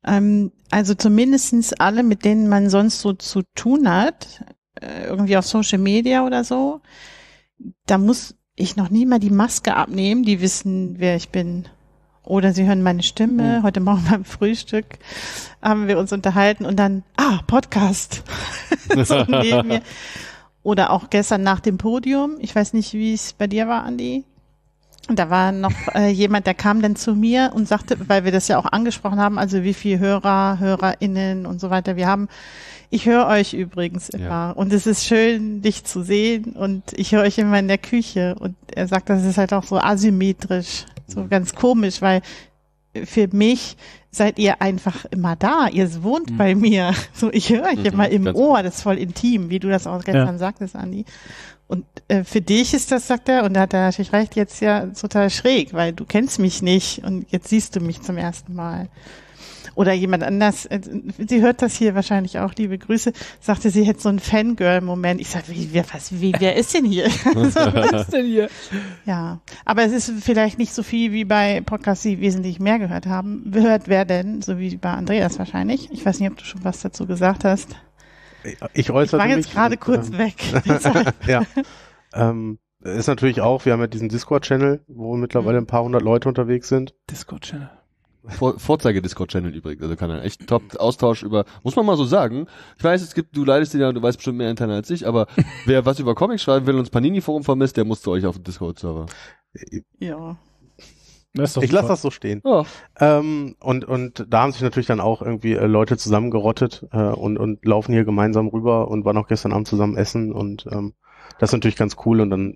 Ähm, 0.05 0.51
also 0.71 0.93
zumindestens 0.93 1.73
alle, 1.73 2.03
mit 2.03 2.25
denen 2.25 2.49
man 2.49 2.69
sonst 2.69 2.99
so 3.01 3.13
zu 3.13 3.43
tun 3.55 3.89
hat, 3.89 4.43
äh, 4.81 5.05
irgendwie 5.05 5.37
auf 5.37 5.45
Social 5.45 5.79
Media 5.79 6.25
oder 6.25 6.43
so, 6.43 6.81
da 7.85 7.97
muss 7.97 8.35
ich 8.55 8.75
noch 8.75 8.89
nie 8.89 9.05
mal 9.05 9.19
die 9.19 9.29
Maske 9.29 9.75
abnehmen, 9.75 10.23
die 10.23 10.41
wissen, 10.41 10.95
wer 10.99 11.15
ich 11.15 11.29
bin. 11.29 11.65
Oder 12.23 12.53
sie 12.53 12.65
hören 12.65 12.81
meine 12.81 13.03
Stimme. 13.03 13.59
Mhm. 13.59 13.63
Heute 13.63 13.79
Morgen 13.81 14.05
beim 14.09 14.25
Frühstück 14.25 14.97
haben 15.61 15.87
wir 15.87 15.99
uns 15.99 16.11
unterhalten 16.11 16.65
und 16.65 16.77
dann, 16.77 17.03
ah, 17.17 17.41
Podcast. 17.45 18.23
so. 19.03 19.25
Oder 20.63 20.89
auch 20.89 21.11
gestern 21.11 21.43
nach 21.43 21.59
dem 21.59 21.77
Podium. 21.77 22.37
Ich 22.39 22.55
weiß 22.55 22.73
nicht, 22.73 22.93
wie 22.93 23.13
es 23.13 23.33
bei 23.33 23.45
dir 23.45 23.67
war, 23.67 23.83
Andi. 23.83 24.25
Da 25.07 25.29
war 25.29 25.51
noch 25.51 25.73
äh, 25.93 26.09
jemand, 26.09 26.47
der 26.47 26.55
kam 26.55 26.81
dann 26.81 26.95
zu 26.95 27.13
mir 27.13 27.51
und 27.53 27.67
sagte, 27.67 27.97
weil 28.07 28.25
wir 28.25 28.31
das 28.31 28.47
ja 28.47 28.57
auch 28.57 28.65
angesprochen 28.65 29.19
haben, 29.19 29.37
also 29.37 29.63
wie 29.63 29.75
viel 29.75 29.99
Hörer, 29.99 30.57
HörerInnen 30.59 31.45
und 31.45 31.61
so 31.61 31.69
weiter 31.69 31.95
wir 31.95 32.07
haben. 32.07 32.27
Ich 32.89 33.05
höre 33.05 33.27
euch 33.27 33.53
übrigens 33.53 34.09
immer 34.09 34.25
ja. 34.25 34.51
und 34.51 34.73
es 34.73 34.87
ist 34.87 35.05
schön, 35.05 35.61
dich 35.61 35.83
zu 35.83 36.01
sehen 36.01 36.53
und 36.53 36.83
ich 36.95 37.11
höre 37.11 37.23
euch 37.23 37.37
immer 37.37 37.59
in 37.59 37.67
der 37.67 37.77
Küche 37.77 38.35
und 38.39 38.55
er 38.73 38.87
sagt, 38.87 39.09
das 39.09 39.23
ist 39.23 39.37
halt 39.37 39.53
auch 39.53 39.63
so 39.63 39.77
asymmetrisch, 39.77 40.85
so 41.07 41.21
mhm. 41.21 41.29
ganz 41.29 41.53
komisch, 41.53 42.01
weil 42.01 42.21
für 43.03 43.27
mich 43.31 43.77
seid 44.11 44.39
ihr 44.39 44.61
einfach 44.61 45.05
immer 45.05 45.35
da. 45.35 45.67
Ihr 45.67 46.03
wohnt 46.03 46.31
mhm. 46.31 46.37
bei 46.37 46.55
mir. 46.55 46.93
So, 47.13 47.31
ich 47.31 47.49
höre 47.49 47.65
euch 47.65 47.79
mhm, 47.79 47.85
immer 47.85 48.09
im 48.09 48.27
Ohr. 48.27 48.63
Das 48.63 48.77
ist 48.77 48.81
voll 48.83 48.97
intim, 48.97 49.49
wie 49.49 49.59
du 49.59 49.69
das 49.69 49.87
auch 49.87 50.03
gestern 50.03 50.27
ja. 50.27 50.37
sagtest, 50.37 50.75
Andi. 50.75 51.05
Und 51.67 51.85
äh, 52.07 52.23
für 52.23 52.41
dich 52.41 52.73
ist 52.73 52.91
das, 52.91 53.07
sagt 53.07 53.27
er, 53.27 53.43
und 53.43 53.53
da 53.53 53.61
hat 53.61 53.73
er 53.73 53.85
natürlich 53.85 54.13
recht, 54.13 54.35
jetzt 54.35 54.61
ja 54.61 54.85
total 54.87 55.29
schräg, 55.29 55.73
weil 55.73 55.93
du 55.93 56.05
kennst 56.05 56.39
mich 56.39 56.61
nicht 56.61 57.03
und 57.03 57.25
jetzt 57.31 57.47
siehst 57.47 57.75
du 57.75 57.79
mich 57.79 58.01
zum 58.01 58.17
ersten 58.17 58.53
Mal 58.53 58.87
oder 59.75 59.93
jemand 59.93 60.23
anders, 60.23 60.65
äh, 60.65 60.79
sie 61.27 61.41
hört 61.41 61.61
das 61.61 61.75
hier 61.75 61.95
wahrscheinlich 61.95 62.39
auch, 62.39 62.53
liebe 62.55 62.77
Grüße, 62.77 63.13
sagte, 63.39 63.69
sie 63.69 63.83
hätte 63.83 64.01
so 64.01 64.09
einen 64.09 64.19
Fangirl-Moment. 64.19 65.21
Ich 65.21 65.29
sage, 65.29 65.45
wie, 65.49 65.69
wer, 65.71 65.85
was, 65.93 66.19
wie, 66.19 66.33
wer 66.39 66.55
ist 66.55 66.73
denn 66.73 66.85
hier? 66.85 67.05
was 67.33 68.01
ist 68.01 68.13
denn 68.13 68.25
hier? 68.25 68.49
Ja, 69.05 69.39
aber 69.65 69.83
es 69.83 69.91
ist 69.91 70.11
vielleicht 70.21 70.57
nicht 70.57 70.73
so 70.73 70.83
viel 70.83 71.11
wie 71.11 71.25
bei 71.25 71.61
Podcasts, 71.61 72.03
die 72.03 72.19
wesentlich 72.21 72.59
mehr 72.59 72.79
gehört 72.79 73.05
haben. 73.05 73.51
Gehört 73.51 73.87
wer 73.87 74.05
denn? 74.05 74.41
So 74.41 74.59
wie 74.59 74.77
bei 74.77 74.91
Andreas 74.91 75.37
wahrscheinlich. 75.39 75.91
Ich 75.91 76.05
weiß 76.05 76.19
nicht, 76.19 76.31
ob 76.31 76.37
du 76.37 76.45
schon 76.45 76.63
was 76.63 76.81
dazu 76.81 77.05
gesagt 77.05 77.43
hast. 77.43 77.75
Ich 78.73 78.91
äußere 78.91 79.21
Ich 79.21 79.29
war 79.29 79.35
jetzt 79.35 79.51
gerade 79.51 79.77
kurz 79.77 80.09
äh, 80.09 80.17
weg. 80.17 80.35
ja. 81.27 81.43
Ähm, 82.13 82.59
ist 82.81 83.07
natürlich 83.07 83.41
auch, 83.41 83.65
wir 83.65 83.73
haben 83.73 83.79
ja 83.79 83.87
diesen 83.87 84.09
Discord-Channel, 84.09 84.83
wo 84.87 85.15
mittlerweile 85.15 85.57
ein 85.57 85.65
paar 85.65 85.83
hundert 85.83 86.03
Leute 86.03 86.29
unterwegs 86.29 86.69
sind. 86.69 86.93
Discord-Channel. 87.09 87.69
Vor, 88.27 88.59
Vorzeige-Discord-Channel 88.59 89.53
übrigens. 89.53 89.83
Also 89.83 89.95
kann 89.95 90.09
er 90.09 90.23
echt 90.23 90.47
top 90.47 90.75
Austausch 90.77 91.23
über, 91.23 91.45
muss 91.63 91.75
man 91.75 91.85
mal 91.85 91.97
so 91.97 92.05
sagen. 92.05 92.47
Ich 92.77 92.83
weiß, 92.83 93.01
es 93.01 93.13
gibt, 93.13 93.35
du 93.35 93.43
leidest 93.43 93.73
den 93.73 93.81
ja 93.81 93.89
und 93.89 93.95
du 93.95 94.01
weißt 94.01 94.17
bestimmt 94.17 94.37
mehr 94.37 94.49
interne 94.49 94.73
als 94.73 94.89
ich, 94.89 95.07
aber 95.07 95.27
wer 95.65 95.85
was 95.85 95.99
über 95.99 96.15
Comics 96.15 96.43
schreiben 96.43 96.65
will 96.65 96.75
und 96.75 96.81
das 96.81 96.89
Panini-Forum 96.89 97.43
vermisst, 97.43 97.77
der 97.77 97.85
muss 97.85 98.01
zu 98.01 98.11
euch 98.11 98.25
auf 98.25 98.35
den 98.35 98.43
Discord-Server. 98.43 99.05
Ja. 99.99 100.37
Ich 101.33 101.71
lasse 101.71 101.89
das 101.89 102.01
so 102.01 102.11
stehen. 102.11 102.41
Ja. 102.45 102.63
Ähm, 102.99 103.57
und, 103.59 103.83
und 103.83 104.25
da 104.29 104.41
haben 104.41 104.53
sich 104.53 104.61
natürlich 104.61 104.87
dann 104.87 105.01
auch 105.01 105.21
irgendwie 105.21 105.53
äh, 105.53 105.65
Leute 105.65 105.97
zusammengerottet 105.97 106.87
äh, 106.91 106.97
und, 106.97 107.37
und 107.37 107.65
laufen 107.65 107.91
hier 107.91 108.05
gemeinsam 108.05 108.47
rüber 108.47 108.87
und 108.87 109.03
waren 109.03 109.17
auch 109.17 109.27
gestern 109.27 109.51
Abend 109.51 109.67
zusammen 109.67 109.97
essen 109.97 110.31
und 110.31 110.65
ähm, 110.71 110.93
das 111.39 111.49
ist 111.49 111.53
natürlich 111.53 111.75
ganz 111.75 111.97
cool 112.05 112.21
und 112.21 112.29
dann 112.29 112.55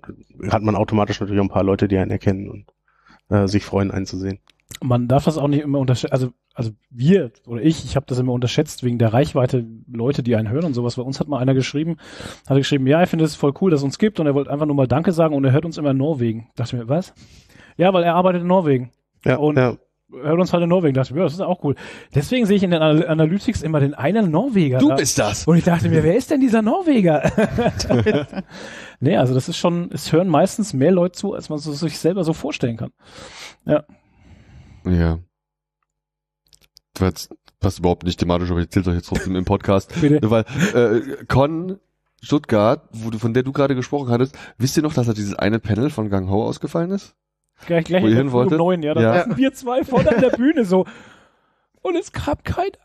hat 0.50 0.62
man 0.62 0.76
automatisch 0.76 1.20
natürlich 1.20 1.40
auch 1.40 1.44
ein 1.44 1.50
paar 1.50 1.64
Leute, 1.64 1.88
die 1.88 1.98
einen 1.98 2.10
erkennen 2.10 2.48
und 2.48 2.72
äh, 3.28 3.46
sich 3.46 3.64
freuen, 3.64 3.90
einzusehen 3.90 4.40
man 4.82 5.08
darf 5.08 5.24
das 5.24 5.38
auch 5.38 5.48
nicht 5.48 5.62
immer 5.62 5.78
unterschätzen, 5.78 6.12
also, 6.12 6.30
also 6.54 6.70
wir 6.90 7.32
oder 7.46 7.62
ich, 7.62 7.84
ich 7.84 7.96
habe 7.96 8.06
das 8.08 8.18
immer 8.18 8.32
unterschätzt 8.32 8.82
wegen 8.82 8.98
der 8.98 9.12
Reichweite 9.12 9.66
Leute, 9.92 10.22
die 10.22 10.36
einen 10.36 10.48
hören 10.48 10.64
und 10.64 10.74
sowas. 10.74 10.96
Bei 10.96 11.02
uns 11.02 11.20
hat 11.20 11.28
mal 11.28 11.38
einer 11.38 11.54
geschrieben, 11.54 11.96
hat 12.48 12.56
geschrieben, 12.56 12.86
ja, 12.86 13.02
ich 13.02 13.08
finde 13.08 13.24
es 13.24 13.34
voll 13.34 13.52
cool, 13.60 13.70
dass 13.70 13.80
es 13.80 13.84
uns 13.84 13.98
gibt 13.98 14.20
und 14.20 14.26
er 14.26 14.34
wollte 14.34 14.50
einfach 14.50 14.66
nur 14.66 14.76
mal 14.76 14.86
Danke 14.86 15.12
sagen 15.12 15.34
und 15.34 15.44
er 15.44 15.52
hört 15.52 15.64
uns 15.64 15.76
immer 15.76 15.90
in 15.90 15.96
Norwegen. 15.96 16.48
Dachte 16.56 16.76
mir, 16.76 16.88
was? 16.88 17.12
Ja, 17.76 17.92
weil 17.92 18.04
er 18.04 18.14
arbeitet 18.14 18.42
in 18.42 18.48
Norwegen. 18.48 18.90
Ja, 19.24 19.36
und 19.36 19.58
ja. 19.58 19.76
hört 20.12 20.40
uns 20.40 20.52
halt 20.52 20.62
in 20.62 20.68
Norwegen. 20.70 20.94
Dachte 20.94 21.12
mir, 21.12 21.20
ja, 21.20 21.24
das 21.24 21.34
ist 21.34 21.40
auch 21.40 21.62
cool. 21.62 21.74
Deswegen 22.14 22.46
sehe 22.46 22.56
ich 22.56 22.62
in 22.62 22.70
den 22.70 22.80
Analytics 22.80 23.62
immer 23.62 23.80
den 23.80 23.94
einen 23.94 24.30
Norweger. 24.30 24.78
Du 24.78 24.88
da. 24.88 24.94
bist 24.94 25.18
das. 25.18 25.46
Und 25.46 25.56
ich 25.58 25.64
dachte 25.64 25.88
mir, 25.88 26.02
wer 26.02 26.16
ist 26.16 26.30
denn 26.30 26.40
dieser 26.40 26.62
Norweger? 26.62 27.30
nee, 29.00 29.16
also 29.16 29.34
das 29.34 29.48
ist 29.48 29.58
schon, 29.58 29.90
es 29.92 30.10
hören 30.12 30.28
meistens 30.28 30.72
mehr 30.72 30.92
Leute 30.92 31.12
zu, 31.12 31.34
als 31.34 31.48
man 31.48 31.58
es 31.58 31.64
sich 31.64 31.98
selber 31.98 32.24
so 32.24 32.32
vorstellen 32.32 32.76
kann. 32.76 32.92
Ja. 33.66 33.84
Ja. 34.84 35.18
Das 36.94 37.28
passt 37.60 37.78
überhaupt 37.78 38.04
nicht 38.04 38.18
thematisch, 38.18 38.50
aber 38.50 38.60
ich 38.60 38.66
erzähl's 38.66 38.88
euch 38.88 38.96
jetzt 38.96 39.08
trotzdem 39.08 39.36
im 39.36 39.44
Podcast. 39.44 39.92
Bitte. 40.00 40.30
Weil 40.30 40.44
äh, 40.74 41.24
Con 41.26 41.78
Stuttgart, 42.22 42.88
wo 42.92 43.10
du, 43.10 43.18
von 43.18 43.32
der 43.32 43.42
du 43.42 43.52
gerade 43.52 43.74
gesprochen 43.74 44.10
hattest, 44.10 44.36
wisst 44.58 44.76
ihr 44.76 44.82
noch, 44.82 44.94
dass 44.94 45.06
da 45.06 45.12
dieses 45.12 45.34
eine 45.34 45.58
Panel 45.58 45.90
von 45.90 46.10
Gang 46.10 46.28
Ho 46.28 46.44
ausgefallen 46.44 46.90
ist? 46.90 47.14
Gleich, 47.66 47.84
gleich 47.84 48.02
wo 48.02 48.08
ihr 48.08 48.16
hin 48.16 48.32
wolltet? 48.32 48.58
9, 48.58 48.82
ja, 48.82 48.94
da 48.94 49.00
ja. 49.00 49.36
wir 49.36 49.52
zwei 49.52 49.84
vorne 49.84 50.14
an 50.14 50.20
der 50.20 50.30
Bühne 50.30 50.64
so. 50.64 50.86
Und 51.82 51.96
es 51.96 52.12
gab 52.12 52.44
keiner. 52.44 52.78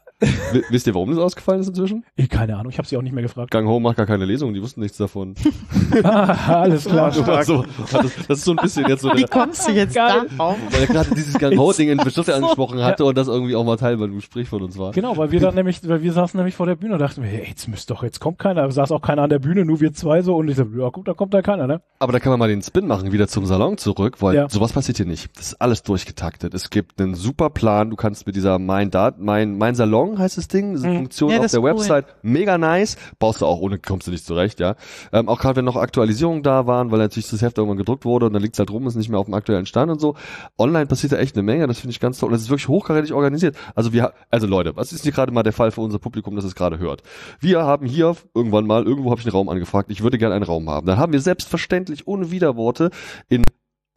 Wisst 0.70 0.88
ihr, 0.88 0.94
warum 0.94 1.10
das 1.10 1.20
ausgefallen 1.20 1.60
ist 1.60 1.68
inzwischen? 1.68 2.06
Ich, 2.16 2.30
keine 2.30 2.56
Ahnung, 2.56 2.72
ich 2.72 2.78
habe 2.78 2.88
sie 2.88 2.96
auch 2.96 3.02
nicht 3.02 3.12
mehr 3.12 3.24
gefragt. 3.24 3.52
Gang 3.52 3.68
Home 3.68 3.84
macht 3.84 3.98
gar 3.98 4.06
keine 4.06 4.24
Lesung, 4.24 4.54
die 4.54 4.62
wussten 4.62 4.80
nichts 4.80 4.98
davon. 4.98 5.36
ah, 6.04 6.62
alles 6.62 6.86
klar. 6.86 7.14
Ja, 7.14 7.44
so, 7.44 7.66
das, 7.92 8.16
das, 8.28 8.38
ist 8.38 8.46
so 8.46 8.52
ein 8.52 8.58
bisschen 8.58 8.88
jetzt 8.88 9.02
so 9.02 9.10
der, 9.10 9.18
Wie 9.18 9.26
kommst 9.26 9.68
du 9.68 9.74
jetzt 9.74 9.96
da 9.96 10.24
drauf? 10.24 10.58
Weil 10.72 10.82
er 10.82 10.88
gerade 10.88 11.14
dieses 11.14 11.38
Gang 11.38 11.58
Ho 11.58 11.74
Ding 11.74 11.90
in 11.90 11.98
Beschluss 11.98 12.30
angesprochen 12.30 12.82
hatte 12.82 13.04
ja. 13.04 13.10
und 13.10 13.18
das 13.18 13.28
irgendwie 13.28 13.58
auch 13.58 13.66
mal 13.66 13.76
Teil 13.76 13.98
beim 13.98 14.16
Gespräch 14.16 14.48
von 14.48 14.64
uns 14.64 14.78
war. 14.78 14.92
Genau, 14.94 15.18
weil 15.18 15.32
wir 15.32 15.42
dann 15.42 15.56
nämlich, 15.56 15.88
weil 15.88 16.02
wir 16.02 16.14
saßen 16.14 16.38
nämlich 16.38 16.56
vor 16.56 16.66
der 16.66 16.76
Bühne 16.76 16.94
und 16.94 17.00
dachten, 17.00 17.22
hey, 17.22 17.46
jetzt 17.50 17.68
müsst 17.68 17.90
doch, 17.90 18.02
jetzt 18.02 18.22
kommt 18.22 18.40
keiner. 18.40 18.62
Da 18.62 18.72
saß 18.72 18.94
auch 18.94 19.02
keiner 19.02 19.24
an 19.24 19.30
der 19.30 19.40
Bühne, 19.40 19.66
nur 19.66 19.82
wir 19.82 19.94
zwei 19.94 20.22
so 20.22 20.38
und 20.38 20.48
ich 20.48 20.56
so, 20.56 20.64
ja 20.78 20.90
gut, 20.90 21.10
da 21.10 21.14
kommt 21.14 21.34
da 21.34 21.42
keiner, 21.42 21.68
ne? 21.68 21.82
Aber 22.00 22.14
da 22.14 22.20
kann 22.20 22.30
man 22.30 22.40
mal 22.40 22.48
den 22.48 22.62
Spin 22.62 22.88
machen, 22.88 23.12
wieder 23.12 23.28
zum 23.28 23.46
Salon 23.46 23.78
zurück, 23.78 24.22
weil 24.22 24.36
ja. 24.36 24.50
sowas 24.50 24.72
passiert 24.72 24.98
hier 24.98 25.06
nicht. 25.06 25.38
Das 25.38 25.48
ist 25.48 25.62
alles 25.62 25.84
durchgetaktet. 25.84 26.54
Es 26.54 26.70
gibt 26.70 27.02
einen 27.02 27.16
super 27.16 27.50
Plan, 27.50 27.90
du 27.90 27.98
kannst 27.98 28.26
mit 28.26 28.38
dieser 28.38 28.60
Mein 28.60 28.92
Dat, 28.92 29.20
mein, 29.20 29.58
mein 29.58 29.76
Salon 29.76 30.05
heißt 30.18 30.38
das 30.38 30.48
Ding, 30.48 30.74
diese 30.74 30.88
mhm. 30.88 30.96
Funktion 30.98 31.32
ja, 31.32 31.40
auf 31.40 31.52
der 31.52 31.64
Website. 31.64 32.06
Cool. 32.08 32.32
Mega 32.32 32.58
nice. 32.58 32.98
Baust 33.20 33.42
du 33.42 33.46
auch 33.46 33.60
ohne, 33.60 33.80
kommst 33.80 34.08
du 34.08 34.12
nicht 34.12 34.26
zurecht, 34.26 34.60
ja. 34.60 34.76
Ähm, 35.12 35.28
auch 35.28 35.40
gerade 35.40 35.58
wenn 35.58 35.66
noch 35.66 35.76
Aktualisierungen 35.76 36.44
da 36.44 36.68
waren, 36.68 36.92
weil 36.92 37.00
natürlich 37.00 37.30
das 37.30 37.42
Heft 37.42 37.58
irgendwann 37.58 37.78
gedruckt 37.78 38.06
wurde 38.06 38.28
und 38.28 38.34
dann 38.34 38.42
liegt's 38.42 38.60
halt 38.60 38.72
rum, 38.72 38.88
ist 38.88 38.96
nicht 38.96 39.10
mehr 39.10 39.20
auf 39.20 39.26
dem 39.26 39.34
aktuellen 39.34 39.66
Stand 39.66 39.92
und 39.92 40.00
so. 40.00 40.16
Online 40.58 40.86
passiert 40.86 41.14
da 41.14 41.18
echt 41.18 41.36
eine 41.36 41.44
Menge, 41.44 41.68
das 41.68 41.80
finde 41.80 41.92
ich 41.92 42.00
ganz 42.00 42.20
toll. 42.20 42.28
Und 42.28 42.34
das 42.34 42.42
ist 42.42 42.50
wirklich 42.50 42.68
hochkarätig 42.68 43.14
organisiert. 43.14 43.56
Also 43.76 43.94
wir, 43.94 44.14
also 44.30 44.48
Leute, 44.48 44.76
was 44.76 44.94
ist 44.94 45.04
hier 45.04 45.12
gerade 45.12 45.32
mal 45.32 45.44
der 45.44 45.54
Fall 45.54 45.72
für 45.72 45.82
unser 45.82 46.00
Publikum, 46.00 46.36
das 46.36 46.46
es 46.46 46.56
gerade 46.56 46.80
hört? 46.80 47.04
Wir 47.40 47.64
haben 47.64 47.86
hier 47.86 48.16
irgendwann 48.34 48.68
mal, 48.68 48.84
irgendwo 48.86 49.12
habe 49.12 49.20
ich 49.20 49.26
einen 49.26 49.34
Raum 49.34 49.50
angefragt, 49.50 49.92
ich 49.92 50.04
würde 50.04 50.18
gerne 50.18 50.36
einen 50.36 50.46
Raum 50.46 50.70
haben. 50.70 50.86
Dann 50.88 50.98
haben 50.98 51.14
wir 51.14 51.22
selbstverständlich 51.22 52.08
ohne 52.08 52.32
Widerworte 52.32 52.92
in 53.30 53.44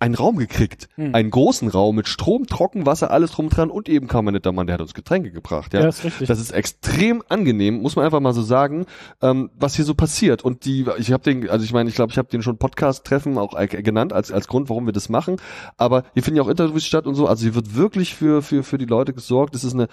einen 0.01 0.15
Raum 0.15 0.37
gekriegt. 0.37 0.89
Hm. 0.95 1.15
Einen 1.15 1.31
großen 1.31 1.69
Raum 1.69 1.97
mit 1.97 2.07
Strom, 2.07 2.47
Trockenwasser, 2.47 3.11
alles 3.11 3.33
drum 3.33 3.49
dran 3.49 3.71
und 3.71 3.89
eben 3.89 4.07
kam 4.07 4.29
ein 4.29 4.35
netter 4.35 4.53
Mann, 4.53 4.67
der 4.67 4.75
hat 4.75 4.81
uns 4.81 4.95
Getränke 4.95 5.33
gebracht. 5.33 5.75
Ja, 5.75 5.81
ja 5.81 5.89
ist 5.89 6.05
richtig. 6.05 6.29
Das 6.29 6.39
ist 6.39 6.53
extrem 6.53 7.23
angenehm, 7.29 7.81
muss 7.83 7.97
man 7.97 8.05
einfach 8.05 8.21
mal 8.21 8.33
so 8.33 8.43
sagen, 8.43 8.87
ähm, 9.23 9.51
was 9.59 9.75
hier 9.75 9.85
so 9.85 9.95
passiert. 9.95 10.43
Und 10.43 10.65
die, 10.65 10.87
ich 10.99 11.13
habe 11.13 11.25
den, 11.25 11.51
also 11.51 11.65
ich 11.65 11.73
meine, 11.73 11.89
ich 11.89 11.97
glaube, 11.97 12.13
ich 12.13 12.19
habe 12.19 12.29
den 12.29 12.43
schon 12.43 12.59
Podcast-Treffen 12.59 13.39
auch 13.39 13.57
genannt 13.69 14.13
als 14.13 14.31
als 14.31 14.47
Grund, 14.47 14.69
warum 14.69 14.87
wir 14.87 14.93
das 14.93 15.09
machen. 15.09 15.37
Aber 15.77 16.05
hier 16.15 16.23
finden 16.23 16.37
ja 16.37 16.43
auch 16.45 16.49
Interviews 16.49 16.85
statt 16.85 17.07
und 17.07 17.15
so. 17.15 17.27
Also 17.27 17.43
hier 17.43 17.55
wird 17.55 17.75
wirklich 17.75 18.15
für 18.15 18.43
für 18.43 18.63
für 18.63 18.79
die 18.79 18.85
Leute 18.85 19.13
gesorgt. 19.13 19.55
Das 19.55 19.65
ist 19.65 19.75
eine 19.75 19.89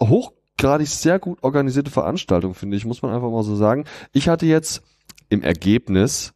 hochgradig 0.00 0.88
sehr 0.88 1.18
gut 1.18 1.42
organisierte 1.42 1.90
Veranstaltung, 1.90 2.54
finde 2.54 2.76
ich, 2.76 2.84
muss 2.84 3.02
man 3.02 3.12
einfach 3.12 3.30
mal 3.30 3.42
so 3.42 3.56
sagen. 3.56 3.84
Ich 4.12 4.28
hatte 4.28 4.46
jetzt 4.46 4.82
im 5.28 5.42
Ergebnis 5.42 6.32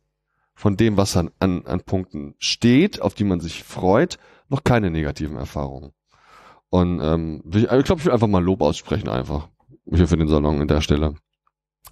von 0.55 0.77
dem, 0.77 0.97
was 0.97 1.17
an, 1.17 1.31
an, 1.39 1.67
an 1.67 1.81
Punkten 1.81 2.35
steht, 2.39 3.01
auf 3.01 3.15
die 3.15 3.25
man 3.25 3.41
sich 3.41 3.65
freut, 3.65 4.19
noch 4.49 4.65
keine 4.65 4.91
negativen 4.91 5.37
Erfahrungen. 5.37 5.93
Und 6.71 7.01
ähm, 7.03 7.43
ich, 7.53 7.65
ich 7.65 7.85
glaube, 7.85 8.01
ich 8.01 8.07
will 8.07 8.13
einfach 8.13 8.29
mal 8.29 8.43
Lob 8.43 8.63
aussprechen, 8.63 9.09
einfach. 9.09 9.49
Hier 9.91 10.09
für 10.09 10.17
den 10.17 10.29
Salon 10.29 10.61
in 10.61 10.69
der 10.69 10.81
Stelle. 10.81 11.15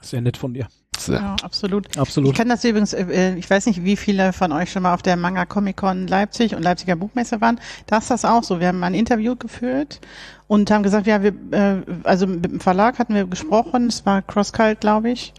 Sehr 0.00 0.20
nett 0.20 0.36
von 0.36 0.54
dir. 0.54 0.68
Sehr. 0.96 1.20
Ja, 1.20 1.36
absolut. 1.42 1.98
Absolut. 1.98 2.30
Ich 2.30 2.36
kann 2.36 2.48
das 2.48 2.64
übrigens, 2.64 2.92
äh, 2.92 3.04
äh, 3.10 3.34
ich 3.34 3.48
weiß 3.48 3.66
nicht, 3.66 3.84
wie 3.84 3.96
viele 3.96 4.32
von 4.32 4.52
euch 4.52 4.70
schon 4.70 4.82
mal 4.82 4.94
auf 4.94 5.02
der 5.02 5.16
Manga 5.16 5.44
Comic 5.46 5.76
Con 5.76 6.06
Leipzig 6.06 6.54
und 6.54 6.62
Leipziger 6.62 6.96
Buchmesse 6.96 7.40
waren. 7.40 7.60
Da 7.86 7.98
ist 7.98 8.10
das 8.10 8.24
auch 8.24 8.42
so. 8.42 8.60
Wir 8.60 8.68
haben 8.68 8.82
ein 8.84 8.94
Interview 8.94 9.36
geführt 9.36 10.00
und 10.46 10.70
haben 10.70 10.82
gesagt, 10.82 11.06
ja, 11.06 11.22
wir, 11.22 11.34
äh, 11.50 11.82
also 12.04 12.26
mit 12.26 12.44
dem 12.44 12.60
Verlag 12.60 12.98
hatten 12.98 13.14
wir 13.14 13.26
gesprochen, 13.26 13.86
es 13.88 14.06
war 14.06 14.22
CrossCult, 14.22 14.80
glaube 14.80 15.10
ich 15.10 15.32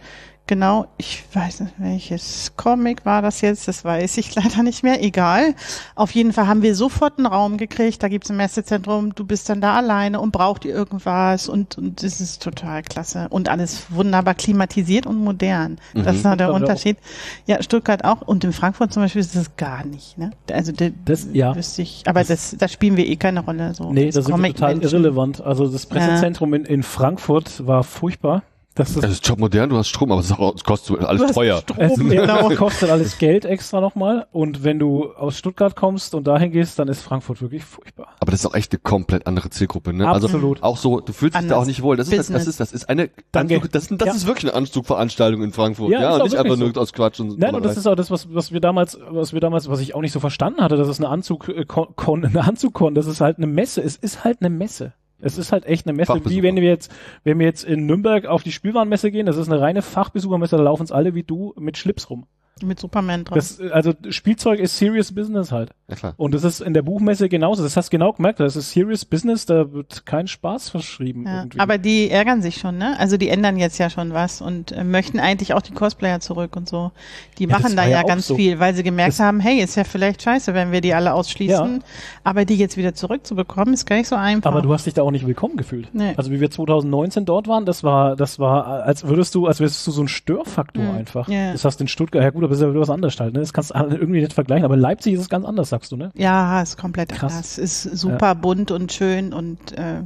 genau, 0.47 0.85
ich 0.97 1.23
weiß 1.33 1.61
nicht, 1.61 1.73
welches 1.77 2.51
Comic 2.57 3.05
war 3.05 3.21
das 3.21 3.41
jetzt, 3.41 3.67
das 3.67 3.85
weiß 3.85 4.17
ich 4.17 4.35
leider 4.41 4.63
nicht 4.63 4.83
mehr, 4.83 5.01
egal. 5.03 5.55
Auf 5.95 6.11
jeden 6.11 6.33
Fall 6.33 6.47
haben 6.47 6.61
wir 6.61 6.75
sofort 6.75 7.17
einen 7.17 7.27
Raum 7.27 7.57
gekriegt, 7.57 8.03
da 8.03 8.09
gibt's 8.09 8.29
ein 8.29 8.37
Messezentrum, 8.37 9.15
du 9.15 9.25
bist 9.25 9.47
dann 9.49 9.61
da 9.61 9.75
alleine 9.75 10.19
und 10.19 10.31
braucht 10.31 10.65
ihr 10.65 10.73
irgendwas 10.73 11.47
und, 11.47 11.77
und 11.77 12.03
das 12.03 12.19
ist 12.19 12.41
total 12.43 12.81
klasse 12.83 13.27
und 13.29 13.47
alles 13.49 13.83
wunderbar 13.89 14.33
klimatisiert 14.35 15.05
und 15.05 15.17
modern. 15.17 15.77
Das 15.93 16.15
ist 16.17 16.23
Mhm. 16.25 16.29
halt 16.29 16.39
der 16.41 16.47
Stuttgart 16.47 16.61
Unterschied. 16.69 16.97
Ja, 17.45 17.63
Stuttgart 17.63 18.03
auch 18.03 18.21
und 18.21 18.43
in 18.43 18.51
Frankfurt 18.53 18.91
zum 18.93 19.03
Beispiel 19.03 19.21
ist 19.21 19.35
das 19.35 19.55
gar 19.55 19.85
nicht, 19.85 20.17
ne? 20.17 20.31
Also 20.51 20.71
das, 20.73 20.91
Das- 21.05 21.27
ja. 21.33 21.55
wüsste 21.55 21.81
ich, 21.81 22.03
aber 22.07 22.23
das, 22.23 22.55
da 22.57 22.67
spielen 22.67 22.97
wir 22.97 23.07
eh 23.07 23.15
keine 23.15 23.39
Rolle, 23.41 23.73
so. 23.73 23.91
Nee, 23.93 24.07
als 24.07 24.15
das 24.15 24.27
ist 24.27 24.31
total 24.35 24.81
irrelevant. 24.81 25.41
Also 25.41 25.67
das 25.67 25.85
Pressezentrum 25.85 26.53
in, 26.53 26.65
in 26.65 26.83
Frankfurt 26.83 27.65
war 27.65 27.83
furchtbar. 27.83 28.43
Das 28.74 28.91
ist 28.91 29.03
Es 29.03 29.11
ist 29.11 29.26
top 29.26 29.38
modern, 29.38 29.69
du 29.69 29.78
hast 29.78 29.89
Strom, 29.89 30.13
aber 30.13 30.22
es 30.22 30.32
auch- 30.32 30.55
es 30.55 30.63
kostet 30.63 30.91
Du 31.01 31.05
alles 31.05 31.22
hast 31.24 31.34
teuer. 31.34 31.61
Es 31.78 31.91
Strom, 31.93 32.09
genau. 32.09 32.49
kostet 32.55 32.89
alles 32.89 33.17
Geld 33.17 33.43
extra 33.43 33.82
nochmal. 33.82 34.28
Und 34.32 34.63
wenn 34.63 34.80
du 34.80 35.11
aus 35.11 35.38
Stuttgart 35.38 35.76
kommst 35.76 36.15
und 36.15 36.26
dahin 36.26 36.51
gehst, 36.51 36.80
dann 36.80 36.88
ist 36.88 37.01
Frankfurt 37.01 37.41
wirklich 37.41 37.65
furchtbar. 37.65 38.07
Aber 38.22 38.32
das 38.32 38.39
ist 38.39 38.45
auch 38.45 38.53
echt 38.53 38.72
eine 38.72 38.80
komplett 38.80 39.28
andere 39.28 39.49
Zielgruppe, 39.49 39.91
ne? 39.91 40.07
Absolut. 40.07 40.59
Also 40.63 40.63
auch 40.63 40.78
so, 40.78 40.99
du 41.01 41.11
fühlst 41.11 41.36
dich 41.36 41.41
da 41.41 41.55
Anders. 41.55 41.57
auch 41.57 41.65
nicht 41.65 41.82
wohl. 41.82 41.97
Das 41.97 42.07
ist, 42.07 42.17
das, 42.17 42.28
das 42.30 42.47
ist, 42.47 42.59
das 42.61 42.72
ist 42.72 42.88
eine, 42.89 43.09
Danke. 43.34 43.55
Anzug, 43.55 43.72
das, 43.74 43.88
das 43.89 44.07
Ja. 44.07 44.13
ist 44.13 44.26
wirklich 44.26 44.45
eine 44.51 44.57
Anzugveranstaltung 44.57 45.43
in 45.43 45.51
Frankfurt, 45.51 45.89
Ja, 45.91 46.01
ja, 46.01 46.09
ist 46.11 46.15
und 46.15 46.24
nicht 46.32 46.38
einfach 46.38 46.55
nur 46.57 46.78
aus 46.78 46.93
Quatsch 46.93 47.19
und 47.19 47.38
Nein, 47.39 47.53
und 47.53 47.65
das 47.65 47.76
ist 47.76 47.88
auch 47.88 47.95
das, 47.95 48.09
was, 48.09 48.34
was 48.34 48.53
wir 48.53 48.61
damals, 48.61 48.97
was 49.09 49.34
wir 49.34 49.41
damals, 49.41 49.69
was 49.69 49.82
ich 49.82 49.95
auch 49.95 50.01
nicht 50.01 50.13
so 50.13 50.22
verstanden 50.22 50.61
hatte, 50.61 50.78
dass 50.78 50.88
es 50.88 50.99
eine 50.99 51.09
Anzug, 51.09 51.49
äh, 51.49 51.65
kon- 51.65 51.89
eine 52.26 52.41
Anzugkon, 52.47 52.95
das 52.95 53.05
ist 53.07 53.19
halt 53.19 53.36
eine 53.38 53.47
Messe. 53.47 53.82
Es 53.82 53.97
ist 53.97 54.24
halt 54.24 54.38
eine 54.39 54.49
Messe. 54.49 54.93
Es 55.22 55.38
ist 55.38 55.51
halt 55.51 55.65
echt 55.65 55.88
eine 55.88 55.95
Messe, 55.95 56.22
wie 56.26 56.43
wenn 56.43 56.55
wir 56.55 56.63
jetzt, 56.63 56.91
wenn 57.24 57.39
wir 57.39 57.45
jetzt 57.45 57.63
in 57.63 57.86
Nürnberg 57.86 58.26
auf 58.26 58.43
die 58.43 58.51
Spielwarenmesse 58.51 59.11
gehen, 59.11 59.26
das 59.26 59.38
ist 59.38 59.49
eine 59.49 59.61
reine 59.61 59.82
Fachbesuchermesse, 59.82 60.57
da 60.57 60.63
laufen 60.63 60.84
es 60.84 60.91
alle 60.91 61.15
wie 61.15 61.24
du 61.24 61.53
mit 61.57 61.78
Schlips 61.78 62.09
rum. 62.09 62.26
Mit 62.64 62.80
Superman 62.80 63.26
drauf. 63.26 63.36
Das, 63.38 63.59
also 63.72 63.93
Spielzeug 64.09 64.59
ist 64.59 64.78
serious 64.78 65.12
business 65.14 65.51
halt. 65.51 65.72
Ja, 65.89 65.95
klar. 65.95 66.14
Und 66.18 66.34
das 66.34 66.43
ist 66.43 66.62
in 66.62 66.74
der 66.74 66.82
Buchmesse 66.82 67.28
genauso. 67.30 67.64
Das 67.64 67.76
hast 67.78 67.88
du 67.88 67.97
genau 67.97 68.14
gemerkt. 68.14 68.39
Das 68.39 68.55
ist 68.55 68.72
serious 68.72 69.03
business, 69.05 69.45
da 69.45 69.72
wird 69.74 70.05
kein 70.05 70.28
Spaß 70.28 70.70
verschrieben. 70.70 71.26
Ja, 71.26 71.39
irgendwie. 71.39 71.59
aber 71.59 71.78
die 71.78 72.09
ärgern 72.09 72.41
sich 72.41 72.57
schon, 72.57 72.78
ne? 72.78 72.97
Also 72.99 73.18
die 73.18 73.30
ändern 73.30 73.57
jetzt 73.57 73.78
ja 73.78 73.89
schon 73.89 74.14
was 74.14 74.41
und 74.41 74.72
äh, 74.72 74.84
möchten 74.84 75.20
eigentlich 75.20 75.53
auch 75.53 75.62
die 75.62 75.74
Cosplayer 75.74 76.20
zurück 76.20 76.55
und 76.55 76.70
so. 76.70 76.91
Die 77.39 77.45
Ja, 77.45 77.57
machen 77.59 77.76
da 77.76 77.86
ja 77.86 78.03
ganz 78.03 78.28
so. 78.28 78.36
viel, 78.36 78.59
weil 78.59 78.74
sie 78.76 78.84
gemerkt 78.84 79.14
Das- 79.14 79.20
haben, 79.20 79.39
hey, 79.39 79.59
ist 79.62 79.76
ja 79.76 79.84
vielleicht 79.84 80.22
scheiße, 80.22 80.53
wenn 80.53 80.72
wir 80.72 80.82
die 80.82 80.93
alle 80.93 81.14
ausschließen. 81.14 81.74
Ja. 81.76 81.80
Aber 82.24 82.45
die 82.45 82.55
jetzt 82.55 82.78
wieder 82.78 82.93
zurückzubekommen, 82.93 83.74
ist 83.74 83.86
gar 83.86 83.95
nicht 83.97 84.07
so 84.07 84.16
einfach. 84.16 84.51
Aber 84.51 84.62
du 84.62 84.74
hast 84.74 84.86
dich 84.86 84.93
da 84.93 85.01
auch 85.01 85.12
nicht 85.12 85.26
willkommen 85.28 85.57
gefühlt. 85.57 85.89
Nee. 85.93 86.14
Also 86.18 86.32
wie 86.32 86.39
wir 86.39 86.51
2019 86.51 87.26
dort 87.26 87.47
waren, 87.47 87.66
das 87.66 87.84
war, 87.84 88.16
das 88.16 88.39
war, 88.39 88.84
als 88.84 89.05
würdest 89.07 89.36
du, 89.36 89.47
als 89.47 89.59
wärst 89.59 89.86
du 89.86 89.91
so 89.91 90.01
ein 90.01 90.07
Störfaktor 90.07 90.84
Mhm. 90.84 90.91
einfach. 90.95 91.28
Ja. 91.28 91.51
Das 91.51 91.66
hast 91.66 91.80
du 91.80 91.84
in 91.84 91.88
Stuttgart, 91.88 92.24
ja 92.24 92.30
gut, 92.30 92.43
aber 92.52 92.56
das 92.56 92.62
ist 92.62 92.76
ja 92.76 92.82
was 92.82 92.89
anderes 92.89 93.20
halt, 93.20 93.34
ne? 93.34 93.39
Das 93.39 93.54
kannst 93.54 93.72
du 93.72 93.76
irgendwie 93.76 94.22
nicht 94.22 94.34
vergleichen. 94.34 94.66
Aber 94.66 94.78
Leipzig 94.78 95.14
ist 95.14 95.22
es 95.22 95.30
ganz 95.30 95.45
anders, 95.45 95.70
sagst 95.70 95.91
du, 95.91 95.97
ne? 95.97 96.12
ja, 96.16 96.62
ist 96.62 96.78
komplett 96.78 97.10
Krass. 97.10 97.34
anders. 97.34 97.58
Ist 97.58 97.84
super 97.84 98.36
bunt 98.36 98.72
und 98.72 98.91
schön 98.91 99.34
und 99.34 99.72
äh, 99.78 100.02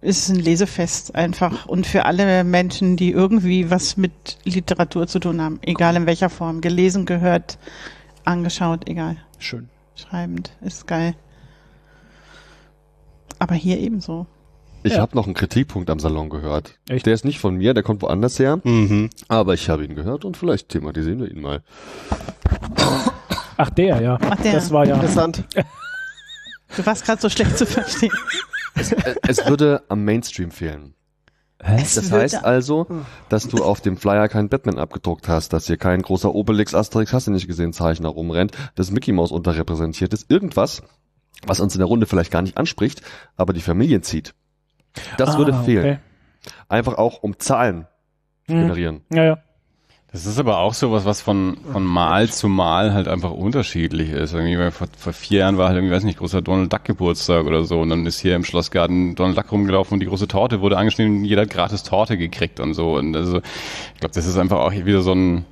ist 0.00 0.28
ein 0.28 0.36
Lesefest 0.36 1.14
einfach 1.14 1.66
und 1.66 1.86
für 1.86 2.04
alle 2.04 2.44
Menschen, 2.44 2.96
die 2.96 3.10
irgendwie 3.10 3.70
was 3.70 3.96
mit 3.96 4.38
Literatur 4.44 5.06
zu 5.06 5.18
tun 5.18 5.40
haben, 5.40 5.58
egal 5.62 5.96
in 5.96 6.06
welcher 6.06 6.30
Form, 6.30 6.60
gelesen, 6.60 7.06
gehört, 7.06 7.58
angeschaut, 8.24 8.88
egal. 8.88 9.16
Schön. 9.38 9.68
Schreibend, 9.94 10.52
ist 10.60 10.86
geil. 10.86 11.14
Aber 13.38 13.54
hier 13.54 13.78
ebenso. 13.78 14.26
Ich 14.86 14.94
Ja. 14.94 15.00
habe 15.00 15.16
noch 15.16 15.24
einen 15.26 15.34
Kritikpunkt 15.34 15.90
am 15.90 15.98
Salon 15.98 16.30
gehört. 16.30 16.78
Echt? 16.88 17.06
Der 17.06 17.14
ist 17.14 17.24
nicht 17.24 17.40
von 17.40 17.56
mir, 17.56 17.74
der 17.74 17.82
kommt 17.82 18.02
woanders 18.02 18.38
her, 18.38 18.60
Mhm. 18.62 19.10
aber 19.26 19.54
ich 19.54 19.68
habe 19.68 19.84
ihn 19.84 19.96
gehört 19.96 20.24
und 20.24 20.36
vielleicht 20.36 20.68
thematisieren 20.68 21.18
wir 21.18 21.28
ihn 21.28 21.40
mal. 21.40 21.62
Ach, 23.56 23.70
der, 23.70 24.00
ja. 24.00 24.18
Ach, 24.30 24.36
der. 24.42 24.52
Das 24.52 24.70
war 24.70 24.86
ja. 24.86 24.94
Interessant. 24.94 25.42
Du 26.76 26.84
warst 26.86 27.04
gerade 27.04 27.20
so 27.20 27.28
schlecht 27.28 27.58
zu 27.58 27.66
verstehen. 27.66 28.12
Äh, 28.76 29.14
es 29.26 29.44
würde 29.46 29.82
am 29.88 30.04
Mainstream 30.04 30.50
fehlen. 30.50 30.94
Es 31.58 31.94
Das 31.94 32.12
heißt 32.12 32.44
also, 32.44 32.86
dass 33.30 33.48
du 33.48 33.64
auf 33.64 33.80
dem 33.80 33.96
Flyer 33.96 34.28
keinen 34.28 34.50
Batman 34.50 34.78
abgedruckt 34.78 35.26
hast, 35.28 35.52
dass 35.54 35.66
hier 35.66 35.78
kein 35.78 36.02
großer 36.02 36.32
Obelix, 36.34 36.74
Asterix, 36.74 37.12
hast 37.14 37.26
du 37.26 37.30
nicht 37.32 37.46
gesehen, 37.48 37.72
Zeichner 37.72 38.10
rumrennt, 38.10 38.52
dass 38.74 38.90
Mickey 38.90 39.10
Mouse 39.12 39.32
unterrepräsentiert 39.32 40.12
ist. 40.12 40.30
Irgendwas, 40.30 40.82
was 41.46 41.58
uns 41.60 41.74
in 41.74 41.78
der 41.78 41.88
Runde 41.88 42.06
vielleicht 42.06 42.30
gar 42.30 42.42
nicht 42.42 42.58
anspricht, 42.58 43.00
aber 43.36 43.52
die 43.54 43.62
Familien 43.62 44.02
zieht. 44.02 44.34
Das 45.18 45.34
Ah, 45.34 45.38
würde 45.38 45.54
fehlen. 45.64 45.84
okay. 45.84 45.98
Einfach 46.68 46.94
auch 46.98 47.22
um 47.22 47.38
Zahlen 47.38 47.86
zu 48.46 48.54
Hm. 48.54 48.60
generieren. 48.62 49.00
Ja, 49.12 49.24
ja. 49.24 49.38
Das 50.12 50.24
ist 50.24 50.38
aber 50.38 50.58
auch 50.58 50.72
sowas, 50.72 51.04
was 51.04 51.20
von, 51.20 51.58
von 51.72 51.84
Mal 51.84 52.30
zu 52.30 52.48
Mal 52.48 52.94
halt 52.94 53.06
einfach 53.06 53.32
unterschiedlich 53.32 54.10
ist. 54.10 54.32
Irgendwie 54.32 54.70
vor, 54.70 54.86
vor 54.96 55.12
vier 55.12 55.40
Jahren 55.40 55.58
war 55.58 55.66
halt 55.68 55.76
irgendwie, 55.76 55.92
weiß 55.94 56.04
nicht, 56.04 56.18
großer 56.20 56.40
Donald 56.40 56.72
Duck 56.72 56.84
Geburtstag 56.84 57.44
oder 57.44 57.64
so. 57.64 57.80
Und 57.80 57.90
dann 57.90 58.06
ist 58.06 58.20
hier 58.20 58.34
im 58.34 58.44
Schlossgarten 58.44 59.14
Donald 59.14 59.36
Duck 59.36 59.52
rumgelaufen 59.52 59.94
und 59.94 60.00
die 60.00 60.06
große 60.06 60.28
Torte 60.28 60.60
wurde 60.62 60.78
angeschnitten 60.78 61.18
und 61.18 61.24
jeder 61.24 61.42
hat 61.42 61.50
gratis 61.50 61.82
Torte 61.82 62.16
gekriegt 62.16 62.60
und 62.60 62.72
so. 62.72 62.94
Und 62.96 63.14
also, 63.14 63.38
ich 63.94 64.00
glaube, 64.00 64.14
das 64.14 64.26
ist 64.26 64.38
einfach 64.38 64.58
auch 64.58 64.72
wieder 64.72 65.02
so 65.02 65.12
ein, 65.12 65.44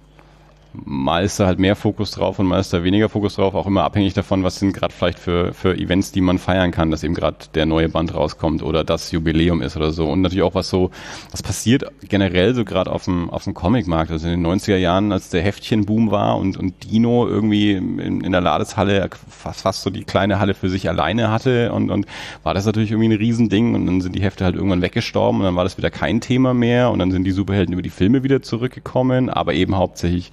mal 0.85 1.25
ist 1.25 1.39
da 1.39 1.47
halt 1.47 1.59
mehr 1.59 1.77
Fokus 1.77 2.11
drauf 2.11 2.39
und 2.39 2.47
mal 2.47 2.59
ist 2.59 2.73
da 2.73 2.83
weniger 2.83 3.09
Fokus 3.09 3.37
drauf, 3.37 3.55
auch 3.55 3.67
immer 3.67 3.85
abhängig 3.85 4.15
davon, 4.15 4.43
was 4.43 4.59
sind 4.59 4.73
gerade 4.73 4.93
vielleicht 4.93 5.19
für, 5.19 5.55
für 5.55 5.77
Events, 5.77 6.13
die 6.13 6.21
man 6.21 6.39
feiern 6.39 6.71
kann, 6.73 6.91
dass 6.91 7.05
eben 7.05 7.15
gerade 7.15 7.37
der 7.55 7.67
neue 7.67 7.89
Band 7.89 8.15
rauskommt 8.15 8.63
oder 8.63 8.85
das 8.85 9.13
Jubiläum 9.13 9.63
ist 9.63 9.77
oder 9.77 9.93
so. 9.93 10.09
Und 10.09 10.21
natürlich 10.21 10.43
auch 10.43 10.55
was 10.55 10.69
so, 10.69 10.91
was 11.31 11.43
passiert 11.43 11.85
generell 12.09 12.55
so 12.55 12.65
gerade 12.65 12.91
auf 12.91 13.05
dem, 13.05 13.31
auf 13.31 13.45
dem 13.45 13.55
Comicmarkt. 13.55 14.11
Also 14.11 14.29
in 14.29 14.43
den 14.43 14.47
90er 14.47 14.77
Jahren, 14.77 15.13
als 15.13 15.31
der 15.31 15.43
Heftchenboom 15.43 16.11
war 16.11 16.39
und, 16.39 16.57
und 16.57 16.85
Dino 16.85 17.27
irgendwie 17.29 17.73
in, 17.73 18.21
in 18.21 18.33
der 18.33 18.41
Ladeshalle 18.41 19.09
fast, 19.29 19.63
fast 19.63 19.83
so 19.83 19.91
die 19.91 20.05
kleine 20.05 20.41
Halle 20.41 20.55
für 20.55 20.69
sich 20.69 20.89
alleine 20.89 21.31
hatte 21.31 21.73
und, 21.73 21.91
und 21.91 22.07
war 22.43 22.55
das 22.55 22.67
natürlich 22.67 22.91
irgendwie 22.91 23.11
ein 23.11 23.19
Riesending 23.19 23.75
und 23.75 23.87
dann 23.87 24.01
sind 24.01 24.17
die 24.17 24.23
Hefte 24.23 24.45
halt 24.45 24.57
irgendwann 24.57 24.83
weggestorben 24.83 25.41
und 25.41 25.47
dann 25.47 25.57
war 25.57 25.65
das 25.65 25.79
wieder 25.79 25.91
kein 25.91 26.21
Thema 26.21 26.53
mehr 26.53 26.91
und 26.91 26.99
dann 26.99 27.13
sind 27.13 27.25
die 27.25 27.33
Superhelden 27.33 27.73
über 27.73 27.83
die 27.83 27.91
Filme 27.91 28.25
wieder 28.25 28.43
zurückgekommen, 28.43 29.31
aber 29.31 29.55
eben 29.55 29.77
hauptsächlich 29.77 30.33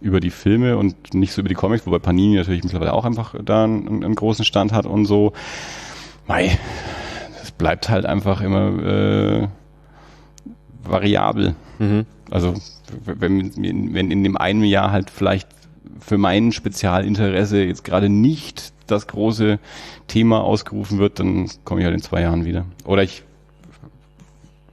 über 0.00 0.20
die 0.20 0.30
Filme 0.30 0.76
und 0.76 1.14
nicht 1.14 1.32
so 1.32 1.40
über 1.40 1.48
die 1.48 1.54
Comics, 1.54 1.86
wobei 1.86 1.98
Panini 1.98 2.36
natürlich 2.36 2.62
mittlerweile 2.62 2.92
auch 2.92 3.04
einfach 3.04 3.34
da 3.42 3.64
einen, 3.64 4.04
einen 4.04 4.14
großen 4.14 4.44
Stand 4.44 4.72
hat 4.72 4.86
und 4.86 5.06
so. 5.06 5.32
Mei, 6.26 6.58
es 7.42 7.50
bleibt 7.50 7.88
halt 7.88 8.06
einfach 8.06 8.40
immer 8.40 8.82
äh, 8.82 9.48
variabel. 10.84 11.54
Mhm. 11.78 12.06
Also 12.30 12.54
wenn, 13.04 13.52
wenn 13.94 14.10
in 14.10 14.22
dem 14.22 14.36
einen 14.36 14.64
Jahr 14.64 14.92
halt 14.92 15.10
vielleicht 15.10 15.48
für 16.00 16.18
mein 16.18 16.52
Spezialinteresse 16.52 17.62
jetzt 17.64 17.84
gerade 17.84 18.08
nicht 18.08 18.72
das 18.86 19.06
große 19.06 19.58
Thema 20.06 20.42
ausgerufen 20.42 20.98
wird, 20.98 21.18
dann 21.18 21.48
komme 21.64 21.80
ich 21.80 21.84
halt 21.84 21.94
in 21.94 22.02
zwei 22.02 22.22
Jahren 22.22 22.44
wieder. 22.44 22.64
Oder 22.84 23.02
ich 23.02 23.24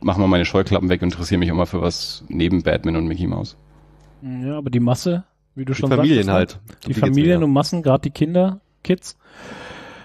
mache 0.01 0.19
mal 0.19 0.27
meine 0.27 0.45
Scheuklappen 0.45 0.89
weg 0.89 1.01
und 1.01 1.11
interessiere 1.11 1.39
mich 1.39 1.51
auch 1.51 1.55
mal 1.55 1.65
für 1.65 1.81
was 1.81 2.23
neben 2.27 2.63
Batman 2.63 2.95
und 2.95 3.07
Mickey 3.07 3.27
Mouse. 3.27 3.57
Ja, 4.21 4.57
aber 4.57 4.69
die 4.69 4.79
Masse, 4.79 5.23
wie 5.55 5.65
du 5.65 5.73
Die 5.73 5.79
schon 5.79 5.89
Familien 5.89 6.23
sagtest, 6.23 6.59
halt. 6.59 6.85
Die 6.85 6.93
die 6.93 6.99
Familien 6.99 7.39
mir, 7.39 7.45
und 7.45 7.53
Massen, 7.53 7.83
gerade 7.83 8.01
die 8.01 8.11
Kinder, 8.11 8.59
Kids, 8.83 9.17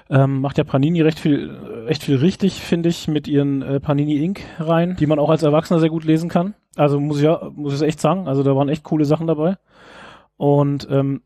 ähm, 0.08 0.40
macht 0.40 0.58
ja 0.58 0.64
Panini 0.64 1.02
recht 1.02 1.18
viel, 1.18 1.50
recht 1.86 2.02
viel 2.02 2.16
richtig, 2.16 2.60
finde 2.60 2.88
ich, 2.88 3.08
mit 3.08 3.28
ihren 3.28 3.62
äh, 3.62 3.80
Panini 3.80 4.16
Inc. 4.24 4.40
rein, 4.58 4.96
die 4.98 5.06
man 5.06 5.18
auch 5.18 5.30
als 5.30 5.42
Erwachsener 5.42 5.80
sehr 5.80 5.90
gut 5.90 6.04
lesen 6.04 6.28
kann. 6.28 6.54
Also 6.76 6.98
muss 6.98 7.18
ich 7.18 7.24
ja, 7.24 7.50
muss 7.54 7.74
ich 7.74 7.86
echt 7.86 8.00
sagen, 8.00 8.26
also 8.26 8.42
da 8.42 8.56
waren 8.56 8.68
echt 8.68 8.84
coole 8.84 9.04
Sachen 9.04 9.26
dabei. 9.26 9.56
Und 10.36 10.88
ähm, 10.90 11.22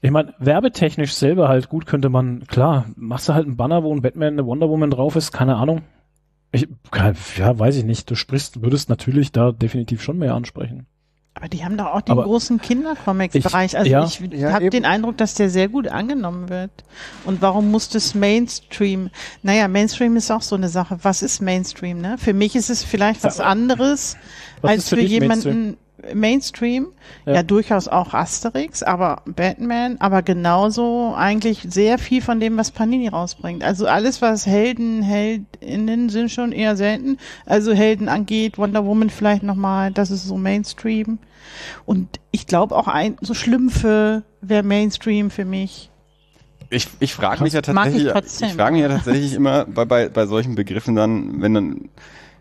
ich 0.00 0.10
meine, 0.10 0.34
werbetechnisch 0.38 1.14
selber 1.14 1.48
halt 1.48 1.70
gut 1.70 1.86
könnte 1.86 2.10
man, 2.10 2.46
klar, 2.46 2.86
machst 2.96 3.28
du 3.28 3.34
halt 3.34 3.46
einen 3.46 3.56
Banner, 3.56 3.82
wo 3.82 3.94
ein 3.94 4.02
Batman, 4.02 4.34
eine 4.34 4.44
Wonder 4.44 4.68
Woman 4.68 4.90
drauf 4.90 5.16
ist, 5.16 5.32
keine 5.32 5.56
Ahnung. 5.56 5.82
Ich, 6.52 6.68
ja, 7.36 7.58
weiß 7.58 7.76
ich 7.76 7.84
nicht. 7.84 8.10
Du 8.10 8.14
sprichst, 8.14 8.62
würdest 8.62 8.88
natürlich 8.88 9.32
da 9.32 9.50
definitiv 9.50 10.02
schon 10.02 10.18
mehr 10.18 10.34
ansprechen. 10.34 10.86
Aber 11.44 11.50
die 11.50 11.62
haben 11.62 11.76
doch 11.76 11.88
auch 11.88 12.00
den 12.00 12.12
Aber 12.12 12.24
großen 12.24 12.58
Kindercomics-Bereich. 12.58 13.72
ich- 13.72 13.78
Also 13.78 13.90
ja. 13.90 14.04
ich 14.06 14.18
Ja, 14.32 14.52
habe 14.54 14.70
den 14.70 14.86
Eindruck, 14.86 15.18
dass 15.18 15.34
der 15.34 15.50
sehr 15.50 15.68
gut 15.68 15.88
angenommen 15.88 16.48
wird. 16.48 16.70
Und 17.26 17.42
warum 17.42 17.70
muss 17.70 17.90
das 17.90 18.14
Mainstream? 18.14 19.10
Naja, 19.42 19.68
Mainstream 19.68 20.16
ist 20.16 20.30
auch 20.30 20.40
so 20.40 20.56
eine 20.56 20.70
Sache. 20.70 21.00
Was 21.02 21.20
ist 21.20 21.42
Mainstream? 21.42 22.00
Ne? 22.00 22.16
Für 22.16 22.32
mich 22.32 22.56
ist 22.56 22.70
es 22.70 22.82
vielleicht 22.82 23.22
was 23.24 23.40
anderes 23.40 24.16
Was 24.62 24.70
als 24.70 24.88
für 24.88 24.96
für, 24.96 25.02
jemanden 25.02 25.28
Mainstream. 25.50 25.76
Ja. 27.26 27.34
Ja. 27.34 27.42
durchaus 27.42 27.88
auch 27.88 28.14
Asterix, 28.14 28.82
aber 28.82 29.22
Batman, 29.26 29.96
aber 30.00 30.22
genauso 30.22 31.14
eigentlich 31.16 31.66
sehr 31.68 31.98
viel 31.98 32.22
von 32.22 32.40
dem, 32.40 32.56
was 32.56 32.70
Panini 32.70 33.08
rausbringt. 33.08 33.64
Also 33.64 33.86
alles, 33.86 34.22
was 34.22 34.46
Helden, 34.46 35.02
Heldinnen 35.02 36.08
sind 36.08 36.30
schon 36.30 36.52
eher 36.52 36.76
selten. 36.76 37.18
Also 37.46 37.72
Helden 37.72 38.08
angeht, 38.08 38.58
Wonder 38.58 38.84
Woman 38.84 39.10
vielleicht 39.10 39.42
nochmal, 39.42 39.90
das 39.92 40.10
ist 40.10 40.24
so 40.24 40.36
Mainstream. 40.36 41.18
Und 41.86 42.20
ich 42.30 42.46
glaube 42.46 42.76
auch 42.76 42.88
ein, 42.88 43.16
so 43.20 43.34
Schlümpfe 43.34 44.22
wäre 44.40 44.62
Mainstream 44.62 45.30
für 45.30 45.44
mich. 45.44 45.90
Ich, 46.70 46.88
ich 46.98 47.14
frage 47.14 47.42
mich 47.42 47.52
ja 47.52 47.60
ich 47.60 47.66
tatsächlich, 47.66 48.08
trotzdem. 48.10 48.48
ich 48.48 48.54
frage 48.54 48.72
mich 48.72 48.82
ja 48.82 48.88
tatsächlich 48.88 49.34
immer 49.34 49.64
bei, 49.66 49.84
bei, 49.84 50.08
bei 50.08 50.26
solchen 50.26 50.54
Begriffen 50.54 50.94
dann, 50.96 51.40
wenn 51.40 51.54
dann, 51.54 51.88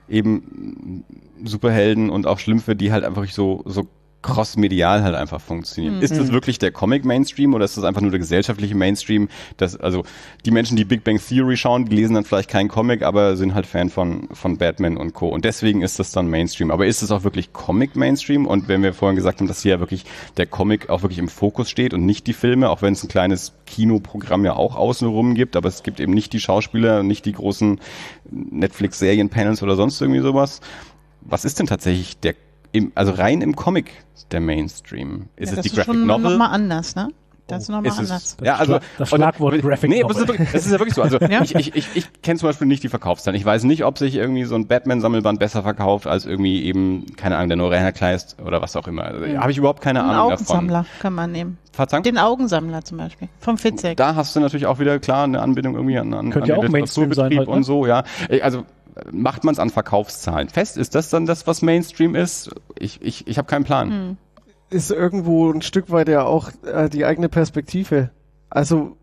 eben 0.08 1.04
Superhelden 1.44 2.10
und 2.10 2.28
auch 2.28 2.40
Schlümpfe, 2.40 2.76
die 2.76 2.92
halt 2.92 3.04
einfach 3.04 3.28
so, 3.28 3.64
so 3.66 3.88
cross-medial 4.24 5.04
halt 5.04 5.16
einfach 5.16 5.40
funktionieren. 5.40 5.98
Mhm. 5.98 6.02
Ist 6.02 6.18
das 6.18 6.32
wirklich 6.32 6.58
der 6.58 6.72
Comic-Mainstream 6.72 7.54
oder 7.54 7.66
ist 7.66 7.78
das 7.78 7.84
einfach 7.84 8.02
nur 8.02 8.10
der 8.10 8.20
gesellschaftliche 8.20 8.74
Mainstream? 8.74 9.30
Das, 9.58 9.76
also 9.76 10.04
die 10.46 10.52
Menschen, 10.52 10.78
die 10.78 10.86
Big 10.86 11.04
Bang 11.04 11.20
Theory 11.20 11.58
schauen, 11.58 11.86
die 11.86 11.96
lesen 11.96 12.16
dann 12.16 12.24
vielleicht 12.24 12.50
keinen 12.50 12.70
Comic, 12.70 13.04
aber 13.04 13.36
sind 13.36 13.54
halt 13.54 13.68
Fan 13.68 13.90
von, 13.90 14.30
von 14.32 14.58
Batman 14.58 14.98
und 14.98 15.14
Co. 15.14 15.28
Und 15.28 15.46
deswegen 15.46 15.82
ist 15.82 16.00
das 16.00 16.12
dann 16.12 16.28
Mainstream. 16.28 16.72
Aber 16.72 16.88
ist 16.88 17.04
es 17.04 17.12
auch 17.12 17.24
wirklich 17.24 17.54
Comic-Mainstream? 17.54 18.48
Und 18.48 18.68
wenn 18.68 18.82
wir 18.82 18.94
vorhin 18.94 19.16
gesagt 19.16 19.40
haben, 19.40 19.48
dass 19.48 19.62
hier 19.62 19.74
ja 19.74 19.80
wirklich 19.80 20.06
der 20.38 20.48
Comic 20.48 20.90
auch 20.90 21.04
wirklich 21.04 21.20
im 21.20 21.28
Fokus 21.28 21.70
steht 21.70 21.94
und 21.94 22.06
nicht 22.06 22.26
die 22.26 22.34
Filme, 22.34 22.70
auch 22.70 22.82
wenn 22.82 22.94
es 22.94 23.04
ein 23.04 23.10
kleines 23.10 23.54
Kinoprogramm 23.68 24.46
ja 24.46 24.56
auch 24.56 24.76
außenrum 24.76 25.36
gibt, 25.36 25.56
aber 25.56 25.68
es 25.68 25.84
gibt 25.84 26.00
eben 26.00 26.14
nicht 26.14 26.32
die 26.34 26.40
Schauspieler, 26.40 27.04
nicht 27.04 27.26
die 27.26 27.34
großen 27.34 27.80
Netflix-Serien-Panels 28.32 29.62
oder 29.62 29.76
sonst 29.76 30.02
irgendwie 30.02 30.22
sowas. 30.22 30.62
Was 31.22 31.46
ist 31.46 31.60
denn 31.60 31.68
tatsächlich 31.68 32.18
der 32.20 32.36
im, 32.74 32.92
also 32.96 33.14
rein 33.14 33.42
im 33.42 33.56
Comic 33.56 33.92
der 34.32 34.42
Mainstream. 34.42 35.30
Ist 35.38 35.54
ja, 35.54 35.60
es 35.60 35.64
die 35.64 35.70
Graphic 35.70 35.86
schon 35.86 36.06
Novel? 36.06 36.32
Noch 36.32 36.38
mal 36.38 36.48
anders, 36.48 36.96
ne? 36.96 37.10
Das 37.48 37.64
ist 37.64 37.70
nochmal 37.70 37.92
oh. 37.92 38.00
anders. 38.00 38.38
Das 38.38 38.46
ja, 38.46 38.56
also 38.56 38.80
das 38.98 39.10
Schlagwort 39.10 39.62
Graphic 39.62 39.90
nee, 39.90 40.02
Novel. 40.02 40.26
Das 40.26 40.40
ist, 40.40 40.54
das 40.54 40.66
ist 40.66 40.72
ja 40.72 40.80
wirklich 40.80 40.96
so. 40.96 41.02
Also 41.02 41.18
ja? 41.20 41.42
ich, 41.42 41.54
ich, 41.56 41.76
ich, 41.76 41.88
ich 41.94 42.22
kenne 42.22 42.40
zum 42.40 42.50
Beispiel 42.50 42.68
nicht 42.68 42.84
die 42.84 42.90
Verkaufszahlen. 42.90 43.38
Ich 43.38 43.46
weiß 43.46 43.66
nicht, 43.66 43.86
ob 43.86 43.98
sich 43.98 44.16
irgendwie 44.16 44.46
so 44.46 44.56
ein 44.56 44.68
Batman-Sammelband 44.68 45.40
besser 45.40 45.62
verkauft 45.62 46.08
als 46.08 46.26
irgendwie 46.26 46.64
eben, 46.64 47.06
keine 47.16 47.36
Ahnung, 47.36 47.50
der 47.50 47.58
Norena 47.58 47.92
Kleist 47.92 48.38
oder 48.44 48.62
was 48.62 48.76
auch 48.76 48.88
immer. 48.88 49.04
Also, 49.04 49.26
mhm. 49.26 49.40
Habe 49.40 49.52
ich 49.52 49.58
überhaupt 49.58 49.82
keine 49.82 50.04
Ein 50.04 50.10
Ahnung 50.10 50.32
Augensammler 50.32 50.80
davon. 50.80 51.00
kann 51.00 51.14
man 51.14 51.32
nehmen. 51.32 51.58
Verzeihung? 51.74 52.04
Den 52.04 52.18
Augensammler 52.18 52.84
zum 52.86 52.98
Beispiel. 52.98 53.28
Vom 53.40 53.58
Fitzek. 53.58 53.98
Da 53.98 54.16
hast 54.16 54.36
du 54.36 54.40
natürlich 54.40 54.66
auch 54.66 54.80
wieder 54.80 55.00
klar 55.00 55.26
eine 55.26 55.42
Anbindung 55.42 55.76
irgendwie 55.76 55.98
an, 55.98 56.14
an, 56.14 56.32
Könnte 56.32 56.54
an 56.54 56.62
ja 56.62 56.66
auch 56.66 56.72
Mainstream 56.72 57.14
sein 57.14 57.38
halt, 57.38 57.48
und 57.48 57.60
ne? 57.60 57.64
so, 57.64 57.86
ja. 57.86 58.04
Also 58.42 58.64
macht 59.12 59.44
man 59.44 59.54
es 59.54 59.60
an 59.60 59.70
Verkaufszahlen 59.70 60.50
fest? 60.50 60.78
Ist 60.78 60.96
das 60.96 61.10
dann 61.10 61.26
das, 61.26 61.48
was 61.48 61.62
Mainstream 61.62 62.16
ist? 62.16 62.50
Ich, 62.78 63.02
ich, 63.02 63.28
ich 63.28 63.38
habe 63.38 63.48
keinen 63.48 63.64
Plan. 63.66 63.92
Hm. 63.92 64.18
Ist 64.70 64.92
irgendwo 64.92 65.52
ein 65.52 65.62
Stück 65.62 65.92
weit 65.92 66.10
ja 66.10 66.24
auch 66.24 66.50
äh, 66.66 66.90
die 66.90 67.06
eigene 67.06 67.30
Perspektive. 67.30 68.10
Also 68.50 68.98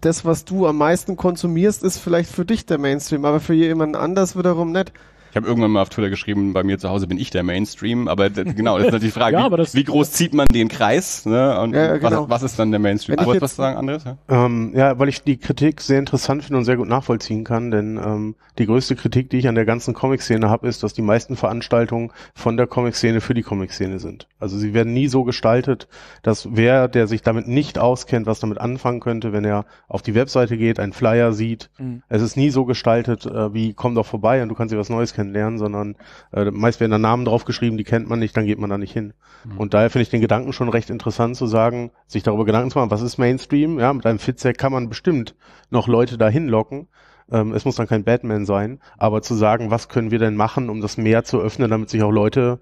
das, 0.00 0.24
was 0.24 0.44
du 0.44 0.66
am 0.66 0.78
meisten 0.78 1.16
konsumierst, 1.16 1.82
ist 1.82 1.98
vielleicht 1.98 2.30
für 2.30 2.44
dich 2.44 2.66
der 2.66 2.78
Mainstream, 2.78 3.24
aber 3.24 3.40
für 3.40 3.54
jemanden 3.54 3.96
anders 3.96 4.36
wiederum 4.36 4.72
nicht. 4.72 4.92
Ich 5.30 5.36
habe 5.36 5.46
irgendwann 5.46 5.70
mal 5.70 5.82
auf 5.82 5.88
Twitter 5.88 6.10
geschrieben, 6.10 6.52
bei 6.52 6.62
mir 6.62 6.78
zu 6.78 6.88
Hause 6.88 7.06
bin 7.06 7.18
ich 7.18 7.30
der 7.30 7.42
Mainstream, 7.42 8.08
aber 8.08 8.30
genau, 8.30 8.78
das 8.78 8.86
ist 8.86 8.92
natürlich 8.92 9.14
die 9.14 9.20
Frage, 9.20 9.36
ja, 9.38 9.50
wie, 9.50 9.74
wie, 9.74 9.84
groß 9.84 10.12
zieht 10.12 10.34
man 10.34 10.46
den 10.48 10.68
Kreis 10.68 11.24
ne? 11.24 11.60
und 11.60 11.74
ja, 11.74 11.96
genau. 11.96 12.28
was, 12.28 12.42
was, 12.42 12.50
ist 12.50 12.58
dann 12.58 12.70
der 12.70 12.80
Mainstream? 12.80 13.18
Wenn 13.18 13.26
Wolltest 13.26 13.40
du 13.40 13.44
was 13.44 13.56
sagen, 13.56 13.76
Andreas? 13.76 14.04
Ja? 14.04 14.16
Ähm, 14.28 14.72
ja, 14.74 14.98
weil 14.98 15.08
ich 15.08 15.22
die 15.22 15.36
Kritik 15.36 15.80
sehr 15.80 15.98
interessant 15.98 16.42
finde 16.44 16.58
und 16.58 16.64
sehr 16.64 16.76
gut 16.76 16.88
nachvollziehen 16.88 17.44
kann, 17.44 17.70
denn 17.70 17.96
ähm, 17.96 18.34
die 18.58 18.66
größte 18.66 18.96
Kritik, 18.96 19.30
die 19.30 19.38
ich 19.38 19.48
an 19.48 19.54
der 19.54 19.64
ganzen 19.64 19.94
Comic-Szene 19.94 20.50
habe, 20.50 20.68
ist, 20.68 20.82
dass 20.82 20.92
die 20.92 21.02
meisten 21.02 21.36
Veranstaltungen 21.36 22.12
von 22.34 22.56
der 22.56 22.66
Comic-Szene 22.66 23.20
für 23.20 23.34
die 23.34 23.42
Comic-Szene 23.42 23.98
sind. 23.98 24.28
Also 24.38 24.58
sie 24.58 24.74
werden 24.74 24.92
nie 24.92 25.08
so 25.08 25.24
gestaltet, 25.24 25.88
dass 26.22 26.48
wer, 26.52 26.88
der 26.88 27.06
sich 27.06 27.22
damit 27.22 27.48
nicht 27.48 27.78
auskennt, 27.78 28.26
was 28.26 28.40
damit 28.40 28.58
anfangen 28.58 29.00
könnte, 29.00 29.32
wenn 29.32 29.44
er 29.44 29.64
auf 29.88 30.02
die 30.02 30.14
Webseite 30.14 30.56
geht, 30.56 30.78
einen 30.78 30.92
Flyer 30.92 31.32
sieht, 31.32 31.70
mhm. 31.78 32.02
es 32.08 32.22
ist 32.22 32.36
nie 32.36 32.50
so 32.50 32.64
gestaltet, 32.64 33.26
äh, 33.26 33.54
wie 33.54 33.72
komm 33.72 33.94
doch 33.94 34.06
vorbei 34.06 34.42
und 34.42 34.48
du 34.48 34.54
kannst 34.54 34.74
dir 34.74 34.78
was 34.78 34.90
Neues 34.90 35.14
kennenlernen, 35.20 35.58
sondern 35.58 35.96
äh, 36.32 36.50
meist 36.50 36.80
werden 36.80 36.92
da 36.92 36.98
Namen 36.98 37.24
draufgeschrieben, 37.24 37.76
die 37.76 37.84
kennt 37.84 38.08
man 38.08 38.18
nicht, 38.18 38.36
dann 38.36 38.46
geht 38.46 38.58
man 38.58 38.70
da 38.70 38.78
nicht 38.78 38.92
hin. 38.92 39.12
Mhm. 39.44 39.58
Und 39.58 39.74
daher 39.74 39.90
finde 39.90 40.02
ich 40.02 40.10
den 40.10 40.20
Gedanken 40.20 40.52
schon 40.52 40.68
recht 40.68 40.90
interessant 40.90 41.36
zu 41.36 41.46
sagen, 41.46 41.90
sich 42.06 42.22
darüber 42.22 42.44
Gedanken 42.44 42.70
zu 42.70 42.78
machen, 42.78 42.90
was 42.90 43.02
ist 43.02 43.18
Mainstream? 43.18 43.78
Ja, 43.78 43.92
mit 43.92 44.06
einem 44.06 44.18
Fitzek 44.18 44.58
kann 44.58 44.72
man 44.72 44.88
bestimmt 44.88 45.34
noch 45.70 45.88
Leute 45.88 46.18
dahin 46.18 46.48
locken. 46.48 46.88
Ähm, 47.30 47.52
es 47.52 47.64
muss 47.64 47.76
dann 47.76 47.86
kein 47.86 48.04
Batman 48.04 48.46
sein, 48.46 48.80
aber 48.98 49.22
zu 49.22 49.34
sagen, 49.34 49.70
was 49.70 49.88
können 49.88 50.10
wir 50.10 50.18
denn 50.18 50.36
machen, 50.36 50.70
um 50.70 50.80
das 50.80 50.96
mehr 50.96 51.24
zu 51.24 51.40
öffnen, 51.40 51.70
damit 51.70 51.90
sich 51.90 52.02
auch 52.02 52.10
Leute 52.10 52.60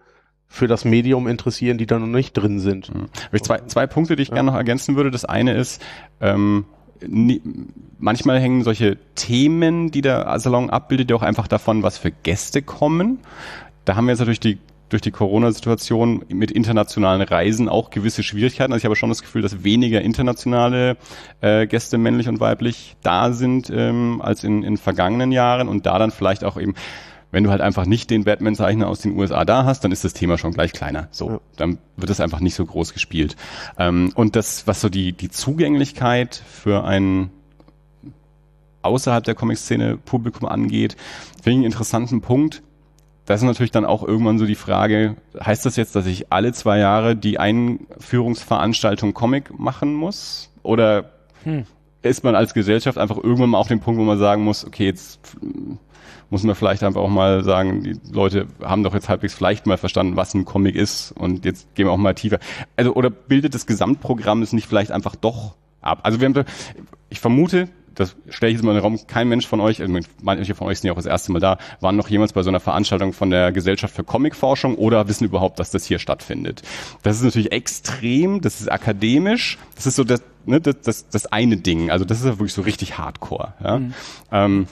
für 0.48 0.66
das 0.66 0.84
Medium 0.84 1.28
interessieren, 1.28 1.78
die 1.78 1.86
da 1.86 1.98
noch 1.98 2.06
nicht 2.06 2.32
drin 2.32 2.58
sind. 2.58 2.92
Mhm. 2.92 3.08
Habe 3.26 3.36
ich 3.36 3.42
zwei, 3.42 3.58
zwei 3.66 3.86
Punkte, 3.86 4.16
die 4.16 4.22
ich 4.22 4.28
ja. 4.28 4.34
gerne 4.34 4.50
noch 4.50 4.56
ergänzen 4.56 4.96
würde. 4.96 5.10
Das 5.10 5.24
eine 5.24 5.54
ist, 5.54 5.84
ähm, 6.20 6.64
manchmal 7.98 8.40
hängen 8.40 8.62
solche 8.62 8.96
Themen, 9.14 9.90
die 9.90 10.00
der 10.00 10.38
Salon 10.38 10.70
abbildet, 10.70 11.10
ja 11.10 11.16
auch 11.16 11.22
einfach 11.22 11.48
davon, 11.48 11.82
was 11.82 11.98
für 11.98 12.10
Gäste 12.10 12.62
kommen. 12.62 13.18
Da 13.84 13.96
haben 13.96 14.06
wir 14.06 14.12
jetzt 14.12 14.20
natürlich 14.20 14.40
die 14.40 14.58
durch 14.88 15.02
die 15.02 15.10
Corona-Situation 15.10 16.24
mit 16.28 16.50
internationalen 16.50 17.20
Reisen 17.22 17.68
auch 17.68 17.90
gewisse 17.90 18.22
Schwierigkeiten. 18.22 18.72
Also 18.72 18.80
ich 18.80 18.84
habe 18.86 18.96
schon 18.96 19.10
das 19.10 19.22
Gefühl, 19.22 19.42
dass 19.42 19.64
weniger 19.64 20.00
internationale 20.00 20.96
äh, 21.40 21.66
Gäste, 21.66 21.98
männlich 21.98 22.28
und 22.28 22.40
weiblich, 22.40 22.96
da 23.02 23.32
sind 23.32 23.70
ähm, 23.70 24.22
als 24.22 24.44
in, 24.44 24.62
in 24.62 24.76
vergangenen 24.76 25.32
Jahren 25.32 25.68
und 25.68 25.86
da 25.86 25.98
dann 25.98 26.10
vielleicht 26.10 26.44
auch 26.44 26.58
eben 26.58 26.74
wenn 27.30 27.44
du 27.44 27.50
halt 27.50 27.60
einfach 27.60 27.86
nicht 27.86 28.10
den 28.10 28.24
Batman-Zeichner 28.24 28.88
aus 28.88 29.00
den 29.00 29.16
USA 29.16 29.44
da 29.44 29.64
hast, 29.64 29.84
dann 29.84 29.92
ist 29.92 30.04
das 30.04 30.14
Thema 30.14 30.38
schon 30.38 30.52
gleich 30.52 30.72
kleiner. 30.72 31.08
So, 31.10 31.30
ja. 31.30 31.40
dann 31.56 31.78
wird 31.96 32.10
es 32.10 32.20
einfach 32.20 32.40
nicht 32.40 32.54
so 32.54 32.64
groß 32.64 32.94
gespielt. 32.94 33.36
Ähm, 33.78 34.12
und 34.14 34.36
das, 34.36 34.66
was 34.66 34.80
so 34.80 34.88
die, 34.88 35.12
die 35.12 35.30
Zugänglichkeit 35.30 36.42
für 36.48 36.84
ein 36.84 37.30
außerhalb 38.82 39.24
der 39.24 39.34
Comic-Szene 39.34 39.98
Publikum 39.98 40.48
angeht, 40.48 40.96
finde 41.42 41.50
ich 41.50 41.56
einen 41.56 41.64
interessanten 41.64 42.20
Punkt. 42.20 42.62
Das 43.26 43.42
ist 43.42 43.46
natürlich 43.46 43.72
dann 43.72 43.84
auch 43.84 44.02
irgendwann 44.02 44.38
so 44.38 44.46
die 44.46 44.54
Frage, 44.54 45.16
heißt 45.38 45.66
das 45.66 45.76
jetzt, 45.76 45.94
dass 45.94 46.06
ich 46.06 46.32
alle 46.32 46.54
zwei 46.54 46.78
Jahre 46.78 47.14
die 47.14 47.38
Einführungsveranstaltung 47.38 49.12
Comic 49.12 49.58
machen 49.58 49.92
muss? 49.92 50.50
Oder 50.62 51.10
hm. 51.44 51.66
Ist 52.08 52.24
man 52.24 52.34
als 52.34 52.54
Gesellschaft 52.54 52.98
einfach 52.98 53.16
irgendwann 53.16 53.50
mal 53.50 53.58
auf 53.58 53.68
dem 53.68 53.80
Punkt, 53.80 54.00
wo 54.00 54.04
man 54.04 54.18
sagen 54.18 54.42
muss, 54.42 54.64
okay, 54.64 54.86
jetzt 54.86 55.20
muss 56.30 56.42
man 56.42 56.54
vielleicht 56.54 56.82
einfach 56.82 57.00
auch 57.00 57.08
mal 57.08 57.42
sagen, 57.42 57.82
die 57.82 57.98
Leute 58.12 58.46
haben 58.62 58.82
doch 58.82 58.94
jetzt 58.94 59.08
halbwegs 59.08 59.34
vielleicht 59.34 59.66
mal 59.66 59.78
verstanden, 59.78 60.16
was 60.16 60.34
ein 60.34 60.44
Comic 60.44 60.74
ist 60.74 61.12
und 61.12 61.44
jetzt 61.44 61.74
gehen 61.74 61.86
wir 61.86 61.92
auch 61.92 61.96
mal 61.96 62.14
tiefer. 62.14 62.38
Also 62.76 62.94
oder 62.94 63.10
bildet 63.10 63.54
das 63.54 63.66
Gesamtprogramm 63.66 64.42
es 64.42 64.52
nicht 64.52 64.66
vielleicht 64.66 64.90
einfach 64.90 65.16
doch 65.16 65.54
ab? 65.80 66.00
Also 66.02 66.20
wir 66.20 66.26
haben, 66.26 66.44
ich 67.08 67.20
vermute, 67.20 67.68
das 67.98 68.14
stelle 68.28 68.50
ich 68.50 68.58
jetzt 68.58 68.64
mal 68.64 68.70
in 68.70 68.76
den 68.76 68.82
Raum, 68.82 68.98
kein 69.08 69.28
Mensch 69.28 69.46
von 69.46 69.60
euch, 69.60 69.80
also 69.80 69.92
manche 70.22 70.54
von 70.54 70.68
euch 70.68 70.78
sind 70.78 70.86
ja 70.86 70.92
auch 70.92 70.96
das 70.96 71.06
erste 71.06 71.32
Mal 71.32 71.40
da, 71.40 71.58
waren 71.80 71.96
noch 71.96 72.08
jemals 72.08 72.32
bei 72.32 72.42
so 72.44 72.48
einer 72.48 72.60
Veranstaltung 72.60 73.12
von 73.12 73.30
der 73.30 73.50
Gesellschaft 73.50 73.94
für 73.94 74.04
Comicforschung 74.04 74.76
oder 74.76 75.08
wissen 75.08 75.24
überhaupt, 75.24 75.58
dass 75.58 75.72
das 75.72 75.84
hier 75.84 75.98
stattfindet. 75.98 76.62
Das 77.02 77.16
ist 77.16 77.24
natürlich 77.24 77.50
extrem, 77.50 78.40
das 78.40 78.60
ist 78.60 78.70
akademisch, 78.70 79.58
das 79.74 79.86
ist 79.86 79.96
so 79.96 80.04
das, 80.04 80.22
ne, 80.46 80.60
das, 80.60 80.76
das, 80.80 81.08
das 81.08 81.26
eine 81.26 81.56
Ding, 81.56 81.90
also 81.90 82.04
das 82.04 82.20
ist 82.20 82.26
ja 82.26 82.32
wirklich 82.38 82.54
so 82.54 82.62
richtig 82.62 82.98
hardcore. 82.98 83.54
Ja? 83.62 83.78
Mhm. 83.80 83.94
Ähm, 84.30 84.66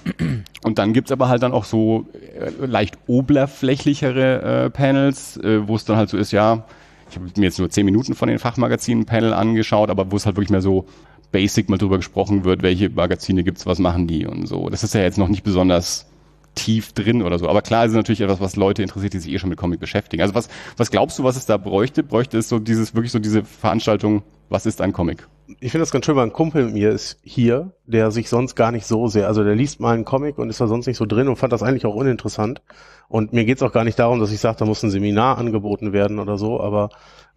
und 0.62 0.78
dann 0.78 0.92
gibt's 0.92 1.10
aber 1.10 1.28
halt 1.28 1.42
dann 1.42 1.52
auch 1.52 1.64
so 1.64 2.06
äh, 2.12 2.64
leicht 2.64 2.96
oberflächlichere 3.08 4.66
äh, 4.66 4.70
Panels, 4.70 5.36
äh, 5.38 5.66
wo 5.66 5.74
es 5.74 5.84
dann 5.84 5.96
halt 5.96 6.10
so 6.10 6.16
ist, 6.16 6.30
ja, 6.30 6.64
ich 7.10 7.16
habe 7.16 7.26
mir 7.36 7.44
jetzt 7.44 7.58
nur 7.58 7.70
zehn 7.70 7.84
Minuten 7.84 8.14
von 8.14 8.28
den 8.28 8.38
Fachmagazinen-Panel 8.38 9.32
angeschaut, 9.32 9.90
aber 9.90 10.10
wo 10.10 10.16
es 10.16 10.26
halt 10.26 10.36
wirklich 10.36 10.50
mehr 10.50 10.62
so 10.62 10.86
basic 11.36 11.68
mal 11.68 11.76
drüber 11.76 11.98
gesprochen 11.98 12.44
wird, 12.44 12.62
welche 12.62 12.88
Magazine 12.88 13.44
gibt's, 13.44 13.66
was 13.66 13.78
machen 13.78 14.06
die 14.06 14.26
und 14.26 14.46
so. 14.46 14.70
Das 14.70 14.82
ist 14.82 14.94
ja 14.94 15.02
jetzt 15.02 15.18
noch 15.18 15.28
nicht 15.28 15.42
besonders 15.42 16.06
tief 16.54 16.94
drin 16.94 17.20
oder 17.20 17.38
so. 17.38 17.46
Aber 17.46 17.60
klar 17.60 17.84
ist 17.84 17.90
es 17.90 17.96
natürlich 17.96 18.22
etwas, 18.22 18.40
was 18.40 18.56
Leute 18.56 18.80
interessiert, 18.80 19.12
die 19.12 19.18
sich 19.18 19.30
eh 19.34 19.38
schon 19.38 19.50
mit 19.50 19.58
Comic 19.58 19.78
beschäftigen. 19.78 20.22
Also 20.22 20.34
was, 20.34 20.48
was 20.78 20.90
glaubst 20.90 21.18
du, 21.18 21.24
was 21.24 21.36
es 21.36 21.44
da 21.44 21.58
bräuchte? 21.58 22.02
Bräuchte 22.02 22.38
es 22.38 22.48
so 22.48 22.58
dieses, 22.58 22.94
wirklich 22.94 23.12
so 23.12 23.18
diese 23.18 23.44
Veranstaltung, 23.44 24.22
was 24.48 24.64
ist 24.64 24.80
ein 24.80 24.94
Comic? 24.94 25.28
Ich 25.60 25.72
finde 25.72 25.82
das 25.82 25.90
ganz 25.90 26.06
schön, 26.06 26.16
weil 26.16 26.24
ein 26.24 26.32
Kumpel 26.32 26.64
mit 26.64 26.72
mir 26.72 26.90
ist 26.90 27.18
hier, 27.22 27.72
der 27.84 28.10
sich 28.10 28.30
sonst 28.30 28.54
gar 28.54 28.72
nicht 28.72 28.86
so 28.86 29.06
sehr, 29.06 29.28
also 29.28 29.44
der 29.44 29.54
liest 29.54 29.78
mal 29.78 29.92
einen 29.94 30.06
Comic 30.06 30.38
und 30.38 30.48
ist 30.48 30.62
da 30.62 30.66
sonst 30.68 30.86
nicht 30.86 30.96
so 30.96 31.04
drin 31.04 31.28
und 31.28 31.36
fand 31.36 31.52
das 31.52 31.62
eigentlich 31.62 31.84
auch 31.84 31.94
uninteressant. 31.94 32.62
Und 33.08 33.34
mir 33.34 33.44
geht's 33.44 33.62
auch 33.62 33.72
gar 33.72 33.84
nicht 33.84 33.98
darum, 33.98 34.20
dass 34.20 34.32
ich 34.32 34.40
sage, 34.40 34.56
da 34.58 34.64
muss 34.64 34.82
ein 34.82 34.90
Seminar 34.90 35.36
angeboten 35.36 35.92
werden 35.92 36.18
oder 36.18 36.38
so, 36.38 36.58
aber 36.60 36.88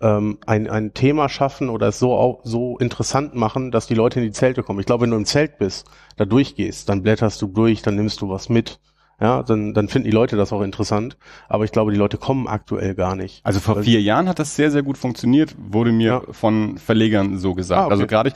ähm, 0.01 0.37
ein, 0.45 0.69
ein 0.69 0.93
Thema 0.93 1.29
schaffen 1.29 1.69
oder 1.69 1.89
es 1.89 1.99
so, 1.99 2.39
so 2.43 2.77
interessant 2.77 3.35
machen, 3.35 3.71
dass 3.71 3.87
die 3.87 3.95
Leute 3.95 4.19
in 4.19 4.25
die 4.25 4.31
Zelte 4.31 4.63
kommen. 4.63 4.79
Ich 4.79 4.85
glaube, 4.85 5.03
wenn 5.03 5.11
du 5.11 5.17
im 5.17 5.25
Zelt 5.25 5.57
bist, 5.57 5.87
da 6.17 6.25
durchgehst, 6.25 6.89
dann 6.89 7.03
blätterst 7.03 7.41
du 7.41 7.47
durch, 7.47 7.81
dann 7.81 7.95
nimmst 7.95 8.21
du 8.21 8.29
was 8.29 8.49
mit. 8.49 8.79
Ja, 9.21 9.43
dann, 9.43 9.73
dann 9.73 9.89
finden 9.89 10.05
die 10.05 10.15
Leute 10.15 10.37
das 10.37 10.53
auch 10.53 10.61
interessant. 10.61 11.17
Aber 11.49 11.65
ich 11.65 11.73
glaube, 11.73 11.91
die 11.91 11.97
Leute 11.97 12.17
kommen 12.17 12.47
aktuell 12.47 12.95
gar 12.95 13.15
nicht. 13.15 13.45
Also 13.45 13.59
vor 13.59 13.83
vier 13.83 14.01
Jahren 14.01 14.29
hat 14.29 14.39
das 14.39 14.55
sehr, 14.55 14.71
sehr 14.71 14.81
gut 14.81 14.97
funktioniert, 14.97 15.55
wurde 15.57 15.91
mir 15.91 16.23
ja. 16.25 16.33
von 16.33 16.77
Verlegern 16.77 17.37
so 17.37 17.53
gesagt. 17.53 17.81
Ah, 17.81 17.85
okay. 17.85 17.93
Also 17.93 18.07
gerade, 18.07 18.33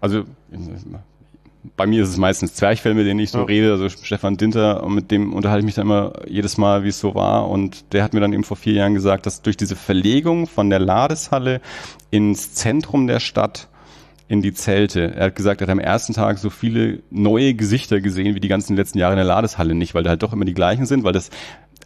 also 0.00 0.24
bei 1.76 1.86
mir 1.86 2.02
ist 2.02 2.10
es 2.10 2.16
meistens 2.16 2.54
Zwerchfell, 2.54 2.94
mit 2.94 3.06
denen 3.06 3.20
ich 3.20 3.30
so 3.30 3.38
ja. 3.38 3.44
rede, 3.44 3.72
also 3.72 3.88
Stefan 3.88 4.36
Dinter, 4.36 4.84
und 4.84 4.94
mit 4.94 5.10
dem 5.10 5.32
unterhalte 5.32 5.60
ich 5.60 5.66
mich 5.66 5.74
dann 5.74 5.86
immer 5.86 6.12
jedes 6.26 6.58
Mal, 6.58 6.84
wie 6.84 6.88
es 6.88 7.00
so 7.00 7.14
war. 7.14 7.48
Und 7.48 7.92
der 7.92 8.02
hat 8.02 8.14
mir 8.14 8.20
dann 8.20 8.32
eben 8.32 8.44
vor 8.44 8.56
vier 8.56 8.74
Jahren 8.74 8.94
gesagt, 8.94 9.26
dass 9.26 9.42
durch 9.42 9.56
diese 9.56 9.76
Verlegung 9.76 10.46
von 10.46 10.70
der 10.70 10.78
Ladeshalle 10.78 11.60
ins 12.10 12.54
Zentrum 12.54 13.06
der 13.06 13.20
Stadt 13.20 13.68
in 14.28 14.42
die 14.42 14.52
Zelte. 14.52 15.14
Er 15.14 15.26
hat 15.26 15.36
gesagt, 15.36 15.60
er 15.60 15.66
hat 15.66 15.72
am 15.72 15.78
ersten 15.78 16.12
Tag 16.12 16.38
so 16.38 16.50
viele 16.50 17.00
neue 17.10 17.54
Gesichter 17.54 18.00
gesehen 18.00 18.34
wie 18.34 18.40
die 18.40 18.48
ganzen 18.48 18.76
letzten 18.76 18.98
Jahre 18.98 19.12
in 19.12 19.18
der 19.18 19.24
Ladeshalle 19.24 19.74
nicht, 19.74 19.94
weil 19.94 20.02
da 20.02 20.10
halt 20.10 20.22
doch 20.22 20.32
immer 20.32 20.44
die 20.44 20.54
gleichen 20.54 20.86
sind, 20.86 21.04
weil 21.04 21.12
das 21.12 21.30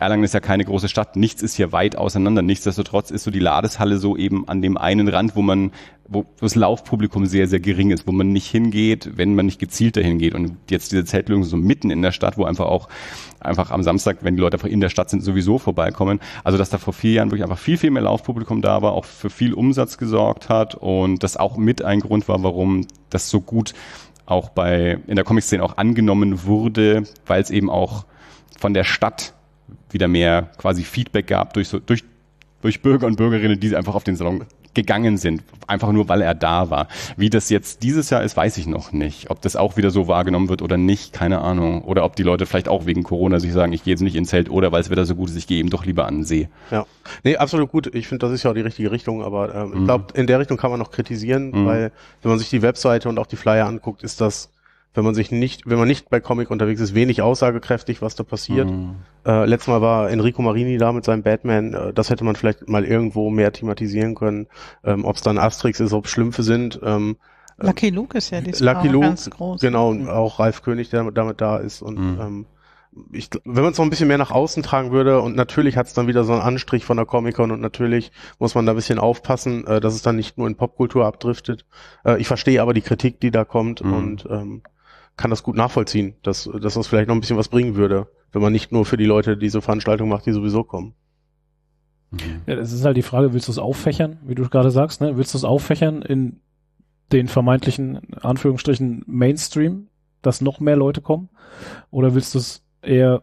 Erlangen 0.00 0.24
ist 0.24 0.32
ja 0.32 0.40
keine 0.40 0.64
große 0.64 0.88
Stadt, 0.88 1.16
nichts 1.16 1.42
ist 1.42 1.56
hier 1.56 1.72
weit 1.72 1.94
auseinander. 1.94 2.40
Nichtsdestotrotz 2.40 3.10
ist 3.10 3.24
so 3.24 3.30
die 3.30 3.38
Ladeshalle 3.38 3.98
so 3.98 4.16
eben 4.16 4.48
an 4.48 4.62
dem 4.62 4.78
einen 4.78 5.08
Rand, 5.08 5.36
wo 5.36 5.42
man, 5.42 5.72
wo 6.12 6.26
das 6.40 6.56
Laufpublikum 6.56 7.24
sehr, 7.24 7.46
sehr 7.46 7.60
gering 7.60 7.92
ist, 7.92 8.06
wo 8.08 8.12
man 8.12 8.32
nicht 8.32 8.48
hingeht, 8.48 9.12
wenn 9.14 9.36
man 9.36 9.46
nicht 9.46 9.60
gezielt 9.60 9.96
dahin 9.96 10.18
geht. 10.18 10.34
Und 10.34 10.56
jetzt 10.68 10.90
diese 10.90 11.04
Zeltlösung 11.04 11.44
so 11.44 11.56
mitten 11.56 11.90
in 11.90 12.02
der 12.02 12.10
Stadt, 12.10 12.36
wo 12.36 12.44
einfach 12.44 12.66
auch 12.66 12.88
einfach 13.38 13.70
am 13.70 13.84
Samstag, 13.84 14.18
wenn 14.22 14.34
die 14.34 14.42
Leute 14.42 14.56
einfach 14.56 14.68
in 14.68 14.80
der 14.80 14.88
Stadt 14.88 15.08
sind, 15.08 15.22
sowieso 15.22 15.58
vorbeikommen. 15.58 16.18
Also 16.42 16.58
dass 16.58 16.68
da 16.68 16.78
vor 16.78 16.92
vier 16.92 17.12
Jahren 17.12 17.30
wirklich 17.30 17.44
einfach 17.44 17.58
viel, 17.58 17.78
viel 17.78 17.92
mehr 17.92 18.02
Laufpublikum 18.02 18.60
da 18.60 18.82
war, 18.82 18.92
auch 18.92 19.04
für 19.04 19.30
viel 19.30 19.54
Umsatz 19.54 19.98
gesorgt 19.98 20.48
hat 20.48 20.74
und 20.74 21.22
das 21.22 21.36
auch 21.36 21.56
mit 21.56 21.82
ein 21.82 22.00
Grund 22.00 22.26
war, 22.26 22.42
warum 22.42 22.88
das 23.08 23.30
so 23.30 23.40
gut 23.40 23.72
auch 24.26 24.48
bei 24.48 24.98
in 25.06 25.14
der 25.14 25.24
Comic-Szene 25.24 25.62
auch 25.62 25.76
angenommen 25.76 26.44
wurde, 26.44 27.04
weil 27.26 27.40
es 27.40 27.50
eben 27.50 27.70
auch 27.70 28.04
von 28.58 28.74
der 28.74 28.84
Stadt 28.84 29.32
wieder 29.90 30.08
mehr 30.08 30.50
quasi 30.58 30.82
Feedback 30.82 31.28
gab 31.28 31.54
durch 31.54 31.68
so 31.68 31.78
durch 31.78 32.02
durch 32.62 32.82
Bürger 32.82 33.06
und 33.06 33.16
Bürgerinnen, 33.16 33.60
die 33.60 33.74
einfach 33.76 33.94
auf 33.94 34.04
den 34.04 34.16
Salon 34.16 34.44
gegangen 34.74 35.16
sind, 35.16 35.42
einfach 35.66 35.92
nur 35.92 36.08
weil 36.08 36.22
er 36.22 36.34
da 36.34 36.70
war. 36.70 36.88
Wie 37.16 37.30
das 37.30 37.50
jetzt 37.50 37.82
dieses 37.82 38.10
Jahr 38.10 38.22
ist, 38.22 38.36
weiß 38.36 38.56
ich 38.58 38.66
noch 38.66 38.92
nicht. 38.92 39.30
Ob 39.30 39.40
das 39.42 39.56
auch 39.56 39.76
wieder 39.76 39.90
so 39.90 40.08
wahrgenommen 40.08 40.48
wird 40.48 40.62
oder 40.62 40.76
nicht, 40.76 41.12
keine 41.12 41.40
Ahnung. 41.40 41.82
Oder 41.82 42.04
ob 42.04 42.16
die 42.16 42.22
Leute 42.22 42.46
vielleicht 42.46 42.68
auch 42.68 42.86
wegen 42.86 43.02
Corona 43.02 43.40
sich 43.40 43.52
sagen, 43.52 43.72
ich 43.72 43.84
gehe 43.84 43.92
jetzt 43.92 44.00
nicht 44.00 44.16
ins 44.16 44.30
Zelt 44.30 44.50
oder 44.50 44.72
weil 44.72 44.80
es 44.80 44.90
wieder 44.90 45.04
so 45.04 45.14
gut 45.14 45.30
ist, 45.30 45.36
ich 45.36 45.46
gehe 45.46 45.58
eben 45.58 45.70
doch 45.70 45.84
lieber 45.84 46.06
an 46.06 46.18
den 46.18 46.24
See. 46.24 46.48
Ja, 46.70 46.86
nee, 47.24 47.36
absolut 47.36 47.70
gut. 47.70 47.94
Ich 47.94 48.06
finde, 48.06 48.26
das 48.26 48.32
ist 48.32 48.42
ja 48.44 48.50
auch 48.50 48.54
die 48.54 48.60
richtige 48.60 48.90
Richtung, 48.90 49.22
aber 49.22 49.54
ähm, 49.54 49.70
mhm. 49.70 49.78
ich 49.78 49.84
glaube, 49.84 50.04
in 50.14 50.26
der 50.26 50.38
Richtung 50.38 50.56
kann 50.56 50.70
man 50.70 50.78
noch 50.78 50.90
kritisieren, 50.90 51.50
mhm. 51.50 51.66
weil 51.66 51.92
wenn 52.22 52.30
man 52.30 52.38
sich 52.38 52.50
die 52.50 52.62
Webseite 52.62 53.08
und 53.08 53.18
auch 53.18 53.26
die 53.26 53.36
Flyer 53.36 53.66
anguckt, 53.66 54.02
ist 54.02 54.20
das 54.20 54.50
wenn 54.94 55.04
man 55.04 55.14
sich 55.14 55.30
nicht, 55.30 55.68
wenn 55.68 55.78
man 55.78 55.86
nicht 55.86 56.10
bei 56.10 56.20
Comic 56.20 56.50
unterwegs 56.50 56.80
ist, 56.80 56.94
wenig 56.94 57.22
aussagekräftig, 57.22 58.02
was 58.02 58.16
da 58.16 58.24
passiert. 58.24 58.68
Mhm. 58.68 58.96
Äh, 59.24 59.44
letztes 59.46 59.68
Mal 59.68 59.80
war 59.80 60.10
Enrico 60.10 60.42
Marini 60.42 60.78
da 60.78 60.92
mit 60.92 61.04
seinem 61.04 61.22
Batman. 61.22 61.74
Äh, 61.74 61.92
das 61.92 62.10
hätte 62.10 62.24
man 62.24 62.34
vielleicht 62.34 62.68
mal 62.68 62.84
irgendwo 62.84 63.30
mehr 63.30 63.52
thematisieren 63.52 64.14
können. 64.14 64.48
Ähm, 64.84 65.04
ob 65.04 65.16
es 65.16 65.22
dann 65.22 65.38
Asterix 65.38 65.78
ist, 65.78 65.92
ob 65.92 66.08
Schlümpfe 66.08 66.42
sind. 66.42 66.80
Ähm, 66.82 67.16
äh, 67.58 67.66
Lucky 67.66 67.90
Luke 67.90 68.18
ist 68.18 68.30
ja 68.30 68.40
diesmal 68.40 68.74
Lucky 68.74 68.88
Luke, 68.88 69.06
ganz 69.06 69.30
groß. 69.30 69.60
Genau, 69.60 69.90
und 69.90 70.08
auch 70.08 70.40
Ralf 70.40 70.62
König, 70.62 70.90
der 70.90 71.08
damit 71.12 71.40
da 71.40 71.58
ist. 71.58 71.82
Und 71.82 71.98
mhm. 71.98 72.20
ähm, 72.20 72.46
ich, 73.12 73.30
wenn 73.44 73.62
man 73.62 73.72
es 73.72 73.78
noch 73.78 73.84
ein 73.84 73.90
bisschen 73.90 74.08
mehr 74.08 74.18
nach 74.18 74.32
außen 74.32 74.62
tragen 74.62 74.90
würde 74.90 75.20
und 75.20 75.36
natürlich 75.36 75.76
hat 75.76 75.86
es 75.86 75.94
dann 75.94 76.08
wieder 76.08 76.24
so 76.24 76.32
einen 76.32 76.42
Anstrich 76.42 76.84
von 76.84 76.96
der 76.96 77.06
Comic-Con 77.06 77.52
und 77.52 77.60
natürlich 77.60 78.10
muss 78.40 78.56
man 78.56 78.66
da 78.66 78.72
ein 78.72 78.76
bisschen 78.76 78.98
aufpassen, 78.98 79.64
äh, 79.66 79.80
dass 79.80 79.94
es 79.94 80.02
dann 80.02 80.16
nicht 80.16 80.38
nur 80.38 80.48
in 80.48 80.56
Popkultur 80.56 81.06
abdriftet. 81.06 81.64
Äh, 82.04 82.20
ich 82.20 82.26
verstehe 82.26 82.60
aber 82.60 82.74
die 82.74 82.80
Kritik, 82.80 83.20
die 83.20 83.30
da 83.30 83.44
kommt 83.44 83.84
mhm. 83.84 83.92
und 83.92 84.26
ähm, 84.28 84.62
kann 85.20 85.30
das 85.30 85.42
gut 85.42 85.54
nachvollziehen, 85.54 86.14
dass, 86.22 86.48
dass 86.60 86.74
das 86.74 86.86
vielleicht 86.86 87.08
noch 87.08 87.14
ein 87.14 87.20
bisschen 87.20 87.36
was 87.36 87.48
bringen 87.48 87.74
würde, 87.74 88.08
wenn 88.32 88.40
man 88.40 88.54
nicht 88.54 88.72
nur 88.72 88.86
für 88.86 88.96
die 88.96 89.04
Leute 89.04 89.36
diese 89.36 89.60
Veranstaltung 89.60 90.08
macht, 90.08 90.24
die 90.24 90.32
sowieso 90.32 90.64
kommen. 90.64 90.94
Mhm. 92.10 92.40
Ja, 92.46 92.54
es 92.54 92.72
ist 92.72 92.86
halt 92.86 92.96
die 92.96 93.02
Frage, 93.02 93.34
willst 93.34 93.46
du 93.46 93.52
es 93.52 93.58
auffächern, 93.58 94.16
wie 94.24 94.34
du 94.34 94.48
gerade 94.48 94.70
sagst, 94.70 95.02
ne? 95.02 95.18
Willst 95.18 95.34
du 95.34 95.38
es 95.38 95.44
auffächern 95.44 96.00
in 96.00 96.40
den 97.12 97.28
vermeintlichen, 97.28 98.00
Anführungsstrichen, 98.22 99.04
Mainstream, 99.06 99.88
dass 100.22 100.40
noch 100.40 100.58
mehr 100.58 100.76
Leute 100.76 101.02
kommen? 101.02 101.28
Oder 101.90 102.14
willst 102.14 102.34
du 102.34 102.38
es 102.38 102.64
eher 102.80 103.22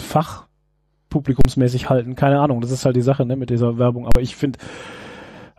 fachpublikumsmäßig 0.00 1.88
halten? 1.88 2.16
Keine 2.16 2.40
Ahnung, 2.40 2.60
das 2.60 2.72
ist 2.72 2.84
halt 2.84 2.96
die 2.96 3.02
Sache, 3.02 3.24
ne, 3.24 3.36
mit 3.36 3.50
dieser 3.50 3.78
Werbung. 3.78 4.06
Aber 4.06 4.20
ich 4.20 4.34
finde, 4.34 4.58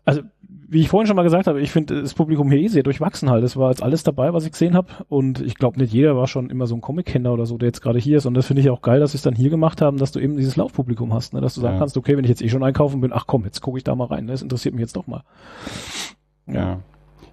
also 0.03 0.22
wie 0.69 0.81
ich 0.81 0.89
vorhin 0.89 1.07
schon 1.07 1.15
mal 1.15 1.23
gesagt 1.23 1.48
habe, 1.48 1.61
ich 1.61 1.72
finde 1.72 2.02
das 2.02 2.14
Publikum 2.14 2.52
hier 2.52 2.60
eh 2.60 2.68
sehr 2.68 2.84
durchwachsen 2.84 3.30
halt. 3.30 3.44
Es 3.44 3.56
war 3.56 3.69
jetzt 3.69 3.81
alles 3.81 4.03
dabei, 4.03 4.34
was 4.34 4.45
ich 4.45 4.52
gesehen 4.52 4.76
habe. 4.76 4.89
Und 5.07 5.39
ich 5.41 5.56
glaube, 5.56 5.80
nicht 5.80 5.94
jeder 5.94 6.18
war 6.18 6.27
schon 6.27 6.49
immer 6.49 6.68
so 6.68 6.76
ein 6.76 6.81
Comic-Kenner 6.81 7.31
oder 7.31 7.45
so, 7.45 7.57
der 7.57 7.68
jetzt 7.68 7.81
gerade 7.81 7.99
hier 7.99 8.18
ist. 8.18 8.26
Und 8.26 8.34
das 8.34 8.48
finde 8.48 8.61
ich 8.61 8.69
auch 8.69 8.81
geil, 8.81 8.99
dass 8.99 9.11
sie 9.11 9.18
es 9.18 9.22
dann 9.22 9.35
hier 9.35 9.49
gemacht 9.49 9.81
haben, 9.81 9.98
dass 9.98 10.11
du 10.11 10.19
eben 10.19 10.35
dieses 10.35 10.57
Laufpublikum 10.57 11.14
hast, 11.14 11.34
ne? 11.34 11.39
dass 11.39 11.56
du 11.56 11.61
sagen 11.61 11.76
ja. 11.76 11.80
kannst, 11.80 11.95
okay, 11.95 12.18
wenn 12.18 12.26
ich 12.26 12.30
jetzt 12.30 12.41
eh 12.41 12.49
schon 12.49 12.64
einkaufen 12.64 12.99
bin, 12.99 13.14
ach 13.14 13.26
komm, 13.27 13.45
jetzt 13.45 13.61
gucke 13.61 13.77
ich 13.77 13.85
da 13.85 13.95
mal 13.95 14.07
rein. 14.07 14.26
Ne? 14.26 14.34
Das 14.34 14.41
interessiert 14.41 14.76
mich 14.76 14.81
jetzt 14.81 14.98
doch 14.98 15.07
mal. 15.07 15.23
Ja. 16.48 16.53
ja. 16.53 16.80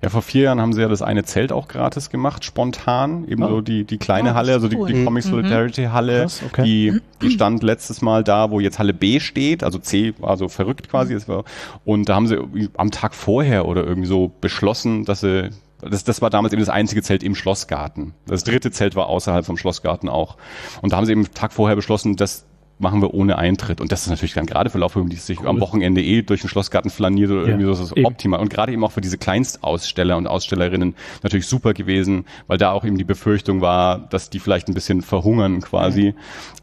Ja, 0.04 0.10
vor 0.10 0.20
vier 0.20 0.42
Jahren 0.42 0.60
haben 0.60 0.74
sie 0.74 0.82
ja 0.82 0.88
das 0.88 1.00
eine 1.00 1.24
Zelt 1.24 1.50
auch 1.50 1.66
gratis 1.66 2.10
gemacht, 2.10 2.44
spontan. 2.44 3.26
Eben 3.26 3.42
oh. 3.42 3.48
so 3.48 3.60
die, 3.62 3.84
die 3.84 3.96
kleine 3.96 4.32
oh, 4.32 4.34
Halle, 4.34 4.52
also 4.52 4.68
die, 4.68 4.76
die 4.76 5.02
Comic 5.02 5.24
mhm. 5.24 5.30
Solidarity 5.30 5.84
Halle, 5.84 6.22
Krass, 6.22 6.42
okay. 6.46 6.62
die, 6.62 7.00
die 7.22 7.30
stand 7.30 7.62
letztes 7.62 8.02
Mal 8.02 8.22
da, 8.22 8.50
wo 8.50 8.60
jetzt 8.60 8.78
Halle 8.78 8.92
B 8.92 9.18
steht, 9.18 9.64
also 9.64 9.78
C 9.78 10.12
war 10.18 10.36
so 10.36 10.48
verrückt 10.48 10.90
quasi. 10.90 11.14
Mhm. 11.14 11.42
Und 11.86 12.08
da 12.10 12.16
haben 12.16 12.26
sie 12.26 12.36
am 12.76 12.90
Tag 12.90 13.14
vorher 13.14 13.66
oder 13.66 13.82
irgendwie 13.82 14.08
so 14.08 14.30
beschlossen, 14.42 15.06
dass 15.06 15.20
sie 15.20 15.48
das, 15.80 16.04
das 16.04 16.22
war 16.22 16.30
damals 16.30 16.52
eben 16.52 16.60
das 16.60 16.68
einzige 16.68 17.02
Zelt 17.02 17.22
im 17.22 17.34
Schlossgarten. 17.34 18.14
Das 18.26 18.44
dritte 18.44 18.70
Zelt 18.70 18.96
war 18.96 19.06
außerhalb 19.06 19.44
vom 19.44 19.56
Schlossgarten 19.56 20.08
auch. 20.08 20.36
Und 20.82 20.92
da 20.92 20.96
haben 20.96 21.06
sie 21.06 21.12
eben 21.12 21.32
Tag 21.32 21.52
vorher 21.52 21.76
beschlossen, 21.76 22.16
dass 22.16 22.46
machen 22.78 23.00
wir 23.00 23.14
ohne 23.14 23.38
Eintritt. 23.38 23.80
Und 23.80 23.92
das 23.92 24.02
ist 24.02 24.08
natürlich 24.08 24.34
dann 24.34 24.46
gerade 24.46 24.70
für 24.70 24.78
Laufhöhen, 24.78 25.08
die 25.08 25.16
sich 25.16 25.40
cool. 25.40 25.48
am 25.48 25.60
Wochenende 25.60 26.02
eh 26.02 26.22
durch 26.22 26.40
den 26.40 26.50
Schlossgarten 26.50 26.90
flaniert 26.90 27.30
oder 27.30 27.42
ja, 27.42 27.48
irgendwie 27.48 27.66
so, 27.66 27.70
das 27.70 27.80
ist 27.80 27.96
eben. 27.96 28.06
optimal. 28.06 28.40
Und 28.40 28.50
gerade 28.50 28.72
eben 28.72 28.84
auch 28.84 28.92
für 28.92 29.00
diese 29.00 29.18
Kleinstaussteller 29.18 30.16
und 30.16 30.26
Ausstellerinnen 30.26 30.94
natürlich 31.22 31.46
super 31.46 31.72
gewesen, 31.74 32.24
weil 32.46 32.58
da 32.58 32.72
auch 32.72 32.84
eben 32.84 32.98
die 32.98 33.04
Befürchtung 33.04 33.60
war, 33.60 33.98
dass 33.98 34.30
die 34.30 34.40
vielleicht 34.40 34.68
ein 34.68 34.74
bisschen 34.74 35.02
verhungern 35.02 35.60
quasi. 35.60 36.14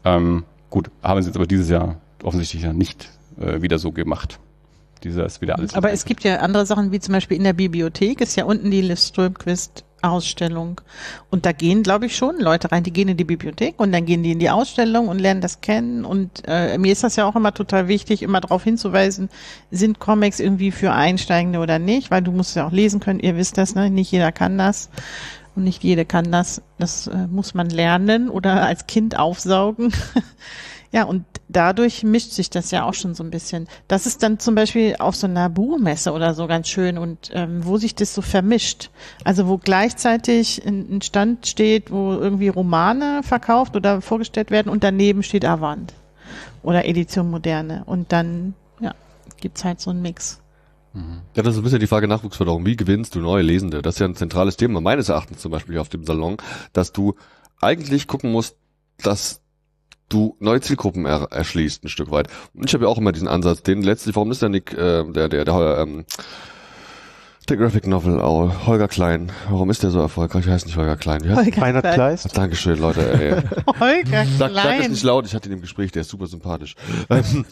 Ja. 0.04 0.16
Ähm, 0.16 0.44
gut, 0.70 0.90
haben 1.02 1.22
sie 1.22 1.28
jetzt 1.28 1.36
aber 1.36 1.46
dieses 1.46 1.68
Jahr 1.68 1.96
offensichtlich 2.22 2.62
ja 2.62 2.72
nicht 2.72 3.08
äh, 3.40 3.62
wieder 3.62 3.78
so 3.78 3.92
gemacht. 3.92 4.38
Dieses 5.04 5.40
wieder 5.40 5.58
alles. 5.58 5.74
Aber 5.74 5.90
es 5.90 6.04
gibt 6.04 6.22
ja 6.22 6.36
andere 6.36 6.64
Sachen, 6.64 6.92
wie 6.92 7.00
zum 7.00 7.12
Beispiel 7.12 7.36
in 7.36 7.42
der 7.42 7.54
Bibliothek 7.54 8.20
ist 8.20 8.36
ja 8.36 8.44
unten 8.44 8.70
die 8.70 8.82
Liz 8.82 9.08
Strömquist 9.08 9.84
Ausstellung. 10.02 10.80
Und 11.30 11.46
da 11.46 11.52
gehen, 11.52 11.82
glaube 11.82 12.06
ich, 12.06 12.16
schon 12.16 12.38
Leute 12.38 12.70
rein, 12.70 12.82
die 12.82 12.92
gehen 12.92 13.08
in 13.08 13.16
die 13.16 13.24
Bibliothek 13.24 13.78
und 13.78 13.92
dann 13.92 14.04
gehen 14.04 14.22
die 14.22 14.32
in 14.32 14.38
die 14.38 14.50
Ausstellung 14.50 15.08
und 15.08 15.18
lernen 15.18 15.40
das 15.40 15.60
kennen. 15.60 16.04
Und 16.04 16.42
äh, 16.46 16.76
mir 16.78 16.92
ist 16.92 17.04
das 17.04 17.16
ja 17.16 17.26
auch 17.26 17.36
immer 17.36 17.54
total 17.54 17.88
wichtig, 17.88 18.22
immer 18.22 18.40
darauf 18.40 18.64
hinzuweisen, 18.64 19.28
sind 19.70 19.98
Comics 19.98 20.40
irgendwie 20.40 20.70
für 20.70 20.92
Einsteigende 20.92 21.58
oder 21.58 21.78
nicht, 21.78 22.10
weil 22.10 22.22
du 22.22 22.32
musst 22.32 22.56
ja 22.56 22.66
auch 22.66 22.72
lesen 22.72 23.00
können, 23.00 23.20
ihr 23.20 23.36
wisst 23.36 23.58
das, 23.58 23.74
ne? 23.74 23.90
Nicht 23.90 24.12
jeder 24.12 24.32
kann 24.32 24.58
das. 24.58 24.90
Und 25.54 25.64
nicht 25.64 25.82
jede 25.82 26.04
kann 26.06 26.32
das. 26.32 26.62
Das 26.78 27.06
äh, 27.06 27.26
muss 27.26 27.54
man 27.54 27.68
lernen 27.68 28.30
oder 28.30 28.62
als 28.62 28.86
Kind 28.86 29.18
aufsaugen. 29.18 29.92
Ja, 30.92 31.04
und 31.04 31.24
dadurch 31.48 32.02
mischt 32.04 32.32
sich 32.32 32.50
das 32.50 32.70
ja 32.70 32.84
auch 32.84 32.92
schon 32.92 33.14
so 33.14 33.24
ein 33.24 33.30
bisschen. 33.30 33.66
Das 33.88 34.06
ist 34.06 34.22
dann 34.22 34.38
zum 34.38 34.54
Beispiel 34.54 34.96
auf 34.98 35.16
so 35.16 35.26
einer 35.26 35.48
Buchmesse 35.48 36.12
oder 36.12 36.34
so 36.34 36.46
ganz 36.46 36.68
schön 36.68 36.98
und 36.98 37.30
ähm, 37.32 37.64
wo 37.64 37.78
sich 37.78 37.94
das 37.94 38.14
so 38.14 38.20
vermischt. 38.20 38.90
Also 39.24 39.48
wo 39.48 39.56
gleichzeitig 39.56 40.64
ein, 40.66 41.00
Stand 41.00 41.46
steht, 41.46 41.90
wo 41.90 42.12
irgendwie 42.12 42.48
Romane 42.48 43.22
verkauft 43.22 43.74
oder 43.74 44.02
vorgestellt 44.02 44.50
werden 44.50 44.68
und 44.68 44.84
daneben 44.84 45.22
steht 45.22 45.46
Avant 45.46 45.94
oder 46.62 46.86
Edition 46.86 47.30
Moderne. 47.30 47.84
Und 47.86 48.12
dann, 48.12 48.54
ja, 48.80 48.94
gibt's 49.40 49.64
halt 49.64 49.80
so 49.80 49.90
einen 49.90 50.02
Mix. 50.02 50.40
Mhm. 50.92 51.22
Ja, 51.34 51.42
das 51.42 51.54
ist 51.54 51.60
ein 51.60 51.64
bisschen 51.64 51.80
die 51.80 51.86
Frage 51.86 52.06
Nachwuchsförderung. 52.06 52.66
Wie 52.66 52.76
gewinnst 52.76 53.14
du 53.14 53.20
neue 53.20 53.42
Lesende? 53.42 53.80
Das 53.80 53.94
ist 53.94 54.00
ja 54.00 54.06
ein 54.06 54.14
zentrales 54.14 54.58
Thema 54.58 54.82
meines 54.82 55.08
Erachtens 55.08 55.40
zum 55.40 55.52
Beispiel 55.52 55.78
auf 55.78 55.88
dem 55.88 56.04
Salon, 56.04 56.36
dass 56.74 56.92
du 56.92 57.14
eigentlich 57.60 58.06
gucken 58.06 58.30
musst, 58.30 58.56
dass 58.98 59.41
du 60.12 60.36
neue 60.40 60.60
Zielgruppen 60.60 61.06
er, 61.06 61.28
erschließt 61.30 61.84
ein 61.84 61.88
Stück 61.88 62.10
weit. 62.10 62.28
Und 62.54 62.66
ich 62.66 62.74
habe 62.74 62.84
ja 62.84 62.90
auch 62.90 62.98
immer 62.98 63.12
diesen 63.12 63.28
Ansatz, 63.28 63.62
den 63.62 63.82
letztlich, 63.82 64.14
warum 64.14 64.30
ist 64.30 64.42
der 64.42 64.48
Nick, 64.48 64.72
äh, 64.72 65.04
der, 65.04 65.28
der, 65.28 65.44
der, 65.44 65.78
ähm, 65.78 66.04
der 67.52 67.58
Graphic 67.58 67.86
Novel, 67.86 68.18
oh, 68.18 68.50
Holger 68.66 68.88
Klein. 68.88 69.30
Warum 69.50 69.68
ist 69.68 69.82
der 69.82 69.90
so 69.90 70.00
erfolgreich? 70.00 70.46
Ich 70.46 70.50
heißt 70.50 70.64
nicht 70.64 70.78
Holger 70.78 70.96
Klein. 70.96 71.22
Wie 71.22 71.28
heißt 71.28 71.36
Holger 71.36 71.50
Kleiner 71.50 71.82
Kleist? 71.82 72.34
Dankeschön, 72.34 72.78
Leute. 72.78 73.12
Ey. 73.12 73.32
Holger 73.78 74.24
sag, 74.38 74.52
Klein. 74.52 74.64
Sag 74.64 74.80
es 74.80 74.88
nicht 74.88 75.02
laut, 75.02 75.26
ich 75.26 75.34
hatte 75.34 75.50
ihn 75.50 75.56
im 75.56 75.60
Gespräch, 75.60 75.92
der 75.92 76.00
ist 76.00 76.08
super 76.08 76.26
sympathisch. 76.26 76.76
Ähm, 77.10 77.44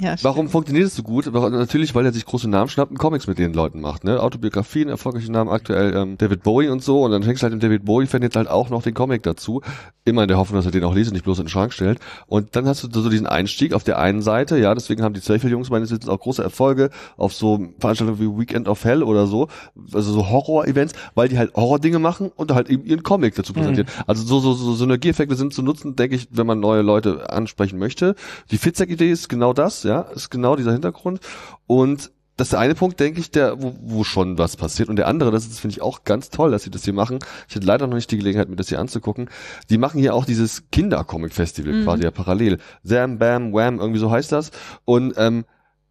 ja, 0.00 0.16
warum 0.22 0.48
funktioniert 0.48 0.88
es 0.88 0.96
so 0.96 1.04
gut? 1.04 1.32
Natürlich, 1.32 1.94
weil 1.94 2.04
er 2.04 2.12
sich 2.12 2.24
große 2.24 2.50
Namen 2.50 2.68
schnappt 2.68 2.90
und 2.90 2.98
Comics 2.98 3.28
mit 3.28 3.38
den 3.38 3.52
Leuten 3.52 3.80
macht. 3.80 4.02
Ne? 4.02 4.20
Autobiografien, 4.20 4.88
erfolgreiche 4.88 5.30
Namen, 5.30 5.50
aktuell 5.50 5.94
ähm, 5.94 6.18
David 6.18 6.42
Bowie 6.42 6.68
und 6.68 6.82
so. 6.82 7.04
Und 7.04 7.12
dann 7.12 7.22
fängst 7.22 7.42
du 7.42 7.44
halt 7.44 7.54
im 7.54 7.60
David 7.60 7.84
Bowie-Fan 7.84 8.22
jetzt 8.22 8.34
halt 8.34 8.48
auch 8.48 8.70
noch 8.70 8.82
den 8.82 8.94
Comic 8.94 9.22
dazu. 9.22 9.62
Immer 10.04 10.22
in 10.22 10.28
der 10.28 10.38
Hoffnung, 10.38 10.58
dass 10.58 10.66
er 10.66 10.72
den 10.72 10.82
auch 10.82 10.96
liest 10.96 11.10
und 11.10 11.14
nicht 11.14 11.24
bloß 11.24 11.38
in 11.38 11.44
den 11.44 11.50
Schrank 11.50 11.72
stellt. 11.72 12.00
Und 12.26 12.56
dann 12.56 12.66
hast 12.66 12.82
du 12.82 12.88
so 12.90 13.08
diesen 13.08 13.28
Einstieg 13.28 13.72
auf 13.72 13.84
der 13.84 14.00
einen 14.00 14.20
Seite. 14.20 14.58
Ja, 14.58 14.74
deswegen 14.74 15.04
haben 15.04 15.14
die 15.14 15.20
Zweifel-Jungs 15.20 15.70
meines 15.70 15.92
Wissens 15.92 16.08
auch 16.08 16.18
große 16.18 16.42
Erfolge 16.42 16.90
auf 17.16 17.32
so 17.34 17.68
Veranstaltungen 17.78 18.18
wie 18.18 18.40
Weekend 18.40 18.66
of 18.66 18.84
Hell 18.84 19.04
oder 19.04 19.28
so. 19.28 19.43
Also 19.92 20.12
so 20.12 20.28
Horror-Events, 20.28 20.94
weil 21.14 21.28
die 21.28 21.38
halt 21.38 21.54
Horror-Dinge 21.54 21.98
machen 21.98 22.30
und 22.34 22.52
halt 22.52 22.68
eben 22.70 22.84
ihren 22.84 23.02
Comic 23.02 23.34
dazu 23.34 23.52
präsentieren. 23.52 23.88
Mhm. 23.88 24.02
Also 24.06 24.24
so, 24.24 24.40
so, 24.40 24.54
so 24.54 24.74
Synergieeffekte 24.74 25.34
sind 25.36 25.54
zu 25.54 25.62
nutzen, 25.62 25.96
denke 25.96 26.16
ich, 26.16 26.28
wenn 26.30 26.46
man 26.46 26.60
neue 26.60 26.82
Leute 26.82 27.30
ansprechen 27.30 27.78
möchte. 27.78 28.14
Die 28.50 28.58
Fitzek-Idee 28.58 29.10
ist 29.10 29.28
genau 29.28 29.52
das, 29.52 29.82
ja, 29.82 30.00
ist 30.00 30.30
genau 30.30 30.56
dieser 30.56 30.72
Hintergrund. 30.72 31.20
Und 31.66 32.10
das 32.36 32.48
ist 32.48 32.52
der 32.52 32.60
eine 32.60 32.74
Punkt, 32.74 32.98
denke 32.98 33.20
ich, 33.20 33.30
der, 33.30 33.62
wo, 33.62 33.74
wo 33.80 34.02
schon 34.02 34.38
was 34.38 34.56
passiert. 34.56 34.88
Und 34.88 34.96
der 34.96 35.06
andere, 35.06 35.30
das 35.30 35.46
ist, 35.46 35.60
finde 35.60 35.74
ich, 35.74 35.82
auch 35.82 36.02
ganz 36.02 36.30
toll, 36.30 36.50
dass 36.50 36.64
sie 36.64 36.70
das 36.70 36.84
hier 36.84 36.92
machen. 36.92 37.20
Ich 37.48 37.54
hatte 37.54 37.66
leider 37.66 37.86
noch 37.86 37.94
nicht 37.94 38.10
die 38.10 38.16
Gelegenheit, 38.16 38.48
mir 38.48 38.56
das 38.56 38.68
hier 38.68 38.80
anzugucken. 38.80 39.30
Die 39.70 39.78
machen 39.78 40.00
hier 40.00 40.14
auch 40.14 40.24
dieses 40.24 40.68
Kinder-Comic-Festival 40.70 41.72
mhm. 41.72 41.84
quasi 41.84 42.02
ja 42.02 42.10
parallel. 42.10 42.58
Zam, 42.84 43.18
Bam, 43.18 43.52
Wham, 43.52 43.78
irgendwie 43.78 44.00
so 44.00 44.10
heißt 44.10 44.32
das. 44.32 44.50
Und 44.84 45.14
ähm, 45.16 45.44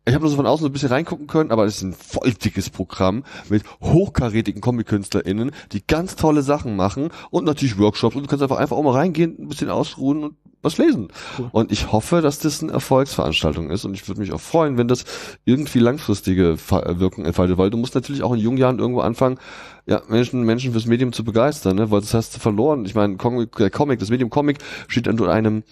ich 0.05 0.13
habe 0.13 0.23
nur 0.23 0.29
so 0.29 0.35
von 0.35 0.45
außen 0.45 0.63
so 0.63 0.69
ein 0.69 0.73
bisschen 0.73 0.89
reingucken 0.89 1.27
können, 1.27 1.51
aber 1.51 1.65
es 1.65 1.77
ist 1.77 1.83
ein 1.83 1.93
voll 1.93 2.33
dickes 2.33 2.69
Programm 2.69 3.23
mit 3.49 3.63
hochkarätigen 3.81 4.61
Comic-KünstlerInnen, 4.61 5.51
die 5.71 5.85
ganz 5.85 6.15
tolle 6.15 6.41
Sachen 6.41 6.75
machen 6.75 7.09
und 7.29 7.45
natürlich 7.45 7.77
Workshops 7.77 8.15
und 8.15 8.23
du 8.23 8.27
kannst 8.27 8.43
einfach 8.43 8.57
einfach 8.57 8.75
auch 8.75 8.83
mal 8.83 8.91
reingehen, 8.91 9.37
ein 9.39 9.47
bisschen 9.47 9.69
ausruhen 9.69 10.23
und 10.23 10.35
was 10.61 10.77
lesen. 10.77 11.09
Cool. 11.37 11.49
Und 11.51 11.71
ich 11.71 11.91
hoffe, 11.91 12.21
dass 12.21 12.39
das 12.39 12.63
eine 12.63 12.71
Erfolgsveranstaltung 12.71 13.69
ist 13.69 13.85
und 13.85 13.93
ich 13.93 14.07
würde 14.07 14.21
mich 14.21 14.31
auch 14.31 14.41
freuen, 14.41 14.77
wenn 14.77 14.87
das 14.87 15.05
irgendwie 15.45 15.79
langfristige 15.79 16.57
Wirkung 16.69 17.25
entfaltet, 17.25 17.57
weil 17.57 17.69
du 17.69 17.77
musst 17.77 17.95
natürlich 17.95 18.23
auch 18.23 18.33
in 18.33 18.39
jungen 18.39 18.57
Jahren 18.57 18.79
irgendwo 18.79 19.01
anfangen, 19.01 19.39
ja, 19.85 20.01
Menschen, 20.07 20.43
Menschen 20.43 20.71
fürs 20.71 20.85
Medium 20.85 21.13
zu 21.13 21.23
begeistern, 21.23 21.75
ne? 21.75 21.91
weil 21.91 22.01
das 22.01 22.13
hast 22.13 22.35
du 22.35 22.39
verloren. 22.39 22.85
Ich 22.85 22.95
meine, 22.95 23.17
der 23.17 23.69
Comic, 23.69 23.99
das 23.99 24.09
Medium 24.09 24.29
Comic 24.29 24.59
steht 24.87 25.07
unter 25.07 25.29
einem 25.29 25.63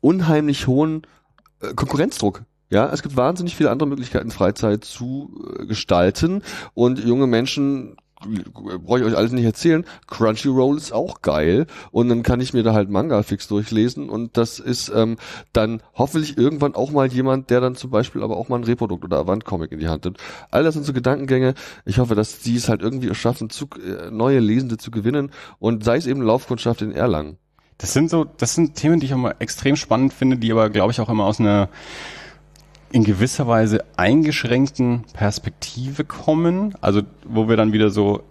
unheimlich 0.00 0.66
hohen 0.66 1.02
äh, 1.60 1.74
Konkurrenzdruck. 1.74 2.44
Ja, 2.70 2.90
es 2.92 3.02
gibt 3.02 3.16
wahnsinnig 3.16 3.56
viele 3.56 3.70
andere 3.70 3.88
Möglichkeiten, 3.88 4.30
Freizeit 4.30 4.84
zu 4.84 5.56
äh, 5.58 5.66
gestalten 5.66 6.42
und 6.74 6.98
junge 6.98 7.26
Menschen 7.26 7.96
brauche 8.84 8.98
ich 8.98 9.04
euch 9.04 9.16
alles 9.16 9.32
nicht 9.32 9.44
erzählen. 9.44 9.84
Crunchyroll 10.06 10.76
ist 10.76 10.92
auch 10.92 11.22
geil 11.22 11.66
und 11.90 12.08
dann 12.08 12.22
kann 12.22 12.40
ich 12.40 12.52
mir 12.52 12.62
da 12.62 12.72
halt 12.72 12.90
Manga 12.90 13.22
fix 13.22 13.46
durchlesen 13.48 14.08
und 14.10 14.36
das 14.36 14.58
ist 14.58 14.90
ähm, 14.94 15.16
dann 15.52 15.82
hoffentlich 15.94 16.36
irgendwann 16.36 16.74
auch 16.74 16.90
mal 16.90 17.06
jemand, 17.06 17.50
der 17.50 17.60
dann 17.60 17.76
zum 17.76 17.90
Beispiel 17.90 18.22
aber 18.22 18.36
auch 18.36 18.48
mal 18.48 18.56
ein 18.56 18.64
Reprodukt 18.64 19.04
oder 19.04 19.18
Avant-Comic 19.18 19.72
in 19.72 19.78
die 19.78 19.88
Hand 19.88 20.04
nimmt. 20.04 20.18
All 20.50 20.64
das 20.64 20.74
sind 20.74 20.84
so 20.84 20.92
Gedankengänge. 20.92 21.54
Ich 21.84 21.98
hoffe, 21.98 22.14
dass 22.14 22.42
sie 22.42 22.56
es 22.56 22.68
halt 22.68 22.82
irgendwie 22.82 23.14
schaffen, 23.14 23.50
zu, 23.50 23.66
äh, 23.76 24.10
neue 24.10 24.40
Lesende 24.40 24.78
zu 24.78 24.90
gewinnen 24.90 25.30
und 25.58 25.84
sei 25.84 25.96
es 25.96 26.06
eben 26.06 26.22
Laufkundschaft 26.22 26.82
in 26.82 26.92
Erlangen. 26.92 27.38
Das 27.78 27.92
sind 27.92 28.10
so, 28.10 28.24
das 28.24 28.56
sind 28.56 28.74
Themen, 28.74 28.98
die 28.98 29.06
ich 29.06 29.14
mal 29.14 29.36
extrem 29.38 29.76
spannend 29.76 30.12
finde, 30.12 30.36
die 30.36 30.50
aber, 30.50 30.68
glaube 30.68 30.90
ich, 30.90 31.00
auch 31.00 31.08
immer 31.08 31.24
aus 31.24 31.38
einer 31.38 31.68
in 32.90 33.04
gewisser 33.04 33.46
Weise 33.46 33.84
eingeschränkten 33.96 35.04
Perspektive 35.12 36.04
kommen, 36.04 36.74
also 36.80 37.02
wo 37.24 37.48
wir 37.48 37.56
dann 37.56 37.72
wieder 37.72 37.90
so 37.90 38.22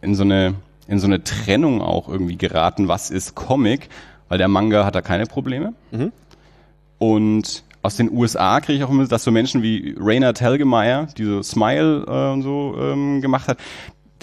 in 0.00 0.14
so 0.14 0.22
eine 0.22 0.54
in 0.86 0.98
so 0.98 1.06
eine 1.06 1.24
Trennung 1.24 1.80
auch 1.80 2.08
irgendwie 2.08 2.36
geraten, 2.36 2.88
was 2.88 3.10
ist 3.10 3.34
Comic, 3.34 3.88
weil 4.28 4.38
der 4.38 4.48
Manga 4.48 4.84
hat 4.84 4.94
da 4.94 5.00
keine 5.00 5.24
Probleme. 5.24 5.72
Mhm. 5.90 6.12
Und 6.98 7.64
aus 7.82 7.96
den 7.96 8.10
USA 8.10 8.60
kriege 8.60 8.78
ich 8.78 8.84
auch 8.84 8.90
immer, 8.90 9.06
dass 9.06 9.24
so 9.24 9.30
Menschen 9.30 9.62
wie 9.62 9.94
Rainer 9.98 10.34
Telgemeier, 10.34 11.08
die 11.18 11.24
so 11.24 11.42
Smile 11.42 12.04
äh, 12.06 12.32
und 12.32 12.42
so 12.42 12.76
ähm, 12.78 13.20
gemacht 13.20 13.48
hat, 13.48 13.58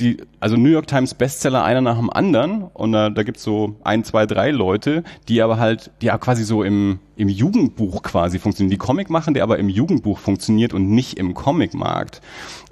die, 0.02 0.18
also 0.40 0.58
New 0.58 0.70
York 0.70 0.88
Times 0.88 1.14
Bestseller 1.14 1.64
einer 1.64 1.82
nach 1.82 1.98
dem 1.98 2.10
anderen 2.10 2.64
und 2.64 2.92
da, 2.92 3.10
da 3.10 3.24
gibt's 3.24 3.44
so 3.44 3.76
ein, 3.84 4.04
zwei, 4.04 4.26
drei 4.26 4.52
Leute, 4.52 5.04
die 5.28 5.42
aber 5.42 5.58
halt, 5.60 5.92
die 6.02 6.08
ja 6.08 6.18
quasi 6.18 6.44
so 6.44 6.64
im, 6.64 7.00
im 7.16 7.30
Jugendbuch 7.30 8.02
quasi 8.04 8.40
funktionieren, 8.40 8.72
die 8.72 8.78
Comic 8.78 9.10
machen, 9.10 9.34
der 9.34 9.44
aber 9.44 9.60
im 9.60 9.70
Jugendbuch 9.70 10.20
funktioniert 10.20 10.74
und 10.74 10.90
nicht 10.90 11.18
im 11.18 11.34
Comicmarkt. 11.34 12.22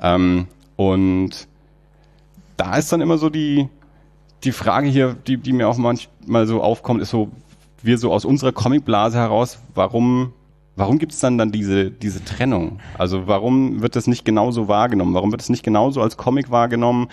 Ähm, 0.02 0.48
und 0.76 1.48
da 2.58 2.76
ist 2.78 2.92
dann 2.92 3.02
immer 3.02 3.18
so 3.18 3.30
die, 3.30 3.70
die 4.44 4.52
Frage 4.52 4.88
hier, 4.88 5.16
die, 5.28 5.38
die 5.38 5.54
mir 5.54 5.68
auch 5.68 5.78
manchmal 5.78 6.48
so 6.48 6.62
aufkommt, 6.62 7.02
ist 7.02 7.12
so, 7.12 7.30
wir 7.82 7.98
so 7.98 8.12
aus 8.12 8.26
unserer 8.26 8.52
Comicblase 8.52 9.18
heraus, 9.18 9.60
warum 9.76 10.34
Warum 10.80 10.98
gibt 10.98 11.12
es 11.12 11.20
dann 11.20 11.38
dann 11.38 11.52
diese, 11.52 11.92
diese 11.92 12.24
Trennung? 12.24 12.80
Also 12.98 13.28
warum 13.28 13.82
wird 13.82 13.98
das 13.98 14.08
nicht 14.08 14.24
genauso 14.24 14.70
wahrgenommen? 14.70 15.14
Warum 15.14 15.32
wird 15.32 15.42
es 15.42 15.50
nicht 15.50 15.64
genauso 15.64 16.02
als 16.02 16.16
Comic 16.16 16.52
wahrgenommen? 16.52 17.10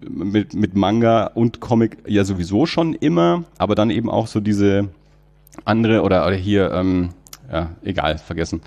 Mit, 0.00 0.54
mit 0.54 0.76
Manga 0.76 1.26
und 1.26 1.60
Comic 1.60 1.98
ja 2.06 2.24
sowieso 2.24 2.66
schon 2.66 2.94
immer, 2.94 3.44
aber 3.56 3.76
dann 3.76 3.90
eben 3.90 4.10
auch 4.10 4.26
so 4.26 4.40
diese 4.40 4.88
andere 5.64 6.02
oder, 6.02 6.26
oder 6.26 6.36
hier, 6.36 6.72
ähm, 6.72 7.10
ja, 7.50 7.70
egal, 7.84 8.18
vergessen. 8.18 8.62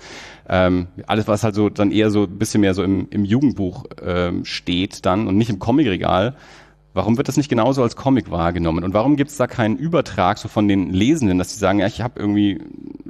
Ähm, 0.48 0.88
alles, 1.06 1.28
was 1.28 1.44
halt 1.44 1.54
so 1.54 1.68
dann 1.68 1.90
eher 1.90 2.10
so 2.10 2.24
ein 2.24 2.38
bisschen 2.38 2.62
mehr 2.62 2.74
so 2.74 2.82
im, 2.82 3.08
im 3.10 3.24
Jugendbuch 3.24 3.84
ähm, 4.02 4.44
steht 4.46 5.04
dann 5.04 5.26
und 5.26 5.36
nicht 5.36 5.50
im 5.50 5.58
Comicregal, 5.58 6.34
Warum 6.94 7.16
wird 7.16 7.28
das 7.28 7.36
nicht 7.36 7.48
genauso 7.48 7.82
als 7.82 7.96
Comic 7.96 8.30
wahrgenommen? 8.30 8.84
Und 8.84 8.92
warum 8.92 9.16
gibt 9.16 9.30
es 9.30 9.36
da 9.36 9.46
keinen 9.46 9.76
Übertrag 9.76 10.38
so 10.38 10.48
von 10.48 10.68
den 10.68 10.90
Lesenden, 10.90 11.38
dass 11.38 11.52
sie 11.52 11.58
sagen, 11.58 11.78
ja, 11.78 11.86
ich 11.86 12.02
habe 12.02 12.20
irgendwie 12.20 12.60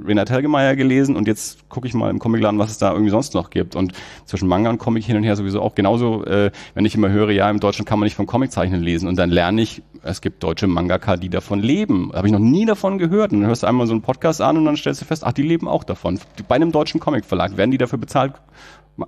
Renat 0.01 0.29
Helgemeyer 0.29 0.75
gelesen 0.75 1.15
und 1.15 1.27
jetzt 1.27 1.69
gucke 1.69 1.87
ich 1.87 1.93
mal 1.93 2.09
im 2.09 2.19
Comicladen, 2.19 2.59
was 2.59 2.71
es 2.71 2.77
da 2.77 2.91
irgendwie 2.91 3.11
sonst 3.11 3.33
noch 3.33 3.49
gibt. 3.49 3.75
Und 3.75 3.93
zwischen 4.25 4.47
Manga 4.47 4.69
und 4.69 4.77
Comic 4.77 5.03
hin 5.03 5.17
und 5.17 5.23
her 5.23 5.35
sowieso 5.35 5.61
auch 5.61 5.75
genauso, 5.75 6.23
äh, 6.25 6.51
wenn 6.73 6.85
ich 6.85 6.95
immer 6.95 7.09
höre, 7.09 7.31
ja, 7.31 7.49
im 7.49 7.59
Deutschen 7.59 7.85
kann 7.85 7.99
man 7.99 8.05
nicht 8.05 8.15
vom 8.15 8.25
Comiczeichnen 8.25 8.81
lesen 8.81 9.07
und 9.07 9.17
dann 9.17 9.29
lerne 9.29 9.61
ich, 9.61 9.81
es 10.03 10.21
gibt 10.21 10.43
deutsche 10.43 10.67
Mangaka, 10.67 11.15
die 11.17 11.29
davon 11.29 11.59
leben. 11.59 12.11
Habe 12.13 12.27
ich 12.27 12.33
noch 12.33 12.39
nie 12.39 12.65
davon 12.65 12.97
gehört. 12.97 13.31
Und 13.31 13.39
dann 13.39 13.47
hörst 13.47 13.63
du 13.63 13.67
einmal 13.67 13.87
so 13.87 13.93
einen 13.93 14.01
Podcast 14.01 14.41
an 14.41 14.57
und 14.57 14.65
dann 14.65 14.75
stellst 14.75 15.01
du 15.01 15.05
fest, 15.05 15.23
ach, 15.25 15.31
die 15.31 15.43
leben 15.43 15.67
auch 15.67 15.83
davon. 15.83 16.19
Bei 16.47 16.55
einem 16.55 16.71
deutschen 16.71 16.99
Comicverlag 16.99 17.55
werden 17.57 17.71
die 17.71 17.77
dafür 17.77 17.99
bezahlt, 17.99 18.33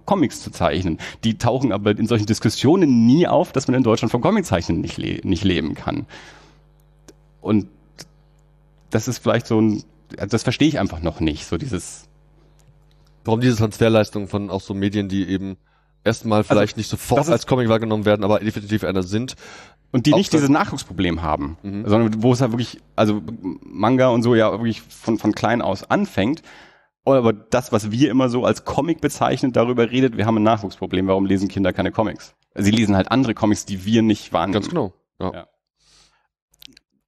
Comics 0.06 0.42
zu 0.42 0.52
zeichnen. 0.52 1.00
Die 1.24 1.38
tauchen 1.38 1.72
aber 1.72 1.92
in 1.92 2.08
solchen 2.08 2.26
Diskussionen 2.26 3.06
nie 3.06 3.28
auf, 3.28 3.52
dass 3.52 3.68
man 3.68 3.76
in 3.76 3.84
Deutschland 3.84 4.12
vom 4.12 4.22
Comiczeichnen 4.22 4.82
nicht, 4.82 4.98
le 4.98 5.20
nicht 5.24 5.44
leben 5.44 5.76
kann. 5.76 6.06
Und 7.42 7.68
das 8.90 9.08
ist 9.08 9.20
vielleicht 9.20 9.48
so 9.48 9.60
ein, 9.60 9.84
das 10.30 10.44
verstehe 10.44 10.68
ich 10.68 10.80
einfach 10.80 11.02
noch 11.02 11.20
nicht, 11.20 11.46
so 11.46 11.58
dieses. 11.58 12.08
Warum 13.24 13.42
diese 13.42 13.58
Transferleistung 13.58 14.28
von 14.28 14.50
auch 14.50 14.62
so 14.62 14.74
Medien, 14.74 15.10
die 15.10 15.28
eben 15.28 15.58
erstmal 16.04 16.40
also 16.40 16.50
vielleicht 16.50 16.74
also, 16.74 16.80
nicht 16.80 16.90
sofort 16.90 17.28
als 17.30 17.48
Comic 17.48 17.70
wahrgenommen 17.70 18.06
werden, 18.06 18.24
aber 18.24 18.40
definitiv 18.40 18.84
einer 18.84 19.04
sind. 19.04 19.36
Und 19.92 20.06
die 20.06 20.14
nicht 20.14 20.34
dieses 20.34 20.50
Nachwuchsproblem 20.50 21.22
haben, 21.22 21.58
mhm. 21.64 21.88
sondern 21.88 22.22
wo 22.22 22.34
es 22.34 22.42
halt 22.42 22.52
wirklich, 22.52 22.82
also 22.96 23.22
Manga 23.64 24.10
und 24.10 24.24
so 24.24 24.36
ja 24.36 24.52
wirklich 24.52 24.82
von, 24.82 25.18
von 25.18 25.34
klein 25.34 25.62
aus 25.62 25.90
anfängt 25.90 26.42
aber 27.14 27.34
das, 27.34 27.72
was 27.72 27.92
wir 27.92 28.10
immer 28.10 28.30
so 28.30 28.46
als 28.46 28.66
Comic 28.66 29.02
bezeichnen, 29.02 29.54
darüber 29.54 29.92
redet, 29.92 30.18
wir 30.18 30.26
haben 30.26 30.38
ein 30.38 30.44
Nachwuchsproblem. 30.44 31.08
Warum 31.08 31.26
lesen 31.26 31.48
Kinder 31.48 31.72
keine 31.72 31.92
Comics? 31.92 32.36
Sie 32.56 32.72
lesen 32.72 32.96
halt 32.96 33.12
andere 33.12 33.34
Comics, 33.34 33.66
die 33.66 33.86
wir 33.86 34.02
nicht 34.02 34.34
wahrnehmen. 34.34 34.54
Ganz 34.54 34.70
genau. 34.70 34.94
Ja. 35.20 35.34
ja. 35.34 35.48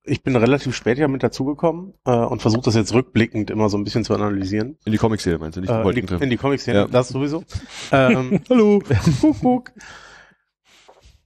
Ich 0.03 0.24
bin 0.24 0.36
relativ 0.36 0.76
spät 0.76 0.98
ja 0.98 1.07
mit 1.07 1.22
dazugekommen 1.22 1.94
äh, 2.06 2.11
und 2.11 2.41
versuche 2.41 2.61
das 2.61 2.76
jetzt 2.76 2.94
rückblickend 2.94 3.49
immer 3.49 3.69
so 3.69 3.78
ein 3.78 3.84
bisschen 3.84 4.06
zu 4.06 4.14
analysieren. 4.14 4.78
In 4.86 4.94
die 4.94 4.98
Comic-Serie 4.98 5.38
meinst 5.40 5.57
du, 5.57 5.61
nicht 5.61 5.69
äh, 5.69 5.82
in, 5.82 6.06
die, 6.06 6.14
in 6.24 6.30
die 6.30 6.38
Comic-Serie, 6.38 6.82
ja. 6.82 6.88
das 6.88 7.10
sowieso. 7.10 7.44
ähm, 7.91 8.40
Hallo. 8.49 8.82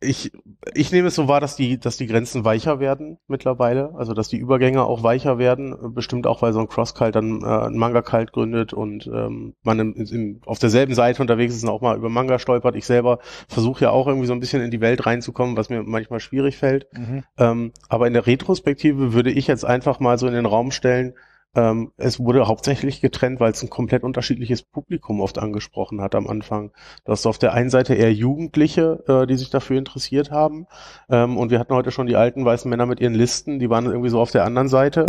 ich, 0.02 0.31
ich 0.76 0.92
nehme 0.92 1.08
es 1.08 1.16
so 1.16 1.28
wahr, 1.28 1.42
dass 1.42 1.56
die, 1.56 1.80
dass 1.80 1.98
die 1.98 2.06
Grenzen 2.06 2.46
weicher 2.46 2.80
werden 2.80 3.18
mittlerweile, 3.28 3.96
also 3.96 4.14
dass 4.14 4.28
die 4.28 4.38
Übergänge 4.38 4.84
auch 4.84 5.02
weicher 5.02 5.40
werden, 5.40 5.76
bestimmt 5.94 6.28
auch, 6.28 6.42
weil 6.42 6.54
so 6.54 6.60
ein 6.60 6.68
Cross-Cult 6.68 7.16
dann 7.16 7.42
äh, 7.42 7.68
ein 7.68 7.78
Manga-Cult 7.78 8.32
gründet 8.32 8.72
und 8.72 9.08
ähm, 9.08 9.56
man 9.64 9.80
im, 9.80 9.96
im, 9.96 10.42
auf 10.46 10.60
derselben 10.60 10.94
Seite 10.94 11.22
unterwegs 11.22 11.56
ist 11.56 11.64
und 11.64 11.70
auch 11.70 11.82
mal 11.82 11.98
über 11.98 12.10
Manga 12.10 12.38
stolpert. 12.38 12.76
Ich 12.76 12.86
selber 12.86 13.20
versuche 13.48 13.86
ja 13.86 13.90
auch 13.90 14.08
irgendwie 14.08 14.28
so 14.28 14.34
ein 14.34 14.40
bisschen 14.40 14.62
in 14.62 14.70
die 14.70 14.82
Welt 14.82 15.06
reinzukommen, 15.06 15.58
was 15.58 15.70
mir 15.70 15.82
manchmal 15.82 16.20
schwierig 16.20 16.58
fällt. 16.58 16.88
Mhm. 16.94 17.24
Ähm, 17.38 17.72
aber 17.90 18.06
in 18.06 18.14
der 18.14 18.28
Retrospektive 18.28 19.14
würde 19.14 19.32
ich 19.32 19.48
jetzt 19.48 19.66
einfach 19.66 20.00
mal 20.00 20.20
so 20.20 20.28
in 20.28 20.34
den 20.34 20.46
Raum 20.46 20.70
stellen, 20.70 21.16
ähm, 21.53 21.91
es 21.98 22.19
wurde 22.19 22.48
hauptsächlich 22.48 23.02
getrennt, 23.02 23.40
weil 23.40 23.52
es 23.52 23.61
ein 23.61 23.69
komplett 23.69 24.03
unterschiedliches 24.03 24.64
Publikum 24.64 25.19
oft 25.19 25.38
angesprochen 25.38 26.02
hat 26.02 26.15
am 26.15 26.28
Anfang. 26.28 26.72
Du 27.03 27.11
hast 27.11 27.26
auf 27.26 27.40
der 27.40 27.53
einen 27.53 27.69
Seite 27.69 27.94
eher 27.94 28.14
Jugendliche, 28.14 29.03
äh, 29.07 29.28
die 29.28 29.36
sich 29.36 29.49
dafür 29.49 29.78
interessiert 29.78 30.32
haben. 30.32 30.68
Ähm, 31.10 31.38
und 31.38 31.52
wir 31.52 31.60
hatten 31.60 31.73
heute 31.73 31.91
schon 31.91 32.07
die 32.07 32.15
alten 32.15 32.45
weißen 32.45 32.69
Männer 32.69 32.86
mit 32.86 33.02
ihren 33.02 33.14
Listen, 33.14 33.60
die 33.60 33.69
waren 33.69 33.86
irgendwie 33.86 34.10
so 34.10 34.22
auf 34.22 34.32
der 34.32 34.45
anderen 34.45 34.69
Seite. 34.69 35.06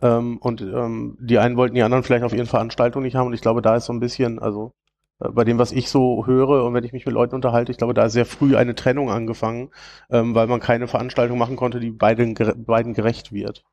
Ähm, 0.00 0.38
und 0.38 0.62
ähm, 0.62 1.18
die 1.20 1.38
einen 1.38 1.56
wollten 1.56 1.74
die 1.74 1.82
anderen 1.82 2.04
vielleicht 2.04 2.24
auf 2.24 2.32
ihren 2.32 2.46
Veranstaltungen 2.46 3.04
nicht 3.04 3.16
haben. 3.16 3.26
Und 3.28 3.34
ich 3.34 3.42
glaube, 3.42 3.62
da 3.62 3.76
ist 3.76 3.86
so 3.86 3.92
ein 3.92 4.00
bisschen, 4.00 4.38
also 4.38 4.72
äh, 5.20 5.28
bei 5.30 5.44
dem, 5.44 5.58
was 5.58 5.72
ich 5.72 5.90
so 5.90 6.26
höre 6.26 6.64
und 6.64 6.74
wenn 6.74 6.84
ich 6.84 6.92
mich 6.92 7.06
mit 7.06 7.14
Leuten 7.14 7.34
unterhalte, 7.34 7.70
ich 7.72 7.78
glaube, 7.78 7.94
da 7.94 8.06
ist 8.06 8.14
sehr 8.14 8.26
früh 8.26 8.56
eine 8.56 8.74
Trennung 8.74 9.10
angefangen, 9.10 9.70
ähm, 10.10 10.34
weil 10.34 10.46
man 10.46 10.60
keine 10.60 10.88
Veranstaltung 10.88 11.38
machen 11.38 11.56
konnte, 11.56 11.80
die 11.80 11.90
beiden, 11.90 12.34
beiden 12.64 12.94
gerecht 12.94 13.32
wird. 13.32 13.64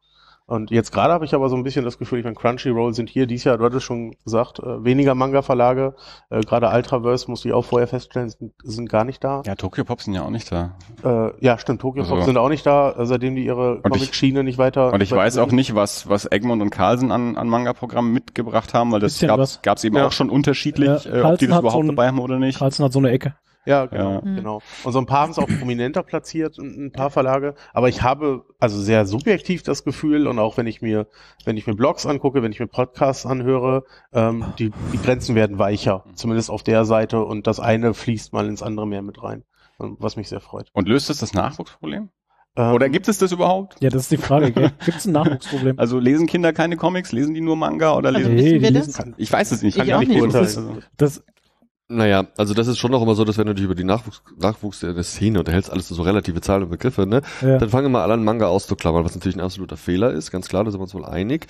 Und 0.49 0.71
jetzt 0.71 0.91
gerade 0.91 1.13
habe 1.13 1.25
ich 1.25 1.35
aber 1.35 1.47
so 1.47 1.55
ein 1.55 1.61
bisschen 1.61 1.85
das 1.85 1.99
Gefühl, 1.99 2.17
ich 2.17 2.25
meine, 2.25 2.35
Crunchyroll 2.35 2.95
sind 2.95 3.07
hier 3.07 3.27
dieses 3.27 3.43
Jahr, 3.43 3.59
du 3.59 3.65
hattest 3.65 3.85
schon 3.85 4.15
gesagt, 4.23 4.57
äh, 4.57 4.83
weniger 4.83 5.13
Manga-Verlage. 5.13 5.93
Äh, 6.31 6.41
gerade 6.41 6.69
Ultraverse, 6.69 7.29
musste 7.29 7.49
ich 7.49 7.53
auch 7.53 7.63
vorher 7.63 7.87
feststellen, 7.87 8.29
sind, 8.29 8.53
sind 8.63 8.89
gar 8.89 9.03
nicht 9.03 9.23
da. 9.23 9.43
Ja, 9.45 9.53
Tokyo 9.53 9.83
Pop 9.83 10.01
sind 10.01 10.15
ja 10.15 10.23
auch 10.23 10.31
nicht 10.31 10.51
da. 10.51 10.75
Äh, 11.03 11.45
ja, 11.45 11.59
stimmt, 11.59 11.81
Tokyo 11.81 12.01
also. 12.01 12.15
Pop 12.15 12.23
sind 12.23 12.37
auch 12.37 12.49
nicht 12.49 12.65
da, 12.65 12.93
äh, 12.93 13.05
seitdem 13.05 13.35
die 13.35 13.45
ihre 13.45 13.79
Comic-Schiene 13.83 14.43
nicht 14.43 14.57
weiter... 14.57 14.91
Und 14.91 15.03
ich 15.03 15.11
weiß 15.11 15.37
auch 15.37 15.51
nicht, 15.51 15.75
was, 15.75 16.09
was 16.09 16.25
Egmont 16.31 16.63
und 16.63 16.71
Carlsen 16.71 17.11
an, 17.11 17.37
an 17.37 17.47
Manga-Programmen 17.47 18.11
mitgebracht 18.11 18.73
haben, 18.73 18.91
weil 18.91 19.01
das 19.01 19.19
gab 19.19 19.77
es 19.77 19.83
eben 19.83 19.97
ja. 19.97 20.07
auch 20.07 20.11
schon 20.11 20.31
unterschiedlich, 20.31 21.05
ja, 21.05 21.13
äh, 21.13 21.21
ob 21.21 21.37
die 21.37 21.45
das 21.45 21.59
überhaupt 21.59 21.73
so 21.73 21.79
ein, 21.81 21.95
dabei 21.95 22.07
haben 22.07 22.17
oder 22.17 22.39
nicht. 22.39 22.57
Carlsen 22.57 22.83
hat 22.85 22.91
so 22.91 22.97
eine 22.97 23.11
Ecke. 23.11 23.35
Ja, 23.65 23.85
genau, 23.85 24.13
ja. 24.13 24.19
genau. 24.21 24.61
Und 24.83 24.93
so 24.93 24.99
ein 24.99 25.05
paar 25.05 25.21
haben 25.21 25.31
es 25.31 25.37
auch 25.37 25.47
prominenter 25.47 26.03
platziert, 26.03 26.57
ein 26.57 26.91
paar 26.91 27.09
Verlage. 27.09 27.55
Aber 27.73 27.89
ich 27.89 28.01
habe 28.01 28.45
also 28.59 28.79
sehr 28.79 29.05
subjektiv 29.05 29.63
das 29.63 29.83
Gefühl 29.83 30.27
und 30.27 30.39
auch 30.39 30.57
wenn 30.57 30.67
ich 30.67 30.81
mir, 30.81 31.07
wenn 31.45 31.57
ich 31.57 31.67
mir 31.67 31.75
Blogs 31.75 32.05
angucke, 32.05 32.41
wenn 32.41 32.51
ich 32.51 32.59
mir 32.59 32.67
Podcasts 32.67 33.25
anhöre, 33.25 33.83
ähm, 34.13 34.45
die, 34.57 34.71
die 34.93 34.97
Grenzen 34.97 35.35
werden 35.35 35.59
weicher, 35.59 36.05
zumindest 36.15 36.49
auf 36.49 36.63
der 36.63 36.85
Seite 36.85 37.23
und 37.23 37.47
das 37.47 37.59
eine 37.59 37.93
fließt 37.93 38.33
mal 38.33 38.47
ins 38.47 38.63
andere 38.63 38.87
mehr 38.87 39.01
mit 39.01 39.21
rein, 39.21 39.43
was 39.77 40.15
mich 40.15 40.29
sehr 40.29 40.41
freut. 40.41 40.69
Und 40.73 40.87
löst 40.87 41.09
das 41.09 41.17
das 41.17 41.33
Nachwuchsproblem? 41.33 42.09
Ähm, 42.55 42.73
Oder 42.73 42.89
gibt 42.89 43.07
es 43.07 43.19
das 43.19 43.31
überhaupt? 43.31 43.75
Ja, 43.79 43.89
das 43.89 44.03
ist 44.03 44.11
die 44.11 44.17
Frage. 44.17 44.51
Gibt 44.85 44.97
es 44.97 45.05
ein 45.05 45.13
Nachwuchsproblem? 45.13 45.77
Also 45.77 45.99
lesen 45.99 46.27
Kinder 46.27 46.51
keine 46.53 46.77
Comics? 46.77 47.11
Lesen 47.11 47.33
die 47.35 47.41
nur 47.41 47.55
Manga 47.55 47.95
oder 47.95 48.11
lesen? 48.11 48.31
Also, 48.31 48.43
nee, 48.43 48.59
die 48.59 48.67
lesen, 48.67 49.15
ich 49.17 49.31
weiß 49.31 49.51
es 49.51 49.61
nicht. 49.61 49.77
Ich, 49.77 49.83
ich 49.83 49.89
kann 49.89 49.99
nicht 49.99 50.17
beurteilen. 50.17 50.83
Das, 50.97 51.23
Naja, 51.91 52.27
also 52.37 52.53
das 52.53 52.67
ist 52.67 52.77
schon 52.77 52.91
noch 52.91 53.01
immer 53.01 53.15
so, 53.15 53.25
dass 53.25 53.39
wenn 53.39 53.47
du 53.47 53.55
dich 53.55 53.65
über 53.65 53.73
die 53.73 53.83
Nachwuchs, 53.83 54.21
Nachwuchs 54.37 54.81
der 54.81 55.01
Szene 55.03 55.39
unterhältst, 55.39 55.71
alles 55.71 55.87
so 55.87 55.99
relative 56.03 56.39
Zahlen 56.39 56.63
und 56.63 56.69
Begriffe, 56.69 57.07
ne? 57.07 57.23
Ja. 57.41 57.57
Dann 57.57 57.69
fangen 57.69 57.91
wir 57.91 58.03
alle 58.03 58.13
an, 58.13 58.23
Manga 58.23 58.45
auszuklammern, 58.45 59.03
was 59.03 59.15
natürlich 59.15 59.35
ein 59.35 59.41
absoluter 59.41 59.75
Fehler 59.75 60.11
ist, 60.11 60.29
ganz 60.29 60.47
klar, 60.47 60.63
da 60.63 60.69
sind 60.69 60.79
wir 60.79 60.83
uns 60.83 60.93
wohl 60.93 61.05
einig. 61.05 61.47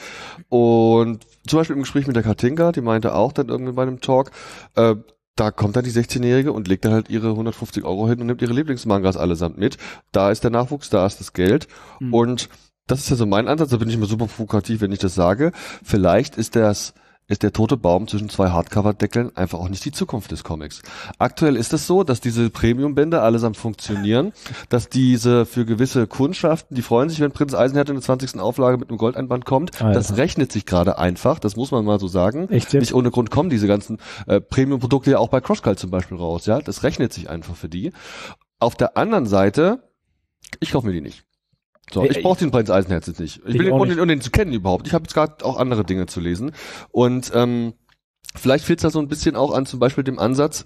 Und 0.47 1.27
zum 1.45 1.59
Beispiel 1.59 1.75
im 1.75 1.81
Gespräch 1.81 2.07
mit 2.07 2.15
der 2.15 2.23
Katinka, 2.23 2.71
die 2.71 2.79
meinte 2.79 3.15
auch 3.15 3.33
dann 3.33 3.49
irgendwie 3.49 3.73
bei 3.73 3.81
einem 3.81 3.99
Talk, 3.99 4.31
äh, 4.75 4.95
da 5.35 5.51
kommt 5.51 5.75
dann 5.75 5.83
die 5.83 5.91
16-Jährige 5.91 6.53
und 6.53 6.69
legt 6.69 6.85
dann 6.85 6.93
halt 6.93 7.09
ihre 7.09 7.29
150 7.29 7.83
Euro 7.83 8.07
hin 8.07 8.21
und 8.21 8.27
nimmt 8.27 8.41
ihre 8.41 8.53
Lieblingsmangas 8.53 9.17
allesamt 9.17 9.57
mit. 9.57 9.77
Da 10.13 10.31
ist 10.31 10.45
der 10.45 10.51
Nachwuchs, 10.51 10.89
da 10.89 11.05
ist 11.05 11.19
das 11.19 11.33
Geld. 11.33 11.67
Mhm. 11.99 12.13
Und 12.13 12.49
das 12.87 12.99
ist 12.99 13.09
ja 13.09 13.15
so 13.17 13.25
mein 13.25 13.47
Ansatz, 13.49 13.69
da 13.69 13.77
bin 13.77 13.89
ich 13.89 13.95
immer 13.95 14.05
super 14.05 14.27
provokativ, 14.27 14.81
wenn 14.81 14.91
ich 14.91 14.99
das 14.99 15.15
sage. 15.15 15.51
Vielleicht 15.83 16.37
ist 16.37 16.55
das 16.55 16.93
ist 17.29 17.43
der 17.43 17.53
tote 17.53 17.77
Baum 17.77 18.07
zwischen 18.07 18.27
zwei 18.27 18.49
Hardcover-Deckeln 18.49 19.37
einfach 19.37 19.59
auch 19.59 19.69
nicht 19.69 19.85
die 19.85 19.91
Zukunft 19.91 20.31
des 20.31 20.43
Comics. 20.43 20.81
Aktuell 21.19 21.55
ist 21.55 21.71
es 21.71 21.87
so, 21.87 22.03
dass 22.03 22.19
diese 22.19 22.49
Premium-Bände 22.49 23.21
allesamt 23.21 23.55
funktionieren, 23.55 24.33
dass 24.69 24.89
diese 24.89 25.45
für 25.45 25.65
gewisse 25.65 26.07
Kundschaften, 26.07 26.75
die 26.75 26.81
freuen 26.81 27.09
sich, 27.09 27.19
wenn 27.21 27.31
Prinz 27.31 27.53
Eisenherz 27.53 27.89
in 27.89 27.95
der 27.95 28.03
20. 28.03 28.39
Auflage 28.39 28.77
mit 28.77 28.89
einem 28.89 28.97
Goldeinband 28.97 29.45
kommt. 29.45 29.81
Alter. 29.81 29.93
Das 29.93 30.17
rechnet 30.17 30.51
sich 30.51 30.65
gerade 30.65 30.97
einfach, 30.97 31.39
das 31.39 31.55
muss 31.55 31.71
man 31.71 31.85
mal 31.85 31.99
so 31.99 32.07
sagen. 32.07 32.49
Echt? 32.49 32.73
Nicht 32.73 32.93
ohne 32.93 33.11
Grund 33.11 33.29
kommen 33.29 33.49
diese 33.49 33.67
ganzen 33.67 33.99
äh, 34.27 34.41
Premium-Produkte 34.41 35.11
ja 35.11 35.19
auch 35.19 35.29
bei 35.29 35.39
Crosscut 35.39 35.77
zum 35.77 35.91
Beispiel 35.91 36.17
raus, 36.17 36.47
ja. 36.47 36.59
Das 36.59 36.83
rechnet 36.83 37.13
sich 37.13 37.29
einfach 37.29 37.55
für 37.55 37.69
die. 37.69 37.93
Auf 38.59 38.75
der 38.75 38.97
anderen 38.97 39.27
Seite, 39.27 39.83
ich 40.59 40.71
kaufe 40.71 40.87
mir 40.87 40.93
die 40.93 41.01
nicht. 41.01 41.28
So, 41.91 42.03
ich 42.03 42.21
brauche 42.21 42.39
den 42.39 42.51
Prinz 42.51 42.69
Eisenherz 42.69 43.07
jetzt 43.07 43.19
nicht. 43.19 43.37
Ich, 43.45 43.55
ich 43.55 43.59
will 43.59 43.87
den, 43.87 43.99
um 43.99 44.07
den 44.07 44.21
zu 44.21 44.31
kennen 44.31 44.53
überhaupt. 44.53 44.87
Ich 44.87 44.93
habe 44.93 45.03
jetzt 45.03 45.13
gerade 45.13 45.43
auch 45.43 45.57
andere 45.57 45.83
Dinge 45.83 46.05
zu 46.05 46.19
lesen. 46.19 46.51
Und 46.91 47.31
ähm, 47.33 47.73
vielleicht 48.35 48.65
fehlt 48.65 48.79
es 48.79 48.83
da 48.83 48.89
so 48.89 48.99
ein 48.99 49.07
bisschen 49.07 49.35
auch 49.35 49.51
an 49.51 49.65
zum 49.65 49.79
Beispiel 49.79 50.03
dem 50.03 50.19
Ansatz, 50.19 50.65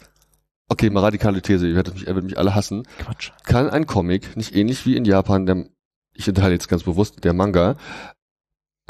okay, 0.69 0.89
mal 0.89 1.01
radikale 1.01 1.41
These, 1.41 1.67
ihr 1.67 1.75
werdet 1.75 1.93
mich, 1.93 2.03
ihr 2.03 2.07
werdet 2.07 2.25
mich 2.25 2.37
alle 2.37 2.55
hassen. 2.55 2.83
Quatsch. 2.99 3.31
Kann 3.43 3.69
ein 3.69 3.85
Comic 3.85 4.35
nicht 4.35 4.55
ähnlich 4.55 4.85
wie 4.85 4.95
in 4.95 5.05
Japan, 5.05 5.45
der, 5.45 5.65
ich 6.13 6.27
unterhalte 6.27 6.53
jetzt 6.53 6.67
ganz 6.67 6.83
bewusst, 6.83 7.23
der 7.23 7.33
Manga, 7.33 7.77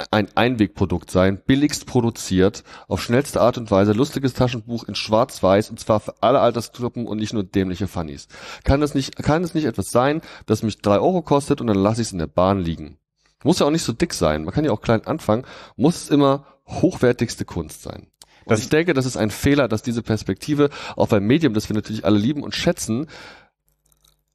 ein 0.09 0.27
Einwegprodukt 0.35 1.11
sein, 1.11 1.41
billigst 1.45 1.85
produziert, 1.85 2.63
auf 2.87 3.01
schnellste 3.01 3.41
Art 3.41 3.57
und 3.57 3.69
Weise, 3.69 3.93
lustiges 3.93 4.33
Taschenbuch 4.33 4.85
in 4.85 4.95
schwarz-weiß 4.95 5.69
und 5.69 5.79
zwar 5.79 5.99
für 5.99 6.15
alle 6.21 6.39
Altersgruppen 6.39 7.05
und 7.05 7.19
nicht 7.19 7.33
nur 7.33 7.43
dämliche 7.43 7.87
Funnies. 7.87 8.27
Kann 8.63 8.81
es 8.81 8.95
nicht, 8.95 9.15
kann 9.17 9.43
es 9.43 9.53
nicht 9.53 9.65
etwas 9.65 9.91
sein, 9.91 10.21
das 10.47 10.63
mich 10.63 10.81
drei 10.81 10.99
Euro 10.99 11.21
kostet 11.21 11.61
und 11.61 11.67
dann 11.67 11.77
lasse 11.77 12.01
ich 12.01 12.07
es 12.07 12.13
in 12.13 12.19
der 12.19 12.27
Bahn 12.27 12.59
liegen? 12.59 12.97
Muss 13.43 13.59
ja 13.59 13.67
auch 13.67 13.71
nicht 13.71 13.83
so 13.83 13.93
dick 13.93 14.13
sein, 14.13 14.45
man 14.45 14.53
kann 14.53 14.65
ja 14.65 14.71
auch 14.71 14.81
klein 14.81 15.05
anfangen, 15.05 15.45
muss 15.75 16.03
es 16.03 16.09
immer 16.09 16.45
hochwertigste 16.67 17.45
Kunst 17.45 17.83
sein. 17.83 18.07
Und 18.45 18.59
ich 18.59 18.69
denke, 18.69 18.93
das 18.93 19.05
ist 19.05 19.15
ein 19.15 19.31
Fehler, 19.31 19.67
dass 19.67 19.83
diese 19.83 20.01
Perspektive 20.01 20.69
auf 20.95 21.13
ein 21.13 21.23
Medium, 21.23 21.53
das 21.53 21.69
wir 21.69 21.75
natürlich 21.75 22.03
alle 22.03 22.17
lieben 22.17 22.43
und 22.43 22.55
schätzen, 22.55 23.07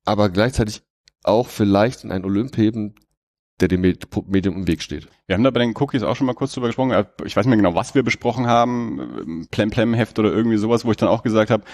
aber 0.05 0.31
gleichzeitig 0.31 0.83
auch 1.25 1.49
vielleicht 1.49 2.05
in 2.05 2.13
ein 2.13 2.25
Olymp 2.25 2.57
heben, 2.57 2.95
der 3.61 3.69
dem 3.69 3.81
Medium 3.81 4.57
im 4.57 4.67
Weg 4.67 4.83
steht. 4.83 5.09
Wir 5.27 5.35
haben 5.35 5.45
da 5.45 5.51
bei 5.51 5.61
den 5.61 5.75
Cookies 5.77 6.03
auch 6.03 6.17
schon 6.17 6.27
mal 6.27 6.35
kurz 6.35 6.53
drüber 6.53 6.69
gesprochen. 6.69 6.93
Ich 7.25 7.37
weiß 7.37 7.45
nicht 7.45 7.57
mehr 7.57 7.57
genau, 7.57 7.75
was 7.75 7.95
wir 7.95 8.03
besprochen 8.03 8.47
haben. 8.47 9.47
Plem-Plem-Heft 9.51 10.19
oder 10.19 10.33
irgendwie 10.33 10.59
sowas, 10.59 10.85
wo 10.85 10.91
ich 10.91 10.97
dann 10.97 11.09
auch 11.09 11.23
gesagt 11.23 11.51
habe, 11.51 11.65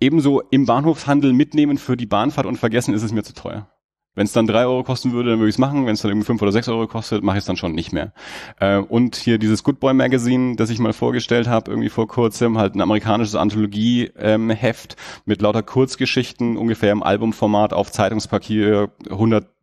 ebenso 0.00 0.40
im 0.50 0.66
Bahnhofshandel 0.66 1.32
mitnehmen 1.32 1.78
für 1.78 1.96
die 1.96 2.06
Bahnfahrt 2.06 2.46
und 2.46 2.56
vergessen 2.56 2.94
ist 2.94 3.02
es 3.02 3.12
mir 3.12 3.22
zu 3.22 3.34
teuer. 3.34 3.68
Wenn 4.16 4.24
es 4.24 4.32
dann 4.32 4.46
drei 4.46 4.64
Euro 4.64 4.82
kosten 4.82 5.12
würde, 5.12 5.28
dann 5.28 5.40
würde 5.40 5.50
ich 5.50 5.56
es 5.56 5.58
machen. 5.58 5.84
Wenn 5.84 5.92
es 5.92 6.00
dann 6.00 6.10
irgendwie 6.10 6.24
fünf 6.24 6.40
oder 6.40 6.50
sechs 6.50 6.68
Euro 6.70 6.86
kostet, 6.86 7.22
mache 7.22 7.36
ich 7.36 7.42
es 7.42 7.46
dann 7.46 7.58
schon 7.58 7.72
nicht 7.72 7.92
mehr. 7.92 8.14
Äh, 8.58 8.78
und 8.78 9.14
hier 9.14 9.36
dieses 9.36 9.62
Good 9.62 9.78
Boy 9.78 9.92
Magazine, 9.92 10.56
das 10.56 10.70
ich 10.70 10.78
mal 10.78 10.94
vorgestellt 10.94 11.48
habe, 11.48 11.70
irgendwie 11.70 11.90
vor 11.90 12.08
kurzem, 12.08 12.56
halt 12.56 12.74
ein 12.74 12.80
amerikanisches 12.80 13.34
Anthologie-Heft 13.34 14.92
ähm, 14.96 15.22
mit 15.26 15.42
lauter 15.42 15.62
Kurzgeschichten, 15.62 16.56
ungefähr 16.56 16.92
im 16.92 17.02
Albumformat 17.02 17.74
auf 17.74 17.92
Zeitungspapier, 17.92 18.90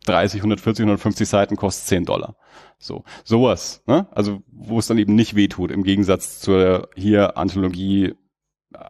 130, 0.03 0.41
140, 0.41 0.83
150 0.83 1.27
Seiten, 1.27 1.55
kostet 1.55 1.87
10 1.87 2.05
Dollar. 2.05 2.35
So, 2.77 3.03
sowas, 3.23 3.81
ne? 3.87 4.07
Also, 4.11 4.43
wo 4.51 4.79
es 4.79 4.87
dann 4.87 4.97
eben 4.97 5.15
nicht 5.15 5.35
wehtut, 5.35 5.71
im 5.71 5.83
Gegensatz 5.83 6.39
zur 6.39 6.89
hier 6.95 7.37
Anthologie 7.37 8.13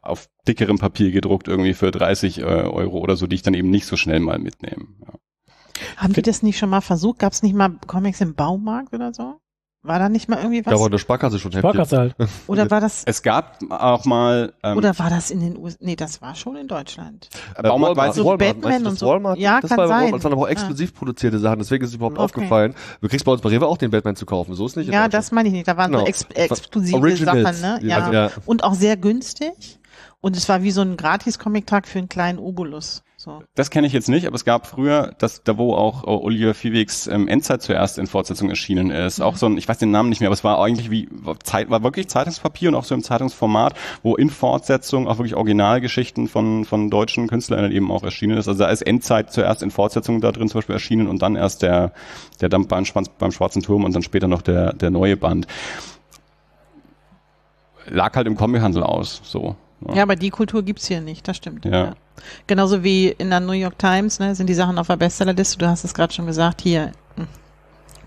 auf 0.01 0.29
dickerem 0.47 0.77
Papier 0.77 1.11
gedruckt 1.11 1.47
irgendwie 1.47 1.73
für 1.73 1.91
30 1.91 2.39
äh, 2.39 2.43
Euro 2.43 2.99
oder 2.99 3.15
so, 3.15 3.27
die 3.27 3.35
ich 3.35 3.41
dann 3.41 3.53
eben 3.53 3.69
nicht 3.69 3.85
so 3.85 3.97
schnell 3.97 4.19
mal 4.19 4.39
mitnehme. 4.39 4.87
Ja. 5.01 5.13
Haben 5.97 6.13
die 6.13 6.21
das 6.21 6.43
nicht 6.43 6.57
schon 6.57 6.69
mal 6.69 6.81
versucht? 6.81 7.19
Gab 7.19 7.33
es 7.33 7.43
nicht 7.43 7.55
mal 7.55 7.77
Comics 7.87 8.21
im 8.21 8.35
Baumarkt 8.35 8.93
oder 8.93 9.13
so? 9.13 9.39
War 9.85 9.99
da 9.99 10.07
nicht 10.07 10.29
mal 10.29 10.37
irgendwie 10.37 10.65
was? 10.65 10.73
Da 10.73 10.79
war 10.79 10.89
der 10.89 10.97
Sparkasse 10.97 11.39
schon 11.39 11.51
Sparkasse 11.51 11.97
halt. 11.97 12.15
Oder 12.47 12.71
war 12.71 12.79
das? 12.79 13.03
Es 13.05 13.21
gab 13.21 13.59
auch 13.69 14.05
mal. 14.05 14.53
Ähm, 14.63 14.77
oder 14.77 14.97
war 14.97 15.09
das 15.09 15.29
in 15.29 15.41
den 15.41 15.57
USA? 15.57 15.77
Nee, 15.81 15.97
das 15.97 16.21
war 16.21 16.35
schon 16.35 16.55
in 16.55 16.69
Deutschland. 16.69 17.29
Äh, 17.55 17.63
Baumarkt 17.63 17.97
war 17.97 18.13
so 18.13 18.23
Walmart, 18.23 18.61
Batman 18.61 18.87
und 18.87 18.97
so. 18.97 19.07
Walmart? 19.07 19.37
Ja, 19.37 19.59
das 19.59 19.69
kann 19.69 19.77
war 19.77 19.87
sein. 19.89 20.13
Das 20.13 20.23
waren 20.23 20.31
aber 20.31 20.43
auch 20.43 20.47
exklusiv 20.47 20.91
ja. 20.91 20.97
produzierte 20.97 21.37
Sachen. 21.37 21.59
Deswegen 21.59 21.83
ist 21.83 21.89
es 21.89 21.95
überhaupt 21.95 22.17
okay. 22.17 22.23
aufgefallen. 22.23 22.75
Du 23.01 23.09
kriegst 23.09 23.25
bei 23.25 23.33
uns 23.33 23.41
bei 23.41 23.49
Rewe 23.49 23.67
auch 23.67 23.77
den 23.77 23.91
Batman 23.91 24.15
zu 24.15 24.25
kaufen. 24.25 24.55
So 24.55 24.65
ist 24.65 24.77
nicht. 24.77 24.89
Ja, 24.89 25.09
das 25.09 25.33
meine 25.33 25.49
ich 25.49 25.53
nicht. 25.53 25.67
Da 25.67 25.75
waren 25.75 25.91
genau. 25.91 26.05
so 26.05 26.07
ex 26.07 26.23
exklusive 26.33 26.97
Originals. 26.97 27.59
Sachen, 27.59 27.79
ne? 27.83 27.87
Ja. 27.89 28.09
ja. 28.09 28.31
Und 28.45 28.63
auch 28.63 28.75
sehr 28.75 28.95
günstig. 28.95 29.79
Und 30.21 30.37
es 30.37 30.47
war 30.47 30.63
wie 30.63 30.71
so 30.71 30.79
ein 30.79 30.95
Gratis-Comic-Tag 30.95 31.85
für 31.85 31.99
einen 31.99 32.07
kleinen 32.07 32.39
Obolus. 32.39 33.03
So. 33.23 33.41
Das 33.55 33.69
kenne 33.69 33.87
ich 33.87 33.93
jetzt 33.93 34.09
nicht, 34.09 34.27
aber 34.27 34.35
es 34.35 34.43
gab 34.43 34.67
früher, 34.67 35.13
dass 35.17 35.43
da 35.43 35.57
wo 35.57 35.75
auch 35.75 36.03
uh, 36.03 36.25
Oliver 36.25 36.53
Viehwegs 36.53 37.07
ähm, 37.07 37.29
Endzeit 37.29 37.61
zuerst 37.61 37.97
in 37.97 38.05
Fortsetzung 38.05 38.49
erschienen 38.49 38.91
ist. 38.91 39.19
Mhm. 39.19 39.23
Auch 39.23 39.37
so 39.37 39.45
ein, 39.45 39.57
ich 39.57 39.65
weiß 39.65 39.77
den 39.77 39.91
Namen 39.91 40.09
nicht 40.09 40.19
mehr, 40.19 40.27
aber 40.27 40.33
es 40.33 40.43
war 40.43 40.61
eigentlich 40.61 40.91
wie 40.91 41.07
Zeit, 41.41 41.69
war 41.69 41.83
wirklich 41.83 42.09
Zeitungspapier 42.09 42.67
und 42.67 42.75
auch 42.75 42.83
so 42.83 42.93
im 42.93 43.01
Zeitungsformat, 43.01 43.75
wo 44.01 44.17
in 44.17 44.29
Fortsetzung 44.29 45.07
auch 45.07 45.19
wirklich 45.19 45.35
Originalgeschichten 45.35 46.27
von 46.27 46.65
von 46.65 46.89
deutschen 46.89 47.27
Künstlern 47.29 47.71
eben 47.71 47.93
auch 47.93 48.03
erschienen 48.03 48.37
ist. 48.37 48.49
Also 48.49 48.61
da 48.61 48.69
ist 48.69 48.81
Endzeit 48.81 49.31
zuerst 49.31 49.63
in 49.63 49.71
Fortsetzung 49.71 50.19
da 50.19 50.33
drin 50.33 50.49
zum 50.49 50.57
Beispiel 50.57 50.75
erschienen 50.75 51.07
und 51.07 51.21
dann 51.21 51.37
erst 51.37 51.61
der 51.61 51.93
der 52.41 52.49
Dampf 52.49 52.67
beim, 52.67 52.83
beim 53.19 53.31
Schwarzen 53.31 53.61
Turm 53.61 53.85
und 53.85 53.95
dann 53.95 54.03
später 54.03 54.27
noch 54.27 54.41
der 54.41 54.73
der 54.73 54.89
neue 54.89 55.15
Band. 55.15 55.47
Lag 57.85 58.17
halt 58.17 58.27
im 58.27 58.35
Comichandel 58.35 58.83
aus, 58.83 59.21
so. 59.23 59.55
Ja, 59.93 60.03
aber 60.03 60.15
die 60.15 60.29
Kultur 60.29 60.63
gibt's 60.63 60.87
hier 60.87 61.01
nicht, 61.01 61.27
das 61.27 61.37
stimmt. 61.37 61.65
Ja. 61.65 61.71
ja. 61.71 61.95
Genauso 62.47 62.83
wie 62.83 63.07
in 63.09 63.29
der 63.29 63.39
New 63.39 63.53
York 63.53 63.77
Times 63.79 64.19
ne, 64.19 64.35
sind 64.35 64.47
die 64.47 64.53
Sachen 64.53 64.77
auf 64.77 64.87
der 64.87 64.97
Bestsellerliste, 64.97 65.57
du 65.57 65.67
hast 65.67 65.83
es 65.83 65.93
gerade 65.93 66.13
schon 66.13 66.25
gesagt, 66.25 66.61
hier 66.61 66.91
hm, 67.15 67.27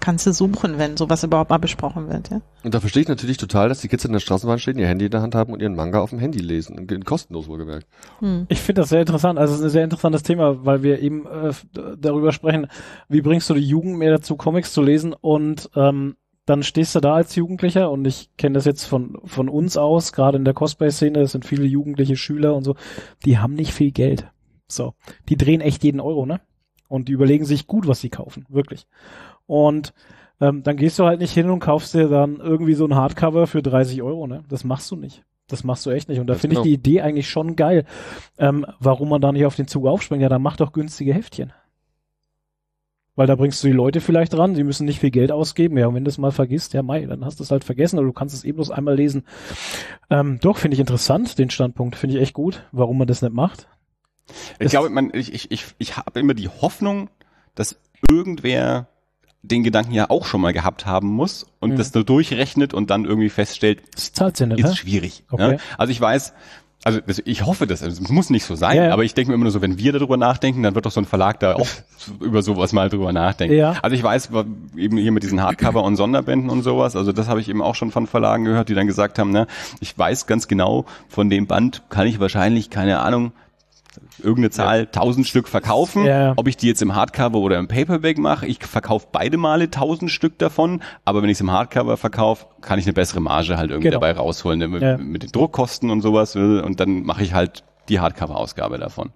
kannst 0.01 0.27
du 0.27 0.32
suchen, 0.32 0.78
wenn 0.78 0.97
sowas 0.97 1.24
überhaupt 1.24 1.51
mal 1.51 1.59
besprochen 1.59 2.09
wird. 2.09 2.31
Ja? 2.31 2.40
Und 2.62 2.74
da 2.74 2.81
verstehe 2.81 3.03
ich 3.03 3.09
natürlich 3.09 3.39
total, 3.39 3.69
dass 3.69 3.81
die 3.81 3.89
Kids 3.89 4.05
in 4.05 4.12
der 4.12 4.20
Straßenbahn 4.20 4.59
stehen, 4.59 4.78
ihr 4.78 4.86
Handy 4.86 5.07
in 5.07 5.11
der 5.11 5.23
Hand 5.23 5.35
haben 5.35 5.53
und 5.53 5.61
ihren 5.61 5.74
Manga 5.74 6.01
auf 6.01 6.11
dem 6.11 6.20
Handy 6.20 6.39
lesen. 6.39 6.86
Kostenlos 7.05 7.48
wohlgemerkt. 7.48 7.86
Hm. 8.20 8.47
Ich 8.48 8.61
finde 8.61 8.82
das 8.82 8.90
sehr 8.90 9.01
interessant. 9.01 9.39
Also 9.39 9.55
es 9.55 9.61
ist 9.61 9.66
ein 9.66 9.70
sehr 9.70 9.85
interessantes 9.85 10.23
Thema, 10.23 10.65
weil 10.65 10.82
wir 10.85 11.01
eben 11.01 11.27
äh, 11.27 11.53
darüber 11.98 12.32
sprechen, 12.32 12.69
wie 13.09 13.20
bringst 13.20 13.51
du 13.51 13.55
die 13.55 13.66
Jugend 13.66 13.98
mehr 13.98 14.12
dazu, 14.12 14.36
Comics 14.36 14.73
zu 14.73 14.82
lesen 14.82 15.12
und 15.12 15.70
ähm, 15.74 16.16
dann 16.47 16.62
stehst 16.62 16.94
du 16.94 17.01
da 17.01 17.14
als 17.14 17.35
Jugendlicher 17.35 17.90
und 17.90 18.06
ich 18.06 18.31
kenne 18.36 18.55
das 18.55 18.64
jetzt 18.64 18.85
von, 18.85 19.18
von 19.24 19.48
uns 19.48 19.77
aus, 19.77 20.12
gerade 20.12 20.39
in 20.39 20.44
der 20.44 20.55
Cosplay-Szene, 20.55 21.20
das 21.20 21.32
sind 21.32 21.44
viele 21.44 21.64
jugendliche 21.64 22.16
Schüler 22.16 22.55
und 22.55 22.62
so, 22.62 22.77
die 23.24 23.39
haben 23.39 23.55
nicht 23.55 23.73
viel 23.73 23.90
Geld. 23.90 24.28
So. 24.68 24.94
Die 25.28 25.36
drehen 25.36 25.60
echt 25.60 25.85
jeden 25.85 26.01
Euro, 26.01 26.24
ne? 26.24 26.40
Und 26.89 27.09
die 27.09 27.12
überlegen 27.12 27.44
sich 27.44 27.66
gut, 27.66 27.89
was 27.89 28.01
sie 28.01 28.10
kaufen, 28.10 28.47
wirklich. 28.48 28.86
Und 29.47 29.93
ähm, 30.40 30.62
dann 30.62 30.77
gehst 30.77 30.98
du 30.98 31.05
halt 31.05 31.20
nicht 31.20 31.32
hin 31.32 31.51
und 31.51 31.60
kaufst 31.60 31.94
dir 31.94 32.09
dann 32.09 32.36
irgendwie 32.36 32.74
so 32.74 32.85
ein 32.85 32.94
Hardcover 32.94 33.48
für 33.48 33.62
30 33.62 34.02
Euro, 34.02 34.28
ne? 34.28 34.44
Das 34.48 34.62
machst 34.62 34.90
du 34.90 34.97
nicht. 34.97 35.24
Das 35.48 35.64
machst 35.64 35.86
du 35.86 35.90
echt 35.90 36.09
nicht. 36.09 36.20
Und 36.20 36.27
da 36.27 36.35
finde 36.35 36.55
ich 36.55 36.62
genau. 36.62 36.64
die 36.64 36.74
Idee 36.74 37.01
eigentlich 37.01 37.28
schon 37.28 37.56
geil. 37.56 37.85
Ähm, 38.39 38.66
warum 38.81 39.09
man 39.09 39.20
da 39.20 39.32
nicht 39.32 39.47
auf 39.47 39.56
den 39.56 39.68
Zug 39.68 39.86
aufspringt, 39.86 40.23
ja, 40.23 40.28
dann 40.28 40.43
mach 40.43 40.56
doch 40.56 40.73
günstige 40.73 41.14
Heftchen. 41.14 41.52
Weil 43.16 43.26
da 43.26 43.34
bringst 43.34 43.62
du 43.64 43.68
die 43.68 43.72
Leute 43.72 44.01
vielleicht 44.01 44.34
dran, 44.34 44.55
sie 44.55 44.62
müssen 44.62 44.84
nicht 44.84 45.01
viel 45.01 45.10
Geld 45.10 45.32
ausgeben. 45.32 45.78
Ja, 45.78 45.86
und 45.86 45.94
wenn 45.94 46.05
du 46.05 46.10
es 46.10 46.18
mal 46.18 46.32
vergisst, 46.32 46.74
ja, 46.74 46.82
Mai, 46.82 47.06
dann 47.06 47.24
hast 47.24 47.40
du 47.40 47.44
es 47.44 47.51
halt 47.51 47.64
vergessen 47.64 47.98
oder 47.98 48.06
du 48.06 48.12
kannst 48.12 48.34
es 48.34 48.44
eben 48.44 48.56
bloß 48.56 48.70
einmal 48.70 48.94
lesen. 48.94 49.24
Ähm, 50.10 50.38
doch, 50.40 50.59
finde 50.59 50.74
ich 50.74 50.80
interessant, 50.80 51.38
den 51.38 51.51
Standpunkt. 51.51 51.97
Finde 51.97 52.16
ich 52.16 52.22
echt 52.22 52.34
gut, 52.34 52.64
warum 52.72 52.98
man 52.98 53.09
das 53.09 53.22
nicht 53.22 53.34
macht. 53.34 53.68
Ich 54.59 54.70
glaube, 54.70 54.90
man, 54.90 55.10
ich, 55.14 55.32
ich, 55.32 55.51
ich, 55.51 55.64
ich 55.78 55.97
habe 55.97 56.20
immer 56.20 56.34
die 56.34 56.48
Hoffnung, 56.48 57.09
dass 57.55 57.80
irgendwer 58.10 58.88
den 59.43 59.62
Gedanken 59.62 59.93
ja 59.93 60.10
auch 60.10 60.26
schon 60.26 60.40
mal 60.40 60.52
gehabt 60.52 60.86
haben 60.86 61.09
muss 61.09 61.47
und 61.60 61.70
mhm. 61.70 61.76
das 61.76 61.94
nur 61.94 62.05
durchrechnet 62.05 62.74
und 62.74 62.90
dann 62.90 63.05
irgendwie 63.05 63.28
feststellt, 63.28 63.82
das 63.94 64.09
ist, 64.09 64.40
ist 64.40 64.76
schwierig. 64.76 65.24
Okay. 65.30 65.52
Ja? 65.52 65.59
Also 65.78 65.93
ich 65.93 66.01
weiß, 66.01 66.34
also 66.86 67.00
ich 67.24 67.44
hoffe 67.44 67.66
das, 67.66 67.82
also 67.82 68.00
es 68.00 68.08
muss 68.10 68.30
nicht 68.30 68.44
so 68.44 68.54
sein, 68.54 68.76
ja, 68.76 68.84
ja. 68.84 68.92
aber 68.92 69.02
ich 69.02 69.12
denke 69.12 69.30
mir 69.30 69.34
immer 69.34 69.44
nur 69.44 69.50
so, 69.50 69.60
wenn 69.60 69.76
wir 69.76 69.92
darüber 69.92 70.16
nachdenken, 70.16 70.62
dann 70.62 70.76
wird 70.76 70.86
doch 70.86 70.92
so 70.92 71.00
ein 71.00 71.04
Verlag 71.04 71.40
da 71.40 71.54
auch 71.54 71.66
über 72.20 72.42
sowas 72.42 72.72
mal 72.72 72.88
drüber 72.88 73.12
nachdenken. 73.12 73.56
Ja. 73.56 73.74
Also 73.82 73.96
ich 73.96 74.02
weiß 74.04 74.30
eben 74.76 74.96
hier 74.96 75.10
mit 75.10 75.24
diesen 75.24 75.42
Hardcover 75.42 75.82
und 75.82 75.96
Sonderbänden 75.96 76.48
und 76.48 76.62
sowas, 76.62 76.94
also 76.94 77.10
das 77.10 77.26
habe 77.26 77.40
ich 77.40 77.48
eben 77.48 77.60
auch 77.60 77.74
schon 77.74 77.90
von 77.90 78.06
Verlagen 78.06 78.44
gehört, 78.44 78.68
die 78.68 78.74
dann 78.74 78.86
gesagt 78.86 79.18
haben, 79.18 79.32
ne, 79.32 79.48
ich 79.80 79.98
weiß 79.98 80.26
ganz 80.26 80.46
genau, 80.46 80.84
von 81.08 81.28
dem 81.28 81.48
Band 81.48 81.82
kann 81.88 82.06
ich 82.06 82.20
wahrscheinlich, 82.20 82.70
keine 82.70 83.00
Ahnung, 83.00 83.32
irgendeine 84.27 84.51
Zahl, 84.51 84.81
ja. 84.81 84.86
1000 84.86 85.27
Stück 85.27 85.48
verkaufen. 85.48 86.05
Ja. 86.05 86.35
Ob 86.36 86.48
ich 86.48 86.57
die 86.57 86.66
jetzt 86.66 86.82
im 86.82 86.94
Hardcover 86.94 87.39
oder 87.39 87.59
im 87.59 87.69
Paperback 87.69 88.19
mache, 88.19 88.47
ich 88.47 88.65
verkaufe 88.65 89.07
beide 89.12 89.36
Male 89.36 89.65
1000 89.65 90.11
Stück 90.11 90.39
davon, 90.39 90.82
aber 91.05 91.23
wenn 91.23 91.31
ich 91.31 91.36
es 91.36 91.40
im 91.40 91.51
Hardcover 91.51 91.97
verkaufe, 91.97 92.47
kann 92.61 92.78
ich 92.78 92.85
eine 92.85 92.93
bessere 92.93 93.20
Marge 93.20 93.57
halt 93.57 93.70
irgendwie 93.70 93.89
genau. 93.89 94.01
dabei 94.01 94.12
rausholen, 94.12 94.59
ne? 94.59 94.69
mit, 94.69 94.82
ja. 94.82 94.98
mit 94.98 95.23
den 95.23 95.32
Druckkosten 95.32 95.90
und 95.90 96.03
sowas 96.03 96.36
und 96.36 96.81
dann 96.81 97.05
mache 97.05 97.23
ich 97.23 97.32
halt 97.32 97.65
die 97.89 98.01
Hardcover-Ausgabe 98.01 98.78
davon. 98.78 99.12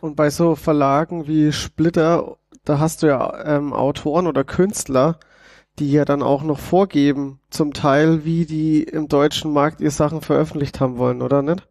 Und 0.00 0.16
bei 0.16 0.30
so 0.30 0.54
Verlagen 0.54 1.26
wie 1.26 1.52
Splitter, 1.52 2.36
da 2.64 2.78
hast 2.78 3.02
du 3.02 3.08
ja 3.08 3.44
ähm, 3.44 3.72
Autoren 3.72 4.26
oder 4.26 4.44
Künstler, 4.44 5.18
die 5.78 5.92
ja 5.92 6.04
dann 6.04 6.22
auch 6.22 6.42
noch 6.42 6.58
vorgeben, 6.58 7.40
zum 7.50 7.72
Teil, 7.72 8.24
wie 8.24 8.46
die 8.46 8.82
im 8.82 9.08
deutschen 9.08 9.52
Markt 9.52 9.80
ihr 9.80 9.90
Sachen 9.90 10.20
veröffentlicht 10.20 10.80
haben 10.80 10.98
wollen, 10.98 11.22
oder 11.22 11.42
nicht? 11.42 11.66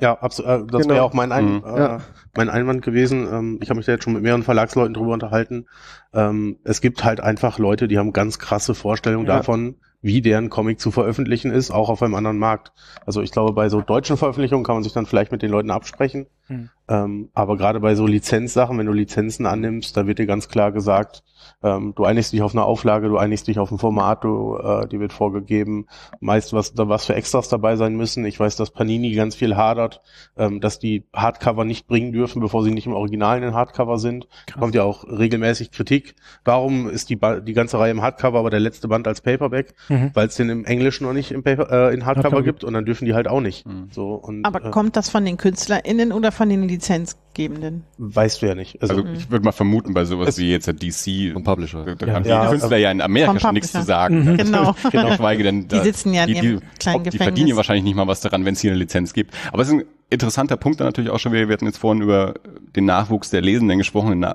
Ja, 0.00 0.18
absolut. 0.18 0.50
Äh, 0.50 0.66
das 0.66 0.82
genau. 0.82 0.94
wäre 0.94 1.04
auch 1.04 1.12
mein, 1.12 1.32
Ein 1.32 1.54
mhm. 1.56 1.64
äh, 1.64 1.78
ja. 1.78 2.00
mein 2.36 2.50
Einwand 2.50 2.82
gewesen. 2.82 3.28
Ähm, 3.30 3.58
ich 3.62 3.70
habe 3.70 3.78
mich 3.78 3.86
da 3.86 3.92
jetzt 3.92 4.04
schon 4.04 4.14
mit 4.14 4.22
mehreren 4.22 4.42
Verlagsleuten 4.42 4.94
drüber 4.94 5.12
unterhalten. 5.12 5.66
Ähm, 6.12 6.58
es 6.64 6.80
gibt 6.80 7.04
halt 7.04 7.20
einfach 7.20 7.58
Leute, 7.58 7.88
die 7.88 7.98
haben 7.98 8.12
ganz 8.12 8.38
krasse 8.38 8.74
Vorstellungen 8.74 9.26
ja. 9.26 9.36
davon, 9.36 9.76
wie 10.00 10.20
deren 10.20 10.50
Comic 10.50 10.80
zu 10.80 10.90
veröffentlichen 10.90 11.52
ist, 11.52 11.70
auch 11.70 11.88
auf 11.88 12.02
einem 12.02 12.14
anderen 12.14 12.38
Markt. 12.38 12.72
Also 13.06 13.22
ich 13.22 13.30
glaube, 13.30 13.52
bei 13.52 13.68
so 13.68 13.80
deutschen 13.80 14.16
Veröffentlichungen 14.16 14.64
kann 14.64 14.74
man 14.74 14.82
sich 14.82 14.92
dann 14.92 15.06
vielleicht 15.06 15.30
mit 15.30 15.42
den 15.42 15.50
Leuten 15.50 15.70
absprechen. 15.70 16.26
Hm. 16.48 16.70
Ähm, 16.88 17.30
aber 17.32 17.56
gerade 17.56 17.80
bei 17.80 17.94
so 17.94 18.06
Lizenzsachen, 18.06 18.78
wenn 18.78 18.86
du 18.86 18.92
Lizenzen 18.92 19.46
annimmst, 19.46 19.96
da 19.96 20.06
wird 20.06 20.18
dir 20.18 20.26
ganz 20.26 20.48
klar 20.48 20.72
gesagt, 20.72 21.22
ähm, 21.62 21.92
du 21.94 22.04
einigst 22.04 22.32
dich 22.32 22.42
auf 22.42 22.54
eine 22.54 22.64
Auflage, 22.64 23.08
du 23.08 23.18
einigst 23.18 23.46
dich 23.46 23.58
auf 23.58 23.70
ein 23.70 23.78
Format, 23.78 24.24
du, 24.24 24.56
äh, 24.56 24.88
die 24.88 25.00
wird 25.00 25.12
vorgegeben, 25.12 25.86
meist 26.20 26.52
was, 26.52 26.74
da 26.74 26.88
was 26.88 27.06
für 27.06 27.14
Extras 27.14 27.48
dabei 27.48 27.76
sein 27.76 27.96
müssen. 27.96 28.24
Ich 28.24 28.38
weiß, 28.38 28.56
dass 28.56 28.70
Panini 28.70 29.14
ganz 29.14 29.34
viel 29.34 29.56
hadert, 29.56 30.02
ähm, 30.36 30.60
dass 30.60 30.78
die 30.78 31.04
Hardcover 31.12 31.64
nicht 31.64 31.86
bringen 31.86 32.12
dürfen, 32.12 32.40
bevor 32.40 32.64
sie 32.64 32.72
nicht 32.72 32.86
im 32.86 32.94
Original 32.94 33.36
in 33.36 33.42
den 33.42 33.54
Hardcover 33.54 33.98
sind. 33.98 34.28
Krass. 34.46 34.60
Kommt 34.60 34.74
ja 34.74 34.82
auch 34.82 35.04
regelmäßig 35.04 35.70
Kritik. 35.70 36.14
Warum 36.44 36.88
ist 36.88 37.10
die, 37.10 37.18
die 37.42 37.52
ganze 37.52 37.78
Reihe 37.78 37.92
im 37.92 38.02
Hardcover, 38.02 38.38
aber 38.38 38.50
der 38.50 38.60
letzte 38.60 38.88
Band 38.88 39.06
als 39.06 39.20
Paperback? 39.20 39.74
Mhm. 39.88 40.10
Weil 40.14 40.28
es 40.28 40.36
den 40.36 40.48
im 40.48 40.64
Englischen 40.64 41.04
noch 41.04 41.12
nicht 41.12 41.30
im 41.30 41.42
Paper, 41.42 41.70
äh, 41.70 41.94
in 41.94 42.04
Hardcover, 42.04 42.24
Hardcover 42.24 42.42
gibt 42.42 42.64
und 42.64 42.74
dann 42.74 42.84
dürfen 42.84 43.04
die 43.04 43.14
halt 43.14 43.28
auch 43.28 43.40
nicht. 43.40 43.66
Mhm. 43.66 43.88
So, 43.90 44.14
und, 44.14 44.44
aber 44.44 44.64
äh, 44.64 44.70
kommt 44.70 44.96
das 44.96 45.10
von 45.10 45.24
den 45.24 45.36
KünstlerInnen 45.36 46.12
oder 46.12 46.32
von 46.32 46.48
den 46.48 46.71
Lizenzgebenden? 46.72 47.84
Weißt 47.98 48.42
du 48.42 48.46
ja 48.46 48.54
nicht. 48.54 48.80
Also, 48.82 48.96
also 48.96 49.08
ich 49.08 49.30
würde 49.30 49.44
mal 49.44 49.52
vermuten, 49.52 49.94
bei 49.94 50.04
sowas 50.04 50.38
wie 50.38 50.50
jetzt 50.50 50.66
der 50.66 50.74
DC 50.74 51.34
und 51.34 51.44
Publisher. 51.44 51.84
Da 51.84 52.06
kann 52.06 52.24
ja, 52.24 52.44
die 52.44 52.50
Künstler 52.50 52.76
ja 52.76 52.90
in 52.90 53.00
Amerika 53.00 53.38
schon 53.38 53.54
nichts 53.54 53.72
zu 53.72 53.82
sagen. 53.82 54.24
Mhm. 54.24 54.36
Genau. 54.42 54.74
genau. 54.90 55.10
Geschweige 55.10 55.44
denn, 55.44 55.68
die 55.68 55.78
sitzen 55.80 56.12
ja 56.14 56.24
in 56.24 56.34
ihrem 56.34 56.60
die, 56.60 56.66
kleinen 56.78 57.04
die, 57.04 57.10
die 57.10 57.18
verdienen 57.18 57.48
ja 57.48 57.56
wahrscheinlich 57.56 57.84
nicht 57.84 57.94
mal 57.94 58.06
was 58.06 58.20
daran, 58.20 58.44
wenn 58.44 58.54
es 58.54 58.60
hier 58.60 58.72
eine 58.72 58.80
Lizenz 58.80 59.12
gibt. 59.12 59.34
Aber 59.52 59.62
es 59.62 59.68
ist 59.68 59.74
ein 59.74 59.84
interessanter 60.10 60.56
Punkt 60.56 60.80
dann 60.80 60.88
natürlich 60.88 61.10
auch 61.10 61.18
schon 61.18 61.32
wieder. 61.32 61.48
Wir 61.48 61.52
hatten 61.52 61.66
jetzt 61.66 61.78
vorhin 61.78 62.02
über 62.02 62.34
den 62.74 62.84
Nachwuchs 62.84 63.30
der 63.30 63.40
Lesenden 63.40 63.78
gesprochen, 63.78 64.26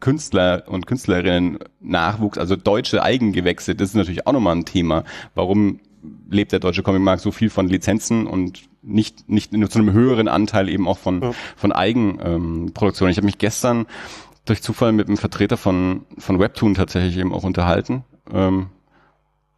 Künstler 0.00 0.64
und 0.66 0.86
Künstlerinnen 0.86 1.58
Nachwuchs, 1.80 2.38
also 2.38 2.56
deutsche 2.56 3.02
Eigengewächse. 3.02 3.74
Das 3.74 3.90
ist 3.90 3.94
natürlich 3.94 4.26
auch 4.26 4.32
nochmal 4.32 4.56
ein 4.56 4.64
Thema. 4.64 5.04
Warum 5.34 5.80
lebt 6.28 6.52
der 6.52 6.60
deutsche 6.60 6.82
Comicmarkt 6.82 7.22
so 7.22 7.30
viel 7.30 7.50
von 7.50 7.68
Lizenzen 7.68 8.26
und 8.26 8.62
nicht 8.82 9.28
nicht 9.28 9.52
nur 9.52 9.70
zu 9.70 9.78
einem 9.78 9.92
höheren 9.92 10.28
Anteil 10.28 10.68
eben 10.68 10.86
auch 10.88 10.98
von 10.98 11.22
ja. 11.22 11.32
von 11.56 11.72
Eigenproduktion. 11.72 13.08
Ähm, 13.08 13.10
ich 13.10 13.16
habe 13.16 13.26
mich 13.26 13.38
gestern 13.38 13.86
durch 14.44 14.62
Zufall 14.62 14.92
mit 14.92 15.08
einem 15.08 15.16
Vertreter 15.16 15.56
von 15.56 16.04
von 16.18 16.38
Webtoon 16.38 16.74
tatsächlich 16.74 17.16
eben 17.18 17.32
auch 17.32 17.44
unterhalten. 17.44 18.04
Ähm, 18.32 18.66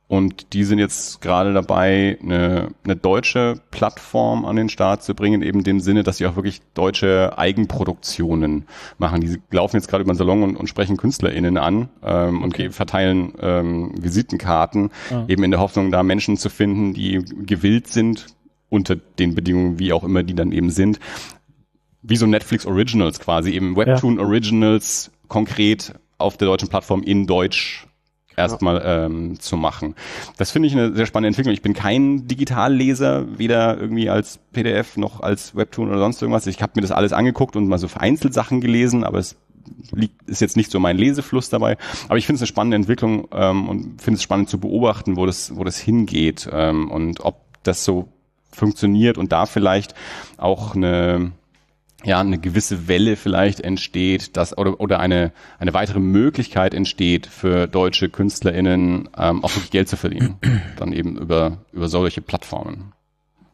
und 0.09 0.53
die 0.53 0.63
sind 0.63 0.79
jetzt 0.79 1.21
gerade 1.21 1.53
dabei, 1.53 2.17
eine, 2.23 2.69
eine 2.85 2.95
deutsche 2.95 3.61
Plattform 3.73 4.45
an 4.45 4.55
den 4.55 4.69
Start 4.69 5.03
zu 5.03 5.15
bringen, 5.17 5.43
eben 5.43 5.59
in 5.59 5.65
dem 5.65 5.81
Sinne, 5.81 6.05
dass 6.05 6.19
sie 6.19 6.27
auch 6.27 6.37
wirklich 6.37 6.61
deutsche 6.75 7.37
Eigenproduktionen 7.37 8.67
machen. 8.99 9.21
Die 9.21 9.39
laufen 9.51 9.77
jetzt 9.77 9.89
gerade 9.89 10.05
über 10.05 10.13
den 10.13 10.19
Salon 10.19 10.45
und, 10.45 10.57
und 10.57 10.69
sprechen 10.69 10.97
KünstlerInnen 10.97 11.59
an 11.59 11.89
ähm, 12.05 12.45
okay. 12.45 12.67
und 12.67 12.73
verteilen 12.73 13.33
ähm, 13.41 13.95
Visitenkarten, 14.01 14.91
ah. 15.11 15.25
eben 15.27 15.43
in 15.43 15.51
der 15.51 15.59
Hoffnung, 15.59 15.91
da 15.91 16.05
Menschen 16.05 16.37
zu 16.37 16.51
finden, 16.51 16.95
die 16.95 17.25
gewillt 17.45 17.89
sind, 17.89 18.27
unter 18.69 18.95
den 18.95 19.35
Bedingungen, 19.35 19.81
wie 19.81 19.93
auch 19.93 20.05
immer 20.05 20.23
die 20.23 20.35
dann 20.35 20.53
eben 20.53 20.71
sind, 20.71 21.01
wie 22.03 22.17
so 22.17 22.27
Netflix 22.27 22.65
Originals 22.65 23.19
quasi, 23.19 23.51
eben 23.51 23.77
Webtoon 23.77 24.19
ja. 24.19 24.23
Originals 24.23 25.11
konkret 25.27 25.95
auf 26.19 26.37
der 26.37 26.47
deutschen 26.47 26.69
Plattform 26.69 27.03
in 27.03 27.27
Deutsch 27.27 27.86
erstmal 28.37 28.83
ähm, 28.85 29.41
zu 29.41 29.57
machen. 29.57 29.95
Das 30.37 30.51
finde 30.51 30.69
ich 30.69 30.75
eine 30.75 30.95
sehr 30.95 31.07
spannende 31.07 31.29
Entwicklung. 31.29 31.55
Ich 31.55 31.63
bin 31.63 31.75
kein 31.75 32.29
Digitalleser, 32.29 33.39
weder 33.39 33.79
irgendwie 33.79 34.11
als 34.11 34.39
PDF 34.53 34.97
noch 34.97 35.21
als 35.21 35.57
Webtoon 35.57 35.89
oder 35.89 35.99
sonst 35.99 36.21
irgendwas. 36.21 36.47
Ich 36.47 36.63
habe 36.63 36.73
mir 36.77 36.83
das 36.83 36.93
alles 36.93 37.13
angeguckt 37.13 37.57
und 37.57 37.67
mal 37.69 37.79
so 37.79 37.89
vereinzelt 37.89 38.35
Sachen 38.35 38.61
gelesen, 38.61 39.05
aber 39.05 39.19
es 39.19 39.37
liegt, 39.93 40.29
ist 40.29 40.41
jetzt 40.41 40.57
nicht 40.57 40.71
so 40.71 40.79
mein 40.79 40.99
Lesefluss 40.99 41.49
dabei. 41.49 41.77
Aber 42.09 42.19
ich 42.19 42.27
finde 42.27 42.37
es 42.37 42.43
eine 42.43 42.49
spannende 42.49 42.77
Entwicklung 42.77 43.29
ähm, 43.33 43.69
und 43.69 44.03
finde 44.03 44.17
es 44.17 44.23
spannend 44.23 44.49
zu 44.49 44.59
beobachten, 44.59 45.17
wo 45.17 45.27
das, 45.27 45.57
wo 45.57 45.65
das 45.65 45.79
hingeht 45.79 46.49
ähm, 46.53 46.91
und 46.91 47.21
ob 47.21 47.41
das 47.63 47.85
so 47.85 48.09
funktioniert 48.53 49.19
und 49.19 49.33
da 49.33 49.47
vielleicht 49.47 49.95
auch 50.37 50.75
eine 50.75 51.33
ja 52.07 52.21
eine 52.21 52.39
gewisse 52.39 52.89
Welle 52.89 53.17
vielleicht 53.17 53.61
entsteht, 53.61 54.37
dass 54.37 54.57
oder 54.57 54.81
oder 54.81 55.01
eine 55.01 55.33
eine 55.59 55.75
weitere 55.75 56.01
Möglichkeit 56.01 56.75
entsteht 56.75 57.27
für 57.27 57.67
deutsche 57.67 58.09
KünstlerInnen 58.09 59.09
ähm, 59.17 59.45
auch 59.45 59.51
wirklich 59.51 59.71
Geld 59.71 59.89
zu 59.89 59.97
verdienen, 59.97 60.37
dann 60.79 60.93
eben 60.93 61.19
über 61.19 61.59
über 61.73 61.89
solche 61.89 62.23
Plattformen. 62.23 62.93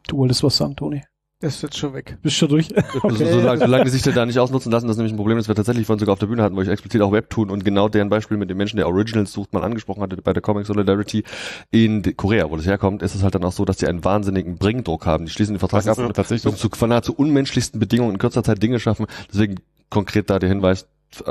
Du 0.07 0.19
wolltest 0.19 0.43
was 0.43 0.57
sagen, 0.57 0.77
Toni? 0.77 1.03
Ist 1.43 1.61
jetzt 1.61 1.77
schon 1.77 1.93
weg. 1.93 2.17
Bist 2.23 2.37
schon 2.37 2.49
durch? 2.49 2.69
Okay. 3.03 3.25
Also, 3.25 3.41
solange, 3.41 3.59
solange 3.59 3.85
die 3.85 3.91
sich 3.91 4.03
da 4.03 4.25
nicht 4.25 4.39
ausnutzen 4.39 4.71
lassen, 4.71 4.87
das 4.87 4.95
ist 4.95 4.99
nämlich 4.99 5.13
ein 5.13 5.17
Problem, 5.17 5.37
das 5.37 5.49
wir 5.49 5.55
tatsächlich 5.55 5.87
von 5.87 5.99
sogar 5.99 6.13
auf 6.13 6.19
der 6.19 6.27
Bühne 6.27 6.43
hatten, 6.43 6.55
wo 6.55 6.63
ich 6.63 6.69
explizit 6.69 7.01
auch 7.01 7.11
Webtoon 7.11 7.51
und 7.51 7.65
genau 7.65 7.89
deren 7.89 8.09
Beispiel 8.11 8.37
mit 8.37 8.49
dem 8.49 8.59
Menschen, 8.59 8.77
der 8.77 8.87
Originals 8.87 9.33
sucht, 9.33 9.53
mal 9.53 9.65
angesprochen 9.65 10.03
hatte 10.03 10.17
bei 10.23 10.33
der 10.33 10.43
Comic 10.43 10.67
Solidarity 10.67 11.25
in 11.71 12.17
Korea, 12.17 12.49
wo 12.51 12.57
das 12.57 12.67
herkommt, 12.67 13.03
ist 13.03 13.15
es 13.15 13.23
halt 13.23 13.35
dann 13.35 13.45
auch 13.45 13.53
so, 13.53 13.65
dass 13.65 13.79
die 13.79 13.89
einen 13.89 14.05
wahnsinnigen 14.05 14.57
Bringdruck 14.57 15.07
haben. 15.07 15.25
Die 15.25 15.33
schließen 15.33 15.55
den 15.55 15.59
Vertrag 15.59 15.87
ab 15.87 15.99
und 15.99 16.15
tatsächlich 16.15 16.55
zu 16.55 16.87
nahezu 16.87 17.15
unmenschlichsten 17.15 17.81
Bedingungen 17.81 18.13
in 18.13 18.19
kürzer 18.19 18.45
Zeit 18.45 18.63
Dinge 18.63 18.79
schaffen. 18.79 19.07
Deswegen 19.33 19.57
konkret 19.91 20.31
da 20.31 20.39
der 20.39 20.49
Hinweis, 20.49 20.87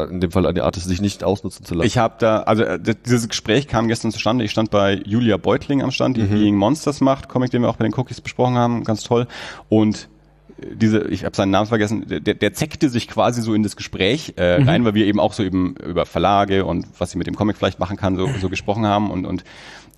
in 0.09 0.21
dem 0.21 0.31
Fall 0.31 0.45
an 0.45 0.55
die 0.55 0.61
Artist, 0.61 0.87
sich 0.87 1.01
nicht 1.01 1.23
ausnutzen 1.23 1.65
zu 1.65 1.73
lassen. 1.73 1.87
Ich 1.87 1.97
habe 1.97 2.15
da, 2.19 2.41
also 2.43 2.63
äh, 2.63 2.79
dieses 2.79 3.27
Gespräch 3.27 3.67
kam 3.67 3.87
gestern 3.87 4.11
zustande. 4.11 4.45
Ich 4.45 4.51
stand 4.51 4.71
bei 4.71 5.01
Julia 5.05 5.37
Beutling 5.37 5.81
am 5.81 5.91
Stand, 5.91 6.17
die 6.17 6.23
mhm. 6.23 6.29
Being 6.29 6.55
Monsters 6.55 7.01
macht, 7.01 7.29
Comic, 7.29 7.51
den 7.51 7.61
wir 7.61 7.69
auch 7.69 7.77
bei 7.77 7.85
den 7.85 7.93
Cookies 7.93 8.21
besprochen 8.21 8.55
haben, 8.55 8.83
ganz 8.83 9.03
toll. 9.03 9.27
Und 9.69 10.09
diese, 10.73 11.07
ich 11.07 11.25
habe 11.25 11.35
seinen 11.35 11.51
Namen 11.51 11.67
vergessen, 11.67 12.05
der, 12.07 12.33
der 12.35 12.53
zeckte 12.53 12.89
sich 12.89 13.07
quasi 13.07 13.41
so 13.41 13.53
in 13.53 13.63
das 13.63 13.75
Gespräch 13.75 14.33
äh, 14.37 14.59
mhm. 14.59 14.69
rein, 14.69 14.85
weil 14.85 14.93
wir 14.93 15.05
eben 15.05 15.19
auch 15.19 15.33
so 15.33 15.43
eben 15.43 15.75
über 15.77 16.05
Verlage 16.05 16.65
und 16.65 16.85
was 16.97 17.11
sie 17.11 17.17
mit 17.17 17.27
dem 17.27 17.35
Comic 17.35 17.57
vielleicht 17.57 17.79
machen 17.79 17.97
kann, 17.97 18.15
so, 18.15 18.27
so 18.39 18.49
gesprochen 18.49 18.85
haben 18.85 19.09
und, 19.09 19.25
und 19.25 19.43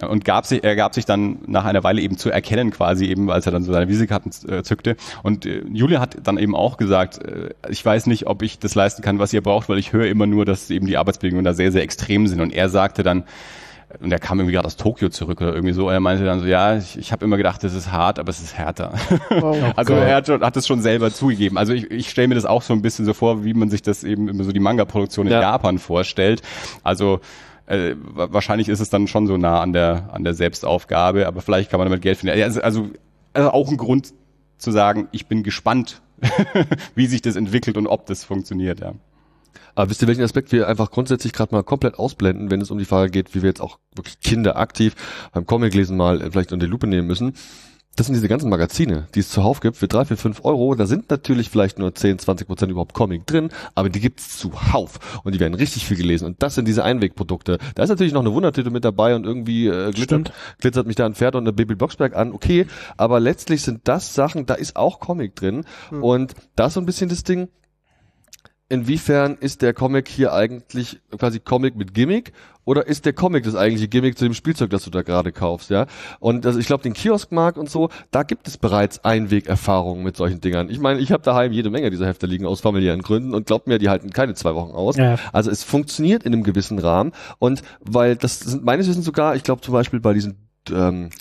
und 0.07 0.25
gab 0.25 0.45
sich, 0.45 0.63
er 0.63 0.75
gab 0.75 0.93
sich 0.93 1.05
dann 1.05 1.39
nach 1.47 1.65
einer 1.65 1.83
Weile 1.83 2.01
eben 2.01 2.17
zu 2.17 2.29
erkennen 2.29 2.71
quasi 2.71 3.05
eben, 3.05 3.29
als 3.29 3.45
er 3.45 3.51
dann 3.51 3.63
so 3.63 3.71
seine 3.71 3.87
Visitekarten 3.87 4.31
äh, 4.49 4.63
zückte. 4.63 4.95
Und 5.23 5.45
äh, 5.45 5.63
Julia 5.71 5.99
hat 5.99 6.17
dann 6.23 6.37
eben 6.37 6.55
auch 6.55 6.77
gesagt, 6.77 7.23
äh, 7.23 7.49
ich 7.69 7.83
weiß 7.85 8.07
nicht, 8.07 8.27
ob 8.27 8.41
ich 8.41 8.59
das 8.59 8.75
leisten 8.75 9.01
kann, 9.01 9.19
was 9.19 9.33
ihr 9.33 9.41
braucht, 9.41 9.69
weil 9.69 9.77
ich 9.77 9.93
höre 9.93 10.07
immer 10.07 10.27
nur, 10.27 10.45
dass 10.45 10.69
eben 10.69 10.87
die 10.87 10.97
Arbeitsbedingungen 10.97 11.45
da 11.45 11.53
sehr, 11.53 11.71
sehr 11.71 11.83
extrem 11.83 12.27
sind. 12.27 12.41
Und 12.41 12.53
er 12.53 12.69
sagte 12.69 13.03
dann, 13.03 13.23
und 13.99 14.11
er 14.11 14.19
kam 14.19 14.39
irgendwie 14.39 14.53
gerade 14.53 14.65
aus 14.65 14.75
Tokio 14.75 15.09
zurück 15.09 15.41
oder 15.41 15.53
irgendwie 15.53 15.73
so. 15.73 15.89
Er 15.89 15.99
meinte 15.99 16.25
dann 16.25 16.39
so, 16.39 16.45
ja, 16.45 16.77
ich, 16.77 16.97
ich 16.97 17.11
habe 17.11 17.25
immer 17.25 17.37
gedacht, 17.37 17.63
das 17.63 17.73
ist 17.73 17.91
hart, 17.91 18.19
aber 18.19 18.29
es 18.29 18.41
ist 18.41 18.57
härter. 18.57 18.93
Oh, 19.29 19.55
also 19.75 19.93
er 19.93 20.15
hat, 20.15 20.29
hat 20.29 20.57
es 20.57 20.65
schon 20.65 20.81
selber 20.81 21.11
zugegeben. 21.11 21.57
Also 21.57 21.73
ich, 21.73 21.91
ich 21.91 22.09
stelle 22.09 22.27
mir 22.27 22.35
das 22.35 22.45
auch 22.45 22.61
so 22.61 22.73
ein 22.73 22.81
bisschen 22.81 23.05
so 23.05 23.13
vor, 23.13 23.43
wie 23.43 23.53
man 23.53 23.69
sich 23.69 23.81
das 23.81 24.03
eben 24.03 24.27
immer 24.29 24.43
so 24.43 24.51
die 24.51 24.59
Manga-Produktion 24.59 25.27
in 25.27 25.33
ja. 25.33 25.41
Japan 25.41 25.77
vorstellt. 25.77 26.41
Also 26.83 27.19
äh, 27.65 27.95
wahrscheinlich 27.97 28.69
ist 28.69 28.79
es 28.79 28.89
dann 28.89 29.07
schon 29.07 29.27
so 29.27 29.37
nah 29.37 29.61
an 29.61 29.73
der 29.73 30.09
an 30.11 30.23
der 30.23 30.33
Selbstaufgabe, 30.33 31.27
aber 31.27 31.41
vielleicht 31.41 31.69
kann 31.69 31.79
man 31.79 31.87
damit 31.87 32.01
Geld 32.01 32.17
finden. 32.17 32.41
Also, 32.41 32.61
also, 32.61 32.89
also 33.33 33.51
auch 33.51 33.69
ein 33.69 33.77
Grund 33.77 34.13
zu 34.57 34.71
sagen, 34.71 35.07
ich 35.11 35.27
bin 35.27 35.43
gespannt, 35.43 36.01
wie 36.95 37.07
sich 37.07 37.21
das 37.21 37.35
entwickelt 37.35 37.77
und 37.77 37.87
ob 37.87 38.05
das 38.05 38.23
funktioniert. 38.23 38.79
Ja. 38.79 38.93
Aber 39.75 39.89
wisst 39.89 40.01
ihr, 40.01 40.07
welchen 40.07 40.23
Aspekt 40.23 40.51
wir 40.51 40.67
einfach 40.67 40.91
grundsätzlich 40.91 41.33
gerade 41.33 41.55
mal 41.55 41.63
komplett 41.63 41.97
ausblenden, 41.97 42.51
wenn 42.51 42.61
es 42.61 42.69
um 42.69 42.77
die 42.77 42.85
Frage 42.85 43.11
geht, 43.11 43.33
wie 43.33 43.41
wir 43.41 43.49
jetzt 43.49 43.61
auch 43.61 43.79
wirklich 43.95 44.19
Kinder 44.19 44.57
aktiv 44.57 44.95
beim 45.33 45.45
Comic 45.45 45.73
lesen 45.73 45.97
mal 45.97 46.19
vielleicht 46.31 46.53
unter 46.53 46.65
die 46.65 46.71
Lupe 46.71 46.87
nehmen 46.87 47.07
müssen? 47.07 47.33
Das 47.95 48.07
sind 48.07 48.15
diese 48.15 48.27
ganzen 48.27 48.49
Magazine, 48.49 49.07
die 49.13 49.19
es 49.19 49.29
zuhauf 49.29 49.59
gibt, 49.59 49.77
für 49.77 49.87
drei, 49.87 50.03
vier, 50.05 50.17
fünf 50.17 50.43
Euro. 50.43 50.73
Da 50.73 50.87
sind 50.87 51.11
natürlich 51.11 51.49
vielleicht 51.49 51.77
nur 51.77 51.93
10, 51.93 52.17
20 52.17 52.47
Prozent 52.47 52.71
überhaupt 52.71 52.93
Comic 52.93 53.27
drin, 53.27 53.49
aber 53.75 53.89
die 53.89 53.99
gibt's 53.99 54.37
zuhauf. 54.39 55.21
Und 55.23 55.35
die 55.35 55.39
werden 55.39 55.53
richtig 55.53 55.85
viel 55.85 55.97
gelesen. 55.97 56.25
Und 56.25 56.41
das 56.41 56.55
sind 56.55 56.67
diese 56.67 56.83
Einwegprodukte. 56.83 57.59
Da 57.75 57.83
ist 57.83 57.89
natürlich 57.89 58.13
noch 58.13 58.21
eine 58.21 58.33
Wundertüte 58.33 58.71
mit 58.71 58.83
dabei 58.83 59.15
und 59.15 59.25
irgendwie 59.25 59.67
äh, 59.67 59.91
glitzert, 59.91 60.33
glitzert 60.59 60.87
mich 60.87 60.95
da 60.95 61.05
ein 61.05 61.13
Pferd 61.13 61.35
und 61.35 61.43
eine 61.43 61.53
Baby 61.53 61.75
Blocksberg 61.75 62.15
an. 62.15 62.33
Okay, 62.33 62.65
aber 62.97 63.19
letztlich 63.19 63.61
sind 63.61 63.81
das 63.83 64.15
Sachen, 64.15 64.47
da 64.47 64.55
ist 64.55 64.75
auch 64.75 64.99
Comic 64.99 65.35
drin. 65.35 65.63
Hm. 65.89 66.03
Und 66.03 66.33
da 66.55 66.67
ist 66.67 66.73
so 66.73 66.81
ein 66.81 66.87
bisschen 66.87 67.09
das 67.09 67.23
Ding, 67.23 67.49
inwiefern 68.73 69.37
ist 69.39 69.61
der 69.61 69.71
Comic 69.73 70.09
hier 70.09 70.33
eigentlich 70.33 70.99
quasi 71.15 71.39
Comic 71.39 71.75
mit 71.75 71.93
Gimmick 71.93 72.33
oder 72.65 72.87
ist 72.87 73.05
der 73.05 73.13
Comic 73.13 73.43
das 73.43 73.55
eigentliche 73.55 73.87
Gimmick 73.87 74.17
zu 74.17 74.25
dem 74.25 74.33
Spielzeug, 74.33 74.71
das 74.71 74.83
du 74.83 74.89
da 74.89 75.03
gerade 75.03 75.31
kaufst, 75.31 75.69
ja? 75.69 75.85
Und 76.19 76.43
also 76.47 76.57
ich 76.57 76.65
glaube, 76.65 76.81
den 76.81 76.93
Kioskmarkt 76.93 77.59
und 77.59 77.69
so, 77.69 77.89
da 78.09 78.23
gibt 78.23 78.47
es 78.47 78.57
bereits 78.57 79.05
Einwegerfahrungen 79.05 80.03
mit 80.03 80.17
solchen 80.17 80.41
Dingern. 80.41 80.71
Ich 80.71 80.79
meine, 80.79 80.99
ich 80.99 81.11
habe 81.11 81.21
daheim 81.21 81.51
jede 81.51 81.69
Menge 81.69 81.91
dieser 81.91 82.07
Hefte 82.07 82.25
liegen 82.25 82.47
aus 82.47 82.61
familiären 82.61 83.03
Gründen 83.03 83.35
und 83.35 83.45
glaubt 83.45 83.67
mir, 83.67 83.77
die 83.77 83.89
halten 83.89 84.09
keine 84.09 84.33
zwei 84.33 84.55
Wochen 84.55 84.71
aus. 84.71 84.97
Ja. 84.97 85.17
Also 85.31 85.51
es 85.51 85.63
funktioniert 85.63 86.23
in 86.23 86.33
einem 86.33 86.43
gewissen 86.43 86.79
Rahmen 86.79 87.11
und 87.37 87.61
weil 87.79 88.15
das 88.15 88.39
sind 88.39 88.63
meines 88.63 88.87
Wissens 88.87 89.05
sogar, 89.05 89.35
ich 89.35 89.43
glaube 89.43 89.61
zum 89.61 89.73
Beispiel 89.73 89.99
bei 89.99 90.13
diesen 90.13 90.49
ähm, 90.71 91.11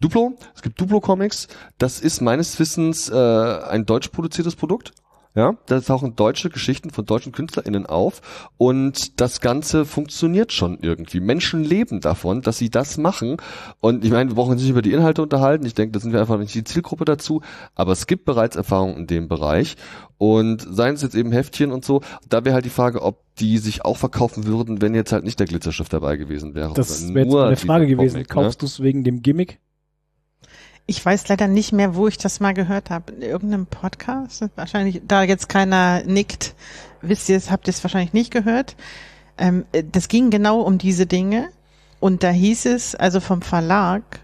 Duplo, 0.00 0.34
es 0.56 0.62
gibt 0.62 0.80
Duplo 0.80 1.00
Comics, 1.00 1.46
das 1.78 2.00
ist 2.00 2.20
meines 2.20 2.58
Wissens 2.58 3.08
äh, 3.08 3.14
ein 3.14 3.86
deutsch 3.86 4.08
produziertes 4.08 4.56
Produkt 4.56 4.92
ja, 5.36 5.54
da 5.66 5.80
tauchen 5.80 6.16
deutsche 6.16 6.48
Geschichten 6.48 6.88
von 6.88 7.04
deutschen 7.04 7.30
KünstlerInnen 7.30 7.84
auf 7.84 8.22
und 8.56 9.20
das 9.20 9.42
Ganze 9.42 9.84
funktioniert 9.84 10.50
schon 10.50 10.78
irgendwie. 10.80 11.20
Menschen 11.20 11.62
leben 11.62 12.00
davon, 12.00 12.40
dass 12.40 12.56
sie 12.56 12.70
das 12.70 12.96
machen. 12.96 13.36
Und 13.80 14.02
ich 14.02 14.10
meine, 14.10 14.30
wir 14.30 14.34
brauchen 14.34 14.52
uns 14.52 14.62
nicht 14.62 14.70
über 14.70 14.80
die 14.80 14.92
Inhalte 14.92 15.20
unterhalten. 15.20 15.66
Ich 15.66 15.74
denke, 15.74 15.92
da 15.92 16.00
sind 16.00 16.14
wir 16.14 16.20
einfach 16.20 16.38
nicht 16.38 16.54
die 16.54 16.64
Zielgruppe 16.64 17.04
dazu. 17.04 17.42
Aber 17.74 17.92
es 17.92 18.06
gibt 18.06 18.24
bereits 18.24 18.56
Erfahrungen 18.56 18.96
in 18.96 19.06
dem 19.06 19.28
Bereich. 19.28 19.76
Und 20.16 20.66
seien 20.68 20.94
es 20.94 21.02
jetzt 21.02 21.14
eben 21.14 21.30
Heftchen 21.32 21.70
und 21.70 21.84
so, 21.84 22.00
da 22.26 22.46
wäre 22.46 22.54
halt 22.54 22.64
die 22.64 22.70
Frage, 22.70 23.02
ob 23.02 23.22
die 23.38 23.58
sich 23.58 23.84
auch 23.84 23.98
verkaufen 23.98 24.46
würden, 24.46 24.80
wenn 24.80 24.94
jetzt 24.94 25.12
halt 25.12 25.24
nicht 25.24 25.38
der 25.38 25.46
Glitzerstift 25.46 25.92
dabei 25.92 26.16
gewesen 26.16 26.54
wäre. 26.54 26.72
Das 26.72 27.12
wäre 27.12 27.26
jetzt 27.26 27.36
eine 27.36 27.56
Frage 27.56 27.86
gewesen. 27.86 28.14
Comic, 28.14 28.28
Kaufst 28.30 28.58
ne? 28.58 28.60
du 28.60 28.66
es 28.66 28.80
wegen 28.80 29.04
dem 29.04 29.20
Gimmick? 29.20 29.60
Ich 30.86 31.04
weiß 31.04 31.26
leider 31.28 31.48
nicht 31.48 31.72
mehr, 31.72 31.96
wo 31.96 32.06
ich 32.06 32.16
das 32.16 32.38
mal 32.38 32.54
gehört 32.54 32.90
habe. 32.90 33.12
In 33.12 33.22
irgendeinem 33.22 33.66
Podcast? 33.66 34.44
Wahrscheinlich, 34.54 35.02
da 35.06 35.24
jetzt 35.24 35.48
keiner 35.48 36.04
nickt, 36.04 36.54
wisst 37.02 37.28
ihr 37.28 37.36
es, 37.36 37.50
habt 37.50 37.66
ihr 37.66 37.72
es 37.72 37.82
wahrscheinlich 37.82 38.12
nicht 38.12 38.30
gehört. 38.30 38.76
Ähm, 39.36 39.64
das 39.92 40.08
ging 40.08 40.30
genau 40.30 40.60
um 40.60 40.78
diese 40.78 41.06
Dinge. 41.06 41.48
Und 41.98 42.22
da 42.22 42.30
hieß 42.30 42.66
es, 42.66 42.94
also 42.94 43.20
vom 43.20 43.42
Verlag, 43.42 44.20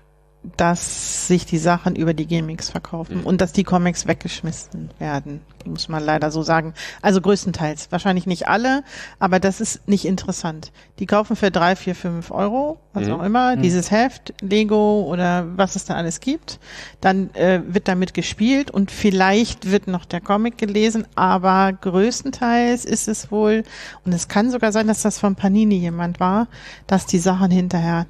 dass 0.57 1.29
sich 1.29 1.47
die 1.47 1.59
Sachen 1.59 1.95
über 1.95 2.15
die 2.15 2.27
Gimmicks 2.27 2.69
verkaufen 2.69 3.21
mhm. 3.21 3.27
und 3.27 3.41
dass 3.41 3.53
die 3.53 3.63
Comics 3.63 4.09
weggeschmissen 4.09 4.91
werden, 4.99 5.41
muss 5.65 5.89
man 5.89 6.03
leider 6.03 6.33
so 6.33 6.43
sagen. 6.43 6.75
Also 7.01 7.21
größtenteils, 7.21 7.93
wahrscheinlich 7.93 8.27
nicht 8.27 8.49
alle, 8.49 8.83
aber 9.21 9.39
das 9.39 9.61
ist 9.61 9.87
nicht 9.89 10.05
interessant. 10.05 10.73
Die 10.99 11.07
kaufen 11.07 11.37
für 11.37 11.53
drei, 11.53 11.77
vier, 11.77 11.95
fünf 11.95 12.33
Euro, 12.33 12.79
was 12.93 13.07
mhm. 13.07 13.13
auch 13.13 13.23
immer, 13.23 13.57
mhm. 13.57 13.63
dieses 13.63 13.93
Heft, 13.93 14.35
Lego 14.41 15.03
oder 15.03 15.47
was 15.57 15.77
es 15.77 15.85
da 15.85 15.95
alles 15.95 16.19
gibt. 16.19 16.59
Dann 17.01 17.33
äh, 17.35 17.61
wird 17.65 17.87
damit 17.87 18.13
gespielt 18.13 18.71
und 18.71 18.91
vielleicht 18.91 19.71
wird 19.71 19.87
noch 19.87 20.05
der 20.05 20.21
Comic 20.21 20.59
gelesen, 20.59 21.07
aber 21.15 21.73
größtenteils 21.73 22.85
ist 22.85 23.07
es 23.07 23.31
wohl, 23.31 23.63
und 24.05 24.13
es 24.13 24.27
kann 24.27 24.51
sogar 24.51 24.73
sein, 24.73 24.89
dass 24.89 25.03
das 25.03 25.21
von 25.21 25.37
Panini 25.37 25.77
jemand 25.77 26.19
war, 26.19 26.49
dass 26.89 27.07
die 27.07 27.19
Sachen 27.19 27.53
hinterher 27.53 28.07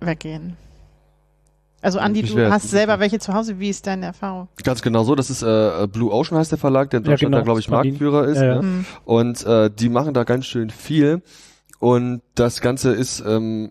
weggehen. 0.00 0.56
Also 1.80 2.00
Andi, 2.00 2.22
du 2.22 2.50
hast 2.50 2.70
selber 2.70 2.98
welche 2.98 3.18
zu 3.18 3.34
Hause. 3.34 3.60
Wie 3.60 3.68
ist 3.68 3.86
deine 3.86 4.06
Erfahrung? 4.06 4.48
Ganz 4.64 4.82
genau 4.82 5.04
so. 5.04 5.14
Das 5.14 5.30
ist 5.30 5.42
äh, 5.42 5.86
Blue 5.86 6.12
Ocean 6.12 6.38
heißt 6.38 6.50
der 6.50 6.58
Verlag, 6.58 6.90
der 6.90 6.98
in 6.98 7.04
Deutschland 7.04 7.22
ja, 7.22 7.28
genau. 7.28 7.38
da 7.38 7.44
glaube 7.44 7.60
ich 7.60 7.68
Marktführer 7.68 8.26
ist. 8.26 8.38
Ja, 8.38 8.44
ja. 8.44 8.54
Ne? 8.56 8.62
Mhm. 8.62 8.86
Und 9.04 9.46
äh, 9.46 9.70
die 9.70 9.88
machen 9.88 10.14
da 10.14 10.24
ganz 10.24 10.46
schön 10.46 10.70
viel. 10.70 11.22
Und 11.78 12.22
das 12.34 12.60
Ganze 12.60 12.92
ist 12.92 13.22
ähm, 13.24 13.70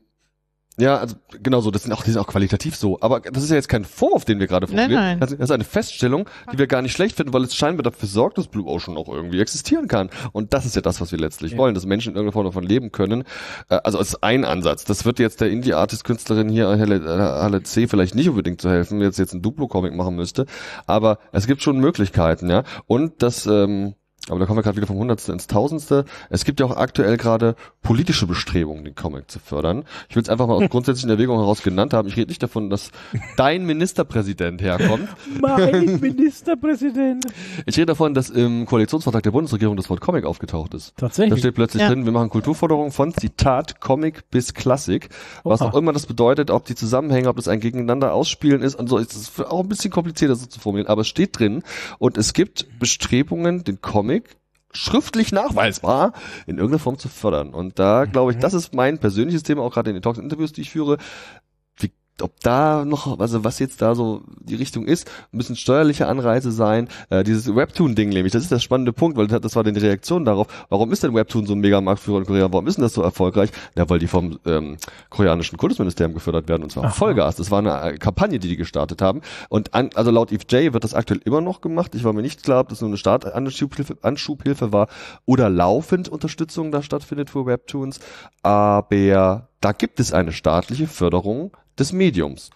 ja, 0.80 0.98
also 0.98 1.16
genau 1.41 1.60
so, 1.62 1.72
das 1.72 1.84
sind 1.84 1.91
auch, 1.91 2.04
die 2.04 2.12
sind 2.12 2.22
auch 2.22 2.28
qualitativ 2.28 2.76
so. 2.76 2.99
Aber 3.02 3.20
das 3.20 3.44
ist 3.44 3.49
ja 3.49 3.56
jetzt 3.56 3.68
kein 3.68 3.84
Vorwurf, 3.84 4.26
den 4.26 4.40
wir 4.40 4.45
gerade 4.45 4.68
formulieren. 4.68 5.20
Das 5.20 5.32
ist 5.32 5.52
eine 5.52 5.64
Feststellung, 5.64 6.30
die 6.54 6.60
wir 6.60 6.68
gar 6.68 6.84
nicht 6.84 6.91
schlecht 6.91 7.18
finden, 7.18 7.34
weil 7.34 7.44
es 7.44 7.56
scheinbar 7.56 7.82
dafür 7.82 8.08
sorgt, 8.08 8.38
dass 8.38 8.48
Blue 8.48 8.68
Ocean 8.68 8.95
auch 8.95 9.10
irgendwie 9.10 9.41
existieren 9.41 9.88
kann. 9.88 10.12
Und 10.34 10.54
das 10.54 10.68
ist 10.68 10.76
ja 10.76 10.84
das, 10.84 11.02
was 11.02 11.12
wir 11.12 11.18
letztlich 11.18 11.54
ja. 11.54 11.58
wollen, 11.58 11.74
dass 11.74 11.88
Menschen 11.88 12.12
in 12.12 12.16
irgendeiner 12.16 12.34
Form 12.34 12.45
davon 12.45 12.64
leben 12.64 12.91
können. 12.91 13.24
Äh, 13.70 13.80
also 13.84 13.98
als 13.98 14.22
ein 14.22 14.45
Ansatz. 14.45 14.86
Das 14.86 15.04
wird 15.04 15.18
jetzt 15.18 15.41
der 15.41 15.49
Indie-Artist-Künstlerin 15.49 16.48
hier, 16.49 16.68
Halle, 16.68 17.04
Halle 17.04 17.64
C, 17.64 17.88
vielleicht 17.88 18.14
nicht 18.14 18.30
unbedingt 18.30 18.62
zu 18.62 18.70
helfen, 18.70 19.02
jetzt 19.02 19.18
jetzt 19.18 19.34
ein 19.34 19.41
Duplo-Comic 19.41 19.95
machen 19.95 20.16
müsste. 20.16 20.45
Aber 20.86 21.18
es 21.32 21.48
gibt 21.48 21.64
schon 21.64 21.80
Möglichkeiten, 21.80 22.52
ja. 22.52 22.64
Und 22.86 23.24
das, 23.24 23.48
ähm, 23.48 23.95
aber 24.30 24.40
da 24.40 24.45
kommen 24.45 24.58
wir 24.58 24.64
gerade 24.64 24.78
wieder 24.78 24.88
vom 24.88 24.98
Hundertste 24.98 25.32
ins 25.32 25.48
Tausendste. 25.48 26.06
Es 26.30 26.44
gibt 26.44 26.60
ja 26.60 26.66
auch 26.66 26.76
aktuell 26.76 27.18
gerade 27.18 27.56
politische 27.82 28.28
Bestrebungen, 28.28 28.84
den 28.84 28.95
Comic 28.95 29.32
zu 29.32 29.40
fördern. 29.40 29.86
Ich 30.10 30.16
will 30.16 30.24
es 30.24 30.30
einfach 30.30 30.48
mal 30.48 30.56
aus 30.56 30.64
grundsätzlichen 30.70 31.10
Erwägungen 31.10 31.41
heraus 31.41 31.62
genannt 31.62 31.94
haben. 31.94 32.08
Ich 32.08 32.18
rede 32.18 32.30
nicht 32.30 32.44
davon, 32.44 32.70
dass 32.70 32.91
dein 33.38 33.66
Ministerpräsident 33.66 34.62
herkommt. 34.62 35.08
mein 35.40 35.99
Ministerpräsident. 36.02 37.26
Ich 37.66 37.78
rede 37.78 37.88
davon, 37.88 38.14
dass 38.14 38.30
im 38.30 38.66
Koalitionsvertrag 38.66 39.24
der 39.24 39.32
Bundesregierung 39.32 39.78
das 39.78 39.90
Wort 39.90 40.02
Comic 40.02 40.26
aufgetaucht 40.26 40.74
ist. 40.74 40.94
Tatsächlich. 40.98 41.36
Da 41.36 41.38
steht 41.38 41.56
plötzlich 41.56 41.82
ja. 41.84 41.90
drin, 41.90 42.06
wir 42.06 42.12
machen 42.12 42.30
Kulturforderungen 42.30 42.91
von 42.91 43.14
Zitat 43.14 43.80
Comic 43.80 44.30
bis 44.30 44.54
Klassik. 44.54 45.10
Was 45.44 45.62
Oha. 45.62 45.70
auch 45.70 45.76
immer 45.76 45.94
das 45.94 46.06
bedeutet, 46.06 46.52
ob 46.52 46.66
die 46.66 46.76
Zusammenhänge, 46.76 47.30
ob 47.30 47.38
das 47.38 47.48
ein 47.48 47.62
Gegeneinander 47.62 48.14
ausspielen 48.14 48.62
ist 48.62 48.76
und 48.76 48.90
so, 48.90 48.98
ist 48.98 49.16
es 49.16 49.40
auch 49.40 49.62
ein 49.62 49.70
bisschen 49.70 49.91
komplizierter 49.91 50.36
so 50.36 50.48
zu 50.48 50.60
formulieren. 50.60 50.90
Aber 50.90 51.02
es 51.02 51.08
steht 51.08 51.40
drin 51.40 51.64
und 51.99 52.18
es 52.18 52.34
gibt 52.34 52.68
Bestrebungen, 52.80 53.64
den 53.64 53.82
Comic 53.82 54.16
schriftlich 54.73 55.31
nachweisbar 55.31 56.14
in 56.45 56.57
irgendeiner 56.57 56.80
Form 56.80 56.98
zu 56.98 57.10
fördern. 57.10 57.53
Und 57.53 57.80
da 57.80 58.06
glaube 58.06 58.31
ich, 58.31 58.38
mhm. 58.38 58.41
das 58.41 58.53
ist 58.53 58.73
mein 58.73 58.99
persönliches 58.99 59.44
Thema, 59.44 59.64
auch 59.64 59.73
gerade 59.73 59.89
in 59.89 59.95
den 59.95 60.03
Talks 60.03 60.19
und 60.19 60.26
Interviews, 60.26 60.53
die 60.53 60.61
ich 60.61 60.69
führe 60.69 60.98
ob 62.22 62.39
da 62.41 62.85
noch, 62.85 63.19
also 63.19 63.44
was 63.44 63.60
jetzt 63.60 63.81
da 63.81 63.95
so 63.95 64.22
die 64.39 64.56
Richtung 64.56 64.85
ist, 64.85 65.10
müssen 65.31 65.56
steuerliche 65.56 66.07
Anreize 66.07 66.52
sein. 66.52 66.88
Äh, 67.10 67.23
dieses 67.23 67.53
Webtoon-Ding 67.56 68.10
nämlich, 68.10 68.34
das 68.34 68.44
ist 68.44 68.52
der 68.52 68.60
spannende 68.60 68.94
Punkt, 68.94 69.18
weil 69.18 69.27
das 69.27 69.56
war 69.56 69.64
die 69.64 69.77
Reaktion 69.77 70.26
darauf. 70.26 70.48
Warum 70.69 70.91
ist 70.91 71.03
denn 71.03 71.14
Webtoon 71.14 71.45
so 71.45 71.53
ein 71.53 71.60
Megamarktführer 71.60 72.19
in 72.19 72.26
Korea? 72.26 72.52
Warum 72.52 72.68
ist 72.68 72.77
denn 72.77 72.84
das 72.84 72.94
so 72.94 73.02
erfolgreich? 73.02 73.52
Ja, 73.76 73.89
weil 73.89 73.99
die 73.99 74.07
vom 74.07 74.39
ähm, 74.45 74.77
koreanischen 75.10 75.57
Kultusministerium 75.57 76.14
gefördert 76.14 76.48
werden 76.48 76.64
und 76.64 76.72
zwar 76.72 76.85
Aha. 76.85 76.91
Vollgas. 76.91 77.35
Das 77.35 77.52
war 77.52 77.60
eine 77.60 77.94
äh, 77.94 77.98
Kampagne, 77.98 78.39
die 78.39 78.48
die 78.48 78.57
gestartet 78.57 79.02
haben. 79.02 79.22
Und 79.49 79.73
an, 79.73 79.89
also 79.95 80.11
laut 80.11 80.31
EFJ 80.31 80.73
wird 80.73 80.84
das 80.84 80.94
aktuell 80.94 81.22
immer 81.26 81.41
noch 81.41 81.61
gemacht. 81.61 81.95
Ich 81.95 82.03
war 82.03 82.14
mir 82.14 82.22
nicht 82.22 82.44
klar, 82.44 82.61
ob 82.61 82.69
das 82.69 82.81
nur 82.81 82.89
eine 82.89 82.98
Startanschubhilfe 82.98 83.98
Anschubhilfe 84.02 84.72
war 84.72 84.88
oder 85.26 85.49
laufend 85.49 86.10
Unterstützung 86.10 86.72
da 86.72 86.81
stattfindet 86.81 87.30
für 87.30 87.45
Webtoons. 87.45 87.99
Aber 88.44 89.48
da 89.61 89.72
gibt 89.72 89.99
es 89.99 90.14
eine 90.14 90.31
staatliche 90.31 90.88
Förderung 90.88 91.52
des 91.80 91.94
Mediums. 91.94 92.49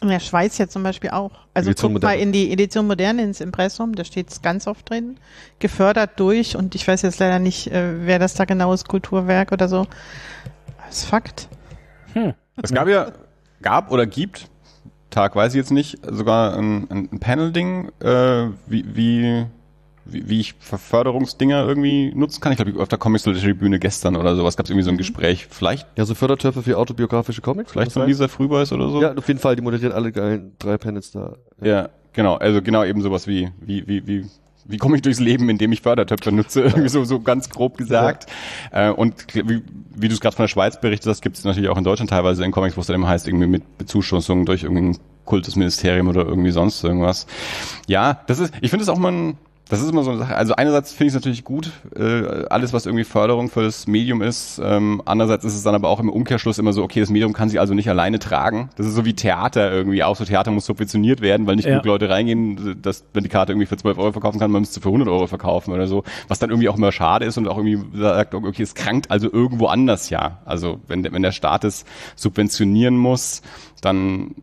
In 0.00 0.08
der 0.08 0.20
Schweiz 0.20 0.56
ja 0.58 0.68
zum 0.68 0.84
Beispiel 0.84 1.10
auch. 1.10 1.32
Also 1.54 1.70
Edition 1.70 1.94
guck 1.94 2.02
mal 2.02 2.18
in 2.18 2.30
die 2.30 2.52
Edition 2.52 2.86
Moderne 2.86 3.22
ins 3.22 3.40
Impressum, 3.40 3.96
da 3.96 4.04
steht 4.04 4.30
es 4.30 4.42
ganz 4.42 4.68
oft 4.68 4.88
drin. 4.88 5.16
Gefördert 5.58 6.20
durch, 6.20 6.56
und 6.56 6.76
ich 6.76 6.86
weiß 6.86 7.02
jetzt 7.02 7.18
leider 7.18 7.40
nicht, 7.40 7.72
äh, 7.72 8.06
wer 8.06 8.20
das 8.20 8.34
da 8.34 8.44
genau 8.44 8.72
ist, 8.72 8.86
Kulturwerk 8.86 9.50
oder 9.50 9.68
so. 9.68 9.86
Das 10.86 10.98
ist 10.98 11.04
Fakt. 11.06 11.48
Hm. 12.12 12.34
Es 12.62 12.72
gab 12.72 12.88
ja, 12.88 13.12
gab 13.60 13.90
oder 13.90 14.06
gibt, 14.06 14.48
Tag 15.10 15.34
weiß 15.34 15.54
ich 15.54 15.58
jetzt 15.58 15.72
nicht, 15.72 15.98
sogar 16.08 16.56
ein, 16.56 16.86
ein 16.90 17.18
Panel-Ding, 17.18 17.90
äh, 18.00 18.48
wie, 18.66 18.84
wie 18.94 19.46
wie, 20.08 20.28
wie 20.28 20.40
ich 20.40 20.54
Förderungsdinger 20.54 21.66
irgendwie 21.66 22.12
nutzen 22.14 22.40
kann. 22.40 22.52
Ich 22.52 22.58
glaube, 22.58 22.80
auf 22.80 22.88
der 22.88 22.98
Comics 22.98 23.26
Literary 23.26 23.54
Bühne 23.54 23.78
gestern 23.78 24.16
oder 24.16 24.36
sowas 24.36 24.56
gab 24.56 24.66
es 24.66 24.70
irgendwie 24.70 24.84
so 24.84 24.90
ein 24.90 24.94
mhm. 24.94 24.98
Gespräch. 24.98 25.46
Vielleicht. 25.50 25.86
Ja, 25.96 26.04
so 26.04 26.14
Fördertöpfe 26.14 26.62
für 26.62 26.78
autobiografische 26.78 27.40
Comics. 27.40 27.72
Vielleicht 27.72 27.92
von 27.92 28.06
Lisa 28.06 28.28
Frühbeiß 28.28 28.72
oder 28.72 28.88
so. 28.88 29.02
Ja, 29.02 29.14
auf 29.14 29.28
jeden 29.28 29.40
Fall, 29.40 29.56
die 29.56 29.62
moderiert 29.62 29.92
alle 29.92 30.12
geilen 30.12 30.52
drei 30.58 30.78
Panels 30.78 31.10
da. 31.12 31.36
Ja. 31.60 31.66
ja, 31.66 31.88
genau. 32.12 32.36
Also 32.36 32.62
genau 32.62 32.84
eben 32.84 33.02
sowas 33.02 33.26
wie, 33.26 33.50
wie, 33.60 33.86
wie, 33.86 34.06
wie 34.06 34.24
wie 34.68 34.76
komme 34.76 34.96
ich 34.96 35.02
durchs 35.02 35.18
Leben, 35.18 35.48
indem 35.48 35.72
ich 35.72 35.80
Fördertöpfe 35.80 36.30
nutze, 36.30 36.60
irgendwie 36.64 36.88
so, 36.88 37.02
so 37.04 37.20
ganz 37.20 37.48
grob 37.48 37.78
gesagt. 37.78 38.26
Ja. 38.70 38.90
Äh, 38.90 38.92
und 38.92 39.34
wie, 39.34 39.62
wie 39.94 40.08
du 40.08 40.14
es 40.14 40.20
gerade 40.20 40.36
von 40.36 40.44
der 40.44 40.48
Schweiz 40.48 40.80
berichtet 40.80 41.08
hast, 41.08 41.22
gibt 41.22 41.38
es 41.38 41.44
natürlich 41.44 41.70
auch 41.70 41.78
in 41.78 41.84
Deutschland 41.84 42.10
teilweise 42.10 42.44
in 42.44 42.52
Comics, 42.52 42.76
wo 42.76 42.82
es 42.82 42.86
dann 42.86 42.96
immer 42.96 43.08
heißt, 43.08 43.26
irgendwie 43.26 43.46
mit 43.46 43.78
Bezuschussung 43.78 44.44
durch 44.44 44.62
irgendein 44.64 44.98
Kultusministerium 45.24 46.08
oder 46.08 46.24
irgendwie 46.26 46.50
sonst 46.50 46.84
irgendwas. 46.84 47.26
Ja, 47.86 48.20
das 48.26 48.38
ist, 48.38 48.52
ich 48.60 48.70
finde 48.70 48.82
es 48.82 48.88
auch 48.88 48.98
mal 48.98 49.12
ein, 49.12 49.38
das 49.68 49.82
ist 49.82 49.90
immer 49.90 50.02
so 50.02 50.10
eine 50.10 50.18
Sache. 50.18 50.34
Also 50.34 50.54
einerseits 50.54 50.92
finde 50.92 51.08
ich 51.08 51.10
es 51.10 51.14
natürlich 51.14 51.44
gut, 51.44 51.70
äh, 51.94 52.46
alles 52.48 52.72
was 52.72 52.86
irgendwie 52.86 53.04
Förderung 53.04 53.50
für 53.50 53.62
das 53.62 53.86
Medium 53.86 54.22
ist. 54.22 54.60
Ähm, 54.64 55.02
andererseits 55.04 55.44
ist 55.44 55.54
es 55.54 55.62
dann 55.62 55.74
aber 55.74 55.88
auch 55.88 56.00
im 56.00 56.08
Umkehrschluss 56.08 56.58
immer 56.58 56.72
so, 56.72 56.82
okay, 56.82 57.00
das 57.00 57.10
Medium 57.10 57.34
kann 57.34 57.50
sich 57.50 57.60
also 57.60 57.74
nicht 57.74 57.88
alleine 57.88 58.18
tragen. 58.18 58.70
Das 58.76 58.86
ist 58.86 58.94
so 58.94 59.04
wie 59.04 59.14
Theater 59.14 59.70
irgendwie. 59.70 60.02
Auch 60.02 60.16
so 60.16 60.24
Theater 60.24 60.50
muss 60.50 60.64
subventioniert 60.64 61.20
werden, 61.20 61.46
weil 61.46 61.56
nicht 61.56 61.66
ja. 61.66 61.72
genug 61.72 61.84
Leute 61.84 62.08
reingehen, 62.08 62.80
dass 62.80 63.04
wenn 63.12 63.24
die 63.24 63.28
Karte 63.28 63.52
irgendwie 63.52 63.66
für 63.66 63.76
12 63.76 63.98
Euro 63.98 64.12
verkaufen 64.12 64.38
kann, 64.38 64.50
man 64.50 64.62
müsste 64.62 64.80
für 64.80 64.88
100 64.88 65.08
Euro 65.08 65.26
verkaufen 65.26 65.72
oder 65.72 65.86
so. 65.86 66.02
Was 66.28 66.38
dann 66.38 66.48
irgendwie 66.48 66.68
auch 66.68 66.76
immer 66.76 66.92
schade 66.92 67.26
ist 67.26 67.36
und 67.36 67.46
auch 67.46 67.58
irgendwie 67.58 67.78
sagt, 67.98 68.34
okay, 68.34 68.62
es 68.62 68.74
krankt 68.74 69.10
also 69.10 69.30
irgendwo 69.30 69.66
anders 69.66 70.08
ja. 70.08 70.38
Also 70.46 70.80
wenn, 70.86 71.04
wenn 71.04 71.22
der 71.22 71.32
Staat 71.32 71.64
es 71.64 71.84
subventionieren 72.16 72.96
muss, 72.96 73.42
dann 73.82 74.34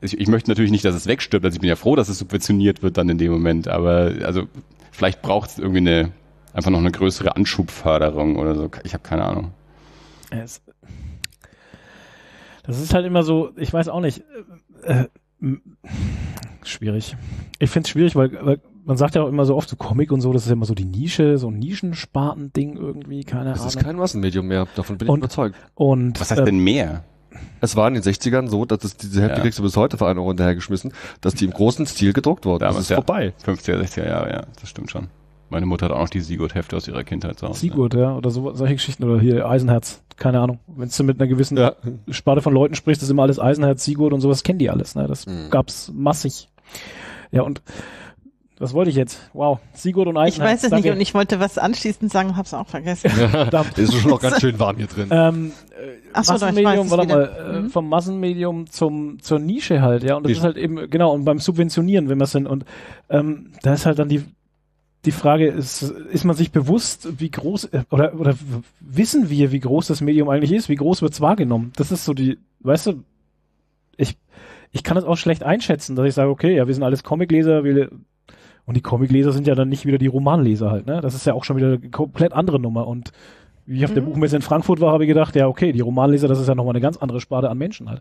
ich, 0.00 0.18
ich 0.18 0.28
möchte 0.28 0.50
natürlich 0.50 0.70
nicht, 0.70 0.84
dass 0.84 0.94
es 0.94 1.06
wegstirbt. 1.06 1.44
Also 1.44 1.56
ich 1.56 1.60
bin 1.60 1.68
ja 1.68 1.76
froh, 1.76 1.96
dass 1.96 2.08
es 2.08 2.18
subventioniert 2.18 2.82
wird 2.82 2.96
dann 2.96 3.08
in 3.08 3.18
dem 3.18 3.32
Moment. 3.32 3.68
Aber 3.68 4.12
also 4.24 4.44
vielleicht 4.90 5.22
braucht 5.22 5.50
es 5.50 5.58
irgendwie 5.58 5.78
eine 5.78 6.12
einfach 6.52 6.70
noch 6.70 6.78
eine 6.78 6.90
größere 6.90 7.36
Anschubförderung 7.36 8.36
oder 8.36 8.54
so. 8.54 8.70
Ich 8.84 8.94
habe 8.94 9.02
keine 9.02 9.24
Ahnung. 9.24 9.52
Es, 10.30 10.62
das 12.64 12.80
ist 12.80 12.94
halt 12.94 13.06
immer 13.06 13.22
so, 13.22 13.50
ich 13.56 13.72
weiß 13.72 13.88
auch 13.88 14.00
nicht. 14.00 14.22
Äh, 14.82 15.04
äh 15.42 15.56
schwierig. 16.62 17.16
Ich 17.58 17.70
finde 17.70 17.86
es 17.86 17.90
schwierig, 17.90 18.14
weil, 18.16 18.32
weil 18.44 18.60
man 18.84 18.96
sagt 18.96 19.14
ja 19.14 19.22
auch 19.22 19.28
immer 19.28 19.46
so 19.46 19.56
oft, 19.56 19.68
so 19.68 19.76
Comic 19.76 20.12
und 20.12 20.20
so, 20.20 20.32
das 20.32 20.42
ist 20.42 20.48
ja 20.48 20.54
immer 20.54 20.66
so 20.66 20.74
die 20.74 20.84
Nische, 20.84 21.38
so 21.38 21.48
ein 21.48 21.58
Nischensparten-Ding 21.58 22.76
irgendwie, 22.76 23.24
keine 23.24 23.52
Es 23.52 23.60
Ahnung. 23.60 23.68
ist 23.68 23.78
kein 23.78 23.96
Massenmedium 23.96 24.46
mehr, 24.46 24.66
davon 24.76 24.98
bin 24.98 25.06
ich 25.06 25.10
Und- 25.10 25.20
überzeugt. 25.20 25.56
und 25.74 26.20
Was 26.20 26.30
heißt 26.30 26.40
äh, 26.42 26.44
denn 26.44 26.58
mehr? 26.58 27.04
Es 27.60 27.76
war 27.76 27.88
in 27.88 27.94
den 27.94 28.02
60ern 28.02 28.48
so, 28.48 28.64
dass 28.64 28.82
es 28.84 28.96
diese 28.96 29.22
Hefte 29.22 29.36
Ja. 29.36 29.42
kriegst 29.42 29.58
du 29.58 29.62
bis 29.62 29.76
heute 29.76 29.96
für 29.98 30.06
eine 30.06 30.20
Euro 30.20 30.30
hinterhergeschmissen, 30.30 30.92
dass 31.20 31.34
die 31.34 31.44
im 31.44 31.52
großen 31.52 31.86
Stil 31.86 32.12
gedruckt 32.12 32.44
wurden. 32.44 32.60
Das 32.60 32.68
Damals, 32.70 32.84
ist 32.84 32.90
ja. 32.90 32.96
vorbei. 32.96 33.32
50er, 33.44 33.76
60er 33.80 34.06
Jahre, 34.08 34.30
ja, 34.32 34.42
das 34.60 34.68
stimmt 34.68 34.90
schon. 34.90 35.08
Meine 35.48 35.66
Mutter 35.66 35.86
hat 35.86 35.92
auch 35.92 36.00
noch 36.00 36.08
die 36.08 36.20
Sigurd-Hefte 36.20 36.76
aus 36.76 36.86
ihrer 36.86 37.02
Kindheit 37.04 37.38
zu 37.38 37.48
Hause. 37.48 37.58
Sigurd, 37.60 37.94
ja, 37.94 38.14
oder 38.16 38.30
so, 38.30 38.52
solche 38.54 38.74
Geschichten, 38.74 39.02
oder 39.04 39.20
hier 39.20 39.48
Eisenherz, 39.48 40.00
keine 40.16 40.40
Ahnung. 40.40 40.60
Wenn 40.68 40.88
du 40.96 41.04
mit 41.04 41.20
einer 41.20 41.28
gewissen 41.28 41.56
Ja. 41.58 41.74
Sparte 42.08 42.40
von 42.40 42.54
Leuten 42.54 42.74
sprichst, 42.76 43.02
das 43.02 43.08
ist 43.08 43.10
immer 43.12 43.22
alles 43.22 43.40
Eisenherz, 43.40 43.84
Sigurd 43.84 44.12
und 44.12 44.20
sowas 44.20 44.42
kennen 44.44 44.58
die 44.60 44.70
alles, 44.70 44.94
ne? 44.94 45.06
Das 45.08 45.26
Mhm. 45.26 45.50
gab's 45.50 45.90
massig. 45.94 46.48
Ja, 47.32 47.42
und 47.42 47.62
was 48.60 48.72
wollte 48.74 48.90
ich 48.90 48.96
jetzt? 48.96 49.18
Wow, 49.32 49.58
Sigurd 49.72 50.06
und 50.06 50.14
Ich 50.16 50.20
Eisenherz. 50.34 50.52
weiß 50.52 50.64
es 50.64 50.70
danke. 50.70 50.86
nicht 50.88 50.94
und 50.94 51.00
ich 51.00 51.14
wollte 51.14 51.40
was 51.40 51.58
anschließend 51.58 52.12
sagen, 52.12 52.36
hab's 52.36 52.54
auch 52.54 52.68
vergessen. 52.68 53.10
Ist 53.76 53.94
schon 53.94 54.10
noch 54.10 54.20
ganz 54.20 54.40
schön 54.40 54.58
warm 54.60 54.76
hier 54.76 54.86
drin. 54.86 55.08
Ähm, 55.10 55.52
Ach 56.12 56.22
so, 56.24 56.34
ich 56.34 56.40
Massenmedium, 56.42 56.90
warte 56.90 57.08
mal, 57.08 57.24
äh, 57.56 57.60
Mhm. 57.62 57.70
vom 57.70 57.88
Massenmedium 57.88 58.70
zum 58.70 59.18
zur 59.20 59.38
Nische 59.40 59.82
halt, 59.82 60.04
ja. 60.04 60.14
Und 60.16 60.24
das 60.24 60.30
Die- 60.32 60.38
ist 60.38 60.44
halt 60.44 60.56
eben, 60.56 60.88
genau, 60.90 61.12
und 61.12 61.24
beim 61.24 61.38
Subventionieren, 61.40 62.08
wenn 62.08 62.18
wir 62.18 62.24
es 62.24 62.32
sind. 62.32 62.46
Und 62.46 62.64
ähm, 63.08 63.52
da 63.62 63.74
ist 63.74 63.86
halt 63.86 63.98
dann 63.98 64.08
die 64.08 64.22
die 65.06 65.12
Frage, 65.12 65.46
ist, 65.48 65.80
ist 65.80 66.24
man 66.24 66.36
sich 66.36 66.52
bewusst, 66.52 67.08
wie 67.18 67.30
groß 67.30 67.64
äh, 67.72 67.84
oder 67.90 68.12
oder 68.20 68.34
wissen 68.80 69.30
wir, 69.30 69.50
wie 69.50 69.60
groß 69.60 69.86
das 69.86 70.02
Medium 70.02 70.28
eigentlich 70.28 70.52
ist? 70.52 70.68
Wie 70.68 70.76
groß 70.76 71.00
wird's 71.00 71.22
wahrgenommen? 71.22 71.72
Das 71.76 71.90
ist 71.90 72.04
so 72.04 72.12
die, 72.12 72.36
weißt 72.60 72.88
du, 72.88 73.04
ich 73.96 74.18
ich 74.72 74.84
kann 74.84 74.96
das 74.96 75.04
auch 75.04 75.16
schlecht 75.16 75.42
einschätzen, 75.42 75.96
dass 75.96 76.06
ich 76.06 76.12
sage, 76.14 76.28
okay, 76.30 76.54
ja, 76.54 76.66
wir 76.66 76.74
sind 76.74 76.82
alles 76.84 77.02
Comicleser, 77.02 77.64
wir 77.64 77.90
und 78.70 78.76
die 78.76 78.80
Comicleser 78.82 79.32
sind 79.32 79.48
ja 79.48 79.56
dann 79.56 79.68
nicht 79.68 79.84
wieder 79.84 79.98
die 79.98 80.06
Romanleser 80.06 80.70
halt, 80.70 80.86
ne? 80.86 81.00
Das 81.00 81.14
ist 81.14 81.26
ja 81.26 81.34
auch 81.34 81.42
schon 81.42 81.56
wieder 81.56 81.66
eine 81.66 81.78
komplett 81.90 82.32
andere 82.32 82.60
Nummer 82.60 82.86
und 82.86 83.10
wie 83.66 83.78
ich 83.78 83.84
auf 83.84 83.92
der 83.92 84.02
Mhm. 84.04 84.06
Buchmesse 84.10 84.36
in 84.36 84.42
Frankfurt 84.42 84.80
war, 84.80 84.92
habe 84.92 85.02
ich 85.04 85.08
gedacht, 85.08 85.34
ja, 85.34 85.48
okay, 85.48 85.72
die 85.72 85.80
Romanleser, 85.80 86.28
das 86.28 86.38
ist 86.38 86.46
ja 86.46 86.54
nochmal 86.54 86.72
eine 86.74 86.80
ganz 86.80 86.96
andere 86.98 87.20
Sparte 87.20 87.50
an 87.50 87.58
Menschen 87.58 87.90
halt. 87.90 88.00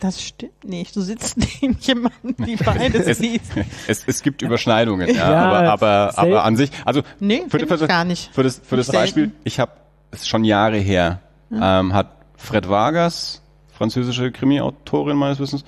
Das 0.00 0.22
stimmt 0.22 0.62
nicht. 0.64 0.94
Du 0.94 1.00
sitzt 1.00 1.38
neben 1.62 1.76
jemandem, 1.80 2.36
die 2.46 2.56
beides 2.56 3.06
Es, 3.06 3.18
liest. 3.18 3.52
es, 3.88 4.04
es 4.06 4.22
gibt 4.22 4.42
Überschneidungen, 4.42 5.08
ja, 5.08 5.14
Ja, 5.30 5.48
aber, 5.48 5.68
aber, 5.72 6.12
aber 6.18 6.44
an 6.44 6.56
sich, 6.56 6.70
also 6.84 7.00
Nee, 7.18 7.44
Für- 7.48 7.58
für- 7.66 7.74
ich 7.76 7.88
gar 7.88 8.04
nicht. 8.04 8.30
für 8.34 8.42
das, 8.42 8.60
für 8.62 8.76
das 8.76 8.86
Selten. 8.88 9.00
Beispiel, 9.02 9.30
ich 9.44 9.58
habe, 9.58 9.72
es 10.10 10.26
schon 10.28 10.44
Jahre 10.44 10.76
her, 10.76 11.20
ähm, 11.50 11.94
hat 11.94 12.08
Fred 12.36 12.68
Vargas, 12.68 13.42
französische 13.72 14.30
Krimi-Autorin 14.32 15.16
meines 15.16 15.38
Wissens, 15.40 15.64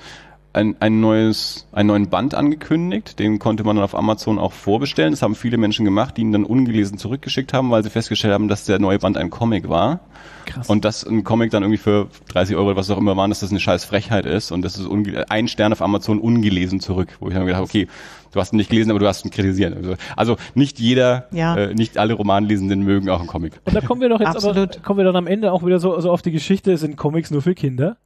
ein, 0.52 0.76
ein 0.80 1.00
neues, 1.00 1.66
einen 1.72 1.86
neuen 1.88 2.08
Band 2.10 2.34
angekündigt. 2.34 3.18
Den 3.18 3.38
konnte 3.38 3.62
man 3.64 3.76
dann 3.76 3.84
auf 3.84 3.94
Amazon 3.94 4.38
auch 4.38 4.52
vorbestellen. 4.52 5.12
Das 5.12 5.22
haben 5.22 5.34
viele 5.34 5.56
Menschen 5.58 5.84
gemacht, 5.84 6.16
die 6.16 6.22
ihn 6.22 6.32
dann 6.32 6.44
ungelesen 6.44 6.98
zurückgeschickt 6.98 7.52
haben, 7.52 7.70
weil 7.70 7.82
sie 7.84 7.90
festgestellt 7.90 8.34
haben, 8.34 8.48
dass 8.48 8.64
der 8.64 8.78
neue 8.78 8.98
Band 8.98 9.16
ein 9.16 9.30
Comic 9.30 9.68
war. 9.68 10.00
Krass. 10.46 10.68
Und 10.68 10.84
dass 10.84 11.04
ein 11.06 11.22
Comic 11.22 11.50
dann 11.52 11.62
irgendwie 11.62 11.78
für 11.78 12.08
30 12.28 12.56
Euro 12.56 12.66
oder 12.68 12.76
was 12.76 12.90
auch 12.90 12.98
immer 12.98 13.16
waren, 13.16 13.30
dass 13.30 13.40
das 13.40 13.50
eine 13.50 13.60
scheiß 13.60 13.84
Frechheit 13.84 14.26
ist 14.26 14.50
und 14.50 14.62
das 14.62 14.76
ist 14.78 14.88
ein 15.28 15.48
Stern 15.48 15.72
auf 15.72 15.82
Amazon 15.82 16.18
ungelesen 16.18 16.80
zurück, 16.80 17.16
wo 17.20 17.28
ich 17.28 17.34
dann 17.34 17.46
gedacht, 17.46 17.62
okay, 17.62 17.86
du 18.32 18.40
hast 18.40 18.52
ihn 18.52 18.56
nicht 18.56 18.70
gelesen, 18.70 18.90
aber 18.90 18.98
du 18.98 19.06
hast 19.06 19.24
ihn 19.24 19.30
kritisiert. 19.30 19.76
Also, 19.76 19.94
also 20.16 20.36
nicht 20.54 20.80
jeder, 20.80 21.28
Ja. 21.30 21.56
äh, 21.56 21.74
nicht 21.74 21.98
alle 21.98 22.14
Romanlesenden 22.14 22.82
mögen 22.82 23.08
auch 23.10 23.20
einen 23.20 23.28
Comic. 23.28 23.60
Und 23.64 23.76
da 23.76 23.80
kommen 23.80 24.00
wir 24.00 24.08
doch 24.08 24.18
jetzt 24.20 24.30
Absolut. 24.30 24.56
aber, 24.76 24.82
kommen 24.84 24.98
wir 24.98 25.04
dann 25.04 25.16
am 25.16 25.26
Ende 25.28 25.52
auch 25.52 25.64
wieder 25.64 25.78
so, 25.78 26.00
so 26.00 26.10
auf 26.10 26.22
die 26.22 26.32
Geschichte, 26.32 26.76
sind 26.76 26.96
Comics 26.96 27.30
nur 27.30 27.42
für 27.42 27.54
Kinder? 27.54 27.96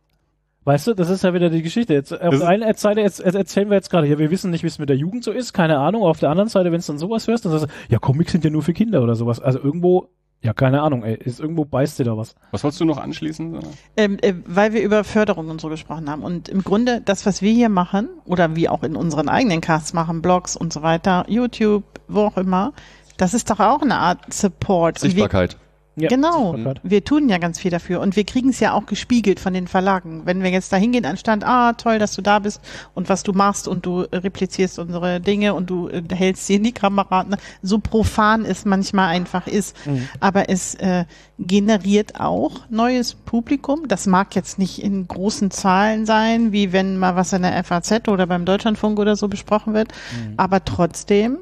Weißt 0.65 0.87
du, 0.87 0.95
das 0.95 1.11
ist 1.11 1.23
ja 1.23 1.35
wieder 1.35 1.51
die 1.51 1.63
Geschichte. 1.63 1.93
Jetzt, 1.93 2.13
auf 2.13 2.39
der 2.39 2.49
einen 2.49 2.75
Seite 2.75 3.01
jetzt, 3.01 3.23
jetzt 3.23 3.35
erzählen 3.35 3.69
wir 3.69 3.77
jetzt 3.77 3.91
gerade, 3.91 4.07
ja, 4.07 4.19
wir 4.19 4.31
wissen 4.31 4.51
nicht, 4.51 4.63
wie 4.63 4.69
es 4.69 4.79
mit 4.79 4.89
der 4.89 4.97
Jugend 4.97 5.23
so 5.23 5.31
ist, 5.31 5.53
keine 5.53 5.79
Ahnung. 5.79 6.03
Auf 6.03 6.21
der 6.21 6.31
anderen 6.31 6.49
Seite, 6.49 6.73
wenn 6.73 6.79
es 6.79 6.87
dann 6.87 6.99
sowas 6.99 7.29
hörst, 7.29 7.45
dann 7.45 7.53
sagst 7.53 7.67
du, 7.67 7.93
ja, 7.93 7.99
Comics 7.99 8.33
sind 8.33 8.45
ja 8.45 8.51
nur 8.51 8.63
für 8.63 8.73
Kinder 8.73 9.03
oder 9.03 9.15
sowas. 9.15 9.41
Also 9.41 9.59
irgendwo, 9.59 10.09
ja, 10.41 10.55
keine 10.55 10.81
Ahnung, 10.81 11.05
ey, 11.05 11.17
ist 11.17 11.39
irgendwo 11.39 11.67
beißt 11.67 11.99
dir 11.99 12.05
da 12.05 12.17
was. 12.17 12.35
Was 12.51 12.65
wolltest 12.65 12.81
du 12.81 12.87
noch 12.87 12.97
anschließen? 12.97 13.59
Ähm, 13.99 14.17
äh, 14.23 14.33
weil 14.47 14.73
wir 14.73 14.83
über 14.83 15.05
Förderung 15.05 15.51
und 15.51 15.61
so 15.61 15.69
gesprochen 15.69 16.09
haben. 16.09 16.23
Und 16.23 16.49
im 16.49 16.63
Grunde, 16.63 17.03
das, 17.05 17.27
was 17.27 17.43
wir 17.43 17.53
hier 17.53 17.69
machen, 17.69 18.09
oder 18.25 18.57
wie 18.57 18.71
auch 18.71 18.83
in 18.85 18.97
unseren 18.97 19.29
eigenen 19.29 19.61
Casts 19.61 19.93
machen, 19.93 20.23
Blogs 20.23 20.57
und 20.57 20.73
so 20.73 20.81
weiter, 20.81 21.27
YouTube, 21.29 21.85
wo 22.09 22.23
auch 22.23 22.39
immer, 22.39 22.73
das 23.19 23.35
ist 23.35 23.51
doch 23.51 23.61
auch 23.61 23.83
eine 23.83 23.97
Art 23.97 24.33
Support. 24.33 25.03
Und 25.03 25.03
wir, 25.03 25.11
Sichtbarkeit. 25.11 25.59
Ja, 25.97 26.09
genau. 26.09 26.57
Wir 26.83 27.05
tun 27.05 27.29
ja 27.29 27.39
ganz 27.39 27.61
viel 27.61 27.71
dafür. 27.71 28.01
Und 28.01 28.17
wir 28.17 28.25
kriegen 28.25 28.49
es 28.49 28.59
ja 28.59 28.73
auch 28.73 28.87
gespiegelt 28.87 29.39
von 29.39 29.55
den 29.55 29.69
Verlagen. 29.69 30.23
Wenn 30.25 30.43
wir 30.43 30.51
jetzt 30.51 30.73
da 30.73 30.77
hingehen 30.77 31.07
an 31.07 31.17
Stand, 31.17 31.45
ah, 31.45 31.75
toll, 31.75 32.01
dass 32.01 32.15
du 32.15 32.23
da 32.23 32.41
bist 32.41 32.61
und 32.95 33.09
was 33.09 33.23
du 33.23 33.33
machst 33.33 33.69
und 33.69 33.87
du 33.87 34.03
äh, 34.03 34.17
replizierst 34.17 34.79
unsere 34.81 35.21
Dinge 35.21 35.55
und 35.55 35.71
du 35.71 35.89
äh, 35.89 36.03
hältst 36.13 36.47
sie 36.47 36.57
in 36.57 36.65
die 36.65 36.73
Kamera. 36.73 37.23
ne? 37.25 37.37
So 37.63 37.79
profan 37.79 38.45
es 38.45 38.65
manchmal 38.65 39.09
einfach 39.09 39.47
ist. 39.47 39.77
Mhm. 39.87 40.09
Aber 40.19 40.49
es 40.49 40.75
äh, 40.77 41.05
generiert 41.39 42.19
auch 42.19 42.63
neues 42.71 43.15
Publikum. 43.15 43.87
Das 43.87 44.07
mag 44.07 44.35
jetzt 44.35 44.59
nicht 44.59 44.83
in 44.83 45.07
großen 45.07 45.53
Zahlen 45.53 46.07
sein, 46.07 46.51
wie 46.51 46.73
wenn 46.73 46.99
mal 46.99 47.15
was 47.15 47.33
in 47.33 47.43
der 47.43 47.63
FAZ 47.63 48.09
oder 48.09 48.27
beim 48.27 48.45
Deutschlandfunk 48.45 48.99
oder 48.99 49.15
so 49.15 49.29
besprochen 49.29 49.75
wird. 49.75 49.93
Mhm. 50.13 50.35
Aber 50.39 50.65
trotzdem, 50.65 51.39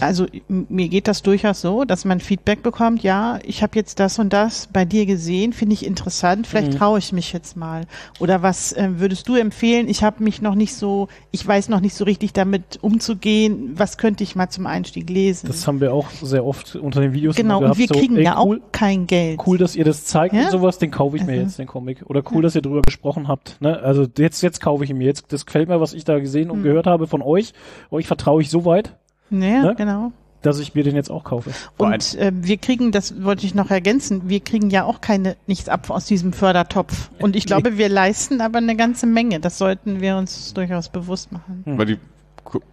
also 0.00 0.26
mir 0.48 0.88
geht 0.88 1.08
das 1.08 1.22
durchaus 1.22 1.60
so, 1.60 1.84
dass 1.84 2.04
man 2.04 2.20
Feedback 2.20 2.62
bekommt, 2.62 3.02
ja, 3.02 3.38
ich 3.44 3.62
habe 3.62 3.72
jetzt 3.76 4.00
das 4.00 4.18
und 4.18 4.32
das 4.32 4.68
bei 4.72 4.84
dir 4.84 5.06
gesehen, 5.06 5.52
finde 5.52 5.74
ich 5.74 5.86
interessant, 5.86 6.46
vielleicht 6.46 6.72
Mhm. 6.72 6.76
traue 6.76 6.98
ich 6.98 7.12
mich 7.12 7.32
jetzt 7.32 7.56
mal. 7.56 7.82
Oder 8.20 8.42
was 8.42 8.72
äh, 8.72 8.88
würdest 8.98 9.28
du 9.28 9.34
empfehlen? 9.36 9.88
Ich 9.88 10.02
habe 10.02 10.22
mich 10.24 10.42
noch 10.42 10.54
nicht 10.54 10.74
so, 10.74 11.08
ich 11.30 11.46
weiß 11.46 11.68
noch 11.68 11.80
nicht 11.80 11.94
so 11.94 12.04
richtig 12.04 12.32
damit 12.32 12.78
umzugehen, 12.82 13.72
was 13.76 13.98
könnte 13.98 14.24
ich 14.24 14.34
mal 14.36 14.48
zum 14.48 14.66
Einstieg 14.66 15.08
lesen? 15.10 15.46
Das 15.46 15.66
haben 15.66 15.80
wir 15.80 15.92
auch 15.92 16.10
sehr 16.22 16.44
oft 16.44 16.76
unter 16.76 17.00
den 17.00 17.12
Videos 17.12 17.36
genau, 17.36 17.58
immer 17.58 17.70
und 17.70 17.78
wir 17.78 17.86
gehabt, 17.86 18.00
kriegen 18.00 18.14
so, 18.14 18.18
ey, 18.20 18.24
ja 18.24 18.40
cool, 18.42 18.60
auch 18.64 18.72
kein 18.72 19.06
Geld. 19.06 19.40
cool, 19.46 19.58
dass 19.58 19.76
ihr 19.76 19.84
das 19.84 20.04
zeigt 20.04 20.34
Ja? 20.34 20.44
und 20.46 20.50
sowas, 20.50 20.78
den 20.78 20.90
kaufe 20.90 21.16
ich 21.16 21.22
mir 21.24 21.32
Also- 21.32 21.42
jetzt, 21.42 21.58
den 21.58 21.66
Comic. 21.66 22.02
Oder 22.06 22.22
cool, 22.32 22.42
dass 22.42 22.54
ihr 22.54 22.62
drüber 22.62 22.82
gesprochen 22.82 23.28
habt. 23.28 23.60
Ne? 23.60 23.78
Also 23.80 24.06
jetzt, 24.18 24.42
jetzt 24.42 24.60
kaufe 24.60 24.84
ich 24.84 24.90
ihn 24.90 24.98
mir. 24.98 25.04
Jetzt, 25.06 25.32
das 25.32 25.46
gefällt 25.46 25.68
mir, 25.68 25.80
was 25.80 25.92
ich 25.94 26.04
da 26.04 26.18
gesehen 26.18 26.50
und 26.50 26.58
Hm. 26.58 26.62
gehört 26.64 26.86
habe 26.86 27.06
von 27.06 27.22
euch. 27.22 27.52
Euch 27.90 28.06
vertraue 28.06 28.42
ich 28.42 28.50
so 28.50 28.64
weit, 28.64 28.96
Ja, 29.30 29.38
Ne? 29.38 29.74
genau. 29.76 30.12
dass 30.42 30.58
ich 30.58 30.74
mir 30.74 30.84
den 30.84 30.94
jetzt 30.94 31.10
auch 31.10 31.24
kaufe. 31.24 31.50
Und 31.78 32.14
äh, 32.16 32.30
wir 32.34 32.58
kriegen, 32.58 32.92
das 32.92 33.24
wollte 33.24 33.46
ich 33.46 33.54
noch 33.54 33.70
ergänzen, 33.70 34.28
wir 34.28 34.40
kriegen 34.40 34.68
ja 34.68 34.84
auch 34.84 35.00
keine 35.00 35.36
nichts 35.46 35.68
ab 35.70 35.88
aus 35.88 36.04
diesem 36.04 36.32
Fördertopf. 36.34 37.10
Und 37.20 37.34
ich 37.34 37.46
glaube, 37.46 37.78
wir 37.78 37.88
leisten 37.88 38.40
aber 38.42 38.58
eine 38.58 38.76
ganze 38.76 39.06
Menge. 39.06 39.40
Das 39.40 39.56
sollten 39.56 40.00
wir 40.02 40.16
uns 40.18 40.52
durchaus 40.52 40.90
bewusst 40.90 41.32
machen. 41.32 41.64
Aber 41.66 41.86
die 41.86 41.98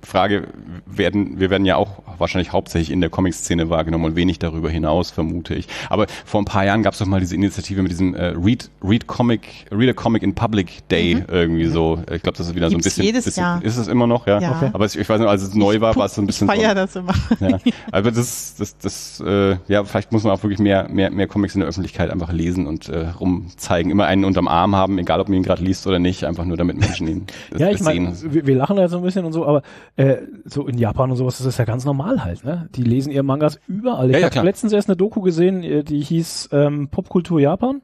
Frage 0.04 0.48
werden, 0.86 1.40
wir 1.40 1.50
werden 1.50 1.66
ja 1.66 1.76
auch 1.76 2.02
wahrscheinlich 2.18 2.52
hauptsächlich 2.52 2.92
in 2.92 3.02
der 3.02 3.10
Comic-Szene 3.10 3.70
wahrgenommen 3.70 4.06
und 4.06 4.16
wenig 4.16 4.40
darüber 4.40 4.70
hinaus, 4.70 5.12
vermute 5.12 5.56
ich. 5.56 5.68
Aber 5.90 6.06
vor 6.26 6.42
ein 6.42 6.46
paar 6.46 6.66
Jahren 6.66 6.84
gab 6.84 6.94
es 6.94 7.00
doch 7.00 7.06
mal 7.06 7.20
diese 7.20 7.36
Initiative 7.36 7.82
mit 7.82 7.92
diesem 7.92 8.14
äh, 8.14 8.28
Read, 8.28 8.70
Read 8.84 9.08
Comic, 9.08 9.66
Read 9.72 9.90
a 9.90 9.94
Comic 9.94 10.24
in 10.24 10.36
Public 10.36 10.88
Day 10.90 11.24
irgendwie 11.28 11.66
so. 11.68 12.00
Ich 12.12 12.22
glaube, 12.22 12.38
das 12.38 12.48
ist 12.48 12.56
wieder 12.56 12.70
so 12.70 12.76
ein 12.76 12.80
Mhm. 12.80 12.82
Gibt's 12.82 12.96
bisschen. 12.96 13.06
jedes 13.06 13.26
bisschen 13.26 13.44
Jahr. 13.44 13.64
Ist 13.64 13.78
es 13.78 13.88
immer 13.88 14.08
noch, 14.08 14.28
ja? 14.28 14.40
Ja. 14.40 14.56
Okay. 14.58 14.70
Aber 14.74 14.86
es, 14.86 14.96
ich 14.96 15.08
weiß 15.08 15.20
nicht, 15.20 15.30
als 15.30 15.42
es 15.44 15.54
neu 15.56 15.80
war, 15.82 15.96
war 15.96 16.06
es 16.06 16.16
so 16.16 16.22
ein 16.22 16.28
bisschen. 16.28 16.50
Ich 16.50 16.56
so, 16.56 16.62
feier 16.62 16.76
das 16.76 16.96
immer. 16.96 17.14
ja. 17.40 17.60
Aber 17.92 18.12
das, 18.12 18.56
das, 18.58 18.78
das, 18.78 19.24
äh, 19.26 19.58
ja, 19.68 19.84
vielleicht 19.84 20.12
muss 20.12 20.24
man 20.24 20.34
auch 20.34 20.44
wirklich 20.44 20.60
mehr, 20.60 20.88
mehr, 20.90 21.10
mehr 21.12 21.28
Comics 21.28 21.54
in 21.56 21.62
der 21.62 21.70
Öffentlichkeit 21.70 22.10
einfach 22.10 22.32
lesen 22.32 22.68
und 22.68 22.90
äh, 22.90 23.08
rumzeigen. 23.20 23.92
Immer 23.92 24.06
einen 24.06 24.26
unterm 24.26 24.48
Arm 24.48 24.76
haben, 24.76 24.98
egal 24.98 25.20
ob 25.22 25.30
man 25.30 25.38
ihn 25.38 25.44
gerade 25.44 25.64
liest 25.64 25.86
oder 25.88 26.00
nicht, 26.00 26.24
einfach 26.24 26.46
nur 26.46 26.58
damit 26.58 26.78
Menschen 26.80 27.08
ihn 27.08 27.28
Ja, 27.58 27.70
ich 27.70 27.80
sehen. 27.80 28.04
meine, 28.04 28.34
wir, 28.34 28.46
wir 28.48 28.56
lachen 28.56 28.76
da 28.76 28.84
jetzt 28.84 28.92
so 28.92 28.98
ein 28.98 29.04
bisschen 29.04 29.26
und 29.26 29.34
so, 29.34 29.46
aber 29.46 29.61
äh, 29.96 30.18
so 30.46 30.68
in 30.68 30.78
Japan 30.78 31.12
und 31.12 31.18
sowas, 31.18 31.38
das 31.38 31.48
ist 31.48 31.58
ja 31.60 31.66
ganz 31.66 31.86
normal 31.86 32.24
halt, 32.24 32.44
ne? 32.44 32.70
Die 32.76 32.84
lesen 32.84 33.12
ihre 33.12 33.24
Mangas 33.24 33.60
überall. 33.68 34.10
Ich 34.12 34.18
Ja, 34.18 34.30
habe 34.34 34.46
letztens 34.46 34.74
erst 34.74 34.90
eine 34.90 34.96
Doku 34.98 35.22
gesehen, 35.22 35.64
äh, 35.64 35.84
die 35.84 36.02
hieß 36.02 36.50
ähm, 36.52 36.88
Popkultur 36.90 37.40
Japan, 37.40 37.82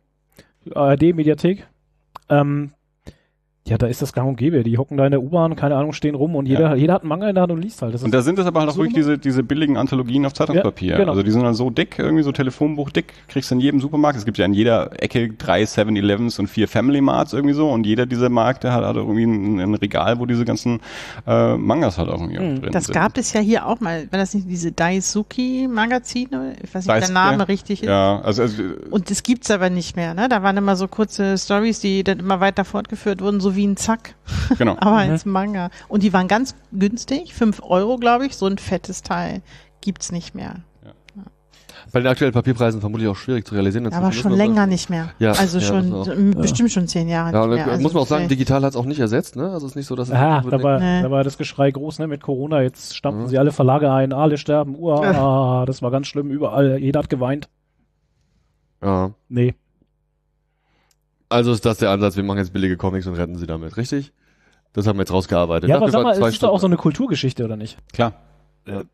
ARD 0.74 1.14
Mediathek. 1.16 1.68
Ähm, 2.30 2.72
ja, 3.68 3.78
da 3.78 3.88
ist 3.88 4.02
das 4.02 4.14
gang 4.14 4.28
und 4.30 4.36
gäbe. 4.38 4.64
Die 4.64 4.78
hocken 4.78 4.98
da 4.98 5.06
in 5.06 5.12
der 5.12 5.22
U-Bahn, 5.22 5.56
keine 5.56 5.76
Ahnung, 5.76 5.94
stehen 5.94 6.16
rum 6.16 6.36
und 6.36 6.46
jeder, 6.46 6.76
jeder 6.76 6.94
hat 6.94 7.02
einen 7.02 7.10
Manga 7.10 7.28
in 7.30 7.36
der 7.36 7.44
Hand 7.44 7.52
und 7.52 7.62
liest 7.62 7.82
halt. 7.82 7.94
Das 7.94 8.04
Und 8.04 8.14
da 8.14 8.22
sind 8.22 8.40
es 8.40 8.46
aber 8.46 8.62
halt 8.62 8.70
auch 8.70 8.78
wirklich 8.78 8.94
diese, 8.96 9.18
diese 9.18 9.44
billigen 9.44 9.78
Anthologien 9.78 10.26
auf 10.26 10.34
Zeitungspapier. 10.34 10.92
Ja, 10.92 10.98
genau. 10.98 11.12
Also 11.12 11.24
die 11.24 11.32
sind 11.32 11.44
dann 11.44 11.54
so 11.54 11.70
dick, 11.70 12.00
irgendwie 12.00 12.24
so 12.24 12.32
Telefonbuch 12.32 12.90
dick, 12.92 13.14
kriegst 13.28 13.52
du 13.52 13.56
in 13.56 13.62
jedem 13.62 13.80
Supermarkt. 13.80 14.18
Es 14.18 14.26
gibt 14.26 14.38
ja 14.38 14.46
in 14.46 14.54
jeder 14.54 14.92
Ecke 15.02 15.34
drei 15.34 15.64
7-Elevens 15.64 16.40
und 16.40 16.48
vier 16.48 16.68
Family 16.68 17.02
Marts 17.02 17.34
irgendwie 17.34 17.54
so 17.56 17.70
und 17.70 17.86
jeder 17.86 18.06
dieser 18.06 18.30
Märkte 18.30 18.72
hat, 18.74 18.84
hat 18.86 18.96
irgendwie 18.96 19.24
ein, 19.26 19.60
ein 19.60 19.74
Regal, 19.76 20.20
wo 20.20 20.26
diese 20.26 20.46
ganzen 20.46 20.80
äh, 21.28 21.56
Mangas 21.58 21.98
halt 21.98 22.10
auch 22.10 22.22
irgendwie 22.22 22.38
Mhm. 22.40 22.56
auch 22.58 22.60
drin 22.62 22.72
Das 22.72 22.86
sind. 22.86 22.94
gab 22.94 23.18
es 23.18 23.34
ja 23.34 23.42
hier 23.42 23.66
auch 23.68 23.80
mal. 23.80 24.08
War 24.12 24.20
das 24.20 24.34
nicht 24.34 24.50
diese 24.50 24.72
Daisuki-Magazine? 24.72 26.56
Ich 26.64 26.74
weiß 26.74 26.86
nicht, 26.86 26.96
ob 26.96 27.02
der 27.02 27.10
Name 27.12 27.38
ja. 27.40 27.44
richtig 27.44 27.84
ist. 27.84 27.88
Ja, 27.90 28.22
also, 28.22 28.44
also 28.44 28.64
Und 28.90 29.10
das 29.10 29.24
gibt's 29.24 29.52
aber 29.52 29.70
nicht 29.70 29.96
mehr, 29.96 30.14
ne? 30.14 30.30
Da 30.30 30.44
waren 30.44 30.58
immer 30.58 30.76
so 30.76 30.88
kurze 30.88 31.38
Stories, 31.38 31.80
die 31.80 32.04
dann 32.04 32.20
immer 32.20 32.40
weiter 32.40 32.66
fortgeführt 32.66 33.22
wurden, 33.22 33.40
so 33.40 33.56
wie 33.58 33.68
ein 33.68 33.76
Zack, 33.76 34.16
genau. 34.58 34.78
aber 34.80 35.04
Mhm. 35.04 35.12
als 35.12 35.26
Manga. 35.26 35.70
Und 35.90 36.04
die 36.04 36.14
waren 36.14 36.30
ganz 36.30 36.56
günstig, 36.72 37.34
fünf 37.34 37.62
Euro, 37.62 37.98
glaube 37.98 38.26
ich, 38.26 38.38
so 38.38 38.46
ein 38.46 38.58
fettes 38.58 39.02
Teil 39.02 39.42
gibt's 39.82 40.12
nicht 40.12 40.34
mehr. 40.34 40.62
Bei 41.92 42.00
den 42.00 42.08
aktuellen 42.08 42.34
Papierpreisen 42.34 42.82
vermutlich 42.82 43.08
auch 43.08 43.16
schwierig 43.16 43.46
zu 43.46 43.56
realisieren. 43.56 43.92
Aber 43.94 44.12
schon 44.12 44.34
länger 44.34 44.68
nicht 44.68 44.90
mehr. 44.90 45.10
Ja, 45.20 45.32
also 45.32 45.60
ja, 45.60 45.66
schon 45.66 46.32
bestimmt 46.32 46.72
schon 46.72 46.88
zehn 46.88 47.08
Jahre 47.08 47.32
ja, 47.32 47.48
nicht 47.48 47.56
mehr. 47.56 47.68
Also 47.68 47.82
muss 47.82 47.94
man 47.94 48.04
auch 48.04 48.08
sagen, 48.08 48.28
digital 48.28 48.62
hat 48.64 48.72
es 48.72 48.76
auch 48.76 48.86
nicht 48.86 49.00
ersetzt. 49.00 49.36
Ne? 49.36 49.50
Also 49.52 49.68
es 49.68 49.72
ist 49.72 49.76
nicht 49.76 49.86
so, 49.88 49.96
dass 49.96 50.10
es 50.10 50.14
ja, 50.14 50.42
da 50.42 50.64
war, 50.64 50.80
nee. 50.80 51.02
da 51.02 51.12
war 51.12 51.24
das 51.24 51.38
Geschrei 51.38 51.72
groß 51.72 52.00
ne? 52.00 52.08
mit 52.08 52.22
Corona. 52.22 52.62
Jetzt 52.62 52.96
stampfen 52.96 53.24
mhm. 53.24 53.28
sie 53.28 53.38
alle 53.38 53.52
Verlage 53.52 53.92
ein, 53.92 54.12
alle 54.12 54.38
sterben. 54.38 54.76
Uah, 54.78 55.66
das 55.66 55.82
war 55.82 55.92
ganz 55.92 56.08
schlimm 56.08 56.30
überall. 56.30 56.78
Jeder 56.78 57.00
hat 57.00 57.10
geweint. 57.10 57.50
Ja. 58.84 59.12
Nee. 59.30 59.56
Also 61.30 61.52
ist 61.52 61.66
das 61.66 61.78
der 61.78 61.90
Ansatz, 61.90 62.16
wir 62.16 62.24
machen 62.24 62.38
jetzt 62.38 62.54
billige 62.54 62.78
Comics 62.78 63.08
und 63.08 63.16
retten 63.16 63.36
sie 63.36 63.48
damit, 63.48 63.78
richtig? 63.78 64.14
Das 64.74 64.88
haben 64.88 64.98
wir 64.98 65.02
jetzt 65.02 65.12
rausgearbeitet. 65.12 65.70
Ja, 65.70 65.78
aber 65.78 65.90
sag 65.90 66.04
mal, 66.04 66.12
es 66.12 66.20
ist 66.20 66.44
doch 66.44 66.50
auch 66.50 66.60
so 66.60 66.68
eine 66.68 66.78
Kulturgeschichte, 66.78 67.44
oder 67.44 67.58
nicht? 67.58 67.78
Klar. 67.94 68.14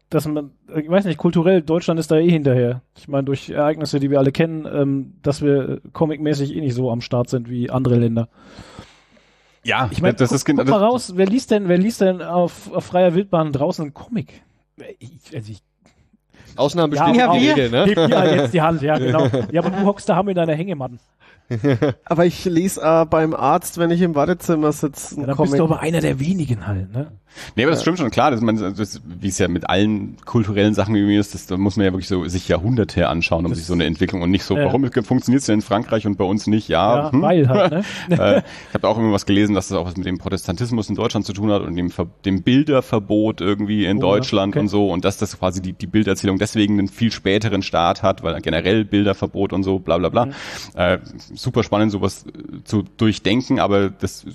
Dass 0.10 0.27
man, 0.27 0.51
ich 0.76 0.88
weiß 0.88 1.05
nicht, 1.05 1.18
kulturell, 1.18 1.64
Deutschland 1.64 1.99
ist 1.99 2.11
da 2.11 2.18
eh 2.18 2.30
hinterher. 2.30 2.84
Ich 2.95 3.07
meine, 3.07 3.23
durch 3.23 3.49
Ereignisse, 3.49 3.99
die 3.99 4.11
wir 4.11 4.19
alle 4.19 4.31
kennen, 4.31 4.68
ähm, 4.72 5.14
dass 5.23 5.41
wir 5.41 5.81
comicmäßig 5.93 6.55
eh 6.55 6.61
nicht 6.61 6.76
so 6.76 6.91
am 6.91 7.01
Start 7.01 7.30
sind 7.30 7.49
wie 7.49 7.72
andere 7.72 7.95
Länder. 7.95 8.30
Ja, 9.64 9.89
ich 9.91 10.01
meine, 10.01 10.14
das 10.14 10.30
guck, 10.30 10.35
ist 10.35 10.45
guck 10.45 10.68
mal 10.68 10.77
raus, 10.77 11.14
wer 11.15 11.26
liest 11.26 11.49
denn, 11.49 11.69
wer 11.69 11.80
liest 11.80 12.01
denn 12.01 12.22
auf, 12.22 12.72
auf 12.72 12.85
freier 12.85 13.15
Wildbahn 13.15 13.51
draußen 13.51 13.84
einen 13.84 13.93
Comic? 13.95 14.43
Ich, 14.99 15.35
also 15.35 15.51
ich 15.51 15.64
Ausnahmen 16.55 16.91
bestehen 16.91 17.15
ja, 17.15 17.26
ja, 17.26 17.31
Regel, 17.31 17.69
ne? 17.72 17.85
Heb 17.85 18.10
ja 18.10 18.26
jetzt 18.26 18.53
die 18.53 18.61
Hand, 18.61 18.81
ja, 18.81 18.97
genau. 18.97 19.27
Ja, 19.51 19.61
aber 19.64 19.72
du 19.72 19.85
hockst 19.85 20.07
da 20.07 20.15
haben 20.15 20.30
in 20.30 20.35
deiner 20.35 20.53
Hängematten. 20.53 20.99
aber 22.06 22.26
ich 22.26 22.45
lese 22.45 22.82
äh, 22.82 23.06
beim 23.06 23.34
Arzt, 23.34 23.78
wenn 23.78 23.91
ich 23.91 24.02
im 24.02 24.15
Wartezimmer 24.15 24.72
sitze. 24.72 25.20
Ja, 25.20 25.28
dann 25.28 25.36
Comic. 25.36 25.52
bist 25.52 25.60
du 25.60 25.64
aber 25.65 25.80
einer 25.80 26.02
der 26.02 26.20
wenigen 26.20 26.68
halt, 26.68 26.91
ne? 26.94 27.11
Nee, 27.56 27.64
aber 27.64 27.72
das 27.72 27.82
stimmt 27.82 27.98
schon, 27.98 28.11
klar, 28.11 28.32
dass 28.32 28.41
man, 28.41 28.57
das, 28.57 29.02
wie 29.06 29.28
es 29.28 29.38
ja 29.38 29.48
mit 29.48 29.70
allen 29.70 30.18
kulturellen 30.26 30.74
Sachen 30.74 30.95
irgendwie 30.95 31.18
ist, 31.18 31.34
das, 31.34 31.45
da 31.48 31.57
muss 31.57 31.78
man 31.78 31.86
ja 31.86 31.91
wirklich 31.91 32.07
so 32.07 32.28
sich 32.28 32.48
Jahrhunderte 32.48 33.07
anschauen, 33.07 33.45
um 33.45 33.52
das 33.52 33.60
sich 33.60 33.68
so 33.68 33.74
eine 33.74 33.86
Entwicklung 33.86 34.22
und 34.22 34.32
nicht 34.32 34.44
so, 34.44 34.56
äh, 34.56 34.65
warum 34.65 34.90
funktioniert 35.03 35.41
es 35.41 35.48
denn 35.48 35.56
in 35.56 35.61
Frankreich 35.61 36.06
und 36.06 36.18
bei 36.18 36.24
uns 36.24 36.48
nicht? 36.48 36.68
Ja, 36.68 36.98
ja 36.98 37.11
hm? 37.11 37.22
weil 37.22 37.48
halt, 37.48 37.72
ne? 37.72 37.84
äh, 38.10 38.41
ich 38.70 38.74
habe 38.74 38.88
auch 38.88 38.98
immer 38.98 39.11
was 39.11 39.26
gelesen, 39.26 39.56
dass 39.56 39.68
das 39.68 39.78
auch 39.78 39.86
was 39.86 39.98
mit 39.98 40.06
dem 40.06 40.18
Protestantismus 40.18 40.90
in 40.90 40.95
Deutschland 40.95 41.26
zu 41.26 41.34
tun 41.34 41.52
hat 41.52 41.61
und 41.61 41.76
dem, 41.76 41.91
dem 42.26 42.44
Bilderverbot 42.44 43.41
irgendwie 43.41 43.86
in 43.86 43.98
oh, 43.98 44.02
Deutschland 44.02 44.53
okay. 44.53 44.60
und 44.60 44.68
so 44.68 44.91
und 44.91 45.06
dass 45.06 45.18
das 45.18 45.40
quasi 45.40 45.61
die, 45.61 45.74
die 45.74 45.88
Bilderzählung 45.88 46.38
deswegen 46.38 46.80
einen 46.80 46.88
viel 46.88 47.11
späteren 47.11 47.64
Start 47.64 48.03
hat, 48.03 48.24
weil 48.24 48.40
generell 48.41 48.86
Bilderverbot 48.86 49.53
und 49.53 49.64
so, 49.64 49.80
bla 49.80 49.98
bla 49.98 50.10
bla. 50.10 50.26
Mhm. 50.28 50.34
Äh, 50.76 50.99
super 51.35 51.64
spannend, 51.64 51.91
sowas 51.91 52.26
zu 52.64 52.84
durchdenken, 52.97 53.60
aber 53.60 53.89
das 53.89 54.26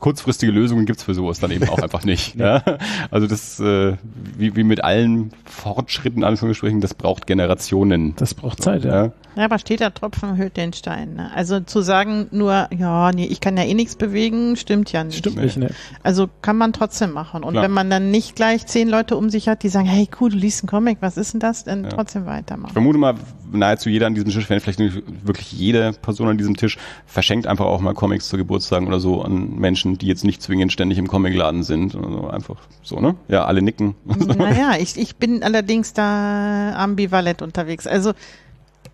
kurzfristige 0.00 0.52
Lösungen 0.52 0.86
gibt's 0.86 1.02
für 1.02 1.14
sowas 1.14 1.40
dann 1.40 1.50
eben 1.50 1.68
auch 1.68 1.78
einfach 1.78 2.04
nicht. 2.04 2.34
ja. 2.36 2.62
Also 3.10 3.26
das, 3.26 3.60
äh, 3.60 3.96
wie, 4.36 4.56
wie 4.56 4.64
mit 4.64 4.82
allen 4.82 5.32
Fortschritten, 5.44 6.24
Anführungsstrichen, 6.24 6.80
das 6.80 6.94
braucht 6.94 7.26
Generationen. 7.26 8.14
Das 8.16 8.34
braucht 8.34 8.62
Zeit, 8.62 8.84
ja. 8.84 9.06
ja. 9.06 9.12
Ja, 9.36 9.44
aber 9.44 9.58
steht 9.58 9.80
der 9.80 9.92
Tropfen 9.92 10.38
höhlt 10.38 10.56
den 10.56 10.72
Stein. 10.72 11.14
Ne? 11.14 11.30
Also 11.34 11.60
zu 11.60 11.82
sagen 11.82 12.26
nur, 12.30 12.68
ja, 12.76 13.12
nee, 13.12 13.26
ich 13.26 13.40
kann 13.40 13.58
ja 13.58 13.64
eh 13.64 13.74
nichts 13.74 13.94
bewegen, 13.94 14.56
stimmt 14.56 14.92
ja 14.92 15.04
nicht. 15.04 15.18
Stimmt 15.18 15.36
nicht, 15.36 15.58
ne? 15.58 15.68
Also 16.02 16.26
kann 16.40 16.56
man 16.56 16.72
trotzdem 16.72 17.12
machen. 17.12 17.44
Und 17.44 17.52
Klar. 17.52 17.64
wenn 17.64 17.70
man 17.70 17.90
dann 17.90 18.10
nicht 18.10 18.34
gleich 18.34 18.64
zehn 18.64 18.88
Leute 18.88 19.14
um 19.14 19.28
sich 19.28 19.48
hat, 19.48 19.62
die 19.62 19.68
sagen, 19.68 19.86
hey 19.86 20.08
cool, 20.20 20.30
du 20.30 20.38
liest 20.38 20.62
einen 20.62 20.70
Comic, 20.70 20.98
was 21.00 21.18
ist 21.18 21.34
denn 21.34 21.40
das? 21.40 21.64
Dann 21.64 21.84
ja. 21.84 21.90
trotzdem 21.90 22.24
weitermachen. 22.24 22.68
Ich 22.68 22.72
vermute 22.72 22.98
mal, 22.98 23.14
nahezu 23.52 23.90
jeder 23.90 24.06
an 24.06 24.14
diesem 24.14 24.30
Tisch, 24.30 24.48
wenn 24.48 24.58
vielleicht 24.58 24.78
nicht 24.78 25.02
wirklich 25.22 25.52
jede 25.52 25.92
Person 25.92 26.28
an 26.28 26.38
diesem 26.38 26.56
Tisch, 26.56 26.78
verschenkt 27.04 27.46
einfach 27.46 27.66
auch 27.66 27.80
mal 27.80 27.92
Comics 27.92 28.28
zu 28.28 28.38
Geburtstagen 28.38 28.88
oder 28.88 29.00
so 29.00 29.20
an 29.20 29.56
Menschen, 29.56 29.65
die 29.74 30.06
jetzt 30.06 30.24
nicht 30.24 30.42
zwingend 30.42 30.72
ständig 30.72 30.98
im 30.98 31.08
Comicladen 31.08 31.62
sind. 31.62 31.94
Also 31.94 32.28
einfach 32.28 32.56
so, 32.82 33.00
ne? 33.00 33.16
Ja, 33.28 33.44
alle 33.44 33.62
nicken. 33.62 33.94
Naja, 34.36 34.76
ich, 34.78 34.96
ich 34.96 35.16
bin 35.16 35.42
allerdings 35.42 35.92
da 35.92 36.74
ambivalent 36.76 37.42
unterwegs. 37.42 37.86
Also 37.86 38.12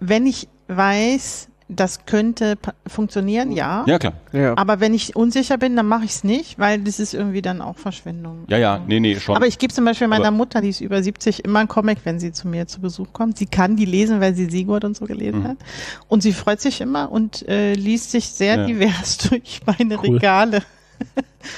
wenn 0.01 0.27
ich 0.27 0.49
weiß, 0.69 1.49
das 1.75 2.07
könnte 2.07 2.57
funktionieren, 2.87 3.53
ja. 3.53 3.85
Ja, 3.87 3.99
klar. 3.99 4.15
Ja. 4.33 4.57
Aber 4.57 4.81
wenn 4.81 4.95
ich 4.95 5.17
unsicher 5.17 5.59
bin, 5.59 5.77
dann 5.77 5.87
mache 5.87 6.05
ich 6.05 6.13
es 6.13 6.25
nicht, 6.25 6.59
weil 6.59 6.81
das 6.81 7.01
ist 7.01 7.15
irgendwie 7.15 7.43
dann 7.43 7.61
auch 7.61 7.79
Verschwendung. 7.79 8.45
Ja, 8.49 8.59
ja, 8.59 8.81
nee, 8.87 9.01
nee, 9.01 9.19
schon. 9.19 9.37
Aber 9.37 9.47
ich 9.47 9.59
gebe 9.59 9.73
zum 9.73 9.85
Beispiel 9.85 10.09
meiner 10.09 10.29
Aber 10.29 10.37
Mutter, 10.37 10.61
die 10.61 10.69
ist 10.69 10.81
über 10.81 11.03
70, 11.03 11.45
immer 11.45 11.61
einen 11.61 11.69
Comic, 11.69 11.99
wenn 12.05 12.21
sie 12.21 12.33
zu 12.33 12.49
mir 12.49 12.67
zu 12.67 12.81
Besuch 12.81 13.13
kommt. 13.13 13.39
Sie 13.39 13.47
kann 13.47 13.77
die 13.77 13.85
lesen, 13.85 14.21
weil 14.21 14.35
sie 14.35 14.49
Sigurd 14.51 14.85
und 14.85 14.97
so 14.97 15.07
gelesen 15.07 15.41
mhm. 15.41 15.49
hat. 15.49 15.57
Und 16.09 16.23
sie 16.23 16.33
freut 16.33 16.61
sich 16.61 16.81
immer 16.81 17.11
und 17.11 17.47
äh, 17.49 17.75
liest 17.75 18.11
sich 18.11 18.29
sehr 18.29 18.57
ja. 18.57 18.67
divers 18.67 19.19
durch 19.31 19.61
meine 19.67 19.99
cool. 19.99 20.17
Regale. 20.17 20.63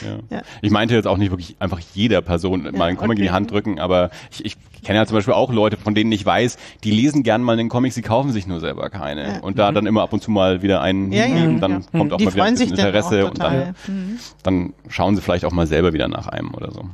Ja. 0.02 0.18
ja. 0.36 0.42
Ich 0.62 0.70
meinte 0.70 0.94
jetzt 0.94 1.06
auch 1.06 1.16
nicht 1.16 1.30
wirklich 1.30 1.56
einfach 1.58 1.80
jeder 1.94 2.22
Person 2.22 2.62
mal 2.72 2.88
einen 2.88 2.96
Comic 2.96 3.16
okay. 3.16 3.20
in 3.20 3.22
die 3.28 3.30
Hand 3.30 3.50
drücken, 3.50 3.78
aber 3.78 4.10
ich, 4.30 4.44
ich 4.44 4.56
kenne 4.82 4.98
ja 4.98 5.06
zum 5.06 5.16
Beispiel 5.16 5.34
auch 5.34 5.52
Leute, 5.52 5.76
von 5.76 5.94
denen 5.94 6.12
ich 6.12 6.24
weiß, 6.24 6.58
die 6.84 6.90
lesen 6.90 7.22
gern 7.22 7.42
mal 7.42 7.52
einen 7.52 7.68
Comic, 7.68 7.92
sie 7.92 8.02
kaufen 8.02 8.32
sich 8.32 8.46
nur 8.46 8.60
selber 8.60 8.90
keine. 8.90 9.34
Ja. 9.34 9.40
Und 9.40 9.58
da 9.58 9.70
mhm. 9.70 9.74
dann 9.74 9.86
immer 9.86 10.02
ab 10.02 10.12
und 10.12 10.22
zu 10.22 10.30
mal 10.30 10.62
wieder 10.62 10.80
einen, 10.80 11.12
ja, 11.12 11.26
ja, 11.26 11.46
dann 11.58 11.84
kommt 11.90 12.12
auch 12.12 12.18
die 12.18 12.26
mal 12.26 12.34
wieder 12.34 12.44
ein 12.44 12.56
Interesse 12.56 13.26
und 13.26 13.38
dann, 13.40 13.74
mhm. 13.86 14.18
dann 14.42 14.72
schauen 14.88 15.16
sie 15.16 15.22
vielleicht 15.22 15.44
auch 15.44 15.52
mal 15.52 15.66
selber 15.66 15.92
wieder 15.92 16.08
nach 16.08 16.28
einem 16.28 16.54
oder 16.54 16.70
so. 16.70 16.84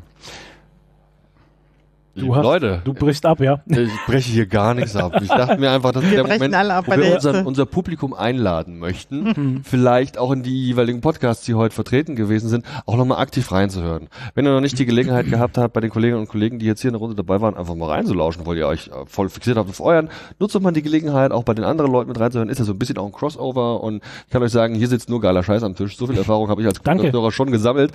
Du 2.15 2.35
hast, 2.35 2.43
Leute, 2.43 2.83
du 2.85 2.93
brichst 2.93 3.25
ab, 3.25 3.41
ja. 3.41 3.61
Ich 3.67 3.91
breche 4.07 4.31
hier 4.31 4.47
gar 4.47 4.75
nichts 4.75 4.97
ab. 4.97 5.21
Ich 5.23 5.29
dachte 5.29 5.59
mir 5.59 5.71
einfach, 5.71 5.93
dass 5.93 6.03
wir 6.03 6.11
der 6.11 6.27
Moment, 6.27 6.55
ab, 6.55 6.85
wo 6.89 6.97
wir 6.97 7.15
unser, 7.15 7.47
unser, 7.47 7.67
Publikum 7.67 8.15
einladen 8.15 8.79
möchten, 8.79 9.23
mhm. 9.23 9.61
vielleicht 9.65 10.19
auch 10.19 10.33
in 10.33 10.43
die 10.43 10.67
jeweiligen 10.67 11.01
Podcasts, 11.01 11.45
die 11.45 11.55
heute 11.55 11.75
vertreten 11.75 12.17
gewesen 12.17 12.49
sind, 12.49 12.65
auch 12.85 12.97
nochmal 12.97 13.19
aktiv 13.19 13.53
reinzuhören. 13.53 14.09
Wenn 14.35 14.45
ihr 14.45 14.53
noch 14.53 14.61
nicht 14.61 14.79
die 14.79 14.87
Gelegenheit 14.87 15.31
gehabt 15.31 15.57
habt, 15.57 15.73
bei 15.73 15.81
den 15.81 15.91
Kolleginnen 15.91 16.21
und 16.21 16.29
Kollegen, 16.29 16.59
die 16.59 16.67
jetzt 16.67 16.81
hier 16.81 16.89
in 16.89 16.95
der 16.95 17.01
Runde 17.01 17.15
dabei 17.15 17.41
waren, 17.41 17.57
einfach 17.57 17.77
mal 17.77 17.91
reinzulauschen, 17.91 18.45
weil 18.45 18.57
ihr 18.57 18.67
euch 18.67 18.89
äh, 18.89 19.07
voll 19.07 19.29
fixiert 19.29 19.57
habt 19.57 19.71
auf 19.71 19.81
euren, 19.81 20.09
nutzt 20.41 20.55
doch 20.55 20.61
mal 20.61 20.73
die 20.73 20.83
Gelegenheit, 20.83 21.31
auch 21.31 21.45
bei 21.45 21.55
den 21.55 21.65
anderen 21.65 21.93
Leuten 21.93 22.09
mit 22.09 22.19
reinzuhören. 22.19 22.49
Ist 22.49 22.59
ja 22.59 22.65
so 22.65 22.73
ein 22.73 22.79
bisschen 22.79 22.99
auch 22.99 23.07
ein 23.07 23.13
Crossover 23.13 23.83
und 23.83 24.03
ich 24.27 24.33
kann 24.33 24.43
euch 24.43 24.53
sagen, 24.53 24.75
hier 24.75 24.89
sitzt 24.89 25.09
nur 25.09 25.21
geiler 25.21 25.45
Scheiß 25.45 25.63
am 25.63 25.77
Tisch. 25.77 25.97
So 25.97 26.09
viel 26.09 26.19
Erfahrung 26.19 26.49
habe 26.49 26.61
ich 26.61 26.67
als 26.67 26.81
Hörer 26.85 27.31
schon 27.31 27.53
gesammelt. 27.53 27.93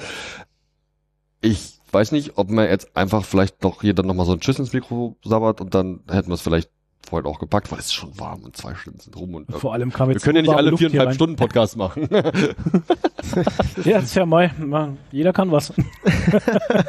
Ich 1.41 1.74
weiß 1.91 2.11
nicht, 2.11 2.37
ob 2.37 2.49
man 2.49 2.67
jetzt 2.67 2.95
einfach 2.95 3.23
vielleicht 3.25 3.63
doch 3.63 3.83
jeder 3.83 4.03
nochmal 4.03 4.25
so 4.25 4.33
ein 4.33 4.39
Tschüss 4.39 4.59
ins 4.59 4.73
Mikro 4.73 5.15
sabbert 5.23 5.61
und 5.61 5.73
dann 5.73 6.01
hätten 6.09 6.29
wir 6.29 6.35
es 6.35 6.41
vielleicht 6.41 6.69
vorhin 7.07 7.29
auch 7.29 7.39
gepackt, 7.39 7.71
weil 7.71 7.79
es 7.79 7.85
ist 7.85 7.93
schon 7.93 8.17
warm 8.19 8.43
und 8.43 8.57
zwei 8.57 8.75
Stunden 8.75 8.99
sind 8.99 9.15
rum 9.15 9.35
und 9.35 9.51
vor 9.53 9.73
allem 9.73 9.91
kam 9.91 10.09
jetzt 10.09 10.25
wir 10.25 10.33
können 10.33 10.45
ja 10.45 10.51
nicht 10.51 10.57
alle 10.57 10.75
viereinhalb 10.75 11.13
Stunden 11.13 11.35
Podcast 11.35 11.77
machen. 11.77 12.09
ja, 13.83 13.99
ist 13.99 14.15
ja 14.15 14.25
mal, 14.25 14.51
jeder 15.11 15.33
kann 15.33 15.51
was. 15.51 15.73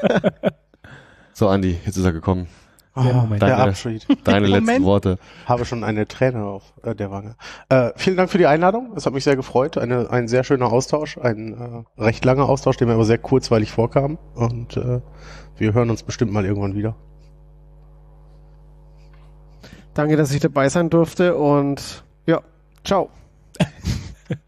so, 1.32 1.48
Andi, 1.48 1.76
jetzt 1.84 1.96
ist 1.96 2.04
er 2.04 2.12
gekommen. 2.12 2.48
Oh, 2.96 3.02
deine, 3.02 3.38
der 3.38 3.58
Abschied. 3.58 4.06
Deine 4.24 4.46
letzten 4.46 4.82
Worte. 4.82 5.18
Habe 5.44 5.66
schon 5.66 5.84
eine 5.84 6.08
Träne 6.08 6.44
auf 6.44 6.72
äh, 6.82 6.94
der 6.94 7.10
Wange. 7.10 7.36
Äh, 7.68 7.90
vielen 7.96 8.16
Dank 8.16 8.30
für 8.30 8.38
die 8.38 8.46
Einladung. 8.46 8.94
Es 8.96 9.04
hat 9.04 9.12
mich 9.12 9.22
sehr 9.22 9.36
gefreut. 9.36 9.76
Eine, 9.76 10.10
ein 10.10 10.28
sehr 10.28 10.44
schöner 10.44 10.72
Austausch, 10.72 11.18
ein 11.18 11.84
äh, 11.98 12.02
recht 12.02 12.24
langer 12.24 12.48
Austausch, 12.48 12.78
der 12.78 12.86
mir 12.86 12.94
aber 12.94 13.04
sehr 13.04 13.18
kurzweilig 13.18 13.70
vorkam. 13.70 14.16
Und 14.34 14.78
äh, 14.78 15.00
wir 15.58 15.74
hören 15.74 15.90
uns 15.90 16.04
bestimmt 16.04 16.32
mal 16.32 16.46
irgendwann 16.46 16.74
wieder. 16.74 16.96
Danke, 19.92 20.16
dass 20.16 20.32
ich 20.32 20.40
dabei 20.40 20.70
sein 20.70 20.88
durfte 20.88 21.36
und 21.36 22.04
ja, 22.26 22.40
ciao. 22.82 23.10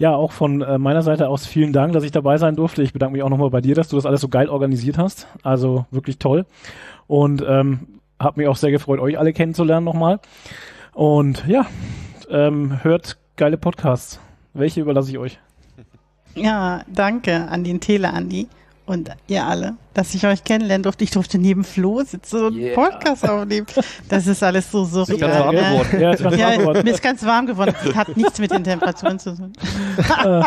Ja, 0.00 0.14
auch 0.14 0.32
von 0.32 0.62
äh, 0.62 0.78
meiner 0.78 1.02
Seite 1.02 1.28
aus 1.28 1.44
vielen 1.46 1.74
Dank, 1.74 1.92
dass 1.92 2.04
ich 2.04 2.10
dabei 2.10 2.38
sein 2.38 2.56
durfte. 2.56 2.82
Ich 2.82 2.94
bedanke 2.94 3.12
mich 3.12 3.22
auch 3.22 3.28
nochmal 3.28 3.50
bei 3.50 3.60
dir, 3.60 3.74
dass 3.74 3.88
du 3.88 3.96
das 3.96 4.06
alles 4.06 4.22
so 4.22 4.28
geil 4.28 4.48
organisiert 4.48 4.96
hast. 4.96 5.26
Also 5.42 5.84
wirklich 5.90 6.18
toll. 6.18 6.46
Und 7.10 7.44
ähm, 7.44 7.88
habe 8.20 8.38
mich 8.38 8.46
auch 8.46 8.54
sehr 8.54 8.70
gefreut, 8.70 9.00
euch 9.00 9.18
alle 9.18 9.32
kennenzulernen 9.32 9.84
nochmal. 9.84 10.20
Und 10.92 11.44
ja, 11.48 11.66
ähm, 12.30 12.84
hört 12.84 13.18
geile 13.34 13.58
Podcasts. 13.58 14.20
Welche 14.54 14.80
überlasse 14.80 15.10
ich 15.10 15.18
euch? 15.18 15.40
Ja, 16.36 16.84
danke 16.86 17.48
an 17.48 17.64
den 17.64 17.80
Tele, 17.80 18.12
Andi 18.12 18.46
und 18.86 19.10
ihr 19.26 19.44
alle, 19.44 19.74
dass 19.92 20.14
ich 20.14 20.24
euch 20.24 20.44
kennenlernen 20.44 20.84
durfte. 20.84 21.02
Ich 21.02 21.10
durfte 21.10 21.36
neben 21.38 21.64
Flo 21.64 22.00
sitzen 22.04 22.44
und 22.44 22.56
yeah. 22.56 22.76
Podcast 22.76 23.28
aufnehmen. 23.28 23.66
Das 24.08 24.28
ist 24.28 24.44
alles 24.44 24.70
so 24.70 24.84
so 24.84 25.02
Ist 25.02 25.18
ganz 25.18 25.34
warm 25.36 25.56
geworden. 25.56 26.00
Ja, 26.00 26.12
ist 26.12 26.22
ganz 26.22 26.38
warm 26.38 26.58
geworden. 26.58 26.84
Mir 26.84 26.90
ist 26.92 27.02
ganz 27.02 27.26
warm 27.26 27.46
geworden. 27.46 27.74
Das 27.84 27.94
hat 27.96 28.16
nichts 28.16 28.38
mit 28.38 28.52
den 28.52 28.62
Temperaturen 28.62 29.18
zu 29.18 29.34
tun. 29.34 29.52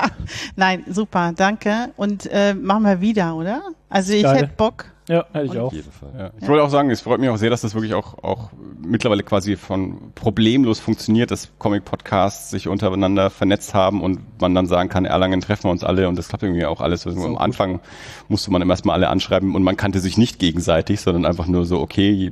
Nein, 0.56 0.86
super, 0.88 1.34
danke. 1.36 1.90
Und 1.98 2.26
äh, 2.32 2.54
machen 2.54 2.84
wir 2.84 3.02
wieder, 3.02 3.36
oder? 3.36 3.64
Also 3.90 4.14
ich 4.14 4.26
hätte 4.26 4.50
Bock. 4.56 4.93
Ja, 5.10 5.26
hätte 5.34 5.46
ich 5.46 5.60
auch. 5.60 5.74
Ja. 5.74 6.32
Ich 6.40 6.48
wollte 6.48 6.64
auch 6.64 6.70
sagen, 6.70 6.90
es 6.90 7.02
freut 7.02 7.20
mich 7.20 7.30
auch 7.30 7.38
sehr, 7.38 7.50
dass 7.50 7.62
das 7.62 7.74
wirklich 7.74 7.94
auch, 7.94 8.24
auch 8.24 8.52
mittlerweile 8.82 9.24
quasi 9.24 9.58
von 9.58 10.14
problemlos 10.16 10.80
funktioniert, 10.80 11.30
dass 11.32 11.50
Comic-Podcasts 11.60 12.52
sich 12.52 12.70
untereinander 12.70 13.30
vernetzt 13.30 13.74
haben 13.74 14.02
und 14.02 14.20
man 14.40 14.56
dann 14.56 14.66
sagen 14.66 14.88
kann, 14.88 15.06
Erlangen 15.06 15.42
treffen 15.42 15.66
wir 15.66 15.72
uns 15.72 15.84
alle 15.84 16.08
und 16.08 16.18
das 16.18 16.30
klappt 16.30 16.44
irgendwie 16.44 16.66
auch 16.66 16.80
alles. 16.80 17.06
Also 17.06 17.22
am 17.26 17.38
Anfang 17.38 17.82
musste 18.30 18.52
man 18.52 18.68
erstmal 18.70 18.96
alle 18.96 19.10
anschreiben 19.10 19.56
und 19.56 19.64
man 19.64 19.76
kannte 19.76 20.00
sich 20.00 20.18
nicht 20.18 20.40
gegenseitig, 20.40 21.02
sondern 21.02 21.26
einfach 21.26 21.48
nur 21.48 21.66
so, 21.66 21.82
okay, 21.82 22.32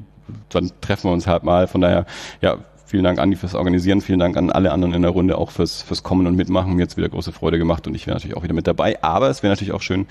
dann 0.49 0.72
treffen 0.80 1.10
wir 1.10 1.14
uns 1.14 1.27
halt 1.27 1.43
mal. 1.43 1.68
Von 1.68 1.81
daher, 1.81 2.06
ja, 2.41 2.57
vielen 2.85 3.03
Dank 3.03 3.19
Andi 3.19 3.35
fürs 3.35 3.56
Organisieren, 3.56 4.02
vielen 4.02 4.19
Dank 4.19 4.38
an 4.38 4.49
alle 4.49 4.72
anderen 4.72 4.93
in 4.93 5.02
der 5.02 5.11
Runde 5.11 5.38
auch 5.38 5.52
fürs, 5.52 5.81
fürs 5.81 6.03
Kommen 6.03 6.26
und 6.26 6.35
Mitmachen. 6.35 6.76
Mir 6.76 6.84
hat 6.84 6.95
wieder 6.95 7.10
große 7.10 7.31
Freude 7.31 7.57
gemacht 7.57 7.85
und 7.88 7.95
ich 7.95 8.07
wäre 8.07 8.15
natürlich 8.15 8.38
auch 8.38 8.43
wieder 8.43 8.53
mit 8.53 8.68
dabei. 8.68 9.02
Aber 9.03 9.30
es 9.30 9.43
wäre 9.43 9.52
natürlich 9.52 9.73
auch 9.73 9.81
schön, 9.81 10.07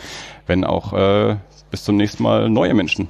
wenn 0.47 0.65
auch 0.65 0.93
äh, 0.93 1.37
bis 1.71 1.85
zum 1.85 1.97
nächsten 1.97 2.23
Mal 2.23 2.49
neue 2.51 2.75
Menschen 2.75 3.09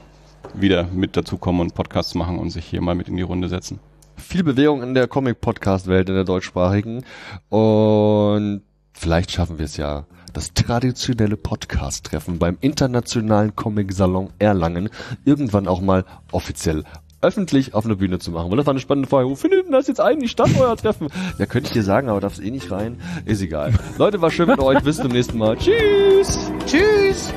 wieder 0.55 0.85
mit 0.93 1.17
dazukommen 1.17 1.61
und 1.63 1.75
Podcasts 1.75 2.15
machen 2.15 2.39
und 2.39 2.51
sich 2.51 2.67
hier 2.67 2.81
mal 2.81 2.95
mit 2.95 3.09
in 3.09 3.17
die 3.17 3.23
Runde 3.23 3.49
setzen. 3.49 3.79
viel 4.17 4.43
Bewegung 4.45 4.83
in 4.83 4.95
der 4.95 5.09
Comic-Podcast-Welt, 5.09 6.09
in 6.09 6.15
der 6.15 6.25
deutschsprachigen. 6.25 7.05
Und 7.49 8.63
vielleicht 8.93 9.31
schaffen 9.31 9.59
wir 9.59 9.65
es 9.65 9.77
ja, 9.77 10.05
das 10.33 10.53
traditionelle 10.55 11.37
Podcast-Treffen 11.37 12.39
beim 12.39 12.59
Internationalen 12.61 13.57
Comic-Salon 13.57 14.31
Erlangen 14.39 14.91
irgendwann 15.25 15.67
auch 15.67 15.81
mal 15.81 16.05
offiziell 16.33 16.85
öffentlich 17.23 17.75
auf 17.75 17.85
einer 17.85 17.97
Bühne 17.97 18.19
zu 18.19 18.31
machen. 18.31 18.51
Weil 18.51 18.57
das 18.59 18.67
war 18.67 18.73
eine 18.73 18.81
spannende 18.81 19.09
Frage. 19.09 19.29
Wo 19.29 19.35
findet 19.35 19.67
denn 19.67 19.73
das 19.73 19.89
jetzt 19.89 20.01
eigentlich 20.01 20.31
statt, 20.31 20.51
euer 20.59 20.77
Treffen? 20.77 21.09
Ja, 21.39 21.47
könnte 21.47 21.69
ich 21.69 21.73
dir 21.73 21.83
sagen, 21.83 22.09
aber 22.09 22.21
darf 22.21 22.35
es 22.35 22.41
eh 22.41 22.51
nicht 22.51 22.71
rein. 22.71 23.01
Ist 23.25 23.43
egal. 23.43 23.75
Leute, 23.99 24.23
war 24.23 24.31
schön 24.31 24.49
mit 24.49 24.59
euch. 24.61 24.81
Bis 24.83 24.97
zum 24.97 25.13
nächsten 25.13 25.39
Mal. 25.39 25.57
Tschüss. 25.57 26.51
Tschüss. 26.67 27.33